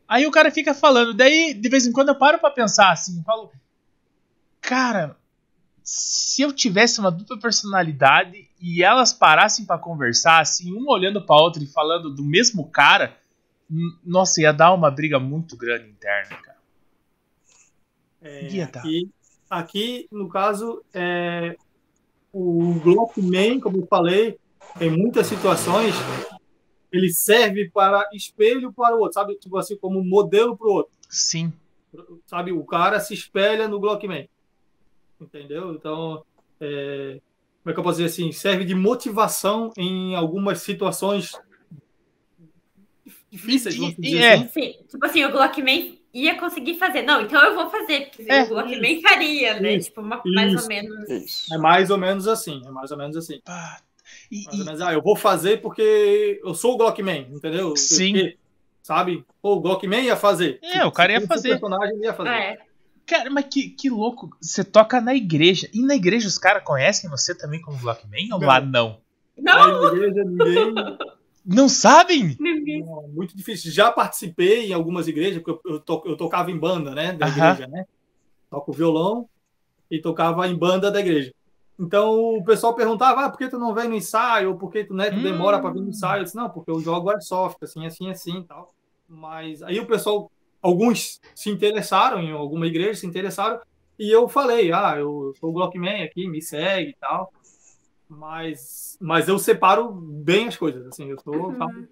Aí 0.07 0.25
o 0.25 0.31
cara 0.31 0.51
fica 0.51 0.73
falando. 0.73 1.13
Daí, 1.13 1.53
de 1.53 1.69
vez 1.69 1.85
em 1.85 1.91
quando, 1.91 2.09
eu 2.09 2.15
paro 2.15 2.39
pra 2.39 2.49
pensar 2.51 2.91
assim. 2.91 3.17
Eu 3.19 3.23
falo. 3.23 3.51
Cara, 4.61 5.15
se 5.83 6.41
eu 6.41 6.51
tivesse 6.51 6.99
uma 6.99 7.11
dupla 7.11 7.39
personalidade 7.39 8.47
e 8.59 8.83
elas 8.83 9.13
parassem 9.13 9.65
pra 9.65 9.77
conversar, 9.77 10.39
assim, 10.41 10.73
um 10.73 10.87
olhando 10.89 11.21
pra 11.21 11.35
outra 11.37 11.63
e 11.63 11.67
falando 11.67 12.09
do 12.09 12.23
mesmo 12.23 12.69
cara, 12.69 13.15
nossa, 14.03 14.41
ia 14.41 14.51
dar 14.51 14.73
uma 14.73 14.89
briga 14.89 15.19
muito 15.19 15.55
grande 15.55 15.89
interna, 15.89 16.35
cara. 16.37 16.57
É, 18.21 18.49
Ia 18.49 18.67
dar. 18.67 18.79
aqui, 18.79 19.09
aqui, 19.49 20.07
no 20.11 20.27
caso, 20.27 20.83
é, 20.93 21.55
o 22.33 22.73
Glockman, 22.83 23.59
como 23.59 23.77
eu 23.77 23.87
falei, 23.87 24.37
em 24.81 24.89
muitas 24.89 25.27
situações, 25.27 25.93
ele 26.91 27.11
serve 27.11 27.69
para 27.69 28.07
espelho 28.13 28.73
para 28.73 28.95
o 28.95 28.99
outro, 28.99 29.13
sabe? 29.13 29.35
Tipo 29.35 29.57
assim, 29.57 29.77
como 29.77 30.03
modelo 30.03 30.57
para 30.57 30.67
o 30.67 30.71
outro. 30.71 30.93
Sim. 31.07 31.53
Sabe? 32.25 32.51
O 32.51 32.63
cara 32.65 32.99
se 32.99 33.13
espelha 33.13 33.67
no 33.67 33.79
Glockman. 33.79 34.27
Entendeu? 35.21 35.73
Então, 35.73 36.23
é, 36.59 37.19
como 37.63 37.71
é 37.71 37.73
que 37.73 37.79
eu 37.79 37.83
posso 37.83 37.97
dizer 37.97 38.09
assim? 38.09 38.31
Serve 38.31 38.65
de 38.65 38.75
motivação 38.75 39.71
em 39.77 40.15
algumas 40.15 40.61
situações 40.61 41.31
difíceis, 43.31 43.75
vamos 43.75 43.95
E- 43.95 43.97
e- 43.99 44.01
dizer 44.01 44.17
é. 44.23 44.33
assim. 44.35 44.47
Sim, 44.49 44.73
tipo 44.89 45.05
assim, 45.05 45.25
o 45.25 45.31
Glockman 45.31 45.99
ia 46.13 46.35
conseguir 46.39 46.75
fazer. 46.79 47.01
Não, 47.03 47.21
então 47.21 47.43
eu 47.43 47.55
vou 47.55 47.69
fazer, 47.69 48.09
porque 48.15 48.31
É. 48.31 48.43
o 48.43 48.47
Glockman 48.47 49.01
faria, 49.01 49.59
né? 49.59 49.75
Isso, 49.75 49.89
Tipo, 49.89 50.01
uma- 50.01 50.21
mais 50.25 50.51
ou 50.53 50.59
isso. 50.59 50.67
menos. 50.67 51.09
Isso. 51.09 51.53
É 51.53 51.57
mais 51.57 51.89
ou 51.89 51.97
menos 51.97 52.27
assim. 52.27 52.61
É 52.65 52.69
mais 52.71 52.91
ou 52.91 52.97
menos 52.97 53.15
assim. 53.17 53.39
Pá. 53.43 53.79
E- 54.31 54.43
Mais 54.45 54.57
ou 54.57 54.61
e- 54.63 54.65
menos, 54.65 54.81
ah, 54.81 54.93
eu 54.93 55.01
vou 55.01 55.15
fazer 55.15 55.61
porque 55.61 56.39
eu 56.43 56.53
sou 56.53 56.73
o 56.73 56.77
Glockman, 56.77 57.27
entendeu? 57.31 57.75
Sim. 57.75 58.13
Porque, 58.13 58.37
sabe? 58.81 59.23
Pô, 59.41 59.53
o 59.55 59.59
Glockman 59.59 60.03
ia 60.05 60.15
fazer. 60.15 60.59
É, 60.63 60.83
o 60.85 60.91
cara 60.91 61.11
ia 61.13 61.21
fazer. 61.27 61.49
O 61.55 61.59
personagem 61.59 61.97
ia 62.01 62.13
fazer. 62.13 62.29
É. 62.29 62.57
Cara, 63.05 63.29
mas 63.31 63.45
que, 63.51 63.69
que 63.69 63.89
louco. 63.89 64.29
Você 64.39 64.63
toca 64.63 65.01
na 65.01 65.15
igreja. 65.15 65.67
E 65.73 65.81
na 65.81 65.95
igreja 65.95 66.27
os 66.27 66.37
caras 66.37 66.63
conhecem 66.63 67.09
você 67.09 67.33
também 67.35 67.59
como 67.61 67.77
Blockman 67.77 68.31
ou 68.33 68.39
Não. 68.39 68.47
lá 68.47 68.61
não? 68.61 68.99
Não, 69.37 69.81
na 69.81 69.93
igreja 69.93 70.23
ninguém. 70.23 70.73
Não 71.49 71.67
sabem? 71.67 72.35
não, 72.85 73.07
muito 73.09 73.35
difícil. 73.35 73.71
Já 73.71 73.91
participei 73.91 74.67
em 74.67 74.73
algumas 74.73 75.07
igrejas, 75.07 75.41
porque 75.41 75.67
eu, 75.67 75.79
to- 75.79 76.03
eu 76.05 76.15
tocava 76.15 76.51
em 76.51 76.57
banda, 76.57 76.93
né? 76.93 77.11
Da 77.13 77.27
igreja, 77.27 77.67
né? 77.67 77.85
Toco 78.49 78.71
violão 78.71 79.27
e 79.89 79.99
tocava 79.99 80.47
em 80.47 80.55
banda 80.55 80.91
da 80.91 80.99
igreja. 80.99 81.33
Então 81.79 82.35
o 82.35 82.43
pessoal 82.43 82.75
perguntava, 82.75 83.25
ah, 83.25 83.29
por 83.29 83.37
que 83.37 83.47
tu 83.47 83.57
não 83.57 83.73
vem 83.73 83.87
no 83.89 83.95
ensaio? 83.95 84.51
Ou 84.51 84.57
por 84.57 84.71
que 84.71 84.83
tu, 84.83 84.93
né, 84.93 85.09
tu 85.09 85.17
Hum. 85.17 85.23
demora 85.23 85.59
para 85.59 85.71
vir 85.71 85.81
no 85.81 85.89
ensaio? 85.89 86.19
Eu 86.19 86.23
disse, 86.25 86.35
não, 86.35 86.49
porque 86.49 86.69
eu 86.69 86.79
jogo 86.81 87.09
airsoft, 87.09 87.57
assim, 87.63 87.85
assim, 87.85 88.09
assim 88.09 88.39
e 88.39 88.43
tal. 88.43 88.73
Mas 89.07 89.63
aí 89.63 89.79
o 89.79 89.87
pessoal, 89.87 90.29
alguns 90.61 91.19
se 91.33 91.49
interessaram 91.49 92.19
em 92.21 92.31
alguma 92.31 92.67
igreja, 92.67 92.99
se 92.99 93.07
interessaram, 93.07 93.59
e 93.97 94.09
eu 94.13 94.27
falei, 94.29 94.71
ah, 94.71 94.95
eu 94.97 95.33
sou 95.39 95.49
o 95.49 95.53
Glockman 95.53 96.03
aqui, 96.03 96.27
me 96.27 96.41
segue 96.41 96.91
e 96.91 96.95
tal. 96.99 97.31
Mas, 98.09 98.97
mas 98.99 99.27
eu 99.27 99.37
separo 99.37 99.91
bem 99.91 100.47
as 100.47 100.57
coisas, 100.57 100.85
assim, 100.87 101.09
eu 101.09 101.19
sou. 101.19 101.55
sabe? 101.55 101.87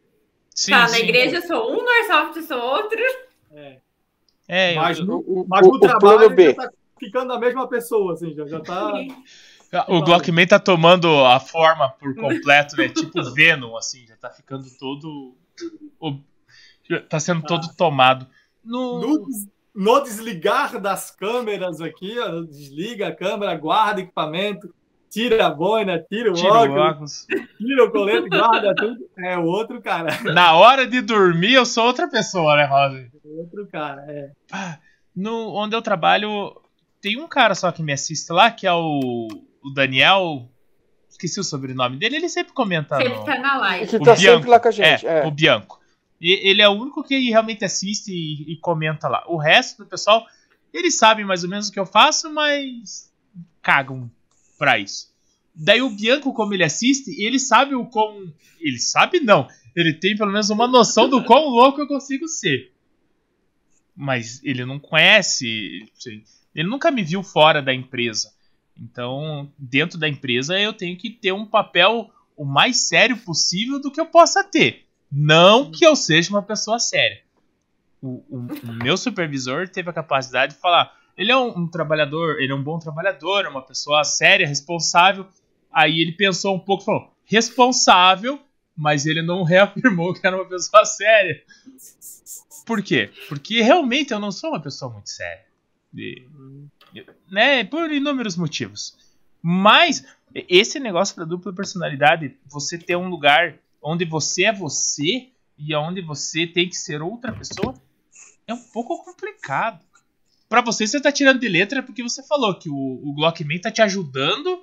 Sim, 0.53 0.71
tá, 0.71 0.81
na 0.81 0.87
sim. 0.89 1.03
igreja 1.03 1.35
eu 1.37 1.41
sou 1.43 1.71
um, 1.71 1.83
no 1.83 1.89
Airsoft 1.89 2.37
eu 2.37 2.43
sou 2.43 2.59
outro. 2.59 2.99
É, 3.51 3.79
É, 4.47 4.71
eu- 4.71 4.75
mas 4.77 4.99
O, 4.99 5.05
no, 5.05 5.17
o, 5.19 5.45
mas 5.47 5.65
o- 5.65 5.69
no 5.69 5.75
o 5.75 5.79
trabalho 5.79 6.29
B. 6.31 6.53
tá 6.55 6.69
ficando 6.99 7.31
a 7.31 7.39
mesma 7.39 7.67
pessoa, 7.67 8.13
assim, 8.13 8.33
já, 8.33 8.45
já 8.47 8.59
tá. 8.59 8.91
o 9.87 10.01
Glockman 10.01 10.47
tá 10.47 10.57
tomando 10.59 11.07
a 11.25 11.39
forma 11.39 11.89
por 11.89 12.15
completo, 12.15 12.75
né? 12.75 12.89
Tipo 12.89 13.21
Venom, 13.33 13.77
assim. 13.77 14.07
Já 14.07 14.17
tá 14.17 14.31
ficando 14.31 14.65
todo. 14.79 15.35
Tá 17.09 17.19
sendo 17.19 17.43
todo 17.45 17.67
tomado. 17.75 18.25
No... 18.63 18.99
No, 18.99 19.27
no 19.75 19.99
desligar 20.01 20.81
das 20.81 21.11
câmeras 21.11 21.81
aqui, 21.81 22.17
ó, 22.17 22.41
desliga 22.41 23.09
a 23.09 23.15
câmera, 23.15 23.55
guarda 23.55 24.01
equipamento, 24.01 24.73
tira 25.09 25.47
a 25.47 25.49
boina, 25.49 25.99
tira 26.09 26.31
o 26.31 26.33
Tira 26.33 26.51
o 26.53 26.55
óculos, 26.57 26.81
óculos. 26.81 27.27
tira 27.57 27.83
o 27.85 27.91
colete, 27.91 28.29
guarda 28.29 28.75
tudo. 28.75 28.97
É 29.17 29.37
o 29.37 29.43
outro 29.45 29.81
cara. 29.81 30.09
Na 30.33 30.53
hora 30.55 30.85
de 30.87 31.01
dormir, 31.01 31.53
eu 31.53 31.65
sou 31.65 31.85
outra 31.85 32.07
pessoa, 32.07 32.55
né, 32.57 32.65
Rosa? 32.65 33.07
O 33.23 33.39
outro 33.39 33.67
cara, 33.71 34.05
é. 34.09 34.31
Pá, 34.49 34.79
no, 35.15 35.53
onde 35.55 35.75
eu 35.75 35.81
trabalho, 35.81 36.55
tem 37.01 37.19
um 37.19 37.27
cara 37.27 37.55
só 37.55 37.71
que 37.71 37.81
me 37.83 37.93
assiste 37.93 38.31
lá, 38.31 38.51
que 38.51 38.67
é 38.67 38.73
o, 38.73 39.27
o 39.63 39.69
Daniel. 39.73 40.47
Esqueci 41.09 41.39
o 41.39 41.43
sobrenome 41.43 41.97
dele, 41.97 42.17
ele 42.17 42.29
sempre 42.29 42.53
comenta. 42.53 42.97
Sempre 42.97 43.17
no- 43.17 43.25
tá 43.25 43.39
na 43.39 43.57
live. 43.57 43.87
Que 43.87 43.99
tá 43.99 44.15
sempre 44.15 44.49
lá 44.49 44.59
com 44.59 44.67
a 44.67 44.71
gente. 44.71 45.07
É, 45.07 45.19
É. 45.23 45.25
o 45.25 45.31
Bianco. 45.31 45.79
E, 46.21 46.47
ele 46.49 46.61
é 46.61 46.67
o 46.69 46.73
único 46.73 47.03
que 47.03 47.29
realmente 47.29 47.65
assiste 47.65 48.11
e, 48.11 48.53
e 48.53 48.57
comenta 48.59 49.07
lá. 49.07 49.23
O 49.27 49.37
resto 49.37 49.83
do 49.83 49.89
pessoal, 49.89 50.25
eles 50.71 50.97
sabem 50.97 51.25
mais 51.25 51.43
ou 51.43 51.49
menos 51.49 51.69
o 51.69 51.71
que 51.71 51.79
eu 51.79 51.85
faço, 51.87 52.31
mas 52.31 53.11
cagam 53.63 54.09
pra 54.57 54.77
isso. 54.79 55.15
Daí 55.55 55.81
o 55.81 55.89
Bianco, 55.89 56.33
como 56.33 56.53
ele 56.53 56.63
assiste, 56.63 57.09
ele 57.23 57.39
sabe 57.39 57.73
o 57.75 57.85
quão. 57.85 58.31
Ele 58.59 58.77
sabe 58.79 59.19
não. 59.19 59.47
Ele 59.75 59.93
tem 59.93 60.15
pelo 60.15 60.31
menos 60.31 60.49
uma 60.49 60.67
noção 60.67 61.09
do 61.09 61.23
quão 61.23 61.45
louco 61.49 61.81
eu 61.81 61.87
consigo 61.87 62.27
ser. 62.27 62.71
Mas 63.95 64.41
ele 64.43 64.63
não 64.65 64.79
conhece. 64.79 65.85
Ele 66.53 66.67
nunca 66.69 66.91
me 66.91 67.03
viu 67.03 67.23
fora 67.23 67.61
da 67.61 67.73
empresa. 67.73 68.31
Então, 68.79 69.51
dentro 69.57 69.97
da 69.97 70.07
empresa, 70.07 70.59
eu 70.59 70.71
tenho 70.73 70.95
que 70.97 71.09
ter 71.09 71.31
um 71.31 71.45
papel 71.45 72.11
o 72.35 72.45
mais 72.45 72.77
sério 72.87 73.17
possível 73.17 73.81
do 73.81 73.91
que 73.91 73.99
eu 73.99 74.05
possa 74.05 74.43
ter. 74.43 74.85
Não 75.11 75.71
que 75.71 75.83
eu 75.85 75.95
seja 75.95 76.29
uma 76.29 76.43
pessoa 76.43 76.77
séria. 76.77 77.21
O, 78.01 78.23
o- 78.29 78.47
o 78.69 78.73
meu 78.83 78.95
supervisor 78.95 79.67
teve 79.67 79.89
a 79.89 79.93
capacidade 79.93 80.53
de 80.53 80.59
falar: 80.59 80.95
ele 81.17 81.31
é 81.31 81.37
um, 81.37 81.59
um 81.59 81.67
trabalhador, 81.67 82.39
ele 82.39 82.51
é 82.51 82.55
um 82.55 82.63
bom 82.63 82.77
trabalhador, 82.79 83.45
é 83.45 83.49
uma 83.49 83.61
pessoa 83.61 84.03
séria, 84.03 84.47
responsável. 84.47 85.27
Aí 85.71 85.99
ele 86.01 86.11
pensou 86.11 86.55
um 86.55 86.59
pouco 86.59 86.83
e 86.83 86.85
falou: 86.85 87.11
responsável, 87.25 88.39
mas 88.75 89.05
ele 89.05 89.21
não 89.21 89.43
reafirmou 89.43 90.13
que 90.13 90.25
era 90.25 90.35
uma 90.35 90.45
pessoa 90.47 90.85
séria. 90.85 91.43
Por 92.65 92.83
quê? 92.83 93.09
Porque 93.27 93.61
realmente 93.61 94.11
eu 94.11 94.19
não 94.19 94.31
sou 94.31 94.51
uma 94.51 94.61
pessoa 94.61 94.91
muito 94.91 95.09
séria. 95.09 95.45
E- 95.95 96.27
né, 97.29 97.63
por 97.63 97.91
inúmeros 97.91 98.35
motivos. 98.35 98.97
Mas 99.41 100.05
esse 100.33 100.79
negócio 100.79 101.15
da 101.15 101.23
dupla 101.23 101.53
personalidade, 101.53 102.35
você 102.45 102.77
ter 102.77 102.95
um 102.95 103.09
lugar 103.09 103.55
onde 103.81 104.05
você 104.05 104.45
é 104.45 104.53
você, 104.53 105.29
e 105.57 105.73
aonde 105.73 106.01
você 106.01 106.45
tem 106.45 106.67
que 106.69 106.75
ser 106.75 107.01
outra 107.01 107.31
pessoa, 107.31 107.73
é 108.45 108.53
um 108.53 108.61
pouco 108.61 109.03
complicado. 109.03 109.83
Pra 110.49 110.61
você, 110.61 110.87
você 110.87 111.01
tá 111.01 111.11
tirando 111.11 111.39
de 111.39 111.47
letra 111.49 111.83
porque 111.83 112.01
você 112.01 112.23
falou 112.23 112.53
que 112.57 112.69
o, 112.69 112.73
o 112.75 113.13
Glockman 113.15 113.59
tá 113.59 113.69
te 113.71 113.81
ajudando 113.81 114.59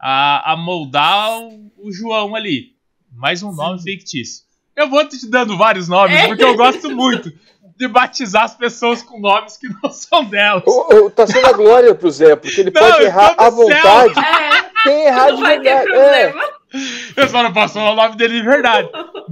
a, 0.00 0.52
a 0.52 0.56
moldar 0.56 1.38
o, 1.38 1.70
o 1.78 1.92
João 1.92 2.34
ali. 2.34 2.72
Mais 3.12 3.42
um 3.42 3.52
nome 3.52 3.82
fictício. 3.82 4.44
Eu 4.76 4.88
vou 4.88 5.06
te 5.06 5.26
dando 5.28 5.56
vários 5.56 5.88
nomes, 5.88 6.16
É. 6.16 6.28
porque 6.28 6.44
eu 6.44 6.56
gosto 6.56 6.88
muito 6.90 7.32
de 7.76 7.88
batizar 7.88 8.44
as 8.44 8.54
pessoas 8.56 9.02
com 9.02 9.20
nomes 9.20 9.56
que 9.56 9.68
não 9.82 9.90
são 9.90 10.24
delas. 10.24 10.62
Ô, 10.66 11.06
ô, 11.06 11.10
tá 11.10 11.26
sendo 11.26 11.46
a 11.46 11.52
glória 11.52 11.94
pro 11.94 12.10
Zé, 12.10 12.34
porque 12.36 12.60
ele 12.60 12.70
Não, 12.70 12.80
pode 12.82 13.02
errar 13.04 13.34
à 13.36 13.50
vontade. 13.50 14.14
É, 14.18 14.82
Tem 14.84 15.06
errado 15.06 15.30
não 15.30 15.36
de 15.36 15.42
vai 15.42 15.60
ter 15.60 15.62
verdade. 15.84 15.90
É. 15.98 16.28
problema. 16.32 16.58
Eu 17.16 17.28
só 17.28 17.42
não 17.42 17.52
posso 17.52 17.74
falar 17.74 17.92
o 17.92 17.96
nome 17.96 18.16
dele 18.16 18.40
de 18.40 18.46
verdade. 18.46 18.88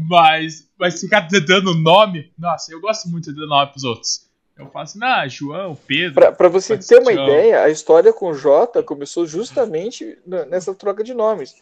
Mas, 0.09 0.69
mas 0.79 1.01
ficar 1.01 1.21
dando 1.47 1.75
nome. 1.75 2.31
Nossa, 2.39 2.73
eu 2.73 2.81
gosto 2.81 3.09
muito 3.09 3.33
de 3.33 3.41
dar 3.41 3.47
nome 3.47 3.71
pros 3.71 3.85
outros. 3.85 4.26
Eu 4.59 4.71
falo 4.71 4.85
assim, 4.85 4.99
ah, 5.03 5.29
João, 5.29 5.77
Pedro. 5.87 6.15
Pra, 6.15 6.33
pra 6.33 6.49
você 6.49 6.79
ter 6.79 6.99
uma 6.99 7.13
tchau. 7.13 7.25
ideia, 7.25 7.63
a 7.63 7.69
história 7.69 8.11
com 8.13 8.31
o 8.31 8.35
Jota 8.35 8.83
começou 8.83 9.27
justamente 9.27 10.19
nessa 10.49 10.75
troca 10.75 11.05
de 11.05 11.13
nomes. 11.13 11.55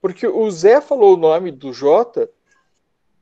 Porque 0.00 0.26
o 0.26 0.50
Zé 0.50 0.80
falou 0.80 1.14
o 1.14 1.16
nome 1.16 1.52
do 1.52 1.72
Jota, 1.72 2.28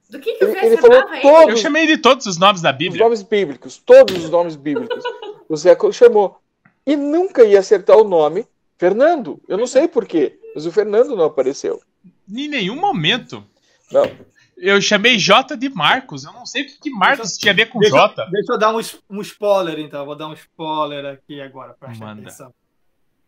Do 0.08 0.18
que, 0.18 0.32
que 0.32 0.44
ele, 0.44 0.52
você 0.52 0.66
ele 0.66 0.76
falou 0.78 0.96
ele? 0.96 1.16
Eu 1.18 1.22
todos 1.22 1.60
chamei 1.60 1.86
de 1.86 1.98
todos 1.98 2.24
os 2.24 2.38
nomes 2.38 2.62
da 2.62 2.70
os 2.70 2.76
Bíblia. 2.78 3.04
nomes 3.04 3.22
bíblicos, 3.22 3.76
todos 3.76 4.24
os 4.24 4.30
nomes 4.30 4.56
bíblicos. 4.56 5.04
O 5.46 5.56
Zé 5.56 5.76
chamou. 5.92 6.38
E 6.86 6.96
nunca 6.96 7.44
ia 7.44 7.58
acertar 7.58 7.98
o 7.98 8.04
nome 8.04 8.46
Fernando. 8.78 9.38
Eu 9.46 9.58
não 9.58 9.66
sei 9.66 9.86
porquê, 9.86 10.38
mas 10.54 10.64
o 10.64 10.72
Fernando 10.72 11.14
não 11.14 11.24
apareceu. 11.26 11.82
Em 12.32 12.48
nenhum 12.48 12.76
momento. 12.76 13.44
Não. 13.92 14.10
Eu 14.60 14.80
chamei 14.80 15.16
J 15.18 15.56
de 15.56 15.68
Marcos. 15.68 16.24
Eu 16.24 16.32
não 16.32 16.44
sei 16.44 16.62
o 16.62 16.66
que, 16.66 16.80
que 16.80 16.90
Marcos 16.90 17.36
tinha 17.38 17.52
a 17.52 17.56
ver 17.56 17.66
com 17.66 17.78
Deixa, 17.78 17.96
J. 17.96 18.26
deixa 18.30 18.52
eu 18.52 18.58
dar 18.58 18.74
um, 18.74 18.80
um 19.10 19.20
spoiler, 19.20 19.78
então. 19.78 20.04
Vou 20.04 20.16
dar 20.16 20.26
um 20.28 20.32
spoiler 20.32 21.06
aqui 21.06 21.40
agora. 21.40 21.74
Presta 21.78 22.04
Manda. 22.04 22.22
atenção. 22.22 22.52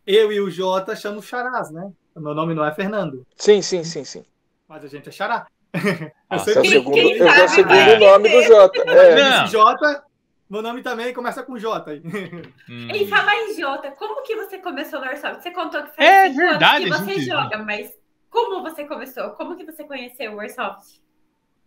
Eu 0.05 0.31
e 0.31 0.39
o 0.41 0.49
Jota 0.49 0.95
chamamos 0.95 1.25
Charás, 1.25 1.71
né? 1.71 1.91
O 2.15 2.19
meu 2.19 2.33
nome 2.33 2.53
não 2.53 2.65
é 2.65 2.73
Fernando, 2.73 3.25
Sim, 3.37 3.61
sim, 3.61 3.83
sim, 3.85 4.03
sim. 4.03 4.25
mas 4.67 4.83
a 4.83 4.87
gente 4.87 5.07
é 5.07 5.11
Xará. 5.11 5.47
Nossa, 6.29 6.51
Esse 6.51 6.57
é 6.57 6.59
o 6.59 6.61
Quem- 6.63 6.71
segundo, 6.71 6.93
quem 6.93 7.11
esse 7.13 7.21
é 7.21 7.25
o 7.25 7.29
sabe 7.35 7.49
segundo 7.49 7.99
nome 7.99 8.29
do 8.29 8.41
Jota. 8.43 8.83
É. 8.91 9.47
Jota, 9.47 10.03
meu 10.49 10.61
nome 10.61 10.81
também 10.81 11.13
começa 11.13 11.43
com 11.43 11.57
J. 11.57 11.89
aí. 11.91 12.01
Hum. 12.69 12.87
Em 12.93 13.07
falar 13.07 13.33
em 13.35 13.53
Jota, 13.57 13.91
como 13.91 14.21
que 14.23 14.35
você 14.35 14.57
começou 14.57 14.99
no 14.99 15.05
Airsoft? 15.05 15.41
Você 15.41 15.51
contou 15.51 15.83
que 15.83 15.95
faz 15.95 16.09
É 16.09 16.27
cinco 16.27 16.37
verdade, 16.37 16.83
que 16.83 16.89
você 16.89 17.13
gente. 17.13 17.25
joga, 17.27 17.57
mas 17.59 17.89
como 18.29 18.61
você 18.61 18.83
começou? 18.85 19.29
Como 19.31 19.55
que 19.55 19.63
você 19.63 19.85
conheceu 19.85 20.33
o 20.33 20.39
Airsoft? 20.41 20.99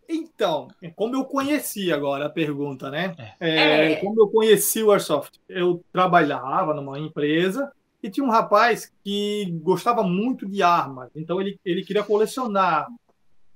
Então, 0.09 0.69
como 0.95 1.17
eu 1.17 1.25
conheci 1.25 1.93
agora 1.93 2.27
a 2.27 2.31
pergunta, 2.31 2.91
né? 2.91 3.15
É, 3.19 3.93
É. 3.93 3.97
Como 3.97 4.21
eu 4.21 4.29
conheci 4.29 4.83
o 4.83 4.93
Airsoft? 4.93 5.39
Eu 5.49 5.85
trabalhava 5.93 6.75
numa 6.75 6.99
empresa 6.99 7.73
e 8.03 8.11
tinha 8.11 8.25
um 8.25 8.31
rapaz 8.31 8.93
que 9.03 9.51
gostava 9.63 10.03
muito 10.03 10.47
de 10.47 10.63
armas, 10.63 11.11
então 11.17 11.41
ele, 11.41 11.59
ele 11.65 11.85
queria 11.85 12.03
colecionar. 12.03 12.87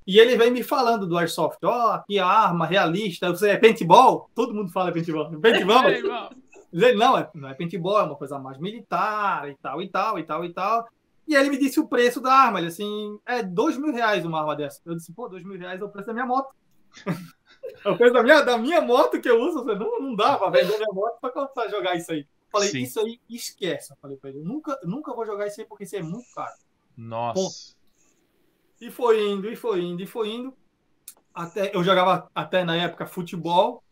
E 0.07 0.19
ele 0.19 0.39
veio 0.39 0.51
me 0.51 0.63
falando 0.63 1.07
do 1.07 1.19
Airsoft. 1.19 1.59
Ó, 1.65 1.93
aqui 1.93 2.19
a 2.19 2.27
arma 2.27 2.67
realista. 2.67 3.29
Você 3.29 3.51
é 3.51 3.57
paintball? 3.59 4.31
Todo 4.35 4.55
mundo 4.55 4.73
fala 4.73 4.91
paintball. 4.91 5.31
Paintball? 5.39 5.85
É 5.85 6.95
não, 6.95 7.19
é, 7.19 7.31
não 7.35 7.49
é 7.49 7.55
paintball, 7.55 8.01
é 8.01 8.03
uma 8.05 8.17
coisa 8.17 8.39
mais 8.39 8.59
militar 8.59 9.49
e 9.51 9.55
tal, 9.57 9.83
e 9.83 9.89
tal, 9.89 10.19
e 10.19 10.23
tal, 10.23 10.45
e 10.45 10.53
tal. 10.53 10.89
E 11.29 11.37
aí 11.37 11.43
ele 11.43 11.51
me 11.51 11.59
disse 11.59 11.79
o 11.79 11.87
preço 11.87 12.21
da 12.21 12.33
arma. 12.33 12.59
Ele 12.59 12.69
assim, 12.69 13.19
é 13.27 13.43
dois 13.43 13.77
mil 13.77 13.93
reais 13.93 14.25
uma 14.25 14.41
arma 14.41 14.57
dessa. 14.57 14.81
Eu 14.87 14.97
disse, 14.97 15.13
pô, 15.13 15.29
dois 15.29 15.45
mil 15.45 15.59
reais 15.59 15.81
é 15.81 15.85
o 15.85 15.89
preço 15.91 16.07
da 16.07 16.15
minha 16.15 16.25
moto. 16.27 16.55
é 17.85 17.89
o 17.91 17.97
preço 17.99 18.15
da 18.15 18.23
minha, 18.23 18.41
da 18.43 18.57
minha 18.57 18.81
moto 18.81 19.21
que 19.21 19.29
eu 19.29 19.39
uso. 19.41 19.59
Eu 19.59 19.65
falei, 19.65 19.79
Não, 19.79 20.01
não 20.01 20.17
dá 20.17 20.39
pra 20.39 20.49
vender 20.51 20.77
minha 20.77 20.93
moto 20.93 21.21
pra 21.21 21.31
começar 21.31 21.63
a 21.63 21.69
jogar 21.69 21.95
isso 21.97 22.11
aí. 22.13 22.21
Eu 22.21 22.27
Falei, 22.51 22.71
Sim. 22.71 22.81
isso 22.81 22.99
aí 23.01 23.21
esquece. 23.29 23.93
Eu 23.93 23.97
falei 24.01 24.17
pra 24.17 24.31
ele, 24.31 24.41
nunca, 24.41 24.79
nunca 24.85 25.15
vou 25.15 25.27
jogar 25.27 25.47
isso 25.47 25.61
aí 25.61 25.67
porque 25.67 25.85
isso 25.85 25.97
é 25.97 26.03
muito 26.03 26.27
caro. 26.35 26.55
Nossa. 26.97 27.77
E 28.81 28.91
foi 28.91 29.29
indo, 29.29 29.51
e 29.51 29.55
foi 29.57 29.83
indo, 29.83 30.03
e 30.03 30.07
foi 30.07 30.31
indo. 30.31 30.55
Até, 31.35 31.77
eu 31.77 31.85
jogava 31.85 32.31
até 32.35 32.65
na 32.65 32.75
época 32.77 33.07
futebol. 33.07 33.83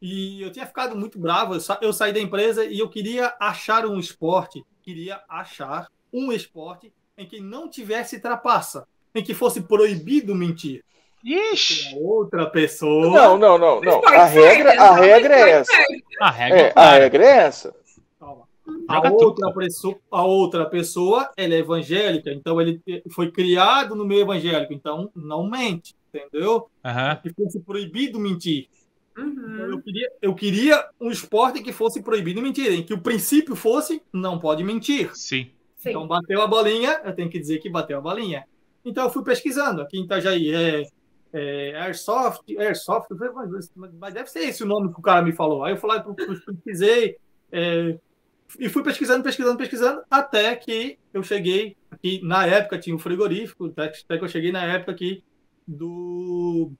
E 0.00 0.40
eu 0.40 0.50
tinha 0.50 0.64
ficado 0.66 0.96
muito 0.96 1.18
bravo. 1.18 1.54
Eu, 1.54 1.60
sa- 1.60 1.78
eu 1.82 1.92
saí 1.92 2.12
da 2.12 2.20
empresa 2.20 2.64
e 2.64 2.78
eu 2.78 2.88
queria 2.88 3.36
achar 3.38 3.84
um 3.84 3.98
esporte. 3.98 4.64
Queria 4.80 5.22
achar 5.28 5.88
um 6.12 6.32
esporte 6.32 6.92
em 7.16 7.26
que 7.26 7.40
não 7.40 7.68
tivesse 7.68 8.20
trapaça. 8.20 8.86
Em 9.14 9.22
que 9.22 9.34
fosse 9.34 9.62
proibido 9.62 10.34
mentir. 10.34 10.84
Ixi. 11.24 11.96
Outra 11.98 12.46
pessoa. 12.46 13.08
Não, 13.10 13.36
não, 13.36 13.58
não, 13.58 13.80
não. 13.80 14.06
A 14.06 14.24
regra, 14.24 14.80
a 14.80 14.94
regra 14.94 15.34
é 15.34 15.50
essa. 15.50 15.72
A 16.20 16.30
regra 16.30 16.58
É, 16.58 16.62
é 16.62 16.72
a 16.74 16.92
regra 16.92 17.24
é 17.24 17.36
essa. 17.38 17.74
Calma. 18.20 18.48
A 18.86 19.10
outra, 19.10 19.52
pessoa, 19.52 19.98
a 20.10 20.22
outra 20.24 20.66
pessoa, 20.66 21.30
ela 21.36 21.54
é 21.54 21.58
evangélica, 21.58 22.30
então 22.30 22.60
ele 22.60 22.80
foi 23.10 23.30
criado 23.30 23.94
no 23.94 24.04
meio 24.04 24.22
evangélico, 24.22 24.72
então 24.72 25.10
não 25.16 25.48
mente, 25.48 25.96
entendeu? 26.12 26.68
Aham. 26.84 27.16
Que 27.16 27.32
fosse 27.32 27.60
proibido 27.60 28.20
mentir. 28.20 28.68
Uhum. 29.16 29.72
Eu 29.72 29.82
queria, 29.82 30.12
eu 30.22 30.34
queria 30.34 30.86
um 31.00 31.10
esporte 31.10 31.62
que 31.62 31.72
fosse 31.72 32.02
proibido 32.02 32.40
mentir, 32.40 32.72
em 32.72 32.82
que 32.82 32.94
o 32.94 33.00
princípio 33.00 33.56
fosse 33.56 34.00
não 34.12 34.38
pode 34.38 34.62
mentir. 34.62 35.10
Sim. 35.16 35.50
Sim. 35.78 35.90
Então 35.90 36.06
bateu 36.06 36.42
a 36.42 36.46
bolinha, 36.46 37.00
eu 37.04 37.14
tenho 37.14 37.30
que 37.30 37.38
dizer 37.38 37.58
que 37.58 37.70
bateu 37.70 37.98
a 37.98 38.00
bolinha. 38.00 38.44
Então 38.84 39.04
eu 39.04 39.10
fui 39.10 39.22
pesquisando 39.22 39.80
aqui 39.80 39.98
em 39.98 40.04
Itajaí, 40.04 40.54
é, 40.54 40.82
é 41.32 41.80
Airsoft, 41.80 42.56
Airsoft, 42.58 43.08
mas, 43.34 43.72
mas 43.98 44.14
deve 44.14 44.28
ser 44.28 44.40
esse 44.40 44.62
o 44.62 44.66
nome 44.66 44.92
que 44.92 44.98
o 44.98 45.02
cara 45.02 45.22
me 45.22 45.32
falou. 45.32 45.64
Aí 45.64 45.72
eu 45.72 45.76
falei, 45.76 46.02
eu 46.04 46.14
pesquisei 46.14 47.16
é, 47.52 47.98
e 48.58 48.68
fui 48.68 48.82
pesquisando, 48.82 49.22
pesquisando, 49.22 49.58
pesquisando, 49.58 50.02
até 50.10 50.54
que 50.56 50.98
eu 51.12 51.22
cheguei 51.22 51.76
aqui, 51.90 52.20
na 52.22 52.46
época 52.46 52.78
tinha 52.78 52.96
um 52.96 52.98
frigorífico, 52.98 53.66
até, 53.66 53.88
que 53.88 54.24
eu 54.24 54.28
cheguei 54.28 54.50
na 54.50 54.64
época 54.64 54.92
aqui 54.92 55.22
do, 55.66 56.72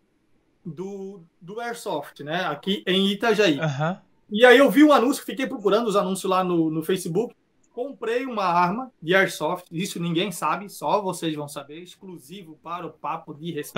do, 0.64 1.22
do 1.40 1.60
Airsoft, 1.60 2.20
né? 2.24 2.44
Aqui 2.46 2.82
em 2.86 3.08
Itajaí. 3.12 3.60
Aham. 3.60 4.00
E 4.30 4.44
aí 4.44 4.58
eu 4.58 4.70
vi 4.70 4.84
um 4.84 4.92
anúncio, 4.92 5.24
fiquei 5.24 5.46
procurando 5.46 5.88
os 5.88 5.96
anúncios 5.96 6.30
lá 6.30 6.42
no, 6.42 6.70
no 6.70 6.82
Facebook. 6.82 7.34
Comprei 7.78 8.26
uma 8.26 8.42
arma 8.42 8.90
de 9.00 9.14
Airsoft, 9.14 9.68
isso 9.70 10.02
ninguém 10.02 10.32
sabe, 10.32 10.68
só 10.68 11.00
vocês 11.00 11.32
vão 11.36 11.46
saber, 11.46 11.80
exclusivo 11.80 12.58
para 12.60 12.84
o 12.84 12.90
papo 12.90 13.32
de 13.32 13.52
respeito. 13.52 13.74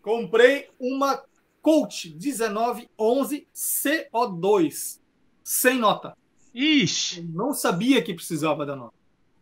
Comprei 0.00 0.70
uma 0.78 1.20
Colt 1.60 2.04
1911 2.04 3.48
CO2, 3.52 5.00
sem 5.42 5.76
nota. 5.76 6.16
Ixi. 6.54 7.18
Eu 7.18 7.24
não 7.30 7.52
sabia 7.52 8.00
que 8.00 8.14
precisava 8.14 8.64
da 8.64 8.76
nota. 8.76 8.94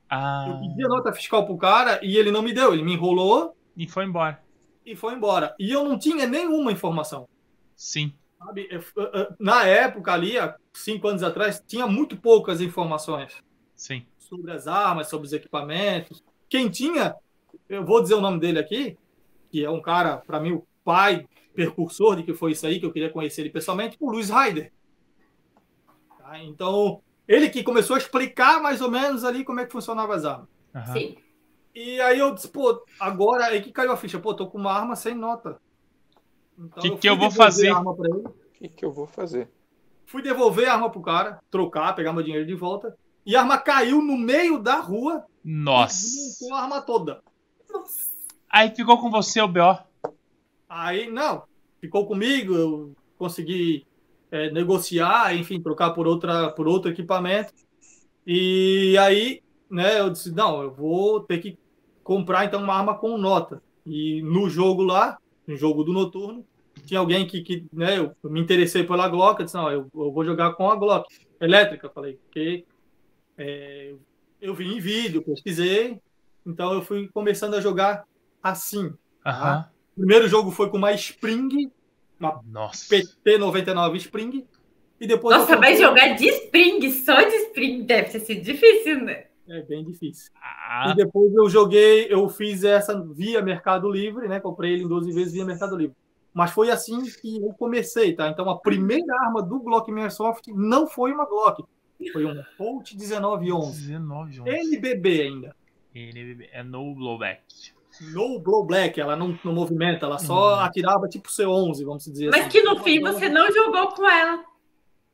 Ah. 0.09 0.47
Eu 0.49 0.61
pedi 0.61 0.83
a 0.83 0.89
nota 0.89 1.13
fiscal 1.13 1.45
pro 1.45 1.59
cara 1.59 2.01
e 2.03 2.17
ele 2.17 2.31
não 2.31 2.41
me 2.41 2.55
deu, 2.55 2.73
ele 2.73 2.83
me 2.83 2.95
enrolou 2.95 3.55
E 3.77 3.87
foi 3.87 4.07
embora. 4.07 4.43
e 4.87 4.97
foi 4.97 5.13
embora. 5.13 5.55
E 5.59 5.71
eu 5.71 5.85
não 5.85 5.99
tinha 5.99 6.27
nenhuma 6.27 6.73
informação. 6.73 7.29
Sim. 7.77 8.15
Sabe, 8.43 8.67
eu- 8.71 8.83
eu- 8.97 9.11
eu- 9.13 9.35
na 9.39 9.67
época 9.67 10.13
ali, 10.13 10.39
há 10.39 10.57
cinco 10.73 11.07
anos 11.09 11.23
atrás, 11.23 11.63
tinha 11.67 11.87
muito 11.87 12.17
poucas 12.17 12.63
informações 12.63 13.37
Sim. 13.75 14.07
sobre 14.19 14.51
as 14.51 14.67
armas, 14.67 15.09
sobre 15.09 15.27
os 15.27 15.33
equipamentos. 15.35 16.25
Quem 16.49 16.71
tinha, 16.71 17.15
eu 17.69 17.85
vou 17.85 18.01
dizer 18.01 18.15
o 18.15 18.21
nome 18.21 18.41
dele 18.41 18.59
aqui, 18.59 18.97
que 19.51 19.63
é 19.63 19.69
um 19.71 19.83
cara, 19.83 20.17
para 20.17 20.41
mim, 20.41 20.53
o 20.53 20.67
pai, 20.83 21.29
percursor 21.55 22.17
de 22.17 22.23
que 22.23 22.33
foi 22.33 22.53
isso 22.53 22.67
aí, 22.67 22.81
que 22.81 22.87
eu 22.87 22.93
queria 22.93 23.11
conhecer 23.11 23.43
ele 23.43 23.51
pessoalmente, 23.51 23.99
o 24.01 24.11
Luiz 24.11 24.31
Ryder. 24.31 24.73
Tá? 26.17 26.39
Então, 26.43 27.03
ele 27.29 27.51
que 27.51 27.63
começou 27.63 27.95
a 27.95 27.99
explicar 27.99 28.63
mais 28.63 28.81
ou 28.81 28.91
menos 28.91 29.23
ali 29.23 29.45
como 29.45 29.61
é 29.61 29.67
que 29.67 29.73
funcionava 29.73 30.15
as 30.15 30.25
armas. 30.25 30.49
Aham. 30.75 30.93
Sim. 30.95 31.17
E 31.75 32.01
aí 32.01 32.19
eu 32.19 32.35
disse, 32.35 32.49
pô, 32.49 32.83
agora 32.99 33.45
aí 33.47 33.61
que 33.61 33.71
caiu 33.71 33.93
a 33.93 33.97
ficha, 33.97 34.19
pô, 34.19 34.33
tô 34.33 34.47
com 34.47 34.59
uma 34.59 34.73
arma 34.73 34.97
sem 34.97 35.15
nota. 35.15 35.61
Então, 36.61 36.83
Que 36.83 36.91
que 36.97 37.09
eu 37.09 37.17
vou 37.17 37.31
fazer? 37.31 37.71
a 37.71 37.77
arma 37.79 37.95
pra 37.95 38.09
ele. 38.09 38.19
O 38.19 38.35
que, 38.53 38.69
que 38.69 38.85
eu 38.85 38.93
vou 38.93 39.07
fazer? 39.07 39.49
Fui 40.05 40.21
devolver 40.23 40.69
a 40.69 40.75
arma 40.75 40.91
pro 40.91 41.01
cara, 41.01 41.41
trocar, 41.51 41.95
pegar 41.95 42.13
meu 42.13 42.23
dinheiro 42.23 42.47
de 42.47 42.55
volta. 42.55 42.97
E 43.25 43.35
a 43.35 43.41
arma 43.41 43.57
caiu 43.57 44.03
no 44.03 44.17
meio 44.17 44.59
da 44.59 44.81
rua 44.81 45.25
e 45.45 45.51
Nossa. 45.51 46.03
desmontou 46.03 46.55
a 46.57 46.63
arma 46.63 46.83
toda. 46.83 47.23
Nossa. 47.73 48.11
Aí 48.51 48.75
ficou 48.75 48.99
com 49.01 49.11
você 49.11 49.41
o 49.41 49.49
B.O. 49.49 49.79
Aí, 50.69 51.11
não, 51.11 51.45
ficou 51.81 52.07
comigo, 52.07 52.55
eu 52.55 52.93
consegui 53.17 53.87
é, 54.31 54.51
negociar, 54.51 55.35
enfim, 55.35 55.61
trocar 55.61 55.91
por, 55.91 56.07
outra, 56.07 56.51
por 56.51 56.69
outro 56.69 56.91
equipamento. 56.91 57.53
E 58.27 58.97
aí, 58.99 59.43
né, 59.71 60.01
eu 60.01 60.11
disse, 60.11 60.31
não, 60.33 60.63
eu 60.63 60.71
vou 60.71 61.21
ter 61.21 61.39
que 61.39 61.59
comprar 62.03 62.45
então 62.45 62.63
uma 62.63 62.75
arma 62.75 62.97
com 62.99 63.17
nota. 63.17 63.63
E 63.87 64.23
no 64.23 64.49
jogo 64.49 64.83
lá, 64.83 65.19
no 65.47 65.57
jogo 65.57 65.83
do 65.85 65.93
noturno, 65.93 66.45
tinha 66.91 66.99
alguém 66.99 67.25
que, 67.25 67.41
que 67.41 67.65
né, 67.73 67.99
eu 67.99 68.13
me 68.29 68.41
interessei 68.41 68.83
pela 68.83 69.09
Glock, 69.09 69.39
eu 69.39 69.45
disse, 69.45 69.57
não, 69.57 69.71
eu, 69.71 69.89
eu 69.95 70.11
vou 70.13 70.25
jogar 70.25 70.55
com 70.55 70.69
a 70.69 70.75
Glock 70.75 71.07
elétrica, 71.41 71.87
eu 71.87 71.91
falei, 71.93 72.15
porque 72.15 72.65
é, 73.39 73.95
eu 74.41 74.53
vi 74.55 74.67
em 74.67 74.81
vídeo, 74.81 75.23
pesquisei, 75.23 76.01
então 76.45 76.73
eu 76.75 76.83
fui 76.83 77.09
começando 77.15 77.55
a 77.55 77.61
jogar 77.61 78.05
assim. 78.43 78.93
Aham. 79.25 79.67
O 79.97 80.01
primeiro 80.01 80.27
jogo 80.27 80.51
foi 80.51 80.69
com 80.69 80.79
uma 80.79 80.93
Spring, 80.93 81.71
uma 82.19 82.41
Nossa. 82.47 82.93
PT99 82.93 83.95
Spring. 83.97 84.45
E 85.01 85.07
depois 85.07 85.37
Nossa, 85.39 85.55
comprei- 85.55 85.71
mas 85.75 85.81
jogar 85.81 86.15
de 86.17 86.27
Spring, 86.27 86.91
só 86.91 87.23
de 87.23 87.35
Spring, 87.37 87.83
deve 87.85 88.11
ter 88.11 88.21
sido 88.21 88.43
difícil, 88.43 89.01
né? 89.05 89.27
É 89.49 89.63
bem 89.63 89.85
difícil. 89.85 90.31
Ah, 90.35 90.91
E 90.93 90.97
depois 90.97 91.33
eu 91.35 91.49
joguei, 91.49 92.07
eu 92.13 92.29
fiz 92.29 92.65
essa 92.65 93.01
via 93.15 93.41
Mercado 93.43 93.89
Livre, 93.91 94.27
né? 94.29 94.41
Comprei 94.41 94.73
ele 94.73 94.83
em 94.85 94.89
12 94.89 95.13
vezes 95.13 95.33
via 95.33 95.45
Mercado 95.45 95.77
Livre. 95.77 95.97
Mas 96.33 96.51
foi 96.53 96.71
assim 96.71 97.03
que 97.03 97.37
eu 97.43 97.53
comecei, 97.55 98.15
tá? 98.15 98.29
Então 98.29 98.49
a 98.49 98.59
primeira 98.59 99.13
arma 99.25 99.43
do 99.43 99.59
Glock 99.61 99.91
Airsoft 99.93 100.47
não 100.55 100.87
foi 100.87 101.13
uma 101.13 101.25
Glock, 101.27 101.65
foi 102.13 102.25
um 102.25 102.41
Colt 102.57 102.93
1911. 102.95 103.87
19, 103.89 104.41
11. 104.41 104.51
NBB 104.51 105.23
ainda. 105.23 105.57
NBB. 105.95 106.49
É 106.53 106.63
no 106.63 106.95
blowback. 106.95 107.43
No 108.13 108.39
blow 108.39 108.65
black, 108.65 108.99
ela 109.01 109.17
não, 109.17 109.37
não 109.45 109.53
movimenta, 109.53 110.07
ela 110.07 110.19
só 110.19 110.55
Uhum. 110.55 110.61
atirava 110.61 111.09
tipo 111.09 111.29
C11, 111.29 111.85
vamos 111.85 112.05
dizer 112.05 112.31
Mas 112.31 112.43
assim. 112.43 112.51
que 112.51 112.63
no 112.63 112.79
fim 112.83 113.01
você 113.01 113.29
não 113.29 113.51
jogou 113.53 113.89
com 113.89 114.09
ela 114.09 114.43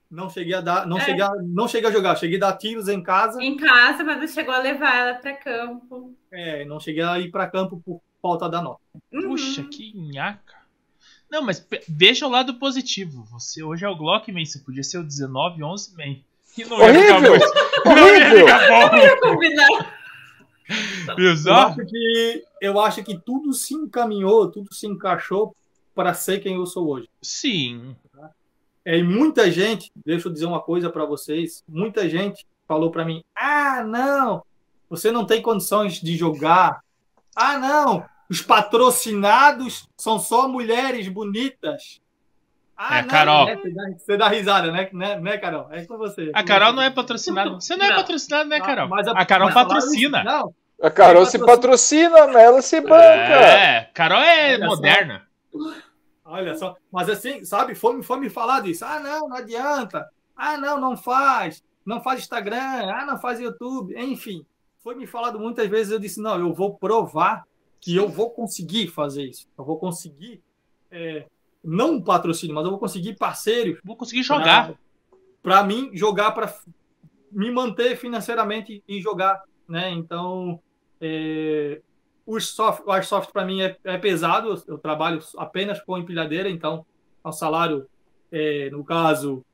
Não 0.09 0.29
cheguei 0.31 0.55
a 0.55 0.61
dar, 0.61 0.87
não 0.87 0.99
É. 0.99 1.01
cheguei 1.01 1.23
a, 1.23 1.33
não 1.43 1.67
cheguei 1.67 1.89
a 1.89 1.93
jogar, 1.93 2.15
cheguei 2.17 2.37
a 2.37 2.41
dar 2.41 2.57
tiros 2.59 2.87
em 2.89 3.03
casa, 3.03 3.43
em 3.43 3.57
casa, 3.57 4.05
mas 4.05 4.19
não 4.21 4.29
chegou 4.29 4.55
a 4.55 4.59
levar 4.59 4.95
ela 4.95 5.15
pra 5.15 5.33
campo. 5.35 6.15
é, 6.31 6.65
não 6.67 6.79
cheguei 6.79 7.03
a 7.03 7.19
ir 7.19 7.31
para 7.31 7.49
campo 7.49 7.83
por 7.85 8.01
falta 8.23 8.49
da 8.49 8.61
nota. 8.63 8.81
Uhum. 9.13 9.23
Puxa, 9.31 9.65
que 9.65 9.93
nhaca. 9.99 10.55
Não, 11.31 11.43
mas 11.43 11.67
veja 11.89 12.27
o 12.27 12.31
lado 12.31 12.55
positivo. 12.55 13.25
Você 13.33 13.63
hoje 13.63 13.85
é 13.85 13.89
o 13.89 13.97
Glockman, 13.97 14.45
você 14.45 14.59
podia 14.61 14.83
ser 14.83 14.99
o 14.99 15.05
19, 15.05 15.63
11 15.63 15.95
man. 15.97 16.17
E 16.57 16.65
não 16.65 16.79
ia 16.81 16.95
ficar 17.03 17.17
Horrível! 17.17 17.31
muito- 17.31 17.55
Não 17.85 18.09
ia 18.09 19.31
Horrível! 19.33 19.87
Eu 21.19 21.55
acho 21.55 21.87
que 21.87 22.45
eu 22.61 22.81
acho 22.81 23.05
que 23.05 23.19
tudo 23.19 23.53
se 23.53 23.75
encaminhou, 23.75 24.51
tudo 24.51 24.75
se 24.75 24.87
encaixou 24.87 25.55
para 25.95 26.13
ser 26.15 26.41
quem 26.41 26.55
eu 26.57 26.67
sou 26.67 26.89
hoje. 26.89 27.09
Sim. 27.23 27.95
É, 28.85 28.99
e 28.99 29.03
muita 29.03 29.51
gente, 29.51 29.91
deixa 30.05 30.29
eu 30.29 30.33
dizer 30.33 30.47
uma 30.47 30.61
coisa 30.61 30.91
para 30.91 31.05
vocês, 31.05 31.63
muita 31.69 32.09
gente 32.09 32.45
falou 32.67 32.91
para 32.91 33.05
mim: 33.05 33.23
"Ah, 33.35 33.85
não, 33.85 34.43
você 34.89 35.11
não 35.13 35.25
tem 35.25 35.41
condições 35.43 36.01
de 36.01 36.17
jogar. 36.17 36.81
Ah, 37.35 37.59
não, 37.59 38.05
os 38.31 38.41
patrocinados 38.43 39.89
são 39.97 40.19
só 40.19 40.49
mulheres 40.49 41.09
bonitas." 41.09 42.01
Ah, 42.77 42.99
É, 42.99 43.03
Carol. 43.05 43.47
né? 43.47 43.57
Você, 43.57 43.71
dá, 43.71 43.83
você 43.99 44.17
dá 44.19 44.29
risada, 44.29 44.71
né? 44.71 44.89
né? 44.93 45.19
Né, 45.19 45.39
Carol? 45.39 45.67
É 45.73 45.85
com 45.87 45.97
você. 45.97 46.31
A 46.35 46.43
Carol 46.43 46.73
não 46.75 46.83
é 46.83 46.91
patrocinada. 46.91 47.51
Você 47.55 47.75
não 47.75 47.87
é 47.87 47.95
patrocinada, 47.95 48.45
né, 48.45 48.61
Carol? 48.61 48.89
Mas 48.89 49.09
A 49.09 49.25
Carol 49.25 49.47
mas 49.47 49.55
falaram 49.55 49.75
patrocina. 49.77 50.19
isso. 50.19 50.27
Não, 50.27 50.55
A 50.83 50.91
Carol 50.91 51.25
se 51.25 51.39
patrocina, 51.39 52.27
mas 52.27 52.37
ela 52.37 52.61
se 52.61 52.79
banca. 52.83 52.97
É, 53.01 53.91
Carol 53.95 54.19
é 54.21 54.55
Olha 54.57 54.59
só. 54.59 54.67
moderna. 54.67 55.27
Olha 56.25 56.55
só, 56.57 56.77
mas 56.93 57.09
assim, 57.09 57.45
sabe, 57.45 57.75
foi, 57.75 58.03
foi 58.03 58.19
me 58.19 58.29
falar 58.29 58.61
disso. 58.61 58.85
Ah, 58.85 58.99
não, 59.01 59.29
não 59.29 59.37
adianta. 59.37 60.07
Ah, 60.37 60.59
não, 60.59 60.79
não 60.79 60.97
faz. 60.97 61.63
Não 61.85 62.03
faz 62.03 62.21
Instagram. 62.21 62.59
Ah, 62.93 63.07
não 63.07 63.17
faz 63.19 63.41
YouTube. 63.41 63.95
Enfim, 63.97 64.45
foi 64.83 64.95
me 64.97 65.07
falado 65.07 65.39
muitas 65.39 65.67
vezes. 65.69 65.93
Eu 65.93 65.99
disse, 66.01 66.21
não, 66.21 66.39
eu 66.39 66.53
vou 66.53 66.75
provar 66.77 67.45
que 67.87 67.95
eu 67.95 68.09
vou 68.09 68.31
conseguir 68.31 68.89
fazer 68.89 69.27
isso. 69.27 69.47
Eu 69.57 69.65
vou 69.65 69.79
conseguir, 69.79 70.43
é, 70.91 71.25
não 71.63 71.93
um 71.93 72.03
patrocínio, 72.03 72.53
mas 72.53 72.65
eu 72.65 72.73
vou 72.73 72.81
conseguir 72.81 73.15
parceiros 73.15 73.79
Vou 73.85 73.95
conseguir 73.95 74.25
jogar. 74.25 74.75
para 75.41 75.63
mim 75.63 75.91
jogar, 75.93 76.33
para 76.33 76.53
me 77.31 77.49
manter 77.49 77.97
financeiramente 77.97 78.83
e 78.89 79.01
jogar, 79.01 79.41
né? 79.69 79.89
Então, 79.93 80.61
é, 81.01 81.81
o 82.27 82.41
soft, 82.41 82.83
o 82.85 82.91
Airsoft 82.91 83.31
para 83.33 83.45
mim 83.45 83.63
é, 83.63 83.77
é 83.85 83.97
pesado. 83.97 84.49
Eu, 84.49 84.63
eu 84.67 84.79
trabalho 84.79 85.21
apenas 85.39 85.81
com 85.81 85.97
empilhadeira, 85.97 86.51
então 86.51 86.85
é 87.25 87.29
um 87.29 87.33
salário, 87.33 87.87
é, 88.33 88.69
no 88.71 88.83
caso, 88.85 89.45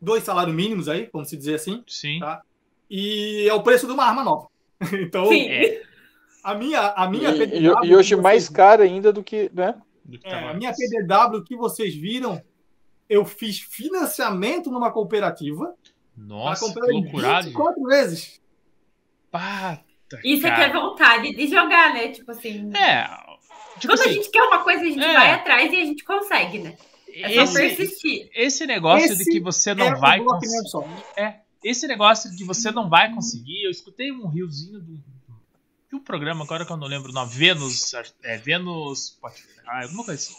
dois 0.00 0.24
salários 0.24 0.56
mínimos 0.56 0.88
aí, 0.88 1.08
vamos 1.12 1.28
se 1.28 1.36
dizer 1.36 1.54
assim, 1.54 1.84
Sim. 1.86 2.18
Tá. 2.18 2.42
e 2.90 3.46
é 3.48 3.54
o 3.54 3.62
preço 3.62 3.86
de 3.86 3.92
uma 3.92 4.06
arma 4.06 4.24
nova. 4.24 4.48
Então, 4.92 5.26
Sim. 5.26 5.42
É. 5.42 5.89
a 6.42 6.54
minha, 6.54 6.80
a 6.90 7.08
minha 7.10 7.30
E, 7.30 7.38
PDW 7.38 7.84
e- 7.84 7.96
hoje 7.96 8.16
mais 8.16 8.44
vocês- 8.44 8.48
cara 8.56 8.82
ainda 8.84 9.12
do 9.12 9.22
que, 9.22 9.50
né? 9.54 9.74
Do 10.04 10.18
que 10.18 10.26
é, 10.26 10.50
a 10.50 10.54
minha. 10.54 10.72
PDW 10.74 11.44
que 11.44 11.56
vocês 11.56 11.94
viram, 11.94 12.42
eu 13.08 13.24
fiz 13.24 13.60
financiamento 13.60 14.70
numa 14.70 14.90
cooperativa. 14.90 15.74
Nossa, 16.16 16.72
que 16.72 16.80
loucuragem. 16.80 17.50
24 17.50 17.82
vezes. 17.84 18.40
Pata, 19.30 19.84
Isso 20.24 20.46
é 20.46 20.50
que 20.50 20.56
cara. 20.56 20.64
é 20.64 20.72
vontade 20.72 21.34
de 21.34 21.46
jogar, 21.46 21.94
né? 21.94 22.08
Tipo 22.08 22.30
assim. 22.32 22.70
É. 22.76 23.04
Tipo 23.78 23.94
Quando 23.94 24.00
a 24.00 24.04
assim, 24.04 24.14
gente 24.14 24.30
quer 24.30 24.42
uma 24.42 24.58
coisa, 24.64 24.80
a 24.82 24.84
gente 24.84 25.02
É. 25.04 25.14
vai 25.14 25.30
atrás 25.32 25.72
e 25.72 25.76
a 25.76 25.84
gente 25.84 26.04
consegue, 26.04 26.58
né? 26.58 26.76
É 27.12 27.34
só 27.34 27.42
esse, 27.42 27.54
persistir. 27.76 28.30
esse 28.34 28.66
negócio 28.66 29.08
de 29.16 29.22
Esse 29.22 29.30
que 29.30 29.40
você 29.40 29.70
é 29.70 29.74
não 29.74 29.92
o 29.92 29.98
vai 30.00 30.20
conseguir. 30.22 31.02
É, 31.16 31.40
esse 31.64 31.86
negócio 31.86 32.30
de 32.30 32.36
que 32.36 32.44
você 32.44 32.70
não 32.70 32.88
vai 32.88 33.12
conseguir. 33.14 33.64
Eu 33.64 33.70
escutei 33.70 34.12
um 34.12 34.26
riozinho 34.28 34.80
do. 34.80 35.00
De 35.90 35.96
um 35.96 36.00
programa 36.00 36.44
agora 36.44 36.64
que 36.64 36.70
eu 36.72 36.76
não 36.76 36.86
lembro 36.86 37.10
o 37.10 37.14
nome. 37.14 37.30
Vênus. 37.32 37.92
É, 38.22 38.38
Vênus. 38.38 39.18
Ah, 39.66 39.82
alguma 39.82 40.04
coisa 40.04 40.20
assim. 40.22 40.36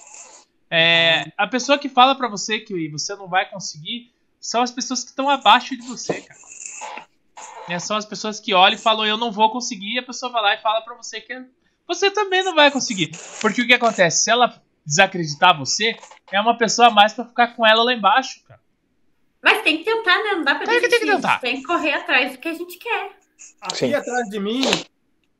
É, 0.70 1.26
a 1.38 1.46
pessoa 1.48 1.78
que 1.78 1.90
fala 1.90 2.16
pra 2.16 2.30
você 2.30 2.60
que 2.60 2.88
você 2.90 3.14
não 3.16 3.28
vai 3.28 3.50
conseguir 3.50 4.10
são 4.40 4.62
as 4.62 4.72
pessoas 4.72 5.04
que 5.04 5.10
estão 5.10 5.30
abaixo 5.30 5.76
de 5.76 5.86
você, 5.86 6.22
cara. 6.22 6.40
É, 7.68 7.78
são 7.80 7.98
as 7.98 8.06
pessoas 8.06 8.40
que 8.40 8.54
olham 8.54 8.76
e 8.76 8.82
falam, 8.82 9.06
eu 9.06 9.18
não 9.18 9.32
vou 9.32 9.52
conseguir, 9.52 9.96
e 9.96 10.00
a 10.00 10.04
pessoa 10.04 10.32
vai 10.32 10.42
lá 10.42 10.54
e 10.56 10.62
fala 10.62 10.82
pra 10.82 10.96
você 10.96 11.20
que 11.22 11.46
você 11.88 12.10
também 12.10 12.44
não 12.44 12.56
vai 12.56 12.72
conseguir. 12.72 13.12
Porque 13.42 13.62
o 13.62 13.68
que 13.68 13.74
acontece? 13.74 14.24
Se 14.24 14.32
ela 14.32 14.62
desacreditar 14.86 15.58
você, 15.58 15.96
é 16.32 16.40
uma 16.42 16.58
pessoa 16.58 16.88
a 16.88 16.92
mais 16.92 17.14
pra 17.14 17.26
ficar 17.26 17.48
com 17.50 17.68
ela 17.68 17.84
lá 17.84 17.94
embaixo, 17.94 18.42
cara. 18.48 18.60
Mas 19.44 19.62
tem 19.64 19.78
que 19.80 19.84
tentar, 19.84 20.18
né? 20.24 20.32
Não 20.36 20.44
dá 20.44 20.56
pra 20.56 20.66
Tem 20.66 20.80
que- 20.80 20.88
tem 20.90 21.00
que 21.02 21.06
tentar. 21.06 21.40
Tem 21.40 21.58
que 21.58 21.64
correr 21.64 21.94
atrás 21.94 22.32
do 22.32 22.38
que 22.38 22.48
a 22.48 22.54
gente 22.54 22.78
quer. 22.78 23.20
Aqui 23.62 23.76
Sim. 23.76 23.94
atrás 23.94 24.30
de 24.30 24.40
mim 24.40 24.62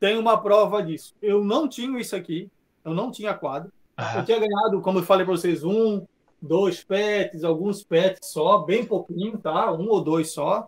tem 0.02 0.18
uma 0.18 0.36
prova 0.36 0.82
disso. 0.82 1.14
Eu 1.22 1.44
não 1.44 1.68
tinha 1.68 1.96
isso 2.00 2.16
aqui. 2.16 2.50
Eu 2.84 2.92
não 2.92 3.12
tinha 3.12 3.32
quadro. 3.32 3.68
Eu 3.96 4.04
Ah, 4.04 4.22
tinha 4.24 4.36
ganhado, 4.40 4.80
como 4.80 4.98
eu 4.98 5.04
falei 5.04 5.24
para 5.24 5.36
vocês, 5.36 5.62
um, 5.62 6.04
dois 6.40 6.82
pets, 6.82 7.44
alguns 7.44 7.84
pets 7.84 8.28
só, 8.32 8.58
bem 8.58 8.84
pouquinho, 8.84 9.38
tá? 9.38 9.72
Um 9.72 9.88
ou 9.88 10.02
dois 10.02 10.32
só. 10.32 10.66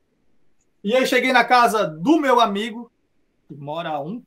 E 0.85 0.95
aí 0.95 1.05
cheguei 1.05 1.33
na 1.33 1.45
casa 1.45 1.85
do 1.85 2.21
meu 2.21 2.39
amigo, 2.39 2.93
que 3.49 3.57
mora 3.57 3.89
a 3.89 4.01
um, 4.01 4.23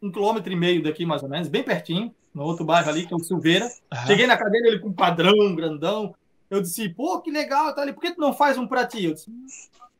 um 0.00 0.12
quilômetro 0.12 0.52
e 0.52 0.54
meio 0.56 0.80
daqui, 0.80 1.04
mais 1.04 1.24
ou 1.24 1.28
menos, 1.28 1.48
bem 1.48 1.64
pertinho, 1.64 2.14
no 2.32 2.44
outro 2.44 2.64
bairro 2.64 2.88
ali, 2.88 3.04
que 3.04 3.12
é 3.12 3.16
o 3.16 3.24
Silveira. 3.24 3.68
ah. 3.90 4.06
Cheguei 4.06 4.28
na 4.28 4.36
cadeira 4.36 4.68
dele 4.68 4.78
com 4.80 4.90
um 4.90 4.92
padrão 4.92 5.56
grandão. 5.56 6.14
Eu 6.48 6.60
disse, 6.62 6.88
pô, 6.90 7.20
que 7.20 7.32
legal, 7.32 7.74
tá 7.74 7.82
ali. 7.82 7.92
Por 7.92 8.00
que 8.00 8.14
tu 8.14 8.20
não 8.20 8.32
faz 8.32 8.56
um 8.56 8.68
pra 8.68 8.86
ti? 8.86 9.06
Eu 9.06 9.14
disse, 9.14 9.28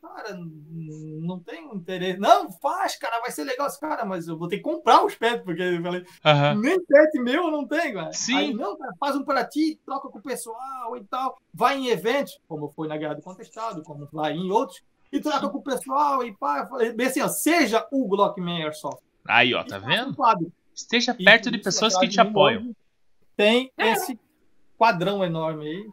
cara, 0.08 0.36
não 0.38 1.38
tenho 1.40 1.74
interesse. 1.74 2.18
Não, 2.18 2.50
faz, 2.52 2.96
cara, 2.96 3.20
vai 3.20 3.30
ser 3.30 3.44
legal. 3.44 3.68
Cara, 3.80 4.04
mas 4.04 4.26
eu 4.28 4.36
vou 4.38 4.48
ter 4.48 4.56
que 4.58 4.62
comprar 4.62 5.04
os 5.04 5.14
pets, 5.14 5.42
porque 5.44 5.62
eu 5.62 5.82
falei, 5.82 6.04
nem 6.60 6.84
pet 6.84 7.18
meu 7.20 7.44
eu 7.44 7.50
não 7.50 7.66
tenho, 7.66 7.94
cara. 7.94 8.12
Sim. 8.12 8.36
Aí, 8.36 8.54
não, 8.54 8.76
cara, 8.76 8.92
faz 8.98 9.16
um 9.16 9.24
pra 9.24 9.44
ti, 9.44 9.78
troca 9.84 10.08
com 10.08 10.18
o 10.18 10.22
pessoal 10.22 10.96
e 10.96 11.04
tal. 11.04 11.38
Vai 11.52 11.76
em 11.78 11.88
eventos, 11.88 12.38
como 12.48 12.68
foi 12.68 12.88
na 12.88 12.96
Guerra 12.96 13.14
do 13.14 13.22
Contestado, 13.22 13.82
como 13.82 14.08
vai 14.12 14.32
em 14.34 14.50
outros, 14.50 14.82
e 15.12 15.20
troca 15.20 15.48
com 15.48 15.58
o 15.58 15.62
pessoal 15.62 16.24
e 16.24 16.36
pá. 16.36 16.66
Falei, 16.66 16.94
assim, 17.06 17.20
ó, 17.20 17.28
seja 17.28 17.86
o 17.90 18.06
Glockman 18.08 18.62
Airsoft. 18.64 19.02
Aí, 19.28 19.54
ó, 19.54 19.64
tá 19.64 19.76
E 19.76 19.80
um 19.80 19.86
vendo? 19.86 20.14
quadro. 20.16 20.52
Esteja 20.74 21.16
E 21.18 21.24
perto 21.24 21.50
de 21.50 21.56
isso 21.56 21.64
pessoas 21.64 21.94
atrás 21.94 22.08
que 22.08 22.14
te 22.14 22.20
apoiam. 22.20 22.74
Tem 23.36 23.70
É. 23.76 23.92
esse 23.92 24.18
quadrão 24.78 25.24
enorme 25.24 25.66
aí. 25.66 25.90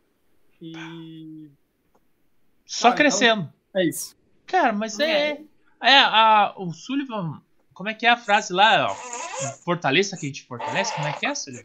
E 0.61 1.49
Só 2.65 2.87
Cara, 2.89 2.97
crescendo. 2.97 3.51
É 3.75 3.85
isso. 3.85 4.15
Cara, 4.47 4.71
mas 4.73 4.99
é. 4.99 5.37
É, 5.81 5.97
a, 5.99 6.53
o 6.57 6.71
Sullivan. 6.73 7.41
Como 7.73 7.89
é 7.89 7.93
que 7.93 8.05
é 8.05 8.09
a 8.09 8.17
frase 8.17 8.53
lá? 8.53 8.87
Ó, 8.89 8.95
fortaleça 9.65 10.15
quem 10.15 10.31
te 10.31 10.43
fortalece? 10.45 10.93
Como 10.93 11.07
é 11.07 11.13
que 11.13 11.25
é, 11.25 11.33
Sullivan? 11.35 11.63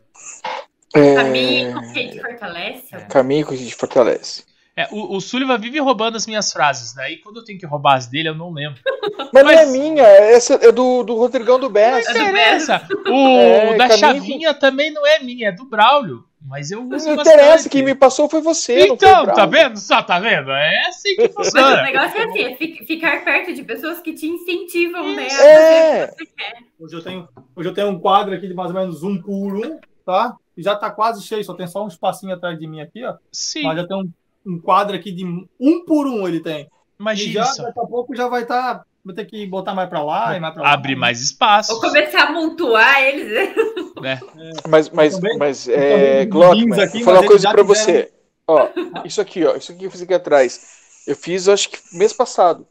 Caminho 0.93 1.93
que 1.93 2.09
te 2.09 2.20
fortalece. 2.20 2.94
É. 2.97 3.01
Caminho 3.02 3.47
que 3.47 3.55
a 3.55 3.56
gente 3.56 3.74
fortalece. 3.74 4.44
É, 4.74 4.86
o, 4.93 5.16
o 5.16 5.20
Sullivan 5.20 5.59
vive 5.59 5.78
roubando 5.80 6.16
as 6.16 6.24
minhas 6.26 6.52
frases, 6.52 6.94
daí 6.94 7.16
quando 7.18 7.39
eu 7.40 7.44
tenho 7.44 7.59
que 7.59 7.66
roubar 7.66 7.97
as 7.97 8.06
dele, 8.06 8.28
eu 8.28 8.35
não 8.35 8.52
lembro. 8.52 8.80
Mas, 9.35 9.44
não 9.44 9.51
é 9.51 9.56
Mas- 9.66 9.70
minha, 9.72 10.02
essa 10.05 10.55
é 10.55 10.70
do, 10.72 11.02
do 11.02 11.16
Rodrigão 11.16 11.59
do 11.59 11.68
Bess. 11.68 12.06
É 12.06 12.12
do 12.12 12.18
Interessa. 12.20 12.89
O 13.09 13.12
É, 13.39 13.76
da 13.76 13.89
caminho- 13.89 13.98
chavinha 13.98 14.55
também 14.55 14.93
não 14.93 15.05
é 15.06 15.18
minha, 15.18 15.48
é 15.48 15.52
do 15.52 15.64
Braulio. 15.64 16.24
Mas 16.40 16.70
eu 16.70 16.81
uso 16.82 16.89
Não 17.09 17.16
bastante. 17.16 17.20
interessa, 17.20 17.69
quem 17.69 17.82
me 17.82 17.94
passou 17.94 18.28
foi 18.28 18.40
você. 18.40 18.86
foi 18.86 18.89
Então, 18.97 19.24
Brown. 19.24 19.35
tá 19.35 19.47
vendo? 19.47 19.77
Só 19.78 20.02
tá 20.02 20.19
vendo? 20.20 20.51
É 20.51 20.86
assim 20.86 21.16
que 21.16 21.23
Mas 21.28 21.31
o 21.31 21.35
funciona. 21.44 21.82
negócio 21.82 22.19
é 22.20 22.24
assim, 22.24 22.43
é 22.44 22.56
fi- 22.56 22.85
ficar 22.86 23.24
perto 23.24 23.52
de 23.52 23.62
pessoas 23.65 24.01
que 24.01 24.12
te 24.15 24.27
incentivam, 24.27 25.15
né? 25.16 25.24
a 25.24 25.27
É. 25.44 26.06
fazer 26.06 26.12
o 26.12 26.16
que 26.16 26.24
você 26.24 26.31
quer. 26.36 26.62
Hoje 26.78 26.94
eu 26.97 27.02
tenho, 27.02 27.28
hoje 27.56 27.69
eu 27.69 27.74
tenho 27.74 27.89
um 27.89 27.98
quadro 27.98 28.35
aqui 28.35 28.47
de 28.47 28.55
mais 28.55 28.70
ou 28.70 28.77
menos 28.81 29.02
um 29.02 29.20
por 29.20 29.55
um, 29.56 29.78
tá? 30.06 30.36
E 30.56 30.62
já 30.62 30.74
tá 30.77 30.90
quase 30.90 31.23
cheio, 31.23 31.43
só 31.44 31.55
tem 31.55 31.66
só 31.66 31.85
um 31.85 31.89
espacinho 31.89 32.35
atrás 32.35 32.59
de 32.59 32.66
mim 32.66 32.81
aqui, 32.81 33.05
ó. 33.05 33.15
Sim, 33.32 33.62
Mas 33.65 33.77
já 33.81 33.86
tem 33.86 33.97
um, 33.97 34.10
um 34.47 34.60
quadro 34.60 34.94
aqui 34.97 35.10
de 35.12 35.24
um 35.24 35.85
por 35.85 36.06
um 36.06 36.27
ele 36.27 36.40
tem. 36.40 36.62
E 36.65 36.69
imagina 37.01 37.32
já 37.32 37.44
só. 37.47 37.62
daqui 37.65 37.81
a 37.81 37.85
pouco 37.86 38.15
já 38.16 38.28
vai 38.28 38.43
estar. 38.43 38.85
Vai 39.09 39.14
ter 39.14 39.24
que 39.24 39.47
botar 39.47 39.74
mais 39.74 39.89
pra 39.89 40.02
lá 40.05 40.36
e 40.36 40.40
mais 40.40 40.52
pra 40.52 40.62
lá. 40.62 40.72
Abre 40.74 40.94
mais 40.94 41.22
espaço. 41.22 41.72
Ou 41.72 41.80
começar 41.80 42.24
a 42.24 42.30
montuar 42.32 43.02
eles. 43.05 43.32
né? 43.32 43.55
né? 44.02 44.20
Mas, 44.68 44.90
mas, 44.90 45.14
também- 45.14 45.39
mas 45.39 45.66
eu 45.66 45.74
é, 45.78 46.26
Glockman, 46.26 46.60
vimos 46.64 46.78
aqui, 46.78 47.02
vou 47.02 47.05
falar 47.05 47.16
mas 47.16 47.24
uma 47.24 47.28
coisa 47.28 47.48
fizeram- 47.48 47.66
você. 47.66 48.12
Ó, 48.47 48.68
isso 49.06 49.18
aqui, 49.20 49.44
ó, 49.47 49.56
isso 49.56 49.72
aqui 49.72 49.80
que 49.80 49.86
eu 49.86 49.90
fiz 49.90 50.02
aqui 50.02 50.12
atrás. 50.12 50.60
Eu 51.06 51.16
fiz, 51.16 51.48
acho 51.48 51.70
que 51.70 51.78
mês 51.97 52.12
passado. 52.12 52.66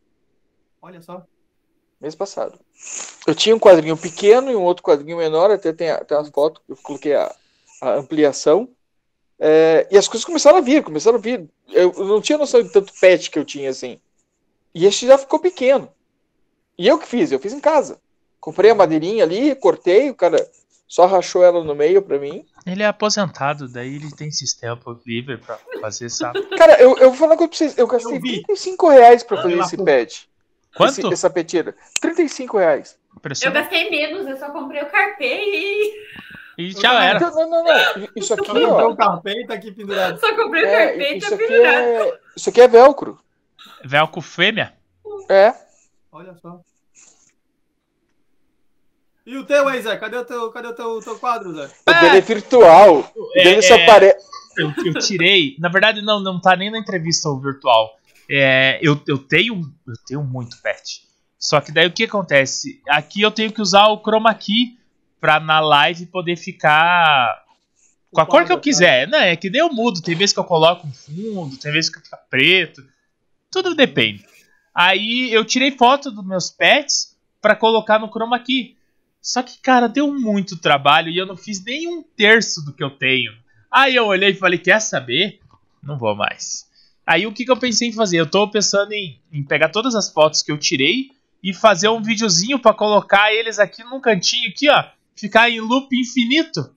Olha 0.80 1.02
só. 1.02 1.24
Mês 2.00 2.14
passado. 2.14 2.60
Eu 3.26 3.34
tinha 3.34 3.56
um 3.56 3.60
quadrinho 3.60 3.98
pequeno 3.98 4.52
e 4.52 4.56
um 4.56 4.62
outro 4.62 4.84
quadrinho 4.84 5.18
menor, 5.18 5.50
até 5.50 5.74
tem, 5.74 5.90
a- 5.90 6.04
tem 6.04 6.16
as 6.18 6.30
fotos, 6.30 6.62
eu 6.70 6.78
coloquei 6.78 7.16
a, 7.16 7.34
a 7.82 7.94
ampliação. 7.96 8.70
É, 9.40 9.88
e 9.90 9.98
as 9.98 10.08
coisas 10.08 10.24
começaram 10.24 10.60
a 10.60 10.62
vir, 10.62 10.84
começaram 10.84 11.18
a 11.18 11.22
vir. 11.22 11.50
Eu, 11.70 11.92
eu 11.98 12.06
não 12.06 12.22
tinha 12.22 12.38
noção 12.38 12.62
de 12.62 12.70
tanto 12.72 12.94
pet 13.02 13.32
que 13.32 13.40
eu 13.40 13.44
tinha 13.46 13.72
assim. 13.72 14.00
E 14.74 14.86
esse 14.86 15.08
já 15.08 15.18
ficou 15.18 15.40
pequeno. 15.40 15.90
E 16.78 16.88
eu 16.88 16.98
que 17.00 17.08
fiz, 17.08 17.32
eu 17.32 17.40
fiz 17.40 17.54
em 17.54 17.60
casa. 17.60 18.00
Comprei 18.40 18.72
a 18.72 18.76
madeirinha 18.76 19.24
ali, 19.24 19.56
cortei, 19.56 20.10
o 20.10 20.16
cara 20.16 20.38
só 20.88 21.06
rachou 21.06 21.44
ela 21.44 21.64
no 21.64 21.76
meio 21.76 22.02
pra 22.02 22.18
mim. 22.20 22.46
Ele 22.66 22.84
é 22.84 22.86
aposentado, 22.86 23.68
daí 23.68 23.96
ele 23.96 24.12
tem 24.16 24.32
sistema 24.32 24.80
livre 25.06 25.38
pra 25.38 25.58
fazer, 25.82 26.10
sabe? 26.10 26.42
Cara, 26.58 26.80
eu, 26.82 26.98
eu 26.98 27.10
vou 27.10 27.14
falar 27.18 27.32
uma 27.32 27.38
coisa 27.38 27.50
pra 27.50 27.58
vocês, 27.58 27.78
eu 27.78 27.88
gastei 27.88 28.16
Eu 28.18 28.22
vi. 28.22 28.44
35 28.44 28.90
reais 28.90 29.24
pra 29.24 29.42
fazer 29.42 29.58
esse 29.60 29.78
pet. 29.84 30.30
Quanto? 30.76 31.00
Esse- 31.00 31.14
essa 31.14 31.30
petira. 31.30 31.76
35 32.00 32.58
reais. 32.58 32.98
Eu 33.44 33.52
gastei 33.52 33.90
menos, 33.90 34.28
eu 34.28 34.38
só 34.38 34.50
comprei 34.52 34.82
o 34.84 34.86
carpê 34.92 35.26
e 35.44 35.94
E 36.58 36.72
já 36.72 37.04
era. 37.04 37.18
Então, 37.18 37.32
não, 37.36 37.50
não, 37.50 37.64
não. 37.64 38.08
Isso 38.16 38.34
aqui, 38.34 38.46
Só 38.46 38.54
comprei 38.54 38.66
ó. 38.66 38.90
o 38.92 38.96
tá 38.96 39.54
aqui 39.54 39.72
pendurado. 39.72 40.20
só 40.20 40.36
comprei 40.36 40.64
o 40.64 40.68
É, 40.68 41.16
e 41.16 41.20
tá 41.20 41.28
aqui 41.28 41.38
pendurado. 41.38 41.78
é. 41.84 42.20
Isso 42.36 42.50
aqui 42.50 42.62
é 42.62 42.68
velcro. 42.68 43.20
Velcro 43.84 44.22
fêmea? 44.22 44.74
É. 45.30 45.54
Olha 46.18 46.36
só. 46.42 46.60
E 49.24 49.38
o 49.38 49.46
teu 49.46 49.68
aí, 49.68 49.80
Zé? 49.84 49.96
Cadê 49.98 50.18
o 50.18 50.26
teu, 50.26 50.50
cadê 50.50 50.68
o 50.70 50.74
teu, 50.74 51.00
teu 51.00 51.20
quadro, 51.20 51.54
Zé? 51.54 51.70
O 51.88 51.94
dele 52.02 52.18
é 52.18 52.22
virtual. 52.22 53.12
O 53.16 53.32
É, 53.40 53.44
dele 53.44 53.62
só 53.62 53.76
é. 53.76 53.84
aparece. 53.84 54.26
Eu, 54.58 54.74
eu 54.84 54.94
tirei. 54.96 55.56
Na 55.60 55.70
verdade, 55.70 56.02
não, 56.02 56.20
não 56.20 56.42
tá 56.42 56.56
nem 56.56 56.72
na 56.72 56.80
entrevista 56.80 57.30
o 57.30 57.40
virtual. 57.40 58.00
É, 58.28 58.80
eu, 58.82 59.00
eu 59.08 59.20
tenho. 59.20 59.62
Eu 59.88 59.94
tenho 60.08 60.24
muito 60.24 60.60
pet. 60.64 61.04
Só 61.38 61.62
que 61.62 61.72
daí 61.72 61.86
o 61.86 61.94
que 61.94 62.06
acontece? 62.06 62.82
Aqui 62.90 63.22
eu 63.22 63.30
tenho 63.30 63.52
que 63.52 63.62
usar 63.62 63.88
o 63.90 64.02
chroma 64.02 64.34
key 64.34 64.76
pra 65.22 65.40
na 65.40 65.60
live 65.60 66.08
poder 66.08 66.36
ficar 66.36 67.46
com 68.12 68.22
a 68.22 68.26
cor 68.26 68.44
que 68.44 68.52
eu 68.52 68.60
quiser. 68.60 69.08
Não, 69.08 69.20
é 69.20 69.36
que 69.36 69.52
daí 69.52 69.62
eu 69.62 69.70
mudo. 69.72 70.02
Tem 70.02 70.16
vezes 70.16 70.34
que 70.34 70.40
eu 70.40 70.44
coloco 70.44 70.88
um 70.88 70.92
fundo, 70.92 71.58
tem 71.58 71.72
vezes 71.72 71.92
que 71.94 72.02
fica 72.02 72.18
preto. 72.28 72.84
Tudo 73.52 73.76
depende. 73.76 74.26
Aí 74.80 75.34
eu 75.34 75.44
tirei 75.44 75.72
foto 75.72 76.12
dos 76.12 76.24
meus 76.24 76.52
pets 76.52 77.18
pra 77.42 77.56
colocar 77.56 77.98
no 77.98 78.12
chroma 78.12 78.40
key. 78.40 78.78
Só 79.20 79.42
que, 79.42 79.58
cara, 79.60 79.90
deu 79.90 80.14
muito 80.14 80.56
trabalho 80.56 81.10
e 81.10 81.18
eu 81.18 81.26
não 81.26 81.36
fiz 81.36 81.66
nem 81.66 81.88
um 81.88 82.04
terço 82.04 82.64
do 82.64 82.72
que 82.72 82.84
eu 82.84 82.92
tenho. 82.92 83.34
Aí 83.72 83.96
eu 83.96 84.06
olhei 84.06 84.30
e 84.30 84.36
falei, 84.36 84.60
quer 84.60 84.80
saber? 84.80 85.40
Não 85.82 85.98
vou 85.98 86.16
mais. 86.16 86.70
Aí 87.08 87.26
o 87.26 87.34
que, 87.34 87.44
que 87.44 87.52
eu 87.52 87.58
pensei 87.58 87.88
em 87.88 87.92
fazer? 87.92 88.20
Eu 88.20 88.30
tô 88.30 88.48
pensando 88.52 88.92
em, 88.92 89.20
em 89.34 89.42
pegar 89.42 89.70
todas 89.70 89.96
as 89.96 90.14
fotos 90.14 90.44
que 90.44 90.52
eu 90.52 90.60
tirei 90.60 91.10
e 91.42 91.56
fazer 91.56 91.90
um 91.90 92.04
videozinho 92.04 92.60
pra 92.60 92.72
colocar 92.72 93.34
eles 93.34 93.58
aqui 93.58 93.84
num 93.84 94.00
cantinho 94.00 94.48
aqui, 94.48 94.70
ó. 94.70 94.84
Ficar 95.16 95.50
em 95.50 95.60
loop 95.60 95.88
infinito 95.92 96.72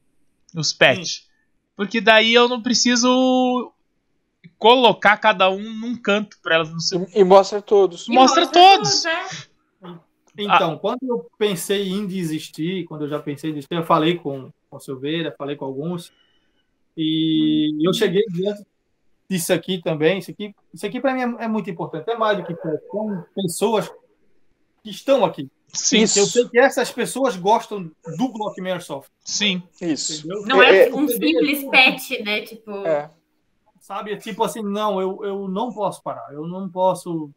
os 0.57 0.73
pets. 0.73 1.29
Porque 1.77 2.01
daí 2.01 2.33
eu 2.33 2.49
não 2.49 2.63
preciso 2.63 3.75
colocar 4.61 5.17
cada 5.17 5.51
um 5.51 5.73
num 5.73 5.97
canto 5.97 6.37
pra 6.43 6.57
elas 6.57 6.71
não 6.71 6.79
se... 6.79 6.95
E, 7.15 7.25
mostra 7.25 7.63
todos. 7.63 8.07
E 8.07 8.13
Mostra 8.13 8.47
todos. 8.47 9.03
tudo, 9.03 9.13
né? 9.83 9.99
Então, 10.39 10.79
quando 10.79 11.03
eu 11.03 11.27
pensei 11.39 11.89
em 11.89 12.07
desistir, 12.07 12.85
quando 12.85 13.05
eu 13.05 13.09
já 13.09 13.19
pensei 13.19 13.51
em 13.51 13.55
desistir, 13.55 13.75
eu 13.75 13.85
falei 13.85 14.17
com, 14.17 14.53
com 14.69 14.77
o 14.77 14.81
Silveira, 14.81 15.35
falei 15.37 15.57
com 15.57 15.65
alguns, 15.65 16.13
e 16.97 17.75
eu 17.83 17.93
cheguei 17.95 18.23
diante 18.31 18.65
disso 19.29 19.53
aqui 19.53 19.81
também. 19.83 20.19
Isso 20.19 20.31
aqui, 20.31 20.55
isso 20.73 20.87
aqui 20.87 21.01
para 21.01 21.15
mim 21.15 21.37
é, 21.39 21.45
é 21.45 21.49
muito 21.49 21.71
importante. 21.71 22.09
É 22.11 22.17
mais 22.17 22.37
do 22.37 22.45
que 22.45 22.55
são 22.55 23.25
pessoas 23.35 23.91
que 24.83 24.91
estão 24.91 25.25
aqui. 25.25 25.51
Sim, 25.73 26.01
Eu 26.01 26.27
sei 26.27 26.49
que 26.49 26.59
essas 26.59 26.91
pessoas 26.91 27.37
gostam 27.37 27.85
do 27.85 28.29
Glockman 28.29 28.73
Airsoft, 28.73 29.11
sim. 29.25 29.63
Isso. 29.81 30.19
entendeu? 30.19 30.43
Não 30.45 30.63
é, 30.63 30.89
É, 30.89 30.95
um 30.95 31.07
simples 31.07 31.65
pet, 31.71 32.23
né? 32.23 32.43
Tipo, 32.43 32.85
É. 32.87 33.11
Sabe? 33.81 34.13
É 34.13 34.17
tipo 34.17 34.45
assim, 34.45 34.63
não, 34.63 35.01
eu, 35.01 35.25
eu 35.25 35.49
não 35.49 35.73
posso 35.73 36.03
parar. 36.03 36.33
Eu 36.33 36.47
não 36.47 36.69
posso 36.69 37.31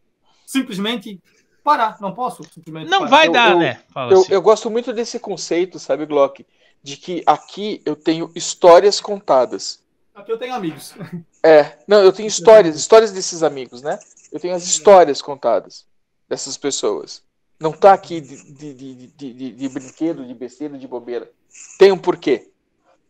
simplesmente 0.45 1.19
parar. 1.63 1.97
Não 2.01 2.13
posso 2.13 2.43
simplesmente 2.43 2.89
Não 2.89 2.99
parar. 2.99 3.09
vai 3.09 3.27
Eu- 3.27 3.31
dar, 3.31 3.51
eu- 3.51 3.59
né? 3.59 3.81
Fala 3.93 4.11
Eu, 4.11 4.19
assim. 4.21 4.33
eu 4.33 4.41
gosto 4.41 4.69
muito 4.69 4.91
desse 4.93 5.19
conceito, 5.19 5.79
sabe, 5.79 6.05
Glock? 6.05 6.45
De 6.83 6.97
que 6.97 7.23
aqui 7.25 7.81
eu 7.85 7.95
tenho 7.95 8.29
histórias 8.35 8.99
contadas. 8.99 9.81
Aqui 10.13 10.31
eu 10.31 10.37
tenho 10.37 10.53
amigos. 10.53 10.93
É, 11.41 11.77
não, 11.87 12.03
eu 12.03 12.11
tenho 12.13 12.27
histórias, 12.27 12.75
histórias 12.75 13.11
desses 13.11 13.41
amigos, 13.41 13.81
né? 13.81 13.97
Eu 14.31 14.39
tenho 14.39 14.53
as 14.53 14.63
histórias 14.63 15.21
contadas 15.21 15.85
dessas 16.27 16.57
pessoas. 16.57 17.23
Não 17.59 17.71
tá 17.71 17.93
aqui 17.93 18.19
de, 18.19 18.51
de, 18.53 18.73
de, 18.73 18.95
de, 19.07 19.33
de- 19.33 19.51
de 19.53 19.69
brinquedo, 19.69 20.25
de 20.25 20.33
besteira, 20.33 20.77
de 20.77 20.87
bobeira. 20.87 21.31
Tem 21.79 21.91
um 21.91 21.97
porquê. 21.97 22.49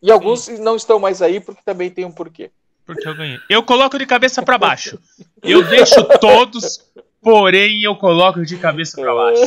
E 0.01 0.11
alguns 0.11 0.47
não 0.47 0.75
estão 0.75 0.99
mais 0.99 1.21
aí 1.21 1.39
porque 1.39 1.61
também 1.65 1.89
tem 1.89 2.05
um 2.05 2.11
porquê. 2.11 2.51
Porque 2.85 3.07
eu 3.07 3.15
ganhei. 3.15 3.39
Eu 3.49 3.63
coloco 3.63 3.97
de 3.97 4.05
cabeça 4.05 4.41
pra 4.43 4.57
baixo. 4.57 4.99
Eu 5.41 5.61
deixo 5.67 6.01
todos, 6.21 6.89
porém 7.21 7.83
eu 7.83 7.97
coloco 7.97 8.45
de 8.45 8.55
cabeça 8.57 9.01
pra 9.01 9.13
baixo. 9.13 9.41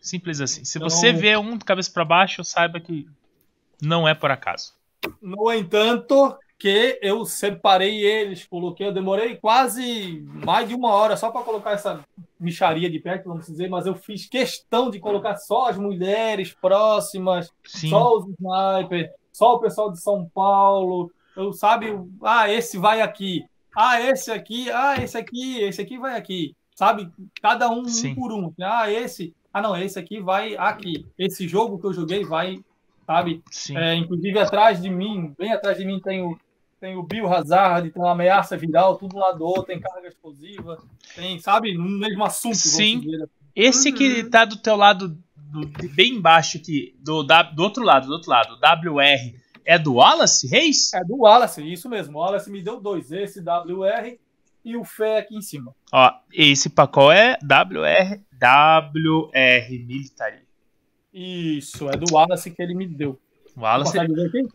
Simples 0.00 0.40
assim. 0.40 0.64
Se 0.64 0.78
você 0.78 1.08
Então- 1.08 1.20
vê 1.20 1.36
um 1.36 1.56
de 1.58 1.64
cabeça 1.64 1.90
pra 1.92 2.04
baixo, 2.04 2.44
saiba 2.44 2.78
que 2.80 3.06
não 3.82 4.06
é 4.06 4.14
por 4.14 4.30
acaso. 4.30 4.72
No 5.20 5.52
entanto, 5.52 6.36
que 6.58 6.98
eu 7.02 7.24
separei 7.24 8.04
eles, 8.04 8.44
coloquei, 8.46 8.86
eu 8.86 8.92
demorei 8.92 9.36
quase 9.36 10.24
mais 10.44 10.68
de 10.68 10.74
uma 10.76 10.92
hora 10.92 11.16
só 11.16 11.30
para 11.30 11.42
colocar 11.42 11.72
essa 11.72 12.04
micharia 12.38 12.88
de 12.90 12.98
perto, 13.00 13.28
vamos 13.28 13.46
dizer, 13.46 13.68
mas 13.68 13.86
eu 13.86 13.94
fiz 13.94 14.26
questão 14.26 14.90
de 14.90 14.98
colocar 15.00 15.36
só 15.36 15.68
as 15.68 15.76
mulheres 15.76 16.52
próximas, 16.52 17.50
Sim. 17.64 17.90
só 17.90 18.16
os 18.18 18.24
snipers, 18.28 19.10
só 19.32 19.54
o 19.54 19.60
pessoal 19.60 19.90
de 19.92 20.00
São 20.00 20.28
Paulo. 20.34 21.10
Eu 21.38 21.52
sabe, 21.52 21.86
ah, 22.22 22.50
esse 22.52 22.76
vai 22.76 23.00
aqui. 23.00 23.44
Ah, 23.76 24.00
esse 24.00 24.30
aqui, 24.32 24.68
ah, 24.72 24.96
esse 25.00 25.16
aqui, 25.16 25.58
esse 25.60 25.80
aqui 25.80 25.96
vai 25.96 26.16
aqui. 26.16 26.52
Sabe? 26.74 27.08
Cada 27.40 27.70
um, 27.70 27.82
um 27.86 28.14
por 28.14 28.32
um. 28.32 28.52
Ah, 28.60 28.90
esse, 28.90 29.32
ah 29.54 29.62
não, 29.62 29.76
esse 29.76 29.98
aqui 29.98 30.20
vai 30.20 30.56
aqui. 30.56 31.06
Esse 31.16 31.46
jogo 31.46 31.78
que 31.78 31.86
eu 31.86 31.92
joguei 31.92 32.24
vai, 32.24 32.58
sabe? 33.06 33.40
Sim. 33.52 33.76
É, 33.76 33.94
inclusive 33.94 34.36
atrás 34.38 34.82
de 34.82 34.90
mim, 34.90 35.32
bem 35.38 35.52
atrás 35.52 35.78
de 35.78 35.84
mim 35.84 36.00
tem 36.00 36.20
o 36.22 36.36
tem 36.80 36.96
o 36.96 37.02
Biohazard, 37.02 37.90
tem 37.90 38.00
uma 38.00 38.12
ameaça 38.12 38.56
viral, 38.56 38.96
tudo 38.96 39.16
lá 39.16 39.32
do 39.32 39.44
outro, 39.44 39.64
tem 39.64 39.80
carga 39.80 40.06
explosiva, 40.06 40.78
tem, 41.16 41.36
sabe, 41.40 41.76
no 41.76 41.88
mesmo 41.88 42.24
assunto. 42.24 42.54
Sim. 42.56 43.00
dizer. 43.00 43.28
Esse 43.54 43.90
que 43.92 44.22
tá 44.22 44.44
do 44.44 44.56
teu 44.56 44.76
lado, 44.76 45.08
do- 45.36 45.66
bem 45.92 46.14
embaixo 46.14 46.56
aqui, 46.56 46.94
do, 47.00 47.24
da- 47.24 47.42
do 47.42 47.64
outro 47.64 47.82
lado, 47.82 48.06
do 48.06 48.12
outro 48.12 48.30
lado, 48.30 48.56
WR, 48.60 49.34
é 49.68 49.78
do 49.78 49.94
Wallace 49.94 50.46
Reis? 50.48 50.92
É 50.94 51.04
do 51.04 51.16
Wallace, 51.18 51.60
isso 51.72 51.88
mesmo. 51.88 52.16
O 52.16 52.20
Wallace 52.22 52.50
me 52.50 52.62
deu 52.62 52.80
dois, 52.80 53.12
esse 53.12 53.40
WR 53.40 54.16
e 54.64 54.76
o 54.76 54.84
Fé 54.84 55.18
aqui 55.18 55.36
em 55.36 55.42
cima. 55.42 55.74
Ó, 55.92 56.10
esse 56.32 56.70
pacote 56.70 57.18
é 57.18 57.38
WR, 57.42 58.20
WR 58.32 59.70
Military. 59.86 60.42
Isso, 61.12 61.88
é 61.88 61.96
do 61.96 62.12
Wallace 62.14 62.50
que 62.50 62.62
ele 62.62 62.74
me 62.74 62.86
deu. 62.86 63.20
O 63.56 63.60
Wallace? 63.60 63.98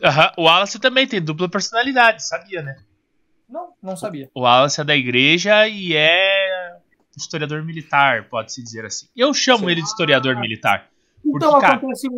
Aham, 0.02 0.32
o 0.36 0.42
Wallace 0.44 0.78
também 0.78 1.06
tem 1.06 1.20
dupla 1.22 1.48
personalidade, 1.48 2.26
sabia, 2.26 2.62
né? 2.62 2.76
Não, 3.48 3.72
não 3.82 3.96
sabia. 3.96 4.30
O 4.34 4.40
Wallace 4.42 4.80
é 4.80 4.84
da 4.84 4.96
igreja 4.96 5.68
e 5.68 5.94
é 5.94 6.76
historiador 7.16 7.62
militar, 7.64 8.28
pode-se 8.28 8.62
dizer 8.62 8.84
assim. 8.84 9.06
Eu 9.14 9.32
chamo 9.34 9.66
Sim. 9.66 9.70
ele 9.70 9.82
de 9.82 9.86
historiador 9.88 10.36
militar. 10.40 10.88
Porque, 11.22 11.36
Então 11.46 11.60
cara- 11.60 11.74
acontece, 11.74 12.08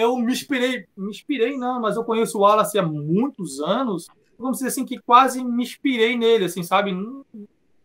eu 0.00 0.16
me 0.16 0.32
inspirei, 0.32 0.86
me 0.96 1.10
inspirei 1.10 1.56
não, 1.56 1.80
mas 1.80 1.96
eu 1.96 2.04
conheço 2.04 2.38
o 2.38 2.42
Wallace 2.42 2.78
há 2.78 2.82
muitos 2.82 3.60
anos. 3.60 4.06
Vamos 4.38 4.58
dizer 4.58 4.68
assim 4.68 4.84
que 4.86 4.98
quase 4.98 5.44
me 5.44 5.62
inspirei 5.62 6.16
nele, 6.16 6.46
assim, 6.46 6.62
sabe? 6.62 6.92
Não, 6.92 7.24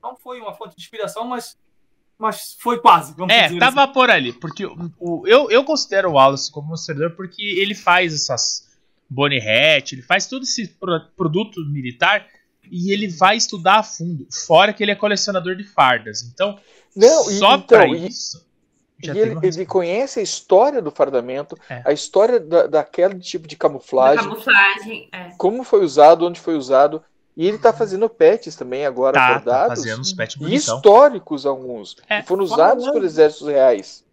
não 0.02 0.16
foi 0.16 0.40
uma 0.40 0.54
fonte 0.54 0.76
de 0.76 0.82
inspiração, 0.82 1.26
mas, 1.28 1.58
mas 2.18 2.56
foi 2.60 2.80
quase. 2.80 3.14
Vamos 3.16 3.34
É, 3.34 3.48
dizer 3.48 3.60
tava 3.60 3.88
por 3.88 4.10
ali. 4.10 4.32
Porque 4.32 4.66
o, 4.66 4.92
o- 5.00 5.28
eu, 5.28 5.50
eu 5.52 5.64
considero 5.64 6.10
o 6.10 6.14
Wallace 6.14 6.52
como 6.52 6.72
um 6.72 6.76
historiador 6.76 7.16
porque 7.18 7.42
ele 7.44 7.76
faz 7.76 8.14
essas 8.14 8.66
Bonnie 9.10 9.40
Hatch, 9.40 9.94
ele 9.94 10.02
faz 10.02 10.28
todo 10.28 10.44
esse 10.44 10.68
pro- 10.68 11.02
produto 11.18 11.60
militar 11.66 12.26
e 12.72 12.92
ele 12.92 13.08
vai 13.08 13.36
estudar 13.38 13.80
a 13.80 13.84
fundo. 13.84 14.26
Fora 14.48 14.72
que 14.74 14.82
ele 14.82 14.92
é 14.92 14.96
colecionador 14.96 15.56
de 15.56 15.64
fardas. 15.64 16.24
Então, 16.24 16.58
Não, 16.96 17.30
e- 17.30 17.38
só 17.38 17.56
então, 17.56 17.62
pra 17.68 17.88
e- 17.88 18.08
isso. 18.08 18.45
Ele, 19.12 19.38
ele 19.44 19.66
conhece 19.66 20.20
a 20.20 20.24
história 20.24 20.82
do 20.82 20.92
fardamento, 20.92 21.58
É. 21.70 21.82
a 21.86 21.92
história 21.92 22.40
da, 22.40 22.68
daquele 22.68 23.20
tipo 23.20 23.48
de 23.48 23.56
camuflagem, 23.56 24.24
camuflagem. 24.30 25.10
É. 25.12 25.30
como 25.38 25.64
foi 25.64 25.84
usado, 25.84 26.26
onde 26.26 26.40
foi 26.40 26.56
usado. 26.56 27.04
E 27.38 27.46
ele 27.48 27.58
tá 27.58 27.74
fazendo 27.74 28.08
pets 28.10 28.56
também 28.56 28.86
agora, 28.86 29.14
Tá, 29.14 29.28
tá 29.28 29.34
bordados. 29.36 29.80
fazendo 29.80 30.00
uns 30.00 30.14
pets 30.14 30.36
e 30.36 30.40
bonitão. 30.40 30.58
históricos 30.78 31.46
alguns. 31.46 31.98
É. 32.10 32.22
que 32.22 32.28
foram 32.28 32.44
usados 32.46 32.88
por 32.90 33.04
exércitos 33.04 33.48
reais. 33.48 34.06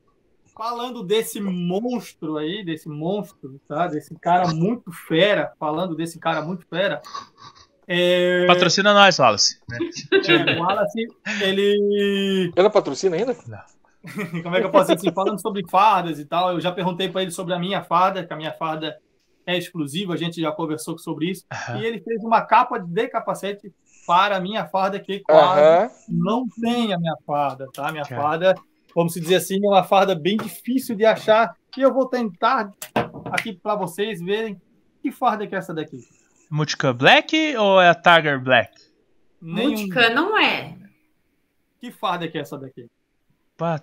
falando 0.57 1.03
desse 1.03 1.41
monstro 1.41 2.37
aí, 2.37 2.65
desse 2.65 2.89
monstro, 2.89 3.61
tá? 3.69 3.87
Desse 3.87 4.15
cara 4.17 4.49
muito 4.49 4.91
fera, 5.09 5.53
falando 5.59 5.95
desse 5.95 6.19
cara 6.19 6.43
muito 6.43 6.67
fera. 6.69 7.01
É, 7.87 8.47
Patrocina 8.47 8.93
nós, 8.95 9.19
Wallace. 9.19 9.59
né? 9.69 9.79
é, 10.29 10.59
o 10.59 10.63
Wallace, 10.63 11.07
ele. 11.41 12.53
Ela 12.55 12.71
patrocina 12.71 13.17
ainda? 13.17 13.35
Como 14.43 14.57
é 14.57 14.61
que 14.61 14.67
eu 14.67 14.71
posso 14.71 14.95
dizer 14.95 15.09
assim? 15.09 15.15
Falando 15.15 15.41
sobre 15.41 15.63
fardas 15.69 16.19
e 16.19 16.25
tal, 16.25 16.53
eu 16.53 16.61
já 16.61 16.73
perguntei 16.73 17.09
para 17.09 17.23
ele 17.23 17.31
sobre 17.31 17.55
a 17.55 17.59
minha 17.59 17.83
farda, 17.83 18.25
que 18.27 18.33
a 18.33 18.37
minha 18.37 18.53
farda 18.53 18.99
é 19.47 19.57
exclusiva, 19.57 20.15
a 20.15 20.17
gente 20.17 20.41
já 20.41 20.51
conversou 20.53 20.99
sobre 20.99 21.31
isso. 21.31 21.45
Aham. 21.53 21.79
E 21.79 21.85
ele 21.87 22.01
fez 22.01 22.23
uma 22.25 22.41
capa 22.43 22.79
de 22.79 23.09
capacete 23.09 23.73
para 24.07 24.37
a 24.37 24.41
minha 24.41 24.67
farda, 24.67 24.99
que 25.01 25.21
quase 25.21 25.61
Aham. 25.61 25.91
não 26.09 26.47
tem 26.61 26.93
a 26.93 26.99
minha 26.99 27.15
farda, 27.27 27.69
tá? 27.73 27.91
Minha 27.93 28.05
Cara. 28.05 28.21
farda, 28.23 28.55
vamos 28.95 29.15
dizer 29.15 29.37
assim, 29.37 29.65
é 29.65 29.69
uma 29.69 29.83
farda 29.85 30.15
bem 30.15 30.37
difícil 30.37 30.95
de 30.97 31.05
achar. 31.05 31.55
E 31.77 31.81
eu 31.81 31.93
vou 31.93 32.07
tentar 32.09 32.73
aqui 33.27 33.53
para 33.53 33.75
vocês 33.77 34.21
verem 34.21 34.61
que 35.01 35.11
farda 35.13 35.47
que 35.47 35.55
é 35.55 35.59
essa 35.59 35.73
daqui. 35.75 36.01
Multicam 36.51 36.93
Black 36.95 37.57
ou 37.57 37.81
é 37.81 37.89
a 37.89 37.95
Tiger 37.95 38.41
Black? 38.41 38.73
Nenhum- 39.41 39.71
Multicam 39.71 40.15
não 40.15 40.39
é. 40.39 40.77
Que 41.81 41.91
farda 41.91 42.29
que 42.29 42.37
é 42.39 42.43
essa 42.43 42.59
daqui? 42.59 42.89
Pá, 43.57 43.81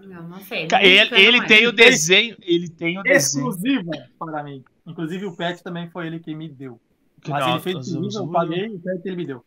Não, 0.00 0.28
não 0.28 0.40
sei. 0.40 0.60
Multicam 0.60 0.80
Ele, 0.80 1.14
ele 1.14 1.38
não 1.40 1.46
tem 1.46 1.66
o 1.66 1.72
desenho. 1.72 2.36
Ele 2.42 2.68
tem 2.68 2.98
o 2.98 3.02
desenho. 3.02 3.48
Exclusiva 3.48 3.90
para 4.18 4.42
mim. 4.42 4.62
Inclusive 4.86 5.24
o 5.26 5.36
pet 5.36 5.62
também 5.62 5.88
foi 5.90 6.06
ele 6.06 6.18
que 6.20 6.34
me 6.34 6.48
deu. 6.48 6.80
Que 7.22 7.30
Mas 7.30 7.44
não, 7.46 7.52
ele 7.52 7.60
fez 7.60 7.76
os- 7.88 8.14
eu 8.16 8.28
paguei 8.28 8.66
o 8.68 8.78
pet 8.80 9.00
ele 9.06 9.16
me 9.16 9.26
deu. 9.26 9.44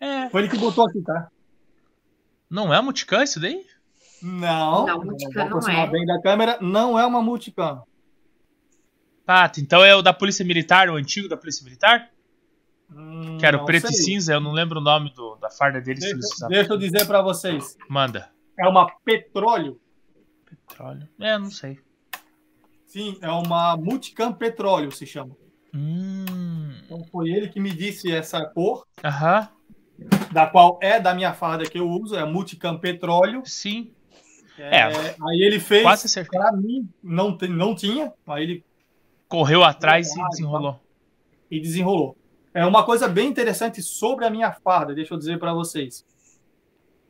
É. 0.00 0.28
Foi 0.30 0.42
ele 0.42 0.48
que 0.50 0.58
botou 0.58 0.86
aqui, 0.86 1.00
tá? 1.02 1.28
Não 2.48 2.72
é 2.72 2.80
multicam 2.80 3.22
isso 3.22 3.40
daí? 3.40 3.64
Não, 4.22 4.86
Não, 4.86 5.04
multicam 5.04 5.32
não 5.34 5.42
aproximar 5.46 5.88
é. 5.88 5.90
bem 5.90 6.06
da 6.06 6.20
câmera, 6.22 6.58
não 6.60 6.98
é 6.98 7.04
uma 7.04 7.20
multicam. 7.20 7.82
Tá, 9.26 9.50
então 9.58 9.84
é 9.84 9.94
o 9.94 10.02
da 10.02 10.12
Polícia 10.12 10.44
Militar, 10.44 10.88
o 10.88 10.94
antigo 10.94 11.28
da 11.28 11.36
Polícia 11.36 11.64
Militar? 11.64 12.08
Hum, 12.90 13.36
Que 13.38 13.44
era 13.44 13.56
o 13.56 13.60
não 13.60 13.66
preto 13.66 13.86
e 13.90 13.94
sei. 13.94 14.04
cinza, 14.04 14.32
eu 14.32 14.40
não 14.40 14.52
lembro 14.52 14.78
o 14.78 14.82
nome 14.82 15.12
do, 15.12 15.34
da 15.36 15.50
farda 15.50 15.80
deles. 15.80 16.04
se 16.04 16.14
Deixa, 16.14 16.46
deixa 16.48 16.72
eu 16.72 16.78
dizer 16.78 17.04
para 17.06 17.20
vocês. 17.20 17.76
Manda. 17.88 18.30
É 18.58 18.66
uma 18.66 18.90
petróleo. 19.04 19.80
Petróleo. 20.48 21.08
É, 21.20 21.38
não 21.38 21.50
sei. 21.50 21.78
Sim, 22.86 23.18
é 23.20 23.30
uma 23.30 23.76
multicam 23.76 24.32
petróleo, 24.32 24.90
se 24.92 25.06
chama. 25.06 25.36
Hum. 25.74 26.72
Então 26.84 27.04
foi 27.04 27.28
ele 27.30 27.48
que 27.48 27.60
me 27.60 27.70
disse 27.72 28.10
essa 28.10 28.44
cor, 28.46 28.86
Aham. 29.04 29.48
da 30.32 30.46
qual 30.46 30.78
é 30.80 30.98
da 30.98 31.12
minha 31.14 31.34
farda 31.34 31.68
que 31.68 31.78
eu 31.78 31.88
uso, 31.88 32.14
é 32.16 32.20
a 32.20 32.26
multicam 32.26 32.78
petróleo. 32.78 33.42
Sim. 33.44 33.92
É, 34.58 34.78
É, 34.78 34.86
aí 35.20 35.42
ele 35.42 35.60
fez, 35.60 35.82
Quase 35.82 36.06
acertou. 36.06 36.40
para 36.40 36.50
mim, 36.52 36.88
não, 37.02 37.36
tem- 37.36 37.50
não 37.50 37.74
tinha, 37.74 38.12
aí 38.26 38.42
ele 38.42 38.64
Correu 39.28 39.62
atrás 39.64 40.08
e 40.14 40.20
Ah, 40.20 40.28
desenrolou. 40.28 40.80
e 41.50 41.60
desenrolou. 41.60 42.16
É 42.54 42.64
uma 42.64 42.84
coisa 42.86 43.06
bem 43.08 43.28
interessante 43.28 43.82
sobre 43.82 44.24
a 44.24 44.30
minha 44.30 44.52
farda, 44.52 44.94
deixa 44.94 45.12
eu 45.12 45.18
dizer 45.18 45.38
para 45.38 45.52
vocês. 45.52 46.06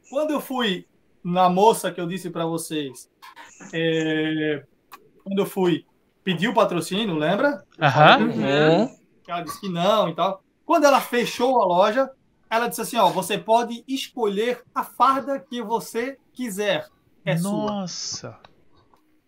Quando 0.09 0.31
eu 0.32 0.40
fui 0.40 0.86
na 1.27 1.48
moça 1.48 1.90
que 1.90 2.01
eu 2.01 2.07
disse 2.07 2.31
para 2.31 2.47
vocês, 2.47 3.11
é, 3.73 4.62
quando 5.24 5.40
eu 5.40 5.47
fui 5.47 5.85
pedir 6.23 6.47
o 6.47 6.55
patrocínio, 6.55 7.16
lembra? 7.16 7.65
Aham. 7.81 8.19
Uhum. 8.19 8.97
que 9.24 9.31
ela 9.31 9.43
disse 9.43 9.61
que 9.61 9.69
não 9.69 10.09
e 10.09 10.15
tal. 10.15 10.40
Quando 10.65 10.85
ela 10.85 11.01
fechou 11.01 11.61
a 11.61 11.65
loja, 11.65 12.09
ela 12.48 12.69
disse 12.69 12.81
assim: 12.81 12.97
ó, 12.97 13.09
você 13.09 13.36
pode 13.36 13.82
escolher 13.89 14.62
a 14.73 14.85
farda 14.85 15.40
que 15.40 15.61
você 15.61 16.16
quiser. 16.32 16.86
É 17.24 17.36
sua. 17.36 17.73
Nossa. 17.73 18.39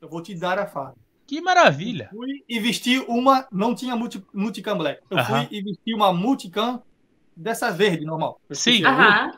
Eu 0.01 0.09
vou 0.09 0.23
te 0.23 0.37
dar 0.37 0.57
a 0.57 0.67
farda. 0.67 0.95
Que 1.27 1.41
maravilha. 1.41 2.11
Fui 2.13 2.45
e 2.49 2.61
vesti 2.61 3.05
uma, 3.09 3.47
não 3.51 3.75
tinha 3.75 3.97
multi, 3.97 4.25
multicam 4.33 4.79
black. 4.79 5.03
Eu 5.11 5.19
Aham. 5.19 5.47
fui 5.47 5.59
e 5.59 5.63
vesti 5.63 5.95
uma 5.95 6.13
multicam 6.13 6.81
dessa 7.37 7.73
verde 7.73 8.05
normal. 8.05 8.41
Eu 8.49 8.55
Sim. 8.55 8.85
Aham. 8.85 9.33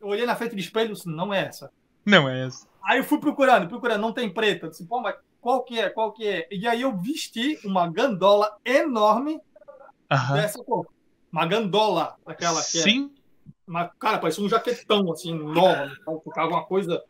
Olhei 0.00 0.24
na 0.24 0.36
frente 0.36 0.54
do 0.54 0.60
espelho, 0.60 0.94
disse, 0.94 1.08
não 1.08 1.32
é 1.32 1.46
essa. 1.46 1.70
Não 2.04 2.28
é 2.28 2.46
essa. 2.46 2.66
Aí 2.82 2.98
eu 2.98 3.04
fui 3.04 3.18
procurando, 3.18 3.68
procurando, 3.68 4.00
não 4.00 4.12
tem 4.12 4.32
preta. 4.32 4.66
Eu 4.66 4.70
disse, 4.70 4.86
pô, 4.86 5.00
mas 5.00 5.16
qual 5.40 5.62
que 5.62 5.78
é? 5.78 5.90
Qual 5.90 6.12
que 6.12 6.26
é? 6.26 6.48
E 6.50 6.66
aí 6.66 6.82
eu 6.82 6.96
vesti 6.96 7.58
uma 7.64 7.88
gandola 7.88 8.56
enorme 8.64 9.40
Aham. 10.10 10.34
dessa 10.34 10.62
cor. 10.62 10.86
Uma 11.30 11.46
gandola, 11.46 12.16
aquela 12.24 12.62
que 12.62 12.78
é 12.78 12.82
Sim. 12.82 13.12
Mas, 13.66 13.90
cara, 13.98 14.18
parecia 14.18 14.44
um 14.44 14.48
jaquetão, 14.48 15.10
assim, 15.12 15.30
enorme. 15.30 15.94
Ficava 16.24 16.48
uma 16.48 16.64
coisa 16.64 17.02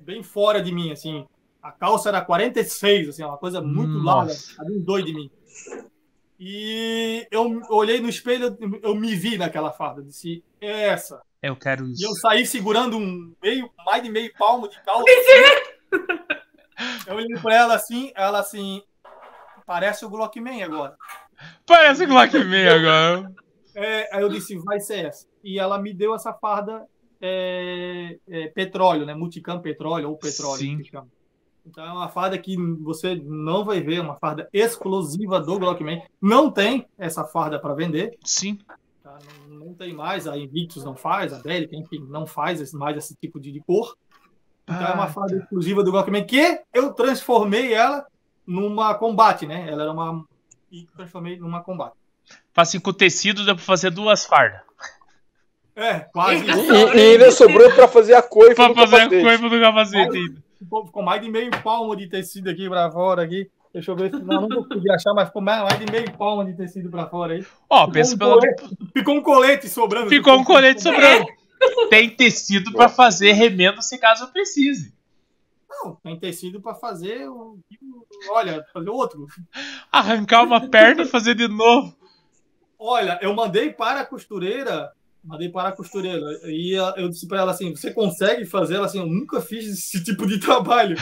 bem 0.00 0.22
fora 0.22 0.62
de 0.62 0.72
mim, 0.72 0.90
assim. 0.90 1.26
A 1.62 1.70
calça 1.70 2.08
era 2.08 2.20
46, 2.20 3.10
assim, 3.10 3.22
uma 3.22 3.36
coisa 3.36 3.60
muito 3.60 3.98
larga. 3.98 4.34
Havia 4.58 4.76
um 4.76 4.80
doido 4.80 5.06
de 5.06 5.14
mim. 5.14 5.30
E 6.40 7.26
eu 7.30 7.62
olhei 7.70 8.00
no 8.00 8.08
espelho, 8.08 8.56
eu 8.82 8.94
me 8.94 9.14
vi 9.14 9.38
naquela 9.38 9.70
farda. 9.70 10.02
Disse, 10.02 10.42
é 10.60 10.88
essa. 10.88 11.22
Eu 11.42 11.56
quero 11.56 11.86
E 11.88 11.92
isso. 11.92 12.06
eu 12.06 12.14
saí 12.14 12.46
segurando 12.46 12.96
um 12.96 13.34
meio, 13.42 13.68
mais 13.84 14.02
de 14.02 14.10
meio 14.10 14.32
palmo 14.38 14.68
de 14.68 14.80
calça. 14.82 15.04
Eu 17.06 17.16
olhei 17.16 17.38
pra 17.40 17.54
ela 17.54 17.74
assim, 17.74 18.10
ela 18.14 18.40
assim, 18.40 18.82
parece 19.66 20.04
o 20.04 20.10
Glockman 20.10 20.62
agora. 20.62 20.96
Parece 21.66 22.06
Glockman 22.06 22.68
agora. 22.68 23.32
É, 23.74 24.08
aí 24.16 24.22
eu 24.22 24.28
disse, 24.28 24.56
vai 24.58 24.80
ser 24.80 25.06
essa. 25.06 25.26
E 25.44 25.58
ela 25.58 25.78
me 25.78 25.92
deu 25.94 26.14
essa 26.14 26.32
farda 26.32 26.86
é, 27.20 28.18
é, 28.28 28.48
petróleo, 28.48 29.06
né? 29.06 29.14
Multicam 29.14 29.60
petróleo 29.60 30.08
ou 30.10 30.16
petróleo, 30.16 30.58
Sim. 30.58 30.78
que 30.78 30.90
chama. 30.90 31.08
Então 31.64 31.84
é 31.84 31.92
uma 31.92 32.08
farda 32.08 32.36
que 32.38 32.56
você 32.80 33.14
não 33.24 33.64
vai 33.64 33.80
ver, 33.80 34.00
uma 34.00 34.16
farda 34.16 34.48
exclusiva 34.52 35.38
do 35.40 35.58
Glockman. 35.58 36.02
Não 36.20 36.50
tem 36.50 36.86
essa 36.98 37.24
farda 37.24 37.60
para 37.60 37.74
vender, 37.74 38.18
Sim. 38.24 38.58
tá? 39.02 39.18
não, 39.48 39.51
não 39.62 39.74
tem 39.74 39.92
mais, 39.92 40.26
a 40.26 40.36
Invictus 40.36 40.84
não 40.84 40.94
faz, 40.94 41.32
a 41.32 41.38
Bellica, 41.38 41.76
enfim, 41.76 42.04
não 42.08 42.26
faz 42.26 42.72
mais 42.72 42.96
esse 42.96 43.14
tipo 43.16 43.40
de, 43.40 43.52
de 43.52 43.60
cor. 43.60 43.96
Então 44.64 44.86
é 44.86 44.92
uma 44.92 45.04
Ah, 45.04 45.08
farda 45.08 45.36
exclusiva 45.36 45.82
do 45.82 45.90
Glockman 45.90 46.24
que 46.24 46.60
eu 46.72 46.92
transformei 46.92 47.72
ela 47.72 48.06
numa 48.46 48.94
combate, 48.94 49.46
né? 49.46 49.68
Ela 49.68 49.82
era 49.82 49.92
uma... 49.92 50.24
E 50.70 50.86
transformei 50.96 51.38
numa 51.38 51.62
combate. 51.62 51.94
Assim, 52.56 52.80
com 52.80 52.92
tecido 52.92 53.44
dá 53.44 53.54
pra 53.54 53.64
fazer 53.64 53.90
duas 53.90 54.24
fardas. 54.24 54.60
É, 55.74 56.00
quase 56.00 56.44
E, 56.44 56.96
e 56.96 57.12
ainda 57.12 57.30
sobrou 57.30 57.70
pra 57.72 57.88
fazer 57.88 58.14
a 58.14 58.22
coifa 58.22 58.54
Pra 58.54 58.68
do 58.68 58.74
fazer 58.74 59.02
a 59.02 59.08
coifa 59.08 59.48
do 59.48 59.60
capacete 59.60 60.42
ficou 60.86 61.02
mais 61.02 61.20
de 61.20 61.30
meio 61.30 61.50
palmo 61.62 61.96
de 61.96 62.06
tecido 62.06 62.48
aqui 62.48 62.68
pra 62.68 62.90
fora 62.90 63.22
aqui. 63.22 63.50
Deixa 63.72 63.90
eu 63.90 63.96
ver 63.96 64.10
se 64.10 64.22
não, 64.22 64.46
não 64.46 64.66
achar, 64.94 65.14
mas 65.14 65.28
ficou 65.28 65.40
mais, 65.40 65.78
de 65.78 65.90
meio 65.90 66.12
palmo 66.12 66.44
de 66.44 66.52
tecido 66.54 66.90
pra 66.90 67.06
fora 67.06 67.34
aí. 67.34 67.46
Ó, 67.70 67.86
pensa 67.90 68.14
um 68.14 68.18
pelo. 68.18 68.38
colete, 68.38 68.76
ficou 68.92 69.14
um 69.14 69.22
colete 69.22 69.68
sobrando. 69.68 70.08
Ficou 70.10 70.38
um 70.38 70.44
colete 70.44 70.82
sobrando. 70.82 71.26
Tem 71.88 72.10
tecido 72.10 72.72
pra 72.72 72.88
fazer 72.88 73.32
remendo 73.32 73.80
se 73.80 73.96
caso 73.96 74.30
precise. 74.32 74.92
Não, 75.70 75.94
tem 75.96 76.18
tecido 76.18 76.60
pra 76.60 76.74
fazer. 76.74 77.26
Olha, 78.30 78.64
fazer 78.74 78.90
outro. 78.90 79.26
Arrancar 79.90 80.42
uma 80.42 80.68
perna 80.68 81.02
e 81.02 81.06
fazer 81.06 81.34
de 81.34 81.48
novo. 81.48 81.96
Olha, 82.78 83.18
eu 83.22 83.32
mandei 83.34 83.72
para 83.72 84.00
a 84.00 84.06
costureira. 84.06 84.92
Mandei 85.24 85.48
para 85.48 85.68
a 85.68 85.72
costureira. 85.72 86.20
E 86.44 86.72
eu 86.96 87.08
disse 87.08 87.28
para 87.28 87.38
ela 87.40 87.52
assim: 87.52 87.70
você 87.74 87.92
consegue 87.92 88.44
fazer? 88.44 88.74
Ela 88.74 88.86
assim: 88.86 88.98
eu 88.98 89.06
nunca 89.06 89.40
fiz 89.40 89.66
esse 89.66 90.02
tipo 90.02 90.26
de 90.26 90.40
trabalho. 90.40 90.96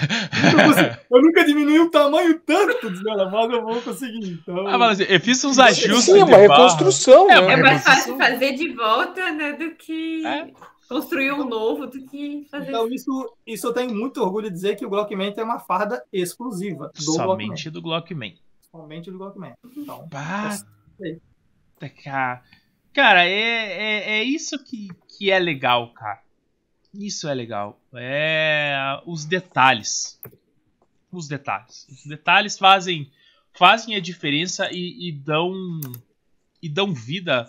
Eu 1.11 1.23
nunca 1.23 1.43
diminui 1.45 1.79
o 1.79 1.91
tamanho 1.91 2.39
tanto, 2.41 2.91
diz 2.91 3.05
ela, 3.07 3.31
mas 3.31 3.51
eu 3.51 3.63
vou 3.63 3.81
conseguir. 3.81 4.33
Então, 4.33 4.67
Ah, 4.67 4.77
mas 4.77 5.01
assim, 5.01 5.11
eu 5.11 5.21
fiz 5.21 5.43
uns 5.45 5.59
ajustes. 5.59 6.05
Sim, 6.05 6.21
é 6.21 6.25
uma 6.25 6.37
reconstrução, 6.37 7.31
É, 7.31 7.41
né? 7.41 7.53
É 7.55 7.57
mais 7.57 7.83
fácil 7.83 8.17
fazer 8.19 8.53
de 8.53 8.69
volta, 8.75 9.31
né, 9.33 9.53
do 9.55 9.71
que 9.77 10.25
É. 10.27 10.51
construir 10.89 11.33
um 11.33 11.49
novo, 11.49 11.87
do 11.87 12.05
que 12.07 12.47
fazer. 12.51 12.69
Então, 12.69 12.87
isso, 12.89 13.37
isso 13.47 13.67
eu 13.69 13.73
tenho 13.73 13.95
muito 13.95 14.21
orgulho 14.23 14.49
de 14.49 14.55
dizer 14.55 14.77
que 14.77 14.85
o 14.85 14.91
Glockman 14.91 15.33
é 15.35 15.43
uma 15.43 15.59
farda 15.61 16.05
exclusiva 16.13 16.91
do 16.95 17.05
Glockman. 17.07 17.47
Somente 17.47 17.71
do 17.71 17.81
Glockman. 17.81 18.35
Somente 18.71 19.11
do 19.11 19.17
Glockman. 19.19 19.55
Então, 19.77 20.07
Pá. 20.11 20.51
sei. 20.99 21.19
Cara, 22.05 22.43
cara 22.93 23.25
é, 23.25 23.31
é, 23.33 24.19
é 24.19 24.25
isso 24.25 24.62
que, 24.62 24.89
que 25.09 25.31
é 25.31 25.39
legal, 25.39 25.93
cara. 25.93 26.23
Isso 26.93 27.29
é 27.29 27.35
legal. 27.35 27.81
É 27.95 29.01
os 29.07 29.25
detalhes. 29.25 30.21
Os 31.12 31.29
detalhes. 31.29 31.87
Os 31.89 32.05
detalhes 32.05 32.59
fazem, 32.59 33.11
fazem 33.53 33.95
a 33.95 34.01
diferença 34.01 34.69
e, 34.73 35.09
e 35.09 35.12
dão 35.12 35.53
e 36.62 36.69
dão 36.69 36.93
vida 36.93 37.49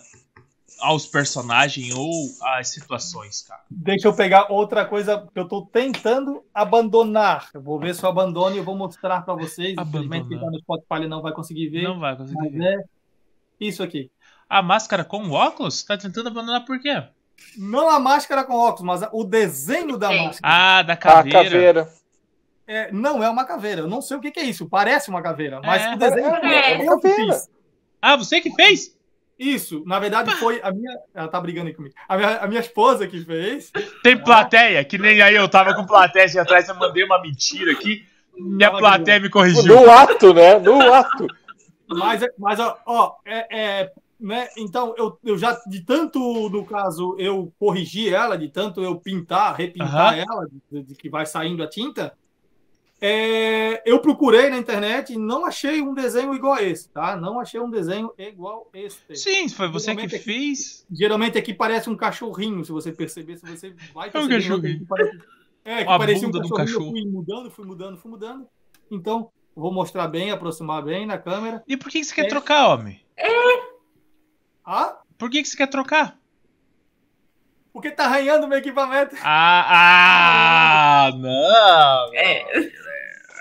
aos 0.80 1.06
personagens 1.06 1.94
ou 1.94 2.10
às 2.42 2.68
situações, 2.68 3.42
cara. 3.42 3.62
deixa 3.70 4.08
eu 4.08 4.14
pegar 4.14 4.50
outra 4.50 4.84
coisa 4.84 5.28
que 5.32 5.38
eu 5.38 5.44
estou 5.44 5.66
tentando 5.66 6.42
abandonar. 6.52 7.50
Eu 7.54 7.62
vou 7.62 7.78
ver 7.78 7.94
se 7.94 8.04
eu 8.04 8.08
abandono 8.08 8.56
e 8.56 8.58
eu 8.58 8.64
vou 8.64 8.76
mostrar 8.76 9.22
para 9.22 9.34
vocês. 9.34 9.76
Infelizmente, 9.78 10.28
quem 10.28 10.36
está 10.36 10.50
no 10.50 10.58
Spotify 10.58 11.06
não 11.06 11.22
vai 11.22 11.32
conseguir 11.32 11.68
ver. 11.68 11.82
Não 11.82 12.00
vai 12.00 12.16
conseguir 12.16 12.48
ver. 12.50 12.78
é 12.78 12.84
isso 13.60 13.82
aqui. 13.82 14.10
A 14.52 14.60
máscara 14.62 15.02
com 15.04 15.30
óculos? 15.30 15.82
Tá 15.82 15.96
tentando 15.96 16.28
abandonar 16.28 16.64
por 16.66 16.78
quê? 16.78 17.02
Não 17.56 17.88
a 17.88 17.98
máscara 17.98 18.44
com 18.44 18.54
óculos, 18.54 18.82
mas 18.82 19.08
o 19.12 19.24
desenho 19.24 19.96
da 19.96 20.08
máscara. 20.12 20.40
Ah, 20.42 20.82
da 20.82 20.92
A 20.92 20.96
caveira. 20.96 21.42
caveira. 21.44 21.88
é, 22.66 22.92
não 22.92 23.22
é 23.24 23.30
uma 23.30 23.44
caveira. 23.46 23.80
Eu 23.80 23.88
não 23.88 24.02
sei 24.02 24.16
o 24.16 24.20
que, 24.20 24.30
que 24.30 24.40
é 24.40 24.44
isso. 24.44 24.68
Parece 24.68 25.08
uma 25.08 25.22
caveira, 25.22 25.60
mas 25.64 25.82
É. 25.82 25.94
o 25.94 25.96
desenho 25.98 26.26
É, 26.36 26.72
é 26.72 26.86
eu 26.86 27.00
caveira. 27.00 27.32
fiz. 27.32 27.48
Ah, 28.00 28.16
você 28.16 28.40
que 28.42 28.54
fez? 28.54 28.94
Isso, 29.38 29.82
na 29.86 29.98
verdade, 29.98 30.30
foi 30.36 30.60
a 30.62 30.70
minha. 30.70 30.96
Ela 31.14 31.28
tá 31.28 31.40
brigando 31.40 31.68
aí 31.68 31.74
comigo. 31.74 31.94
A 32.06 32.16
minha, 32.16 32.36
a 32.38 32.46
minha 32.46 32.60
esposa 32.60 33.06
que 33.08 33.24
fez. 33.24 33.72
Tem 34.02 34.16
plateia, 34.22 34.84
que 34.84 34.98
nem 34.98 35.20
aí 35.22 35.34
eu 35.34 35.48
tava 35.48 35.74
com 35.74 35.86
plateia 35.86 36.26
assim 36.26 36.38
atrás, 36.38 36.68
eu 36.68 36.74
mandei 36.76 37.02
uma 37.04 37.20
mentira 37.22 37.72
aqui. 37.72 38.06
Minha 38.38 38.68
Fala, 38.68 38.80
plateia 38.80 39.18
me 39.18 39.30
corrigiu. 39.30 39.64
No 39.82 39.90
ato, 39.90 40.34
né? 40.34 40.58
No 40.58 40.92
ato. 40.92 41.26
Mas, 41.88 42.22
mas 42.38 42.60
ó, 42.60 42.78
ó, 42.86 43.14
é, 43.26 43.46
é, 43.50 43.92
né? 44.22 44.48
Então, 44.56 44.94
eu, 44.96 45.18
eu 45.24 45.36
já, 45.36 45.60
de 45.66 45.80
tanto, 45.84 46.48
no 46.48 46.64
caso, 46.64 47.16
eu 47.18 47.52
corrigir 47.58 48.12
ela, 48.14 48.38
de 48.38 48.48
tanto 48.48 48.80
eu 48.82 48.98
pintar, 49.00 49.54
repintar 49.56 50.14
Aham. 50.14 50.24
ela, 50.30 50.48
de, 50.70 50.82
de 50.84 50.94
que 50.94 51.10
vai 51.10 51.26
saindo 51.26 51.62
a 51.62 51.68
tinta, 51.68 52.16
é, 53.04 53.82
eu 53.84 53.98
procurei 53.98 54.48
na 54.48 54.56
internet 54.58 55.12
e 55.12 55.18
não 55.18 55.44
achei 55.44 55.82
um 55.82 55.92
desenho 55.92 56.32
igual 56.34 56.54
a 56.54 56.62
esse, 56.62 56.88
tá? 56.88 57.16
Não 57.16 57.40
achei 57.40 57.58
um 57.58 57.68
desenho 57.68 58.12
igual 58.16 58.70
a 58.72 58.78
esse. 58.78 59.00
Sim, 59.16 59.48
foi 59.48 59.68
você 59.68 59.94
que 59.96 60.02
aqui- 60.06 60.18
fez. 60.20 60.86
Geralmente 60.90 61.36
aqui 61.36 61.52
parece 61.52 61.90
um 61.90 61.96
cachorrinho, 61.96 62.64
se 62.64 62.70
você 62.70 62.92
perceber, 62.92 63.36
se 63.38 63.44
você 63.44 63.74
vai 63.92 64.06
É 64.06 64.08
um 64.10 64.12
perceber, 64.12 64.34
cachorrinho. 64.36 64.78
que 64.78 64.84
parece- 64.86 65.18
É, 65.64 65.84
que 65.84 65.90
A 65.90 65.98
parecia 65.98 66.28
um 66.28 66.30
cachorrinho, 66.30 66.52
eu 66.52 66.56
cachorro. 66.56 66.90
fui 66.90 67.04
mudando, 67.04 67.50
fui 67.50 67.64
mudando, 67.66 67.96
fui 67.98 68.10
mudando. 68.10 68.46
Então, 68.90 69.30
vou 69.54 69.72
mostrar 69.72 70.06
bem, 70.06 70.30
aproximar 70.30 70.82
bem 70.84 71.04
na 71.04 71.18
câmera. 71.18 71.62
E 71.66 71.76
por 71.76 71.90
que, 71.90 72.04
você 72.04 72.14
quer 72.14 72.26
É. 72.26 72.28
trocar, 72.28 72.68
homem? 72.68 73.00
Ah, 74.64 74.98
Por 75.18 75.30
que, 75.30 75.42
que 75.42 75.48
você 75.48 75.56
quer 75.56 75.68
trocar? 75.68 76.16
porque 77.72 77.90
tá 77.90 78.04
arranhando 78.04 78.46
meu 78.46 78.58
equipamento. 78.58 79.16
Ah, 79.22 81.06
ah 81.08 81.10
não. 81.16 82.14
É, 82.14 82.44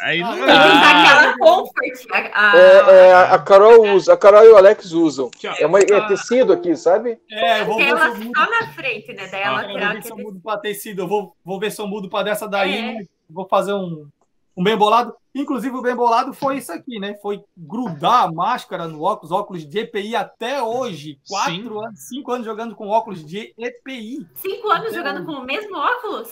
Aí 0.04 0.20
não 0.22 0.32
Ah, 0.32 0.46
dá. 0.46 1.02
aquela 1.02 1.38
comfort. 1.38 2.08
A, 2.34 2.52
a- 2.54 2.58
É, 2.58 3.08
é, 3.10 3.14
a 3.14 3.38
Carol 3.40 3.94
usa, 3.94 4.14
a 4.14 4.18
Carol 4.18 4.46
e 4.46 4.50
o 4.50 4.58
Alex 4.58 4.92
usam. 4.94 5.30
É, 5.60 5.68
uma, 5.68 5.80
é 5.80 6.08
tecido 6.08 6.54
aqui, 6.54 6.76
sabe? 6.78 7.20
É, 7.30 7.60
eu 7.62 7.66
vou 7.66 7.78
ver 7.78 7.84
se 7.84 7.90
ela 7.92 8.08
eu 8.08 8.16
mudo. 8.16 8.32
só 8.36 8.50
na 8.50 8.68
frente, 8.74 9.14
né? 9.14 9.28
Daí 9.28 9.44
a 9.44 9.58
Ah. 9.58 9.64
Eu 9.64 9.80
vou 9.80 9.80
ver 9.94 10.04
se 10.04 10.12
eu 10.12 10.18
é 10.18 10.24
mudo 10.24 10.40
pra 10.42 10.58
tecido. 10.58 11.02
Eu 11.04 11.08
vou, 11.08 11.36
vou 11.46 11.60
ver 11.60 11.72
se 11.72 11.82
eu 11.82 11.88
mudo 11.88 12.10
pra 12.10 12.24
dessa 12.24 12.48
daí. 12.48 13.02
É. 13.02 13.06
Vou 13.30 13.48
fazer 13.48 13.74
um, 13.74 14.08
um 14.56 14.64
bem 14.64 14.76
bolado. 14.78 15.14
Inclusive, 15.34 15.76
o 15.76 15.82
bem 15.82 15.96
bolado 15.96 16.34
foi 16.34 16.58
isso 16.58 16.72
aqui, 16.74 17.00
né? 17.00 17.16
Foi 17.22 17.42
grudar 17.58 18.24
a 18.26 18.32
máscara 18.32 18.88
no 18.88 19.02
óculos, 19.02 19.32
óculos 19.32 19.66
de 19.66 19.80
EPI 19.80 20.16
até 20.16 20.62
hoje. 20.62 21.20
Quatro 21.28 21.54
Sim. 21.54 21.68
anos, 21.86 22.00
cinco 22.10 22.32
anos 22.34 22.46
jogando 22.46 22.76
com 22.76 22.90
óculos 22.90 23.26
de 23.26 23.54
EPI. 23.58 24.28
cinco 24.36 24.70
anos 24.70 24.94
jogando 24.94 25.26
com 25.26 25.32
o 25.34 25.44
mesmo 25.46 25.78
óculos? 25.78 26.30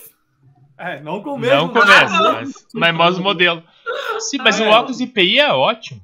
É, 0.77 0.99
não 1.01 1.21
com 1.23 1.33
o 1.33 1.37
mesmo. 1.37 1.55
Não 1.67 1.73
mas- 1.73 1.83
começa, 1.83 2.33
mas, 2.33 2.67
mas 2.73 2.95
mostra 2.95 3.21
o 3.21 3.23
modelo. 3.23 3.63
Sim, 4.19 4.37
mas 4.39 4.59
Ah, 4.59 4.63
o 4.63 4.67
é. 4.67 4.69
óculos 4.69 4.99
IPI 4.99 5.39
é 5.39 5.53
ótimo. 5.53 6.01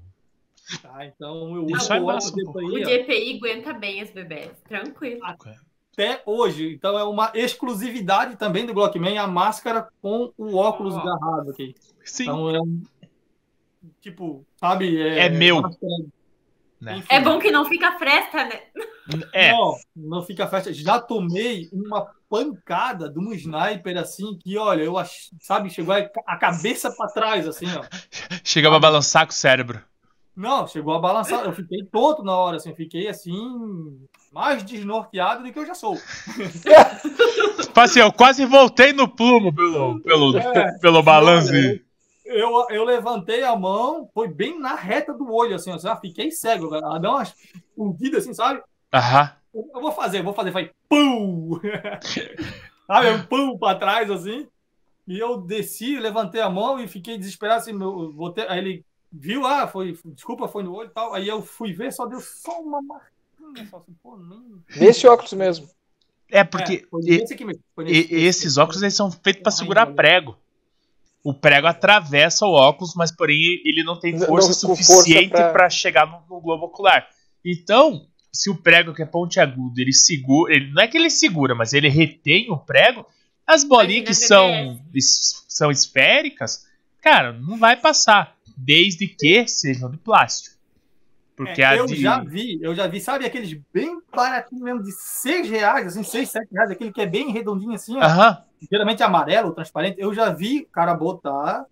Tá, 0.82 1.06
então 1.06 1.56
eu 1.56 1.66
uso 1.66 1.94
é 1.94 2.00
o 2.00 2.04
óculos 2.04 2.16
massa, 2.26 2.34
de 2.36 2.44
pô. 2.46 2.52
O 2.60 2.78
EPI 2.78 2.84
de 2.86 2.92
EPI 2.92 3.38
aguenta 3.38 3.74
bem 3.74 4.02
as 4.02 4.10
bebês. 4.12 4.52
Tranquilo. 4.68 5.20
Até 5.96 6.22
hoje. 6.26 6.74
Então 6.74 7.00
é 7.00 7.04
uma 7.04 7.32
exclusividade 7.34 8.36
também 8.36 8.66
do 8.66 8.74
Glockman, 8.74 9.18
a 9.18 9.26
máscara 9.28 9.88
com 10.02 10.32
o 10.38 10.56
óculos 10.56 10.96
agarrado 10.96 11.52
aqui. 11.52 11.74
Sim. 12.04 12.24
Então 12.24 12.50
é 12.50 12.60
um. 12.62 12.84
Tipo, 14.02 14.46
sabe? 14.58 15.02
É 15.02 15.30
meu. 15.30 15.62
máscara- 15.62 15.88
Né? 16.82 17.04
É 17.10 17.20
bom 17.22 17.40
que 17.40 17.50
não 17.52 17.66
fica 17.66 17.98
fresta, 17.98 18.46
né? 18.46 18.62
É, 19.32 19.52
Não, 19.52 19.76
não 19.96 20.22
fica 20.24 20.46
festa. 20.48 20.74
Já 20.74 21.00
tomei 21.00 21.70
uma 21.72 22.12
pancada 22.30 23.10
de 23.10 23.18
um 23.18 23.32
sniper 23.34 23.98
assim 23.98 24.38
que, 24.38 24.58
olha, 24.58 24.84
eu 24.84 24.98
ach... 24.98 25.30
sabe, 25.40 25.70
chegou 25.70 25.96
a 25.96 26.10
a 26.28 26.38
cabeça 26.38 26.92
pra 26.92 27.08
trás, 27.08 27.48
assim, 27.48 27.66
ó. 27.76 27.84
chegava 28.44 28.76
a 28.76 28.80
balançar 28.80 29.26
com 29.26 29.32
o 29.32 29.36
cérebro. 29.36 29.82
Não, 30.36 30.68
chegou 30.68 30.94
a 30.94 31.00
balançar. 31.00 31.46
Eu 31.46 31.54
fiquei 31.54 31.84
tonto 31.86 32.22
na 32.24 32.36
hora, 32.36 32.58
assim, 32.58 32.76
fiquei 32.76 33.08
assim, 33.08 33.98
mais 34.36 34.62
desnorteado 34.64 35.44
do 35.44 35.52
que 35.54 35.58
eu 35.58 35.66
já 35.66 35.74
sou. 35.74 35.96
Tipo 37.62 37.80
assim, 37.80 38.02
eu 38.02 38.12
quase 38.12 38.46
voltei 38.46 38.92
no 38.92 39.08
plumo 39.08 39.56
pelo, 39.56 40.02
pelo, 40.02 40.38
É. 40.38 40.78
pelo. 40.80 41.02
Olha, 41.08 41.82
Eu, 42.26 42.68
eu 42.70 42.84
levantei 42.84 43.44
a 43.46 43.56
mão, 43.56 44.10
foi 44.14 44.28
bem 44.28 44.60
na 44.60 44.76
reta 44.76 45.14
do 45.14 45.32
olho, 45.34 45.56
assim, 45.56 45.72
ó, 45.72 45.78
já 45.78 45.96
fiquei 45.96 46.32
cego, 46.32 46.70
cara. 46.70 47.00
Deu 47.00 47.12
umas 47.12 47.34
fundidas 47.78 48.24
assim, 48.24 48.34
sabe? 48.34 48.62
Aham. 48.94 49.32
Eu 49.54 49.70
eu 49.74 49.82
vou 49.82 49.92
fazer, 49.94 50.20
eu 50.20 50.24
vou 50.26 50.34
fazer, 50.34 50.52
foi 50.52 50.70
pum! 50.90 51.58
Sabe, 52.86 53.10
um 53.12 53.24
pum 53.24 53.58
pra 53.58 53.74
trás, 53.76 54.12
assim. 54.12 54.48
E 55.08 55.18
eu 55.18 55.38
desci, 55.38 55.98
levantei 55.98 56.42
a 56.42 56.50
mão 56.50 56.78
e 56.78 56.88
fiquei 56.90 57.18
desesperado, 57.18 57.62
assim, 57.62 57.72
meu, 57.74 58.12
botei, 58.12 58.46
aí 58.50 58.60
ele 58.60 58.86
viu, 59.12 59.46
ah, 59.46 59.66
foi, 59.66 59.98
desculpa, 60.08 60.48
foi 60.50 60.62
no 60.62 60.76
olho 60.76 60.90
e 60.90 60.94
tal. 60.94 61.14
Aí 61.14 61.26
eu 61.28 61.42
fui 61.42 61.72
ver, 61.72 61.94
só 61.94 62.06
deu 62.06 62.20
só 62.20 62.60
uma 62.60 62.82
só 63.70 63.78
assim, 63.78 63.94
pô. 64.02 64.18
Nesse 64.76 65.08
óculos 65.08 65.34
mesmo. 65.34 65.68
É 66.30 66.44
porque 66.44 66.84
É, 66.84 66.88
foi 66.90 67.02
e- 67.06 67.18
nesse 67.20 67.34
aqui 67.34 67.46
mesmo, 67.46 67.62
foi 67.76 67.86
e- 67.88 68.08
esses 68.26 68.58
óculos 68.58 68.82
eles 68.82 68.96
são 68.96 69.12
feitos 69.12 69.44
para 69.44 69.52
segurar 69.52 69.86
prego. 69.88 70.38
O 71.24 71.34
prego 71.34 71.68
atravessa 71.68 72.46
o 72.46 72.52
óculos, 72.52 72.94
mas 72.96 73.12
porém 73.12 73.62
ele 73.66 73.84
não 73.84 74.00
tem 74.00 74.18
força 74.20 74.50
não 74.50 74.76
suficiente 74.76 75.30
para 75.52 75.70
chegar 75.70 76.06
no, 76.06 76.22
no 76.36 76.42
globo 76.42 76.66
ocular. 76.66 77.08
Então, 77.44 78.08
se 78.32 78.50
o 78.50 78.56
prego 78.56 78.94
que 78.94 79.02
é 79.02 79.06
pontiagudo, 79.06 79.80
ele 79.80 79.94
segura, 79.94 80.54
ele 80.56 80.72
não 80.72 80.82
é 80.82 80.88
que 80.88 80.98
ele 80.98 81.10
segura, 81.10 81.56
mas 81.56 81.74
ele 81.74 81.90
retém 81.90 82.52
o 82.52 82.58
prego, 82.58 83.06
as 83.46 83.64
bolinhas 83.64 84.08
que 84.08 84.14
são 84.28 84.80
es- 84.94 85.46
são 85.48 85.72
esféricas, 85.72 86.66
cara, 87.02 87.32
não 87.34 87.58
vai 87.58 87.76
passar, 87.80 88.36
desde 88.58 89.08
que 89.08 89.48
sejam 89.48 89.90
de 89.90 89.98
plástico. 89.98 90.55
Porque 91.36 91.62
É, 91.62 91.66
a 91.66 91.76
eu 91.76 91.86
de 91.86 91.96
já 91.96 92.20
vi, 92.24 92.60
eu 92.62 92.74
já 92.74 92.88
vi, 92.88 93.02
sabe 93.02 93.26
aqueles 93.26 93.60
bem 93.74 94.00
baratinhos 94.14 94.64
mesmo, 94.64 94.82
de 94.84 94.92
6 94.94 95.50
reais, 95.50 95.88
assim, 95.88 96.04
6, 96.04 96.30
7 96.30 96.48
reais, 96.52 96.72
aquele 96.72 96.94
que 96.94 97.02
é 97.02 97.06
bem 97.06 97.32
redondinho 97.32 97.74
assim, 97.74 97.98
ó, 97.98 98.02
Aham. 98.02 98.38
geralmente 98.72 99.04
amarelo, 99.04 99.54
transparente. 99.54 100.00
Eu 100.00 100.14
já 100.14 100.30
vi 100.32 100.62
o 100.62 100.70
cara 100.70 100.94
botar, 100.94 101.66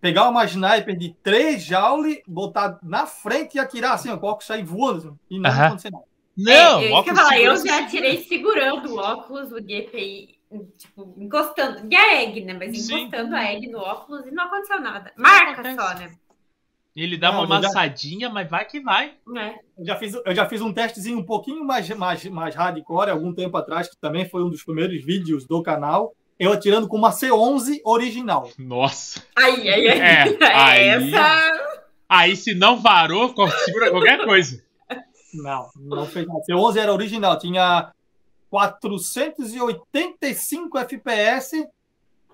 pegar 0.00 0.28
uma 0.28 0.44
sniper 0.46 0.96
de 0.96 1.14
3 1.22 1.62
joule, 1.62 2.22
botar 2.26 2.78
na 2.82 3.04
frente 3.06 3.56
e 3.56 3.60
atirar 3.60 3.92
assim, 3.92 4.08
ó, 4.08 4.14
o 4.14 4.24
óculos 4.24 4.46
sair 4.46 4.64
voando, 4.64 4.98
assim, 4.98 5.16
e 5.30 5.38
não 5.38 5.50
Aham. 5.50 5.66
acontecer 5.66 5.90
nada. 5.90 6.04
Não, 6.36 6.80
é, 6.80 6.84
eu, 6.84 6.88
ia 6.88 6.94
óculos 6.94 7.20
falar, 7.20 7.40
eu 7.40 7.66
já 7.66 7.86
tirei 7.86 8.22
segurando 8.24 8.94
o 8.94 8.98
óculos, 8.98 9.52
o 9.52 9.60
de 9.60 9.74
EPI, 9.74 10.38
tipo, 10.78 11.14
encostando. 11.18 11.86
E 11.92 11.94
a 11.94 12.22
egg, 12.22 12.42
né? 12.42 12.54
Mas 12.54 12.74
Sim. 12.78 12.94
encostando 12.94 13.36
a 13.36 13.44
egg 13.44 13.68
no 13.68 13.78
óculos 13.78 14.26
e 14.26 14.30
não 14.30 14.44
aconteceu 14.44 14.80
nada. 14.80 15.12
Marca 15.18 15.62
só, 15.74 15.94
né? 15.98 16.10
Ele 16.96 17.16
dá 17.16 17.30
Não, 17.32 17.44
uma 17.44 17.44
eu 17.44 17.48
já- 17.62 17.68
amassadinha, 17.68 18.28
mas 18.28 18.50
vai 18.50 18.64
que 18.66 18.80
vai. 18.80 19.14
É. 19.36 19.54
Eu 19.78 19.86
já 19.86 19.96
fiz, 19.96 20.14
eu 20.14 20.34
já 20.34 20.46
fiz 20.48 20.60
um 20.60 20.72
testezinho 20.72 21.18
um 21.18 21.24
pouquinho 21.24 21.64
mais, 21.64 21.88
mais, 21.90 22.24
mais 22.26 22.54
hardcore, 22.54 23.10
algum 23.10 23.32
tempo 23.32 23.56
atrás, 23.56 23.88
que 23.88 23.96
também 24.00 24.28
foi 24.28 24.42
um 24.42 24.50
dos 24.50 24.64
primeiros 24.64 25.02
vídeos 25.04 25.46
do 25.46 25.62
canal, 25.62 26.12
eu 26.38 26.52
atirando 26.52 26.88
com 26.88 26.96
uma 26.96 27.10
C11 27.12 27.80
original. 27.84 28.50
Nossa. 28.58 29.22
Aí, 29.36 29.68
aí, 29.68 29.88
aí. 29.88 30.00
É, 30.00 30.24
aí- 30.54 30.88
Essa. 30.88 31.80
Aí 32.08 32.36
se 32.36 32.54
não 32.54 32.80
varou, 32.80 33.32
segura 33.64 33.90
qualquer 33.90 34.24
coisa. 34.24 34.60
Não, 35.32 35.68
não 35.76 36.06
fez 36.06 36.26
nada. 36.26 36.40
C11 36.50 36.76
era 36.76 36.92
original, 36.92 37.38
tinha 37.38 37.92
485 38.50 40.76
FPS 40.78 41.66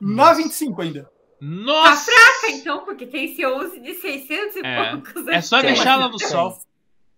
na 0.00 0.32
25 0.32 0.80
ainda. 0.82 1.10
Tá 1.38 1.46
Nossa! 1.46 2.10
fraca, 2.10 2.50
então, 2.50 2.84
porque 2.84 3.06
tem 3.06 3.26
esse 3.26 3.44
11 3.44 3.80
de 3.80 3.94
600 3.94 4.56
e 4.56 4.60
É. 4.64 4.90
poucos. 4.90 5.28
É 5.28 5.40
só 5.40 5.60
Tem. 5.60 5.72
deixar 5.74 5.92
ela 5.92 6.08
no 6.08 6.18
sol. 6.18 6.58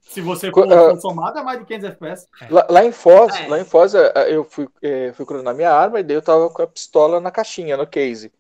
Se 0.01 0.21
você 0.21 0.51
for, 0.51 0.73
ah. 0.73 0.91
for 0.91 1.01
somar, 1.01 1.35
dá 1.35 1.43
mais 1.43 1.59
de 1.61 1.67
500 1.67 1.91
FPS. 1.91 2.27
Lá, 2.51 2.67
lá 2.69 2.85
em 2.85 2.93
Foz, 2.93 3.37
É. 3.37 3.47
lá 3.47 3.61
em 3.61 3.65
Foz, 3.65 3.95
eh, 3.95 4.13
eu 4.29 4.43
fui, 4.43 4.67
eh, 4.83 5.13
fui 5.15 5.27
cronar 5.27 5.55
minha 5.55 5.71
arma 5.71 6.01
e 6.01 6.03
daí 6.03 6.17
eu 6.17 6.23
tava 6.23 6.49
com 6.49 6.63
a 6.63 6.67
pistola 6.67 7.21
na 7.21 7.31
caixinha, 7.31 7.77
no 7.77 7.87
case. 7.87 8.33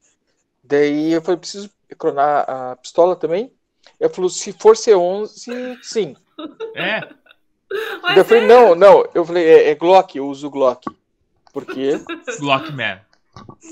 Daí 0.65 1.13
eu 1.13 1.21
falei, 1.21 1.39
preciso 1.39 1.71
cronar 1.99 2.45
a 2.49 2.77
pistola 2.77 3.15
também? 3.15 3.53
Eu 4.01 4.09
falei, 4.09 4.31
se 4.31 4.53
for 4.55 4.77
C11, 4.77 5.79
sim. 5.83 6.17
É. 6.75 7.07
Mas 8.03 8.17
eu 8.17 8.25
falei, 8.25 8.45
é, 8.45 8.47
não, 8.47 8.75
não. 8.75 9.07
Eu 9.15 9.25
falei, 9.27 9.47
é, 9.47 9.71
é 9.71 9.75
Glock, 9.75 10.17
eu 10.17 10.27
uso 10.27 10.49
Glock. 10.51 10.87
Por 11.53 11.67
quê? 11.67 12.01
Glockman. 12.41 13.01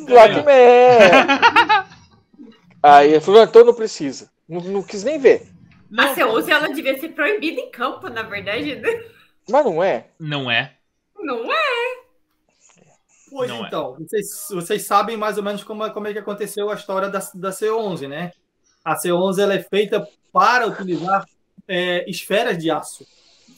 Glockman! 0.07 0.47
Aí 2.89 3.11
ele 3.13 3.21
falou, 3.21 3.41
não, 3.41 3.49
então 3.49 3.65
não 3.65 3.75
precisa. 3.75 4.31
Não, 4.49 4.61
não 4.61 4.83
quis 4.83 5.03
nem 5.03 5.19
ver. 5.19 5.49
Não, 5.91 6.05
a 6.05 6.15
C11 6.15 6.49
ela 6.49 6.69
devia 6.69 6.99
ser 6.99 7.09
proibida 7.11 7.61
em 7.61 7.71
campo, 7.71 8.09
na 8.09 8.23
verdade. 8.23 8.77
né? 8.77 9.05
Mas 9.49 9.65
não 9.65 9.83
é. 9.83 10.07
não 10.19 10.51
é. 10.51 10.75
Não 11.19 11.53
é. 11.53 11.97
Pois 13.31 13.51
Não 13.51 13.65
é. 13.65 13.67
então, 13.67 13.97
vocês, 13.99 14.47
vocês 14.51 14.87
sabem 14.87 15.17
mais 15.17 15.37
ou 15.37 15.43
menos 15.43 15.65
como, 15.65 15.85
é- 15.85 15.91
como 15.91 16.07
é 16.07 16.13
que 16.13 16.19
aconteceu 16.19 16.71
a 16.71 16.75
história 16.75 17.09
da, 17.09 17.19
da 17.35 17.51
C11, 17.51 18.09
né? 18.09 18.31
A 18.85 18.95
C11 18.97 19.41
ela 19.41 19.55
é 19.55 19.63
feita 19.63 20.07
para 20.33 20.67
utilizar 20.69 21.27
é, 21.67 22.09
esferas 22.09 22.57
de 22.57 22.71
aço. 22.71 23.05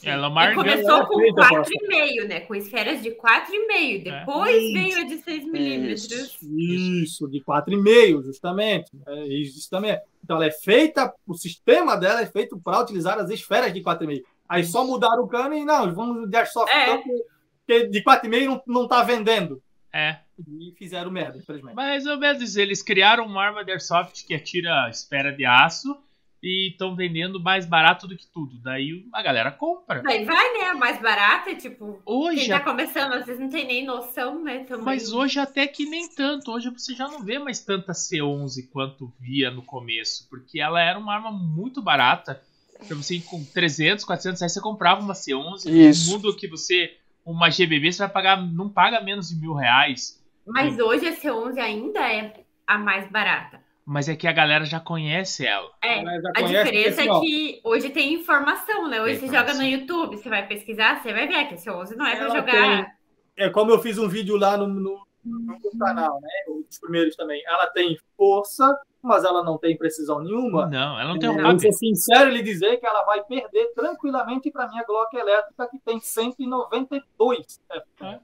Ela 0.02 0.26
é 0.26 0.30
E 0.30 0.32
marca. 0.32 0.54
começou 0.54 1.06
com 1.06 1.18
fez 1.18 1.36
a 1.38 1.48
4,5, 1.48 2.28
né? 2.28 2.40
Com 2.40 2.54
esferas 2.54 3.02
de 3.02 3.10
4,5. 3.10 4.04
Depois 4.04 4.56
Isso. 4.62 4.72
veio 4.72 4.98
a 4.98 5.02
de 5.04 5.18
6 5.18 5.44
milímetros. 5.46 6.38
Isso, 6.42 7.28
de 7.28 7.40
4,5, 7.40 8.22
justamente. 8.24 8.90
É 9.06 9.26
isso 9.26 9.68
também. 9.70 9.98
Então, 10.22 10.36
ela 10.36 10.46
é 10.46 10.50
feita, 10.50 11.12
o 11.26 11.34
sistema 11.34 11.96
dela 11.96 12.20
é 12.22 12.26
feito 12.26 12.58
para 12.60 12.80
utilizar 12.80 13.18
as 13.18 13.30
esferas 13.30 13.72
de 13.72 13.80
4,5. 13.82 14.22
Aí 14.48 14.64
só 14.64 14.84
mudaram 14.84 15.24
o 15.24 15.28
cano 15.28 15.54
e 15.54 15.64
não, 15.64 15.94
vamos 15.94 16.28
de 16.28 16.36
Airsoft, 16.36 16.72
É. 16.72 16.96
porque 16.96 17.86
de 17.88 18.02
4,5 18.02 18.46
não, 18.46 18.62
não 18.66 18.88
tá 18.88 19.02
vendendo. 19.02 19.62
É. 19.92 20.18
E 20.38 20.72
fizeram 20.78 21.10
merda, 21.10 21.38
infelizmente. 21.38 21.74
Mais 21.74 22.06
ou 22.06 22.16
menos, 22.18 22.56
eles 22.56 22.82
criaram 22.82 23.26
uma 23.26 23.42
arma 23.42 23.64
de 23.64 23.72
airsoft 23.72 24.24
que 24.26 24.34
atira 24.34 24.88
esfera 24.90 25.32
de 25.32 25.44
aço 25.44 25.96
e 26.42 26.70
estão 26.70 26.94
vendendo 26.94 27.40
mais 27.40 27.66
barato 27.66 28.06
do 28.06 28.16
que 28.16 28.26
tudo. 28.26 28.58
Daí 28.62 29.04
a 29.12 29.22
galera 29.22 29.50
compra. 29.50 30.02
Daí 30.02 30.24
vai, 30.24 30.58
né? 30.58 30.72
Mais 30.74 31.00
barata, 31.00 31.54
tipo, 31.54 32.00
Hoje, 32.06 32.40
quem 32.40 32.48
tá 32.48 32.60
começando, 32.60 33.12
às 33.12 33.26
vezes 33.26 33.40
não 33.40 33.48
tem 33.48 33.66
nem 33.66 33.84
noção, 33.84 34.42
né? 34.42 34.60
Também. 34.64 34.84
mas 34.84 35.12
hoje 35.12 35.40
até 35.40 35.66
que 35.66 35.84
nem 35.84 36.08
tanto. 36.08 36.52
Hoje 36.52 36.70
você 36.70 36.94
já 36.94 37.08
não 37.08 37.22
vê 37.22 37.38
mais 37.38 37.60
tanta 37.60 37.92
C11 37.92 38.68
quanto 38.72 39.12
via 39.18 39.50
no 39.50 39.62
começo, 39.62 40.28
porque 40.30 40.60
ela 40.60 40.80
era 40.80 40.98
uma 40.98 41.14
arma 41.14 41.32
muito 41.32 41.82
barata. 41.82 42.40
Pra 42.86 42.96
você 42.96 43.16
ir 43.16 43.22
com 43.22 43.44
300, 43.44 44.04
400 44.04 44.40
reais 44.40 44.52
você 44.52 44.60
comprava 44.60 45.00
uma 45.00 45.14
C11. 45.14 45.66
Isso. 45.66 46.06
No 46.06 46.12
mundo 46.12 46.36
que 46.36 46.46
você 46.46 46.96
uma 47.26 47.50
GBB 47.50 47.92
você 47.92 47.98
vai 47.98 48.08
pagar, 48.08 48.40
não 48.40 48.70
paga 48.70 49.02
menos 49.02 49.28
de 49.28 49.36
mil 49.36 49.52
reais. 49.52 50.18
Mas 50.46 50.78
hoje 50.78 51.06
a 51.06 51.14
C11 51.14 51.58
ainda 51.58 52.00
é 52.00 52.44
a 52.66 52.78
mais 52.78 53.10
barata. 53.10 53.60
Mas 53.90 54.06
é 54.06 54.14
que 54.14 54.28
a 54.28 54.32
galera 54.32 54.66
já 54.66 54.78
conhece 54.78 55.46
ela. 55.46 55.70
É. 55.82 56.00
Ela 56.00 56.10
A 56.36 56.42
diferença 56.42 56.96
porque, 56.96 57.08
é 57.08 57.10
assim, 57.10 57.20
que 57.20 57.60
hoje 57.64 57.88
tem 57.88 58.12
informação, 58.12 58.86
né? 58.86 59.00
Hoje 59.00 59.18
Tem 59.18 59.28
você 59.30 59.34
joga 59.34 59.54
no 59.54 59.62
informação. 59.62 59.66
YouTube, 60.02 60.16
você 60.18 60.28
vai 60.28 60.46
pesquisar, 60.46 61.00
você 61.02 61.10
vai 61.10 61.26
ver 61.26 61.46
que 61.48 61.54
a 61.54 61.56
C11 61.56 61.96
não 61.96 62.06
é 62.06 62.14
pra 62.16 62.24
Ela 62.26 62.34
jogar. 62.36 62.92
é 63.36 63.48
como 63.48 63.70
eu 63.70 63.78
fiz 63.80 63.96
um 63.96 64.06
vídeo 64.06 64.36
lá 64.36 64.58
no, 64.58 64.66
no, 64.66 65.06
no 65.24 65.40
meu 65.40 65.56
canal, 65.78 66.20
né? 66.20 66.28
Os 66.68 66.78
primeiros 66.78 67.16
também. 67.16 67.42
Ela 67.46 67.66
tem 67.68 67.96
força, 68.14 68.78
mas 69.02 69.24
ela 69.24 69.42
não 69.42 69.56
tem 69.56 69.74
precisão 69.74 70.20
nenhuma. 70.20 70.66
Não, 70.66 71.00
ela 71.00 71.08
não 71.14 71.18
tem 71.18 71.28
Eu 71.30 71.32
um 71.32 71.36
vou 71.38 71.44
papo. 71.46 71.60
ser 71.60 71.72
sincero 71.72 72.28
lhe 72.28 72.42
dizer 72.42 72.76
que 72.76 72.84
ela 72.86 73.04
vai 73.04 73.22
perder 73.24 73.72
tranquilamente 73.74 74.50
para 74.50 74.68
minha 74.68 74.84
Glock 74.84 75.16
elétrica, 75.16 75.66
que 75.66 75.78
tem 75.78 75.98
192. 75.98 77.58
É, 77.72 78.18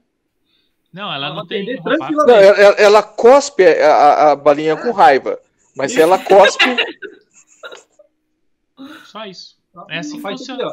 Não, 0.93 1.11
ela 1.11 1.29
não 1.29 1.37
vai 1.37 1.47
tem. 1.47 1.75
Não, 1.75 1.81
tranquilamente. 1.83 2.37
ela, 2.47 2.57
ela- 2.59 2.75
ela 2.77 3.01
cospe 3.03 3.65
a, 3.65 3.95
a- 3.95 4.31
a 4.31 4.35
balinha 4.35 4.77
com 4.77 4.91
raiva. 4.91 5.39
Mas 5.75 5.95
ela 5.97 6.17
cospe. 6.23 6.63
Só 9.05 9.25
isso. 9.25 9.57
É 9.89 9.99
assim 9.99 10.15
que 10.17 10.21
Faz 10.21 10.39
funciona. 10.39 10.63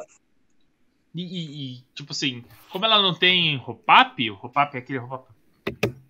E, 1.15 1.23
e- 1.23 1.75
e, 1.79 1.85
tipo 1.95 2.13
assim, 2.13 2.45
como 2.71 2.85
ela 2.85 3.01
não 3.03 3.15
tem 3.15 3.57
roupap, 3.57 4.31
o 4.31 4.35
roupap 4.35 4.75
é 4.75 4.79
aquele 4.79 4.99
roupap 4.99 5.31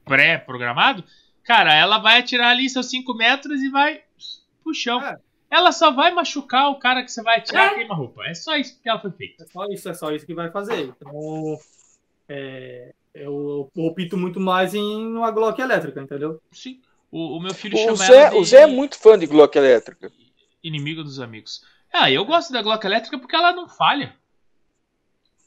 pré-programado, 0.05 1.03
cara, 1.43 1.75
ela 1.75 1.99
vai 1.99 2.19
atirar 2.21 2.51
ali 2.51 2.69
seus 2.69 2.89
5 2.89 3.15
metros 3.15 3.61
e 3.63 3.69
vai 3.71 4.03
pro 4.63 4.75
chão. 4.75 5.03
É. 5.03 5.17
Ela 5.51 5.73
só 5.73 5.91
vai 5.91 6.13
machucar 6.13 6.71
o 6.71 6.79
cara 6.79 7.03
que 7.03 7.11
você 7.11 7.23
vai 7.23 7.39
atirar 7.39 7.73
É. 7.73 7.75
queima-roupa. 7.75 8.25
É 8.27 8.35
só 8.35 8.57
isso 8.57 8.81
que 8.81 8.89
ela 8.89 9.01
foi 9.01 9.11
feita. 9.11 9.43
É 9.45 9.47
só 9.47 9.67
isso, 9.67 9.89
é 9.89 9.95
só 9.95 10.13
isso 10.13 10.25
que 10.27 10.35
vai 10.35 10.51
fazer. 10.51 10.81
Então, 10.97 11.59
é, 12.29 12.95
eu 13.15 13.69
opto 13.75 14.17
muito 14.17 14.39
mais 14.41 14.73
em 14.75 15.07
uma 15.17 15.31
Glock 15.31 15.61
elétrica, 15.61 16.01
entendeu? 16.01 16.41
Sim. 16.53 16.81
O, 17.13 17.37
o 17.37 17.41
meu 17.41 17.53
filho 17.55 17.77
O 17.77 17.81
chama 17.81 17.97
Zé, 17.97 18.17
ela 18.23 18.31
de 18.31 18.37
o 18.39 18.45
Zé 18.45 18.63
é 18.63 18.67
muito 18.67 18.99
fã 18.99 19.19
de 19.19 19.27
Glock 19.27 19.55
elétrica. 19.57 20.11
inimigo 20.65 21.05
dos 21.05 21.21
amigos. 21.21 21.63
Ah, 21.93 22.11
eu 22.11 22.25
gosto 22.25 22.53
da 22.53 22.63
Glock 22.63 22.85
elétrica 22.87 23.19
porque 23.19 23.37
ela 23.37 23.53
não 23.53 23.69
falha. 23.69 24.17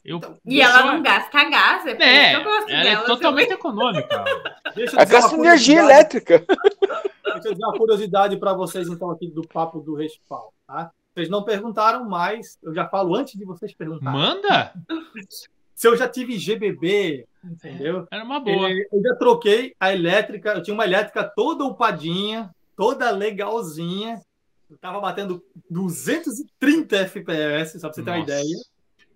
Eu, 0.03 0.19
E 0.45 0.59
eu 0.59 0.63
ela 0.69 0.77
sou- 0.83 0.91
não 0.91 1.01
gasta 1.01 1.49
gás, 1.49 1.85
é 1.87 1.97
É, 1.99 2.35
eu 2.35 2.43
gosto 2.43 2.69
ela 2.69 2.83
dela. 2.83 3.01
é 3.03 3.05
totalmente 3.07 3.51
econômica. 3.53 4.23
Deixa 4.75 5.01
eu 5.01 5.07
gasta 5.07 5.35
energia 5.35 5.79
elétrica. 5.79 6.45
Deixa 6.45 7.47
eu 7.49 7.53
dizer 7.53 7.65
uma 7.65 7.75
curiosidade 7.75 8.37
para 8.37 8.53
vocês, 8.53 8.87
então, 8.87 9.09
aqui 9.09 9.27
do 9.31 9.41
papo 9.47 9.79
do 9.79 9.95
Respawn, 9.95 10.49
tá? 10.67 10.91
Vocês 11.15 11.27
não 11.29 11.43
perguntaram 11.43 12.07
mais, 12.07 12.59
eu 12.61 12.71
já 12.75 12.87
falo 12.87 13.15
antes 13.15 13.33
de 13.35 13.43
vocês 13.45 13.73
perguntarem. 13.73 14.13
Manda? 14.19 14.73
Se 15.76 15.88
eu 15.88 15.97
já 15.97 16.07
tive 16.07 16.39
GBB, 16.39 17.27
entendeu? 17.43 18.07
Era 18.10 18.23
uma 18.23 18.39
boa. 18.39 18.72
Eu 18.72 19.02
já 19.03 19.15
troquei 19.15 19.76
a 19.77 19.91
elétrica, 19.91 20.53
eu 20.53 20.64
tinha 20.64 20.73
uma 20.73 20.85
elétrica 20.85 21.23
toda 21.23 21.65
upadinha, 21.65 22.49
toda 22.77 23.11
legalzinha. 23.11 24.22
Eu 24.69 24.77
tava 24.77 25.02
batendo 25.02 25.43
230 25.69 26.95
FPS, 26.95 27.80
só 27.80 27.89
pra 27.89 27.93
você 27.93 28.03
ter 28.03 28.10
uma 28.10 28.19
Nossa. 28.19 28.31
ideia. 28.31 28.57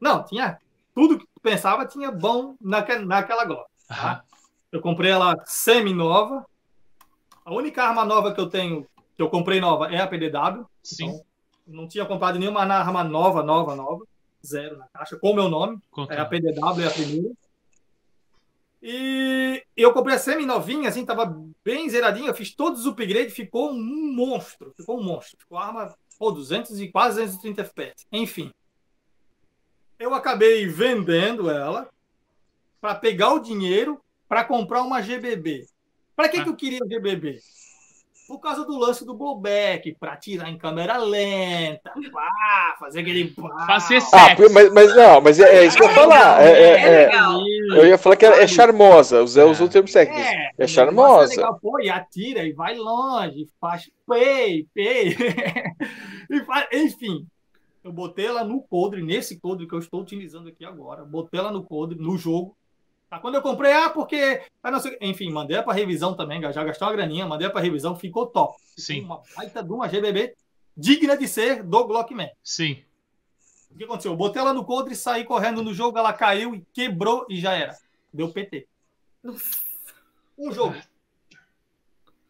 Não, 0.01 0.23
tinha 0.23 0.59
tudo 0.93 1.17
que 1.17 1.25
tu 1.25 1.41
pensava 1.41 1.85
tinha 1.85 2.11
bom 2.11 2.55
naquela, 2.61 3.05
naquela 3.05 3.45
Glock. 3.45 3.69
Aham. 3.89 4.21
Eu 4.71 4.81
comprei 4.81 5.11
ela 5.11 5.35
semi-nova. 5.45 6.45
A 7.43 7.53
única 7.53 7.83
arma 7.83 8.05
nova 8.05 8.33
que 8.33 8.39
eu 8.39 8.47
tenho, 8.47 8.85
que 9.15 9.21
eu 9.21 9.29
comprei 9.29 9.59
nova, 9.59 9.87
é 9.87 9.99
a 9.99 10.07
PDW. 10.07 10.65
Sim. 10.83 11.19
Não 11.65 11.87
tinha 11.87 12.05
comprado 12.05 12.37
nenhuma 12.37 12.61
arma 12.61 13.03
nova, 13.03 13.41
nova, 13.41 13.75
nova. 13.75 14.03
Zero 14.45 14.77
na 14.77 14.87
caixa, 14.87 15.17
com 15.17 15.31
o 15.31 15.35
meu 15.35 15.49
nome. 15.49 15.79
Conta. 15.91 16.13
É 16.13 16.19
a 16.19 16.25
PDW, 16.25 16.81
é 16.81 16.87
a 16.87 16.91
primeira. 16.91 17.29
E 18.81 19.63
eu 19.75 19.91
comprei 19.93 20.15
a 20.15 20.19
semi-novinha, 20.19 20.87
assim, 20.87 21.05
tava 21.05 21.37
bem 21.63 21.89
zeradinha. 21.89 22.29
Eu 22.29 22.35
fiz 22.35 22.53
todos 22.55 22.81
os 22.81 22.85
upgrades, 22.87 23.33
ficou 23.33 23.71
um 23.71 24.13
monstro. 24.13 24.73
Ficou 24.77 24.99
um 24.99 25.03
monstro. 25.03 25.37
Ficou 25.37 25.57
arma, 25.57 25.93
pô, 26.17 26.31
200 26.31 26.79
e 26.79 26.87
quase 26.87 27.17
230 27.17 27.61
FPS. 27.61 28.05
Enfim. 28.11 28.51
Eu 29.99 30.13
acabei 30.13 30.65
vendendo 30.65 31.49
ela 31.49 31.89
para 32.79 32.95
pegar 32.95 33.33
o 33.33 33.39
dinheiro 33.39 33.99
para 34.29 34.45
comprar 34.45 34.81
uma 34.83 35.01
GBB. 35.01 35.67
Para 36.15 36.29
que, 36.29 36.37
Ah. 36.37 36.43
que 36.43 36.49
eu 36.49 36.55
queria 36.55 36.79
GBB? 36.87 37.41
Por 38.29 38.39
causa 38.39 38.63
do 38.63 38.77
lance 38.77 39.03
do 39.03 39.15
blowback, 39.15 39.95
para 39.99 40.15
tirar 40.15 40.49
em 40.51 40.57
câmera 40.57 40.97
lenta, 40.97 41.91
pá, 42.13 42.75
fazer 42.79 42.99
aquele 42.99 43.25
pá. 43.31 43.65
Fazer 43.65 43.97
Ah, 43.97 44.01
sexo. 44.35 44.53
mas, 44.53 44.71
mas 44.71 44.95
não, 44.95 45.19
mas 45.19 45.39
é, 45.39 45.55
é 45.57 45.65
isso 45.65 45.75
que 45.75 45.83
eu 45.83 45.87
ia 45.89 45.95
falar. 45.95 46.41
É, 46.43 46.51
é- 46.51 46.75
É 46.79 47.03
é- 47.05 47.09
eu 47.79 47.87
ia 47.87 47.97
falar 47.97 48.15
que 48.15 48.25
é, 48.27 48.43
é 48.43 48.47
charmosa. 48.47 49.23
O 49.23 49.27
Zé 49.27 49.43
usou 49.43 49.65
o 49.65 49.69
termo 49.69 49.91
técnico. 49.91 50.19
É, 50.21 50.51
É 50.59 50.67
charmosa. 50.67 51.33
é 51.33 51.37
legal, 51.37 51.59
pô, 51.59 51.79
e 51.79 51.89
atira 51.89 52.43
e 52.45 52.53
vai 52.53 52.75
longe, 52.75 53.47
faz 53.59 53.89
pei, 54.07 54.67
pei. 54.75 55.15
e 56.29 56.39
faz- 56.45 56.67
enfim, 56.71 57.25
eu 57.83 57.91
botei 57.91 58.27
ela 58.27 58.43
no 58.43 58.61
coldre, 58.61 59.01
nesse 59.01 59.39
coldre 59.39 59.67
que 59.67 59.73
eu 59.73 59.79
estou 59.79 60.01
utilizando 60.01 60.49
aqui 60.49 60.63
agora. 60.63 61.03
Botei 61.03 61.39
ela 61.39 61.51
no 61.51 61.63
coldre, 61.63 61.97
no 61.99 62.15
jogo. 62.15 62.55
Tá, 63.09 63.19
quando 63.19 63.35
eu 63.35 63.41
comprei, 63.41 63.73
ah, 63.73 63.89
porque. 63.89 64.43
Ah, 64.61 64.69
não 64.69 64.79
sei, 64.79 64.97
enfim, 65.01 65.31
mandei 65.31 65.61
para 65.63 65.73
revisão 65.73 66.15
também, 66.15 66.41
já 66.53 66.63
gastou 66.63 66.87
uma 66.87 66.93
graninha, 66.93 67.25
mandei 67.25 67.49
para 67.49 67.61
revisão, 67.61 67.95
ficou 67.95 68.27
top. 68.27 68.61
Sim, 68.77 69.01
Uma 69.01 69.21
baita 69.35 69.63
de 69.63 69.71
uma 69.71 69.87
GBB 69.87 70.35
digna 70.77 71.17
de 71.17 71.27
ser 71.27 71.63
do 71.63 71.85
Glockman. 71.85 72.29
sim. 72.43 72.83
O 73.71 73.77
que 73.77 73.83
aconteceu? 73.83 74.11
Eu 74.11 74.17
botei 74.17 74.41
ela 74.41 74.51
no 74.51 74.65
coldre, 74.65 74.95
saí 74.95 75.23
correndo 75.23 75.61
no 75.61 75.73
jogo, 75.75 75.95
ela 75.97 76.11
caiu 76.11 76.55
e 76.55 76.65
quebrou 76.73 77.25
e 77.29 77.39
já 77.39 77.53
era. 77.53 77.77
Deu 78.11 78.31
PT. 78.31 78.67
Um 80.37 80.51
jogo. 80.51 80.75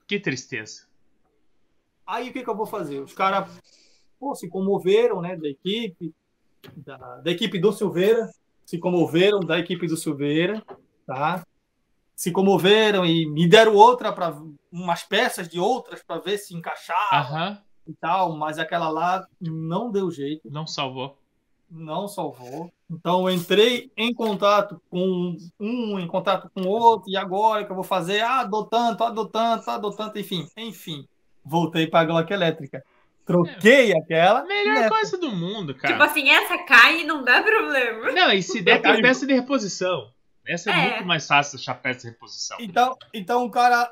Que 0.06 0.20
tristeza. 0.20 0.86
Aí 2.06 2.30
o 2.30 2.34
que, 2.34 2.44
que 2.44 2.50
eu 2.50 2.56
vou 2.58 2.66
fazer? 2.66 3.00
Os 3.00 3.14
caras 3.14 3.50
pô, 4.20 4.36
se 4.36 4.50
comoveram, 4.50 5.22
né, 5.22 5.38
da 5.38 5.48
equipe, 5.48 6.14
da, 6.76 6.98
da 7.22 7.32
equipe 7.32 7.58
do 7.58 7.72
Silveira, 7.72 8.30
se 8.70 8.78
comoveram 8.78 9.40
da 9.40 9.58
equipe 9.58 9.88
do 9.88 9.98
Silveira, 9.98 10.64
tá? 11.04 11.44
Se 12.16 12.32
comoveram 12.32 13.04
e 13.04 13.26
me 13.28 13.50
deram 13.50 13.74
outra 13.74 14.14
para 14.14 14.40
umas 14.72 15.02
peças 15.02 15.50
de 15.50 15.60
outras 15.60 16.04
para 16.04 16.22
ver 16.22 16.38
se 16.38 16.56
encaixava 16.56 17.00
Aham, 17.12 17.62
e 17.88 17.94
tal, 17.96 18.38
mas 18.38 18.60
aquela 18.60 18.88
lá 18.90 19.28
não 19.42 19.92
deu 19.92 20.12
jeito, 20.12 20.52
não 20.52 20.68
salvou. 20.68 21.18
não 21.68 22.08
salvou. 22.08 22.72
Então 22.88 23.28
entrei 23.28 23.92
em 23.98 24.14
contato 24.14 24.80
com 24.88 25.36
um, 25.60 26.00
em 26.00 26.06
contato 26.06 26.48
com 26.54 26.68
outro, 26.68 27.10
e 27.10 27.18
agora 27.18 27.66
que 27.66 27.72
eu 27.72 27.76
vou 27.76 27.84
fazer? 27.84 28.22
Ah, 28.22 28.44
dou 28.44 28.66
tanto, 28.66 29.04
ah, 29.04 29.10
dou 29.10 29.26
tanto, 29.26 29.68
ah, 29.68 29.80
dou 29.80 29.92
tanto, 29.92 30.20
enfim, 30.20 30.48
enfim. 30.56 31.08
Voltei 31.44 31.88
para 31.88 32.02
a 32.02 32.06
Glock 32.06 32.32
elétrica. 32.32 32.84
Troquei 33.30 33.94
aquela. 33.96 34.44
Melhor 34.46 34.74
né, 34.80 34.90
coisa 34.90 35.16
do 35.18 35.32
mundo, 35.32 35.74
Tipo 35.74 35.88
cara. 35.88 36.04
assim, 36.06 36.28
essa 36.30 36.58
cai 36.64 37.02
e 37.02 37.04
não 37.04 37.24
dá 37.24 37.44
problema. 37.44 38.12
Não, 38.12 38.32
e 38.34 38.42
se 38.42 38.60
der, 38.60 38.82
tem 38.82 39.02
peça 39.02 39.28
de 39.28 39.34
reposição. 39.34 40.12
Essa 40.48 40.72
é, 40.72 40.74
É. 40.74 40.90
muito 40.92 41.06
mais 41.06 41.28
fácil 41.28 41.60
achar 41.60 41.76
peça 41.76 42.02
de 42.02 42.08
reposição. 42.14 42.58
Então, 42.60 42.98
então 43.14 43.44
um 43.44 43.50
cara 43.52 43.92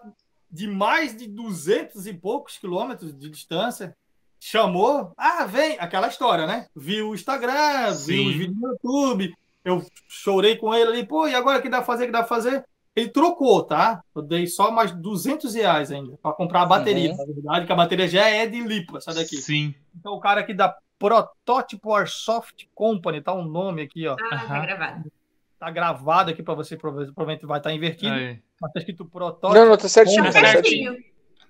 de 0.50 0.68
mais 0.68 1.16
de 1.16 1.28
200 1.28 2.08
e 2.08 2.14
poucos 2.16 2.58
quilômetros 2.58 3.16
de 3.16 3.30
distância 3.30 3.96
chamou, 4.40 5.12
ah, 5.16 5.46
vem, 5.46 5.78
aquela 5.80 6.08
história, 6.08 6.48
né? 6.48 6.66
Viu 6.76 7.10
o 7.10 7.16
Instagram, 7.16 7.94
Sim. 7.94 8.06
viu 8.16 8.26
os 8.30 8.36
vídeos 8.36 8.58
no 8.60 8.70
YouTube, 8.70 9.36
eu 9.64 9.86
chorei 10.08 10.56
com 10.56 10.74
ele 10.74 10.90
ali, 10.90 11.06
pô, 11.06 11.28
e 11.28 11.36
agora 11.36 11.60
o 11.60 11.62
que 11.62 11.70
dá 11.70 11.78
pra 11.78 11.86
fazer, 11.86 12.04
o 12.04 12.08
que 12.08 12.12
dá 12.14 12.20
pra 12.20 12.28
fazer? 12.28 12.66
Ele 12.98 13.10
trocou, 13.10 13.62
tá? 13.64 14.02
Eu 14.16 14.24
dei 14.24 14.48
só 14.48 14.72
mais 14.72 14.92
200 14.92 15.54
reais 15.54 15.92
ainda 15.92 16.18
para 16.18 16.34
comprar 16.34 16.64
a 16.64 16.66
bateria, 16.66 17.12
Uhum. 17.12 17.18
na 17.18 17.26
verdade, 17.26 17.66
que 17.68 17.72
a 17.72 17.76
bateria 17.76 18.08
já 18.08 18.28
é 18.28 18.48
de 18.48 18.60
lipo, 18.60 18.98
essa 18.98 19.14
daqui. 19.14 19.38
Sim. 19.38 19.76
Então 19.96 20.14
o 20.14 20.20
cara 20.20 20.44
que 20.44 20.54
dá 20.54 20.76
Protótipo 20.98 21.94
Airsoft 21.94 22.66
Company, 22.74 23.22
tá 23.22 23.32
o 23.32 23.44
nome 23.46 23.84
aqui, 23.84 24.08
ó. 24.08 24.14
Ah, 24.14 24.18
tá 24.18 24.36
Aham. 24.36 24.62
gravado. 24.64 25.12
Tá 25.60 25.70
gravado 25.72 26.32
aqui 26.32 26.42
para 26.42 26.56
você, 26.56 26.76
prova- 26.76 27.06
provavelmente 27.06 27.46
vai 27.46 27.60
estar 27.60 27.72
invertido, 27.72 28.14
Aí. 28.14 28.40
mas 28.60 28.74
tá 28.74 28.80
escrito 28.80 29.06
protótipo, 29.06 29.60
Não, 29.60 29.70
não, 29.70 29.78
tá 29.78 29.88
certinho, 29.88 30.24
Tá 30.24 30.32
tá 30.32 30.40
certinho. 30.48 30.96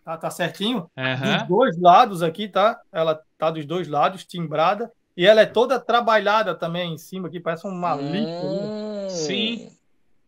tá, 0.04 0.18
tá 0.18 0.30
certinho? 0.30 0.92
Aham. 0.98 1.38
Dos 1.38 1.48
dois 1.48 1.80
lados 1.80 2.22
aqui, 2.24 2.50
tá? 2.50 2.78
Ela 2.92 3.22
tá 3.38 3.50
dos 3.50 3.66
dois 3.66 3.88
lados, 3.88 4.26
timbrada. 4.26 4.92
E 5.16 5.26
ela 5.26 5.42
é 5.42 5.46
toda 5.46 5.80
trabalhada 5.80 6.54
também 6.54 6.94
em 6.94 6.98
cima 6.98 7.28
aqui, 7.30 7.40
parece 7.40 7.66
uma 7.66 7.96
lixa. 7.96 8.44
né? 8.44 9.06
Hum. 9.06 9.10
Sim. 9.10 9.70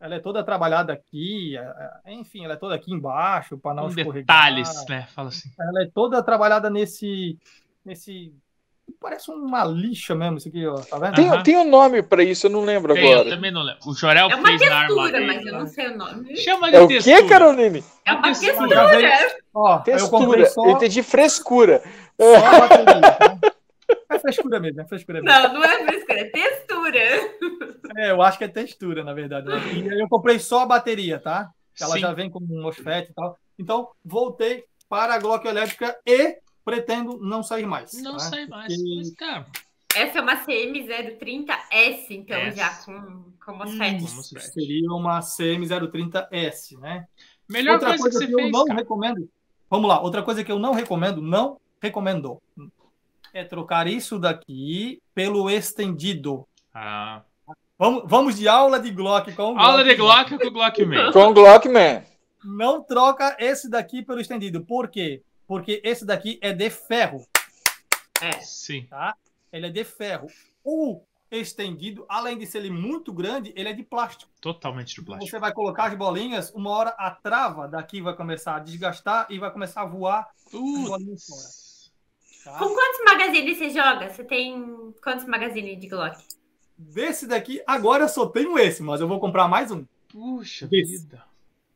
Ela 0.00 0.14
é 0.14 0.18
toda 0.18 0.42
trabalhada 0.42 0.92
aqui, 0.94 1.56
é, 1.58 1.60
é, 2.06 2.14
enfim, 2.14 2.44
ela 2.44 2.54
é 2.54 2.56
toda 2.56 2.74
aqui 2.74 2.90
embaixo 2.92 3.58
para 3.58 3.74
não 3.74 3.88
escorregar. 3.88 4.14
detalhes, 4.14 4.86
né? 4.88 5.06
Fala 5.14 5.28
assim. 5.28 5.50
Ela 5.60 5.82
é 5.82 5.90
toda 5.94 6.22
trabalhada 6.22 6.70
nesse, 6.70 7.38
nesse, 7.84 8.32
parece 8.98 9.30
uma 9.30 9.62
lixa 9.64 10.14
mesmo 10.14 10.38
isso 10.38 10.48
aqui, 10.48 10.66
ó, 10.66 10.76
tá 10.76 10.98
vendo? 10.98 11.14
Tem, 11.16 11.28
Aham. 11.28 11.42
tem 11.42 11.56
um 11.58 11.68
nome 11.68 12.02
pra 12.02 12.22
isso, 12.22 12.46
eu 12.46 12.50
não 12.50 12.62
lembro 12.64 12.94
Tem, 12.94 13.04
eu 13.04 13.12
agora. 13.20 13.28
também 13.28 13.50
não 13.50 13.60
lembro. 13.62 13.80
O 13.86 13.92
Jorel 13.94 14.30
É 14.30 14.34
uma 14.34 14.48
fez 14.48 14.60
na 14.62 14.80
textura, 14.86 15.20
mas 15.26 15.46
eu 15.46 15.52
não 15.52 15.66
sei 15.66 15.88
o 15.88 15.98
nome. 15.98 16.36
Chama 16.38 16.70
de 16.70 16.76
É 16.76 16.80
o 16.80 16.88
textura. 16.88 17.16
que, 17.22 17.28
Caroline? 17.28 17.84
É 18.06 18.12
uma 18.14 18.22
Textura. 18.22 18.68
Textura. 18.68 19.36
Ó, 19.52 19.74
eu 19.76 19.82
Textura. 19.82 20.46
só, 20.46 20.64
Eu 20.64 20.70
entendi 20.72 21.02
frescura. 21.02 21.82
só 22.18 22.36
a 22.46 22.58
bateria, 22.60 23.00
tá? 23.12 23.38
É 24.20 24.32
frescura 24.32 24.60
mesmo, 24.60 24.80
é 24.80 24.84
frescura 24.86 25.22
mesmo. 25.22 25.40
Não, 25.40 25.54
não 25.54 25.64
é 25.64 25.84
frescura, 25.84 26.20
é 26.20 26.24
textura. 26.24 26.98
É, 27.96 28.10
eu 28.10 28.22
acho 28.22 28.38
que 28.38 28.44
é 28.44 28.48
textura, 28.48 29.02
na 29.02 29.12
verdade. 29.12 29.48
né? 29.48 29.56
E 29.74 29.90
aí 29.90 29.98
eu 29.98 30.08
comprei 30.08 30.38
só 30.38 30.60
a 30.60 30.66
bateria, 30.66 31.18
tá? 31.18 31.50
Ela 31.80 31.94
Sim. 31.94 32.00
já 32.00 32.12
vem 32.12 32.30
com 32.30 32.38
um 32.38 32.62
MOSFET 32.62 33.10
e 33.10 33.14
tal. 33.14 33.38
Então, 33.58 33.88
voltei 34.04 34.64
para 34.88 35.14
a 35.14 35.18
Glock 35.18 35.46
elétrica 35.46 35.98
e 36.06 36.36
pretendo 36.64 37.18
não 37.20 37.42
sair 37.42 37.66
mais. 37.66 37.92
Não 38.02 38.12
tá? 38.12 38.18
sai 38.18 38.46
mais. 38.46 38.74
Mas, 38.96 39.14
cara, 39.14 39.46
Essa 39.94 40.18
é 40.18 40.22
uma 40.22 40.36
CM030S, 40.44 42.06
então, 42.10 42.38
S. 42.38 42.56
já 42.56 42.74
com, 42.84 43.24
com 43.44 43.52
MOSFET. 43.54 44.02
Hum. 44.02 44.38
Seria 44.38 44.90
uma 44.92 45.20
CM030S, 45.20 46.78
né? 46.78 47.06
melhor 47.48 47.74
outra 47.74 47.88
coisa, 47.88 48.02
coisa 48.04 48.18
que 48.20 48.26
que, 48.26 48.32
você 48.32 48.34
eu 48.34 48.38
fez, 48.38 48.52
não 48.52 48.64
cara. 48.64 48.78
recomendo. 48.78 49.28
Vamos 49.68 49.88
lá, 49.88 50.00
outra 50.00 50.22
coisa 50.22 50.44
que 50.44 50.50
eu 50.50 50.58
não 50.58 50.72
recomendo, 50.72 51.20
não 51.20 51.60
recomendo, 51.82 52.40
é 53.32 53.44
trocar 53.44 53.86
isso 53.86 54.18
daqui 54.18 55.00
pelo 55.14 55.48
estendido. 55.50 56.46
Ah. 56.74 57.22
Vamos, 57.78 58.02
vamos 58.06 58.36
de 58.36 58.46
aula 58.46 58.78
de 58.78 58.90
Glock 58.90 59.32
com 59.32 59.54
o 59.54 59.58
Aula 59.58 59.82
de 59.82 59.94
Glock 59.94 60.38
com 60.38 60.46
o 60.46 60.50
Glockman. 60.50 61.12
Com 61.12 61.32
Glockman. 61.32 62.02
Não 62.44 62.82
troca 62.82 63.36
esse 63.38 63.70
daqui 63.70 64.02
pelo 64.02 64.20
estendido. 64.20 64.64
Por 64.64 64.88
quê? 64.88 65.22
Porque 65.46 65.80
esse 65.84 66.04
daqui 66.04 66.38
é 66.42 66.52
de 66.52 66.68
ferro, 66.70 67.26
É. 68.20 68.32
Sim. 68.40 68.86
tá? 68.88 69.14
Ele 69.52 69.66
é 69.66 69.70
de 69.70 69.82
ferro. 69.82 70.26
O 70.62 71.02
estendido, 71.30 72.04
além 72.08 72.36
de 72.36 72.46
ser 72.46 72.58
ele 72.58 72.70
muito 72.70 73.12
grande, 73.12 73.52
ele 73.56 73.68
é 73.68 73.72
de 73.72 73.82
plástico. 73.82 74.30
Totalmente 74.40 74.94
de 74.94 75.02
plástico. 75.02 75.30
Você 75.30 75.38
vai 75.38 75.52
colocar 75.52 75.84
as 75.86 75.94
bolinhas, 75.94 76.50
uma 76.52 76.70
hora 76.70 76.90
a 76.98 77.10
trava 77.10 77.66
daqui 77.68 78.00
vai 78.02 78.14
começar 78.14 78.56
a 78.56 78.58
desgastar 78.58 79.26
e 79.30 79.38
vai 79.38 79.50
começar 79.50 79.82
a 79.82 79.86
voar 79.86 80.28
as 80.46 80.52
bolinhas 80.52 81.26
Putz. 81.26 81.69
Fora. 82.44 82.58
Com 82.58 82.68
Tá? 82.68 82.74
quantos 82.74 83.04
magazines 83.04 83.58
você 83.58 83.70
joga? 83.70 84.08
Você 84.08 84.24
tem 84.24 84.94
quantos 85.02 85.26
magazines 85.26 85.78
de 85.80 85.86
Glock? 85.88 86.16
Desse 86.76 87.26
daqui, 87.26 87.62
agora 87.66 88.04
eu 88.04 88.08
só 88.08 88.26
tenho 88.26 88.58
esse, 88.58 88.82
mas 88.82 89.00
eu 89.00 89.08
vou 89.08 89.20
comprar 89.20 89.46
mais 89.48 89.70
um. 89.70 89.84
Puxa 90.10 90.66
Desse. 90.66 90.98
vida. 91.02 91.22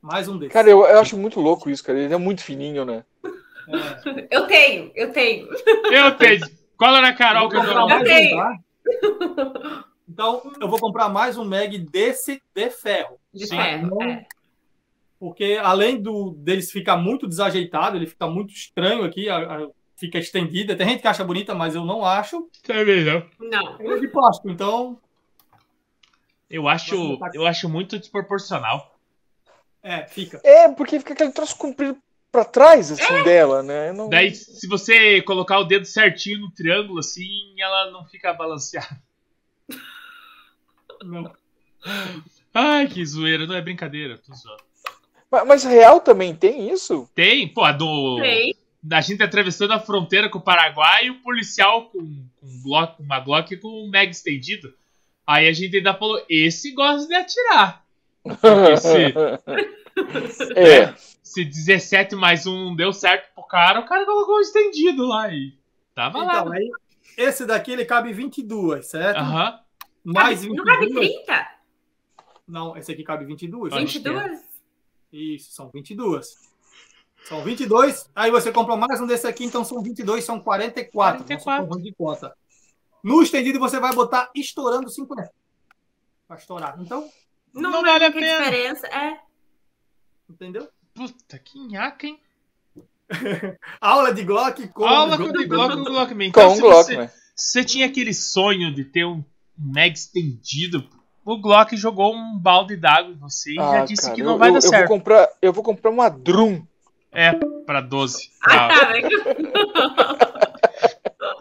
Mais 0.00 0.28
um 0.28 0.36
desse. 0.38 0.52
Cara, 0.52 0.68
eu, 0.68 0.84
eu 0.86 0.98
acho 1.00 1.16
muito 1.16 1.40
louco 1.40 1.70
isso, 1.70 1.82
cara. 1.84 1.98
Ele 1.98 2.12
é 2.12 2.16
muito 2.18 2.42
fininho, 2.42 2.84
né? 2.84 3.04
É. 3.24 4.28
Eu 4.30 4.46
tenho, 4.46 4.90
eu 4.94 5.12
tenho. 5.12 5.48
Eu 5.90 6.16
tenho. 6.16 6.40
Cola 6.76 7.00
na 7.00 7.14
Carol 7.14 7.48
que 7.48 7.56
eu 7.56 7.62
Vou 7.62 7.72
dou 7.74 7.82
comprar 7.82 7.96
uma- 7.96 8.04
mais 8.04 8.10
um, 8.10 8.14
tenho. 8.14 8.36
tá? 8.36 9.84
Então, 10.08 10.52
eu 10.60 10.68
vou 10.68 10.78
comprar 10.78 11.08
mais 11.08 11.38
um 11.38 11.44
mag 11.44 11.78
desse 11.78 12.42
de 12.54 12.70
ferro. 12.70 13.18
De 13.32 13.46
Sim. 13.46 13.56
ferro. 13.56 13.86
Não- 13.88 14.02
é. 14.02 14.26
Porque 15.18 15.58
além 15.62 16.00
do 16.00 16.32
deles 16.36 16.70
ficar 16.70 16.96
muito 16.98 17.26
desajeitado, 17.26 17.96
ele 17.96 18.06
fica 18.06 18.26
muito 18.26 18.52
estranho 18.52 19.04
aqui, 19.04 19.28
a- 19.30 19.38
a- 19.38 19.68
fica 19.96 20.18
estendida. 20.18 20.76
Tem 20.76 20.88
gente 20.88 21.00
que 21.02 21.08
acha 21.08 21.24
bonita, 21.24 21.54
mas 21.54 21.74
eu 21.74 21.84
não 21.84 22.04
acho. 22.04 22.48
Também 22.62 23.04
não. 23.04 23.26
Não. 23.38 23.76
É 23.80 23.98
de 23.98 24.08
plástico, 24.08 24.50
então, 24.50 24.98
Eu 26.50 26.68
acho, 26.68 27.18
eu 27.32 27.46
acho 27.46 27.68
muito 27.68 27.98
desproporcional. 27.98 28.94
é, 29.82 30.06
fica. 30.06 30.40
É, 30.44 30.68
porque 30.68 30.98
fica 30.98 31.12
aquele 31.12 31.32
troço 31.32 31.56
comprido 31.56 31.96
pra 32.30 32.44
trás, 32.44 32.90
assim, 32.90 33.22
dela, 33.22 33.62
né? 33.62 33.92
Não... 33.92 34.08
Daí, 34.08 34.34
se 34.34 34.66
você 34.66 35.22
colocar 35.22 35.58
o 35.60 35.64
dedo 35.64 35.84
certinho 35.84 36.40
no 36.40 36.50
triângulo, 36.50 36.98
assim, 36.98 37.54
ela 37.58 37.90
não 37.92 38.04
fica 38.06 38.32
balanceada. 38.32 39.00
Não. 41.02 41.32
Ai, 42.52 42.88
que 42.88 43.04
zoeira. 43.04 43.46
Não 43.46 43.54
é 43.54 43.60
brincadeira. 43.60 44.18
Tô 44.18 44.34
zoando. 44.34 44.62
Mas, 45.30 45.46
mas 45.46 45.64
real 45.64 46.00
também 46.00 46.34
tem 46.34 46.70
isso? 46.70 47.08
Tem, 47.14 47.46
pô, 47.52 47.62
a 47.62 47.72
do. 47.72 48.18
Sei. 48.20 48.56
Da 48.86 49.00
gente 49.00 49.22
atravessando 49.22 49.72
a 49.72 49.80
fronteira 49.80 50.28
com 50.28 50.36
o 50.36 50.42
Paraguai 50.42 51.06
e 51.06 51.10
o 51.10 51.22
policial 51.22 51.86
com, 51.86 51.98
com 52.38 52.46
um 52.46 52.62
Glock, 52.62 53.00
uma 53.02 53.18
Glock 53.18 53.56
com 53.56 53.68
um 53.68 53.90
mag 53.90 54.10
estendido. 54.10 54.74
Aí 55.26 55.48
a 55.48 55.52
gente 55.52 55.74
ainda 55.78 55.94
falou: 55.94 56.22
esse 56.28 56.70
gosta 56.72 57.08
de 57.08 57.14
atirar. 57.14 57.82
Esse, 58.72 59.14
É. 60.56 60.92
se 61.22 61.44
17 61.44 62.14
mais 62.16 62.46
um 62.46 62.64
não 62.66 62.76
deu 62.76 62.92
certo 62.92 63.32
pro 63.34 63.44
cara, 63.44 63.80
o 63.80 63.86
cara 63.86 64.04
colocou 64.04 64.36
um 64.36 64.40
estendido 64.40 65.06
lá 65.06 65.32
e 65.32 65.54
tava 65.94 66.18
Então, 66.18 66.44
lá. 66.48 66.54
aí, 66.56 66.70
esse 67.16 67.46
daqui 67.46 67.70
ele 67.72 67.84
cabe 67.84 68.12
22, 68.12 68.86
certo? 68.86 69.18
Aham. 69.18 69.60
Mais 70.04 70.42
Cabe- 70.42 70.54
não 70.56 70.64
cabe 70.64 70.86
22. 70.86 71.08
30? 71.24 71.48
Não, 72.46 72.76
esse 72.76 72.92
aqui 72.92 73.02
cabe 73.02 73.24
22. 73.24 73.72
Acho 73.72 73.86
que 73.86 73.92
22? 74.00 74.40
Isso, 75.12 75.52
são 75.52 75.70
22. 75.70 76.52
São 77.24 77.42
22. 77.42 78.10
Aí 78.14 78.30
você 78.30 78.52
compra 78.52 78.76
mais 78.76 79.00
um 79.00 79.06
desse 79.06 79.26
aqui, 79.26 79.44
então 79.44 79.64
são 79.64 79.82
22, 79.82 80.24
são 80.24 80.38
44. 80.40 81.24
44. 81.24 81.66
Vamos 81.68 81.76
supor, 81.76 81.82
de 81.82 81.94
conta. 81.96 82.36
No 83.02 83.22
estendido 83.22 83.58
você 83.58 83.78
vai 83.80 83.94
botar 83.94 84.30
estourando 84.34 84.88
50. 84.90 85.30
Vai 86.28 86.38
estourar. 86.38 86.76
Então, 86.80 87.08
Não, 87.52 87.70
Não 87.70 87.80
é 87.80 87.92
vale 87.92 88.04
a 88.06 88.12
pena. 88.12 88.38
diferença. 88.44 88.86
É. 88.88 89.18
entendeu? 90.28 90.68
Puta, 90.94 91.38
que 91.38 91.58
nhaca, 91.66 92.06
hein? 92.06 92.18
Aula 93.80 94.12
de 94.14 94.24
Glock 94.24 94.66
com 94.68 94.84
Aula 94.84 95.16
com 95.16 95.24
o 95.24 95.32
de 95.32 95.46
Glock 95.46 95.74
com 95.74 95.80
o 95.80 95.84
Glockman. 95.84 96.32
Com 96.32 96.40
Então, 96.40 96.52
um 96.52 96.54
se 96.56 96.60
Glock, 96.60 96.84
você, 96.84 96.96
né? 96.96 97.10
você 97.36 97.64
tinha 97.64 97.86
aquele 97.86 98.14
sonho 98.14 98.72
de 98.74 98.84
ter 98.84 99.04
um, 99.04 99.22
mag 99.58 99.92
estendido, 99.92 100.88
o 101.24 101.38
Glock 101.38 101.76
jogou 101.76 102.14
um 102.14 102.38
balde 102.38 102.76
d'água 102.76 103.12
em 103.12 103.18
você 103.18 103.52
e 103.52 103.56
já 103.56 103.82
Ah, 103.82 103.84
disse 103.84 104.02
cara, 104.04 104.14
que 104.14 104.22
não 104.22 104.32
eu- 104.32 104.38
vai 104.38 104.48
eu, 104.48 104.52
dar 104.54 104.58
eu 104.58 104.62
certo. 104.70 104.88
Vou 104.88 104.98
comprar, 104.98 105.28
eu 105.42 105.52
vou 105.52 105.62
comprar 105.64 105.90
uma 105.90 106.08
Drum. 106.08 106.66
É, 107.14 107.32
pra 107.64 107.80
12. 107.80 108.30
Ah, 108.42 108.68
Não, 108.68 108.68
tá. 108.68 108.88
mas- 108.90 109.04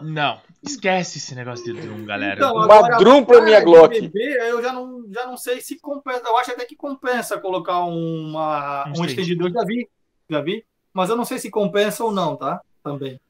não, 0.00 0.40
esquece 0.62 1.18
esse 1.18 1.34
negócio 1.34 1.64
de 1.64 1.80
Drum, 1.80 2.04
galera. 2.04 2.36
Então, 2.36 2.54
Uma 2.54 2.64
agora, 2.64 2.96
Drum 2.98 3.24
pra 3.24 3.40
minha 3.42 3.60
Glock. 3.60 4.00
bebê, 4.00 4.38
eu 4.50 4.62
já 4.62 4.72
não, 4.72 5.04
já 5.12 5.26
não 5.26 5.36
sei 5.36 5.60
se 5.60 5.78
compensa. 5.80 6.22
Eu 6.26 6.36
acho 6.38 6.52
até 6.52 6.64
que 6.64 6.76
compensa 6.76 7.38
colocar 7.40 7.80
uma, 7.84 8.84
Um 8.96 9.00
um 9.00 9.04
estendido. 9.04 9.48
Eu 9.48 9.52
já 9.52 9.64
vi, 9.64 9.88
já 10.30 10.40
vi. 10.40 10.64
Mas 10.92 11.10
eu 11.10 11.16
não 11.16 11.24
sei 11.24 11.38
se 11.38 11.50
compensa 11.50 12.04
ou 12.04 12.12
não, 12.12 12.36
tá? 12.36 12.60
Também. 12.82 13.20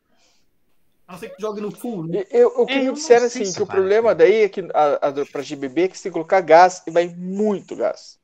A 1.08 1.12
não 1.12 1.18
ser 1.18 1.30
que 1.30 1.40
jogue 1.40 1.60
no 1.60 1.70
full, 1.70 2.06
né? 2.06 2.24
Eu, 2.30 2.48
o 2.48 2.66
que 2.66 2.72
É, 2.74 2.78
eu 2.80 2.92
me 2.92 2.92
disseram 2.92 3.28
sei 3.28 3.42
assim, 3.42 3.50
se 3.52 3.56
que 3.56 3.62
o 3.62 3.66
problema 3.66 4.14
daí 4.14 4.42
é 4.42 4.48
que 4.48 4.60
a, 4.72 5.06
a, 5.08 5.10
do- 5.10 5.26
pra 5.26 5.42
GBB 5.42 5.82
é 5.82 5.88
que 5.88 5.96
você 5.96 6.04
tem 6.04 6.12
que 6.12 6.14
colocar 6.14 6.40
gás 6.40 6.82
e 6.86 6.90
vai 6.90 7.06
muito 7.08 7.74
gás. 7.76 8.18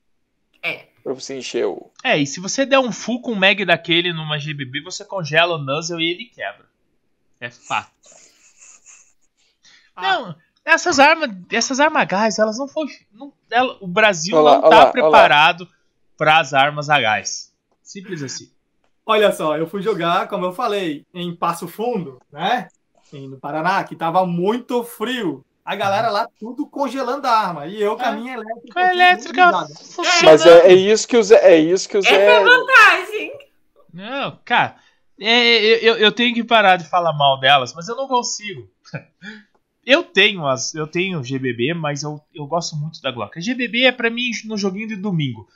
É. 0.63 0.90
Pra 1.03 1.13
você 1.15 1.39
encher 1.39 1.67
o. 1.67 1.91
É, 2.05 2.19
e 2.19 2.27
se 2.27 2.41
você 2.41 2.67
der 2.67 2.79
um 2.79 2.93
full 2.93 3.23
com 3.23 3.33
um 3.33 3.37
mag 3.37 3.65
daquele 3.65 4.13
numa 4.13 4.39
GBB, 4.39 4.83
você 4.83 5.05
congela 5.05 5.55
o 5.57 5.59
nuzzle 5.59 6.01
e 6.01 6.11
ele 6.11 6.25
quebra. 6.27 6.67
É 7.41 7.51
fato. 7.51 7.91
Ah. 9.97 10.03
Não, 10.03 10.37
essas 10.65 10.99
armas, 10.99 11.31
essas 11.51 11.81
armas 11.81 12.03
a 12.03 12.05
gás, 12.05 12.39
elas 12.39 12.59
não 12.59 12.69
foi, 12.69 12.87
não, 13.13 13.33
ela- 13.51 13.77
o 13.81 13.87
Brasil 13.89 14.37
Olha 14.37 14.45
lá, 14.45 14.55
não 14.57 14.63
tá 14.63 14.69
lá, 14.69 14.77
olha 14.77 14.85
lá. 14.87 14.93
preparado 14.93 15.69
para 16.17 16.39
as 16.39 16.53
armas 16.55 16.89
a 16.91 17.01
gás. 17.01 17.53
Simples 17.83 18.23
assim. 18.23 18.51
Olha 19.05 19.33
só, 19.33 19.57
eu 19.57 19.67
fui 19.67 19.83
jogar, 19.83 20.29
como 20.29 20.45
eu 20.45 20.53
falei, 20.53 21.05
em 21.13 21.35
Passo 21.35 21.67
Fundo, 21.67 22.21
né? 22.31 22.69
Em- 23.13 23.27
No 23.29 23.39
Paraná, 23.39 23.83
que 23.83 23.97
tava 23.97 24.25
muito 24.27 24.85
frio. 24.85 25.45
A 25.73 25.77
galera 25.77 26.11
lá 26.11 26.29
tudo 26.39 26.67
congelando 26.67 27.27
a 27.27 27.31
arma. 27.31 27.67
E 27.67 27.81
eu 27.81 27.97
com 27.97 28.03
a 28.03 28.09
Ah. 28.09 28.13
minha 28.13 28.35
elétrica. 28.35 28.73
Com 28.73 28.79
a 28.79 28.93
elétrica. 28.93 29.51
Mas 30.25 30.45
é, 30.47 30.69
é 30.69 30.75
isso 30.75 31.07
que 31.07 31.17
o 31.17 31.23
Zé. 31.23 31.37
É 31.53 31.57
isso 31.59 31.89
que 31.89 31.97
o 31.97 32.01
Essa 32.01 32.09
é 32.11 32.19
Zé. 32.19 32.37
a 32.37 32.41
vantagem. 32.43 33.33
Não, 33.93 34.39
cara, 34.45 34.77
é, 35.21 35.57
eu, 35.57 35.79
eu- 35.79 35.97
eu 35.99 36.13
tenho 36.13 36.35
que 36.35 36.43
parar 36.45 36.77
de 36.77 36.89
falar 36.89 37.13
mal 37.13 37.39
delas, 37.41 37.73
mas 37.75 37.89
eu 37.89 37.97
não 37.97 38.09
consigo. 38.09 38.69
Eu 39.83 40.03
tenho 40.05 40.47
as, 40.47 40.75
eu 40.75 40.87
tenho 40.87 41.25
GBB, 41.25 41.73
mas 41.73 42.03
eu, 42.03 42.21
eu 42.35 42.47
gosto 42.47 42.77
muito 42.77 43.01
da 43.01 43.11
Glock. 43.11 43.39
A 43.39 43.41
GBB 43.43 43.85
é 43.85 43.91
pra 43.93 44.11
mim 44.11 44.31
no 44.45 44.57
joguinho 44.57 44.87
de 44.87 44.95
domingo, 44.95 45.49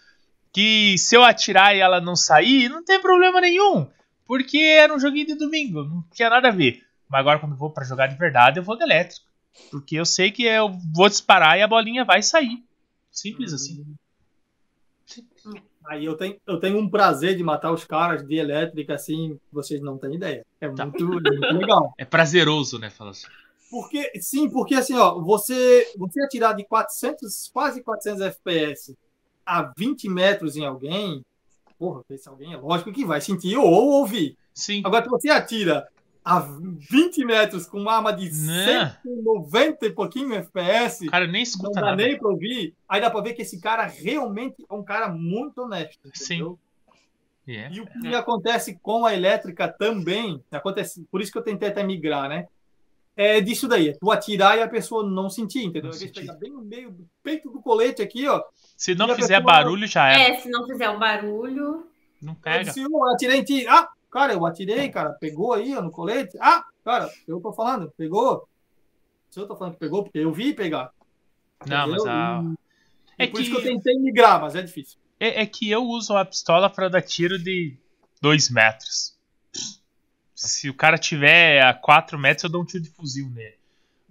que 0.53 0.97
se 0.97 1.15
eu 1.15 1.23
atirar 1.23 1.77
e 1.77 1.81
ela 1.81 2.01
não 2.01 2.16
sair, 2.16 2.70
não 2.70 2.82
tem 2.82 2.99
problema 3.01 3.39
nenhum, 3.41 3.86
porque 4.27 4.57
era 4.59 4.93
um 4.95 4.99
joguinho 4.99 5.27
de 5.27 5.35
domingo, 5.35 5.85
não 5.85 6.03
tinha 6.12 6.31
nada 6.31 6.49
a 6.49 6.51
ver. 6.51 6.81
Mas 7.09 7.20
agora 7.20 7.39
quando 7.39 7.53
eu 7.53 7.59
vou 7.59 7.70
pra 7.70 7.85
jogar 7.85 8.07
de 8.07 8.16
verdade, 8.16 8.59
eu 8.59 8.65
vou 8.65 8.77
de 8.77 8.82
elétrico. 8.82 9.23
Porque 9.70 9.97
eu 9.97 10.05
sei 10.05 10.31
que 10.31 10.44
eu 10.44 10.70
vou 10.94 11.09
disparar 11.09 11.59
e 11.59 11.62
a 11.62 11.68
bolinha 11.68 12.05
vai 12.05 12.22
sair. 12.22 12.62
Simples 13.10 13.52
assim. 13.52 13.85
Aí 15.86 16.05
eu 16.05 16.16
tenho, 16.16 16.36
eu 16.47 16.59
tenho 16.59 16.78
um 16.78 16.89
prazer 16.89 17.36
de 17.36 17.43
matar 17.43 17.70
os 17.70 17.85
caras 17.85 18.26
de 18.26 18.36
elétrica, 18.36 18.94
assim, 18.94 19.39
vocês 19.52 19.81
não 19.82 19.98
têm 19.98 20.14
ideia. 20.14 20.44
É 20.60 20.68
Tá. 20.68 20.86
muito, 20.86 21.05
é 21.05 21.31
muito 21.31 21.59
legal. 21.59 21.93
É 21.98 22.05
prazeroso, 22.05 22.78
né? 22.78 22.89
Fala 22.90 23.10
assim. 23.10 23.26
Porque, 23.70 24.10
sim, 24.20 24.48
porque 24.48 24.74
assim, 24.74 24.94
ó, 24.97 25.20
você, 25.20 25.93
você 25.98 26.22
atirar 26.22 26.55
de 26.55 26.64
400, 26.64 27.51
quase 27.52 27.82
400 27.82 28.22
FPS 28.22 28.97
a 29.44 29.72
20 29.76 30.09
metros 30.09 30.56
em 30.56 30.64
alguém, 30.64 31.22
porra, 31.78 32.02
esse 32.09 32.28
alguém 32.28 32.52
é 32.55 32.56
lógico 32.56 32.93
que 32.93 33.05
vai 33.05 33.20
sentir 33.20 33.56
ou 33.56 33.66
ouvir. 33.66 34.39
Sim. 34.55 34.81
Agora, 34.85 35.05
se 35.05 35.10
você 35.10 35.28
atira 35.28 35.86
a 36.24 36.40
20 36.40 37.24
metros 37.24 37.66
com 37.66 37.78
uma 37.78 37.96
arma 37.96 38.12
de 38.12 38.30
Não. 38.30 38.90
190 39.02 39.86
e 39.86 39.90
pouquinho 39.92 40.34
FPS, 40.34 41.06
O 41.06 41.10
cara 41.10 41.26
nem 41.26 41.34
não 41.34 41.40
escuta 41.42 41.80
dá 41.80 41.86
nada. 41.90 41.96
nem 41.96 42.18
pra 42.18 42.28
ouvir, 42.30 42.74
aí 42.88 43.01
dá 43.01 43.10
pra 43.10 43.20
ver 43.20 43.34
que 43.34 43.42
esse 43.42 43.60
cara 43.60 43.84
realmente 43.86 44.64
é 44.68 44.74
um 44.74 44.82
cara 44.82 45.09
muito 45.09 45.59
honesto. 45.62 46.09
Sim. 46.14 46.34
entendeu? 46.36 46.59
É. 47.46 47.70
E 47.70 47.78
o 47.80 47.86
que 47.86 48.14
acontece 48.14 48.78
com 48.82 49.05
a 49.05 49.12
elétrica 49.14 49.68
também, 49.68 50.42
acontece, 50.51 51.06
por 51.10 51.20
isso 51.20 51.30
que 51.30 51.36
eu 51.36 51.42
tentei 51.42 51.68
até 51.68 51.82
migrar, 51.82 52.26
né? 52.28 52.46
É 53.16 53.40
disso 53.40 53.68
daí, 53.68 53.90
é 53.90 53.92
tu 53.92 54.10
atirar 54.10 54.56
e 54.59 54.62
a 54.62 54.66
pessoa 54.68 55.09
não 55.09 55.28
sentir, 55.28 55.62
entendeu? 55.62 55.90
Não 55.90 55.92
sentir. 55.92 56.20
pegar 56.20 56.32
bem 56.34 56.51
no 56.51 56.62
meio 56.62 56.90
do 56.90 57.06
peito 57.22 57.51
do 57.51 57.60
colete 57.60 58.01
aqui, 58.02 58.26
ó. 58.26 58.42
Se 58.76 58.94
não 58.94 59.14
fizer 59.14 59.40
barulho, 59.42 59.86
já 59.86 60.10
é. 60.10 60.30
É, 60.30 60.40
se 60.40 60.48
não 60.48 60.66
fizer 60.66 60.88
o 60.88 60.98
barulho. 60.98 61.86
Não 62.20 62.32
Eu 62.32 62.38
pega. 62.42 62.64
disse, 62.64 62.80
eu 62.80 63.05
atirei 63.12 63.38
em 63.40 63.44
ti. 63.44 63.66
Ah, 63.68 63.88
cara, 64.15 64.32
eu 64.32 64.47
atirei, 64.47 64.89
cara, 64.89 65.11
pegou 65.15 65.53
aí 65.53 65.77
ó, 65.77 65.82
no 65.82 65.91
colete. 65.91 66.39
Ah, 66.41 66.65
cara, 66.85 67.11
eu 67.27 67.41
tô 67.41 67.53
falando, 67.53 67.93
pegou. 67.97 68.49
Se 69.28 69.41
eu 69.41 69.49
tô 69.49 69.57
falando 69.57 69.73
que 69.74 69.81
pegou, 69.81 70.05
porque 70.05 70.19
eu 70.19 70.32
vi 70.32 70.55
pegar. 70.55 70.93
Não, 71.66 71.89
mas 71.89 72.01
entendeu? 72.03 72.12
a. 72.12 72.43
E- 73.19 73.24
É 73.24 73.27
por 73.27 73.41
isso 73.41 73.51
que 73.51 73.57
eu 73.57 73.62
que, 73.62 73.69
tentei 73.69 73.99
migrar, 73.99 74.41
mas 74.41 74.55
é 74.55 74.62
difícil. 74.62 74.99
é, 75.19 75.43
é 75.43 75.47
que 75.47 75.69
eu 75.70 75.82
uso 75.85 76.16
a 76.16 76.24
pistola 76.24 76.70
pra 76.70 76.89
dar 76.89 77.03
tiro 77.03 77.39
de 77.39 77.77
2 78.20 78.49
metros. 78.51 79.15
Se 80.35 80.69
o 80.70 80.74
cara 80.74 80.99
tiver 80.99 81.62
a 81.62 81.73
4 81.74 82.19
metros, 82.19 82.45
eu 82.45 82.51
dou 82.51 82.62
um 82.62 82.65
tiro 82.65 82.82
de 82.82 82.91
fuzil 82.91 83.28
nele. 83.31 83.57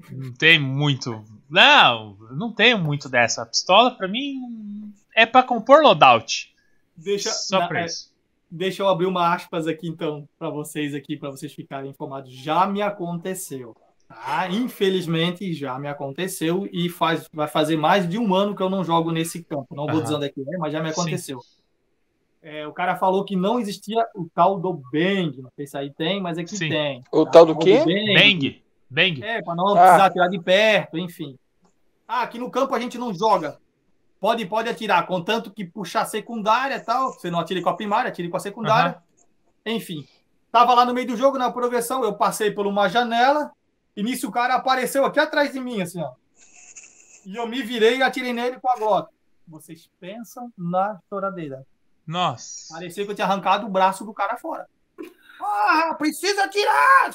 Não 0.09 0.33
tem 0.33 0.59
muito. 0.59 1.23
Não, 1.49 2.15
não 2.31 2.51
tenho 2.51 2.77
muito 2.77 3.07
dessa. 3.09 3.43
A 3.43 3.45
pistola, 3.45 3.91
pra 3.91 4.07
mim, 4.07 4.93
é 5.15 5.25
pra 5.25 5.43
compor 5.43 5.81
loadout. 5.81 6.53
Deixa, 6.95 7.31
Só 7.31 7.59
na- 7.59 7.67
pra 7.67 7.81
é, 7.81 7.85
isso. 7.85 8.11
Deixa 8.55 8.83
eu 8.83 8.87
abrir 8.87 9.07
uma 9.07 9.33
aspas 9.33 9.67
aqui, 9.67 9.87
então, 9.87 10.27
para 10.37 10.49
vocês 10.49 10.93
aqui, 10.93 11.17
para 11.17 11.31
vocês 11.31 11.51
ficarem 11.53 11.89
informados. 11.89 12.31
Já 12.31 12.67
me 12.67 12.81
aconteceu. 12.81 13.75
Tá? 14.07 14.47
Infelizmente, 14.49 15.53
já 15.53 15.79
me 15.79 15.87
aconteceu 15.87 16.69
e 16.71 16.87
faz, 16.87 17.27
vai 17.33 17.47
fazer 17.47 17.75
mais 17.77 18.07
de 18.07 18.19
um 18.19 18.33
ano 18.35 18.55
que 18.55 18.61
eu 18.61 18.69
não 18.69 18.83
jogo 18.83 19.11
nesse 19.11 19.43
campo. 19.43 19.75
Não 19.75 19.85
vou 19.87 19.95
Aham. 19.95 20.03
dizer 20.03 20.15
onde 20.15 20.25
é 20.27 20.29
que 20.29 20.41
é, 20.41 20.57
mas 20.57 20.71
já 20.71 20.81
me 20.83 20.89
aconteceu. 20.89 21.39
É, 22.41 22.67
o 22.67 22.73
cara 22.73 22.95
falou 22.95 23.23
que 23.23 23.35
não 23.35 23.59
existia 23.59 24.05
o 24.13 24.27
tal 24.35 24.59
do 24.59 24.73
Bang. 24.91 25.41
Não 25.41 25.49
sei 25.55 25.65
se 25.65 25.77
aí 25.77 25.91
tem, 25.91 26.21
mas 26.21 26.37
aqui 26.37 26.55
Sim. 26.55 26.69
tem. 26.69 27.03
O 27.11 27.25
tal 27.25 27.45
do 27.45 27.57
quê? 27.57 27.79
Bang. 27.79 28.13
Bang! 28.13 28.63
Bang! 28.89 29.23
É, 29.23 29.41
para 29.41 29.55
não 29.55 29.69
Ah. 29.69 29.81
precisar 29.81 30.05
atirar 30.05 30.29
de 30.29 30.39
perto, 30.39 30.97
enfim. 30.97 31.35
Ah, 32.07 32.21
aqui 32.23 32.37
no 32.37 32.51
campo 32.51 32.75
a 32.75 32.79
gente 32.79 32.97
não 32.97 33.13
joga. 33.13 33.57
Pode, 34.23 34.45
pode 34.45 34.69
atirar, 34.69 35.05
contanto 35.05 35.51
que 35.51 35.65
puxar 35.65 36.05
secundária 36.05 36.75
e 36.75 36.79
tal. 36.79 37.11
Você 37.11 37.29
não 37.29 37.41
atire 37.41 37.61
com 37.61 37.67
a 37.67 37.75
primária, 37.75 38.07
atire 38.07 38.29
com 38.29 38.37
a 38.37 38.39
secundária. 38.39 39.03
Enfim. 39.65 40.07
Tava 40.49 40.73
lá 40.73 40.85
no 40.85 40.93
meio 40.93 41.07
do 41.07 41.17
jogo, 41.17 41.37
na 41.37 41.51
progressão, 41.51 42.05
eu 42.05 42.15
passei 42.15 42.49
por 42.49 42.65
uma 42.65 42.87
janela, 42.87 43.51
e 43.93 44.01
nisso 44.01 44.29
o 44.29 44.31
cara 44.31 44.55
apareceu 44.55 45.03
aqui 45.03 45.19
atrás 45.19 45.51
de 45.51 45.59
mim, 45.59 45.81
assim, 45.81 46.01
ó. 46.01 46.13
E 47.25 47.35
eu 47.35 47.45
me 47.45 47.61
virei 47.63 47.97
e 47.97 48.01
atirei 48.01 48.31
nele 48.31 48.61
com 48.61 48.69
a 48.71 48.77
Glock. 48.77 49.13
Vocês 49.45 49.89
pensam 49.99 50.49
na 50.57 50.97
choradeira. 51.09 51.67
Nossa! 52.07 52.75
Parecia 52.75 53.03
que 53.03 53.11
eu 53.11 53.15
tinha 53.15 53.27
arrancado 53.27 53.67
o 53.67 53.69
braço 53.69 54.05
do 54.05 54.13
cara 54.13 54.37
fora. 54.37 54.69
Ah, 55.41 55.93
precisa 55.97 56.45
atirar! 56.45 57.11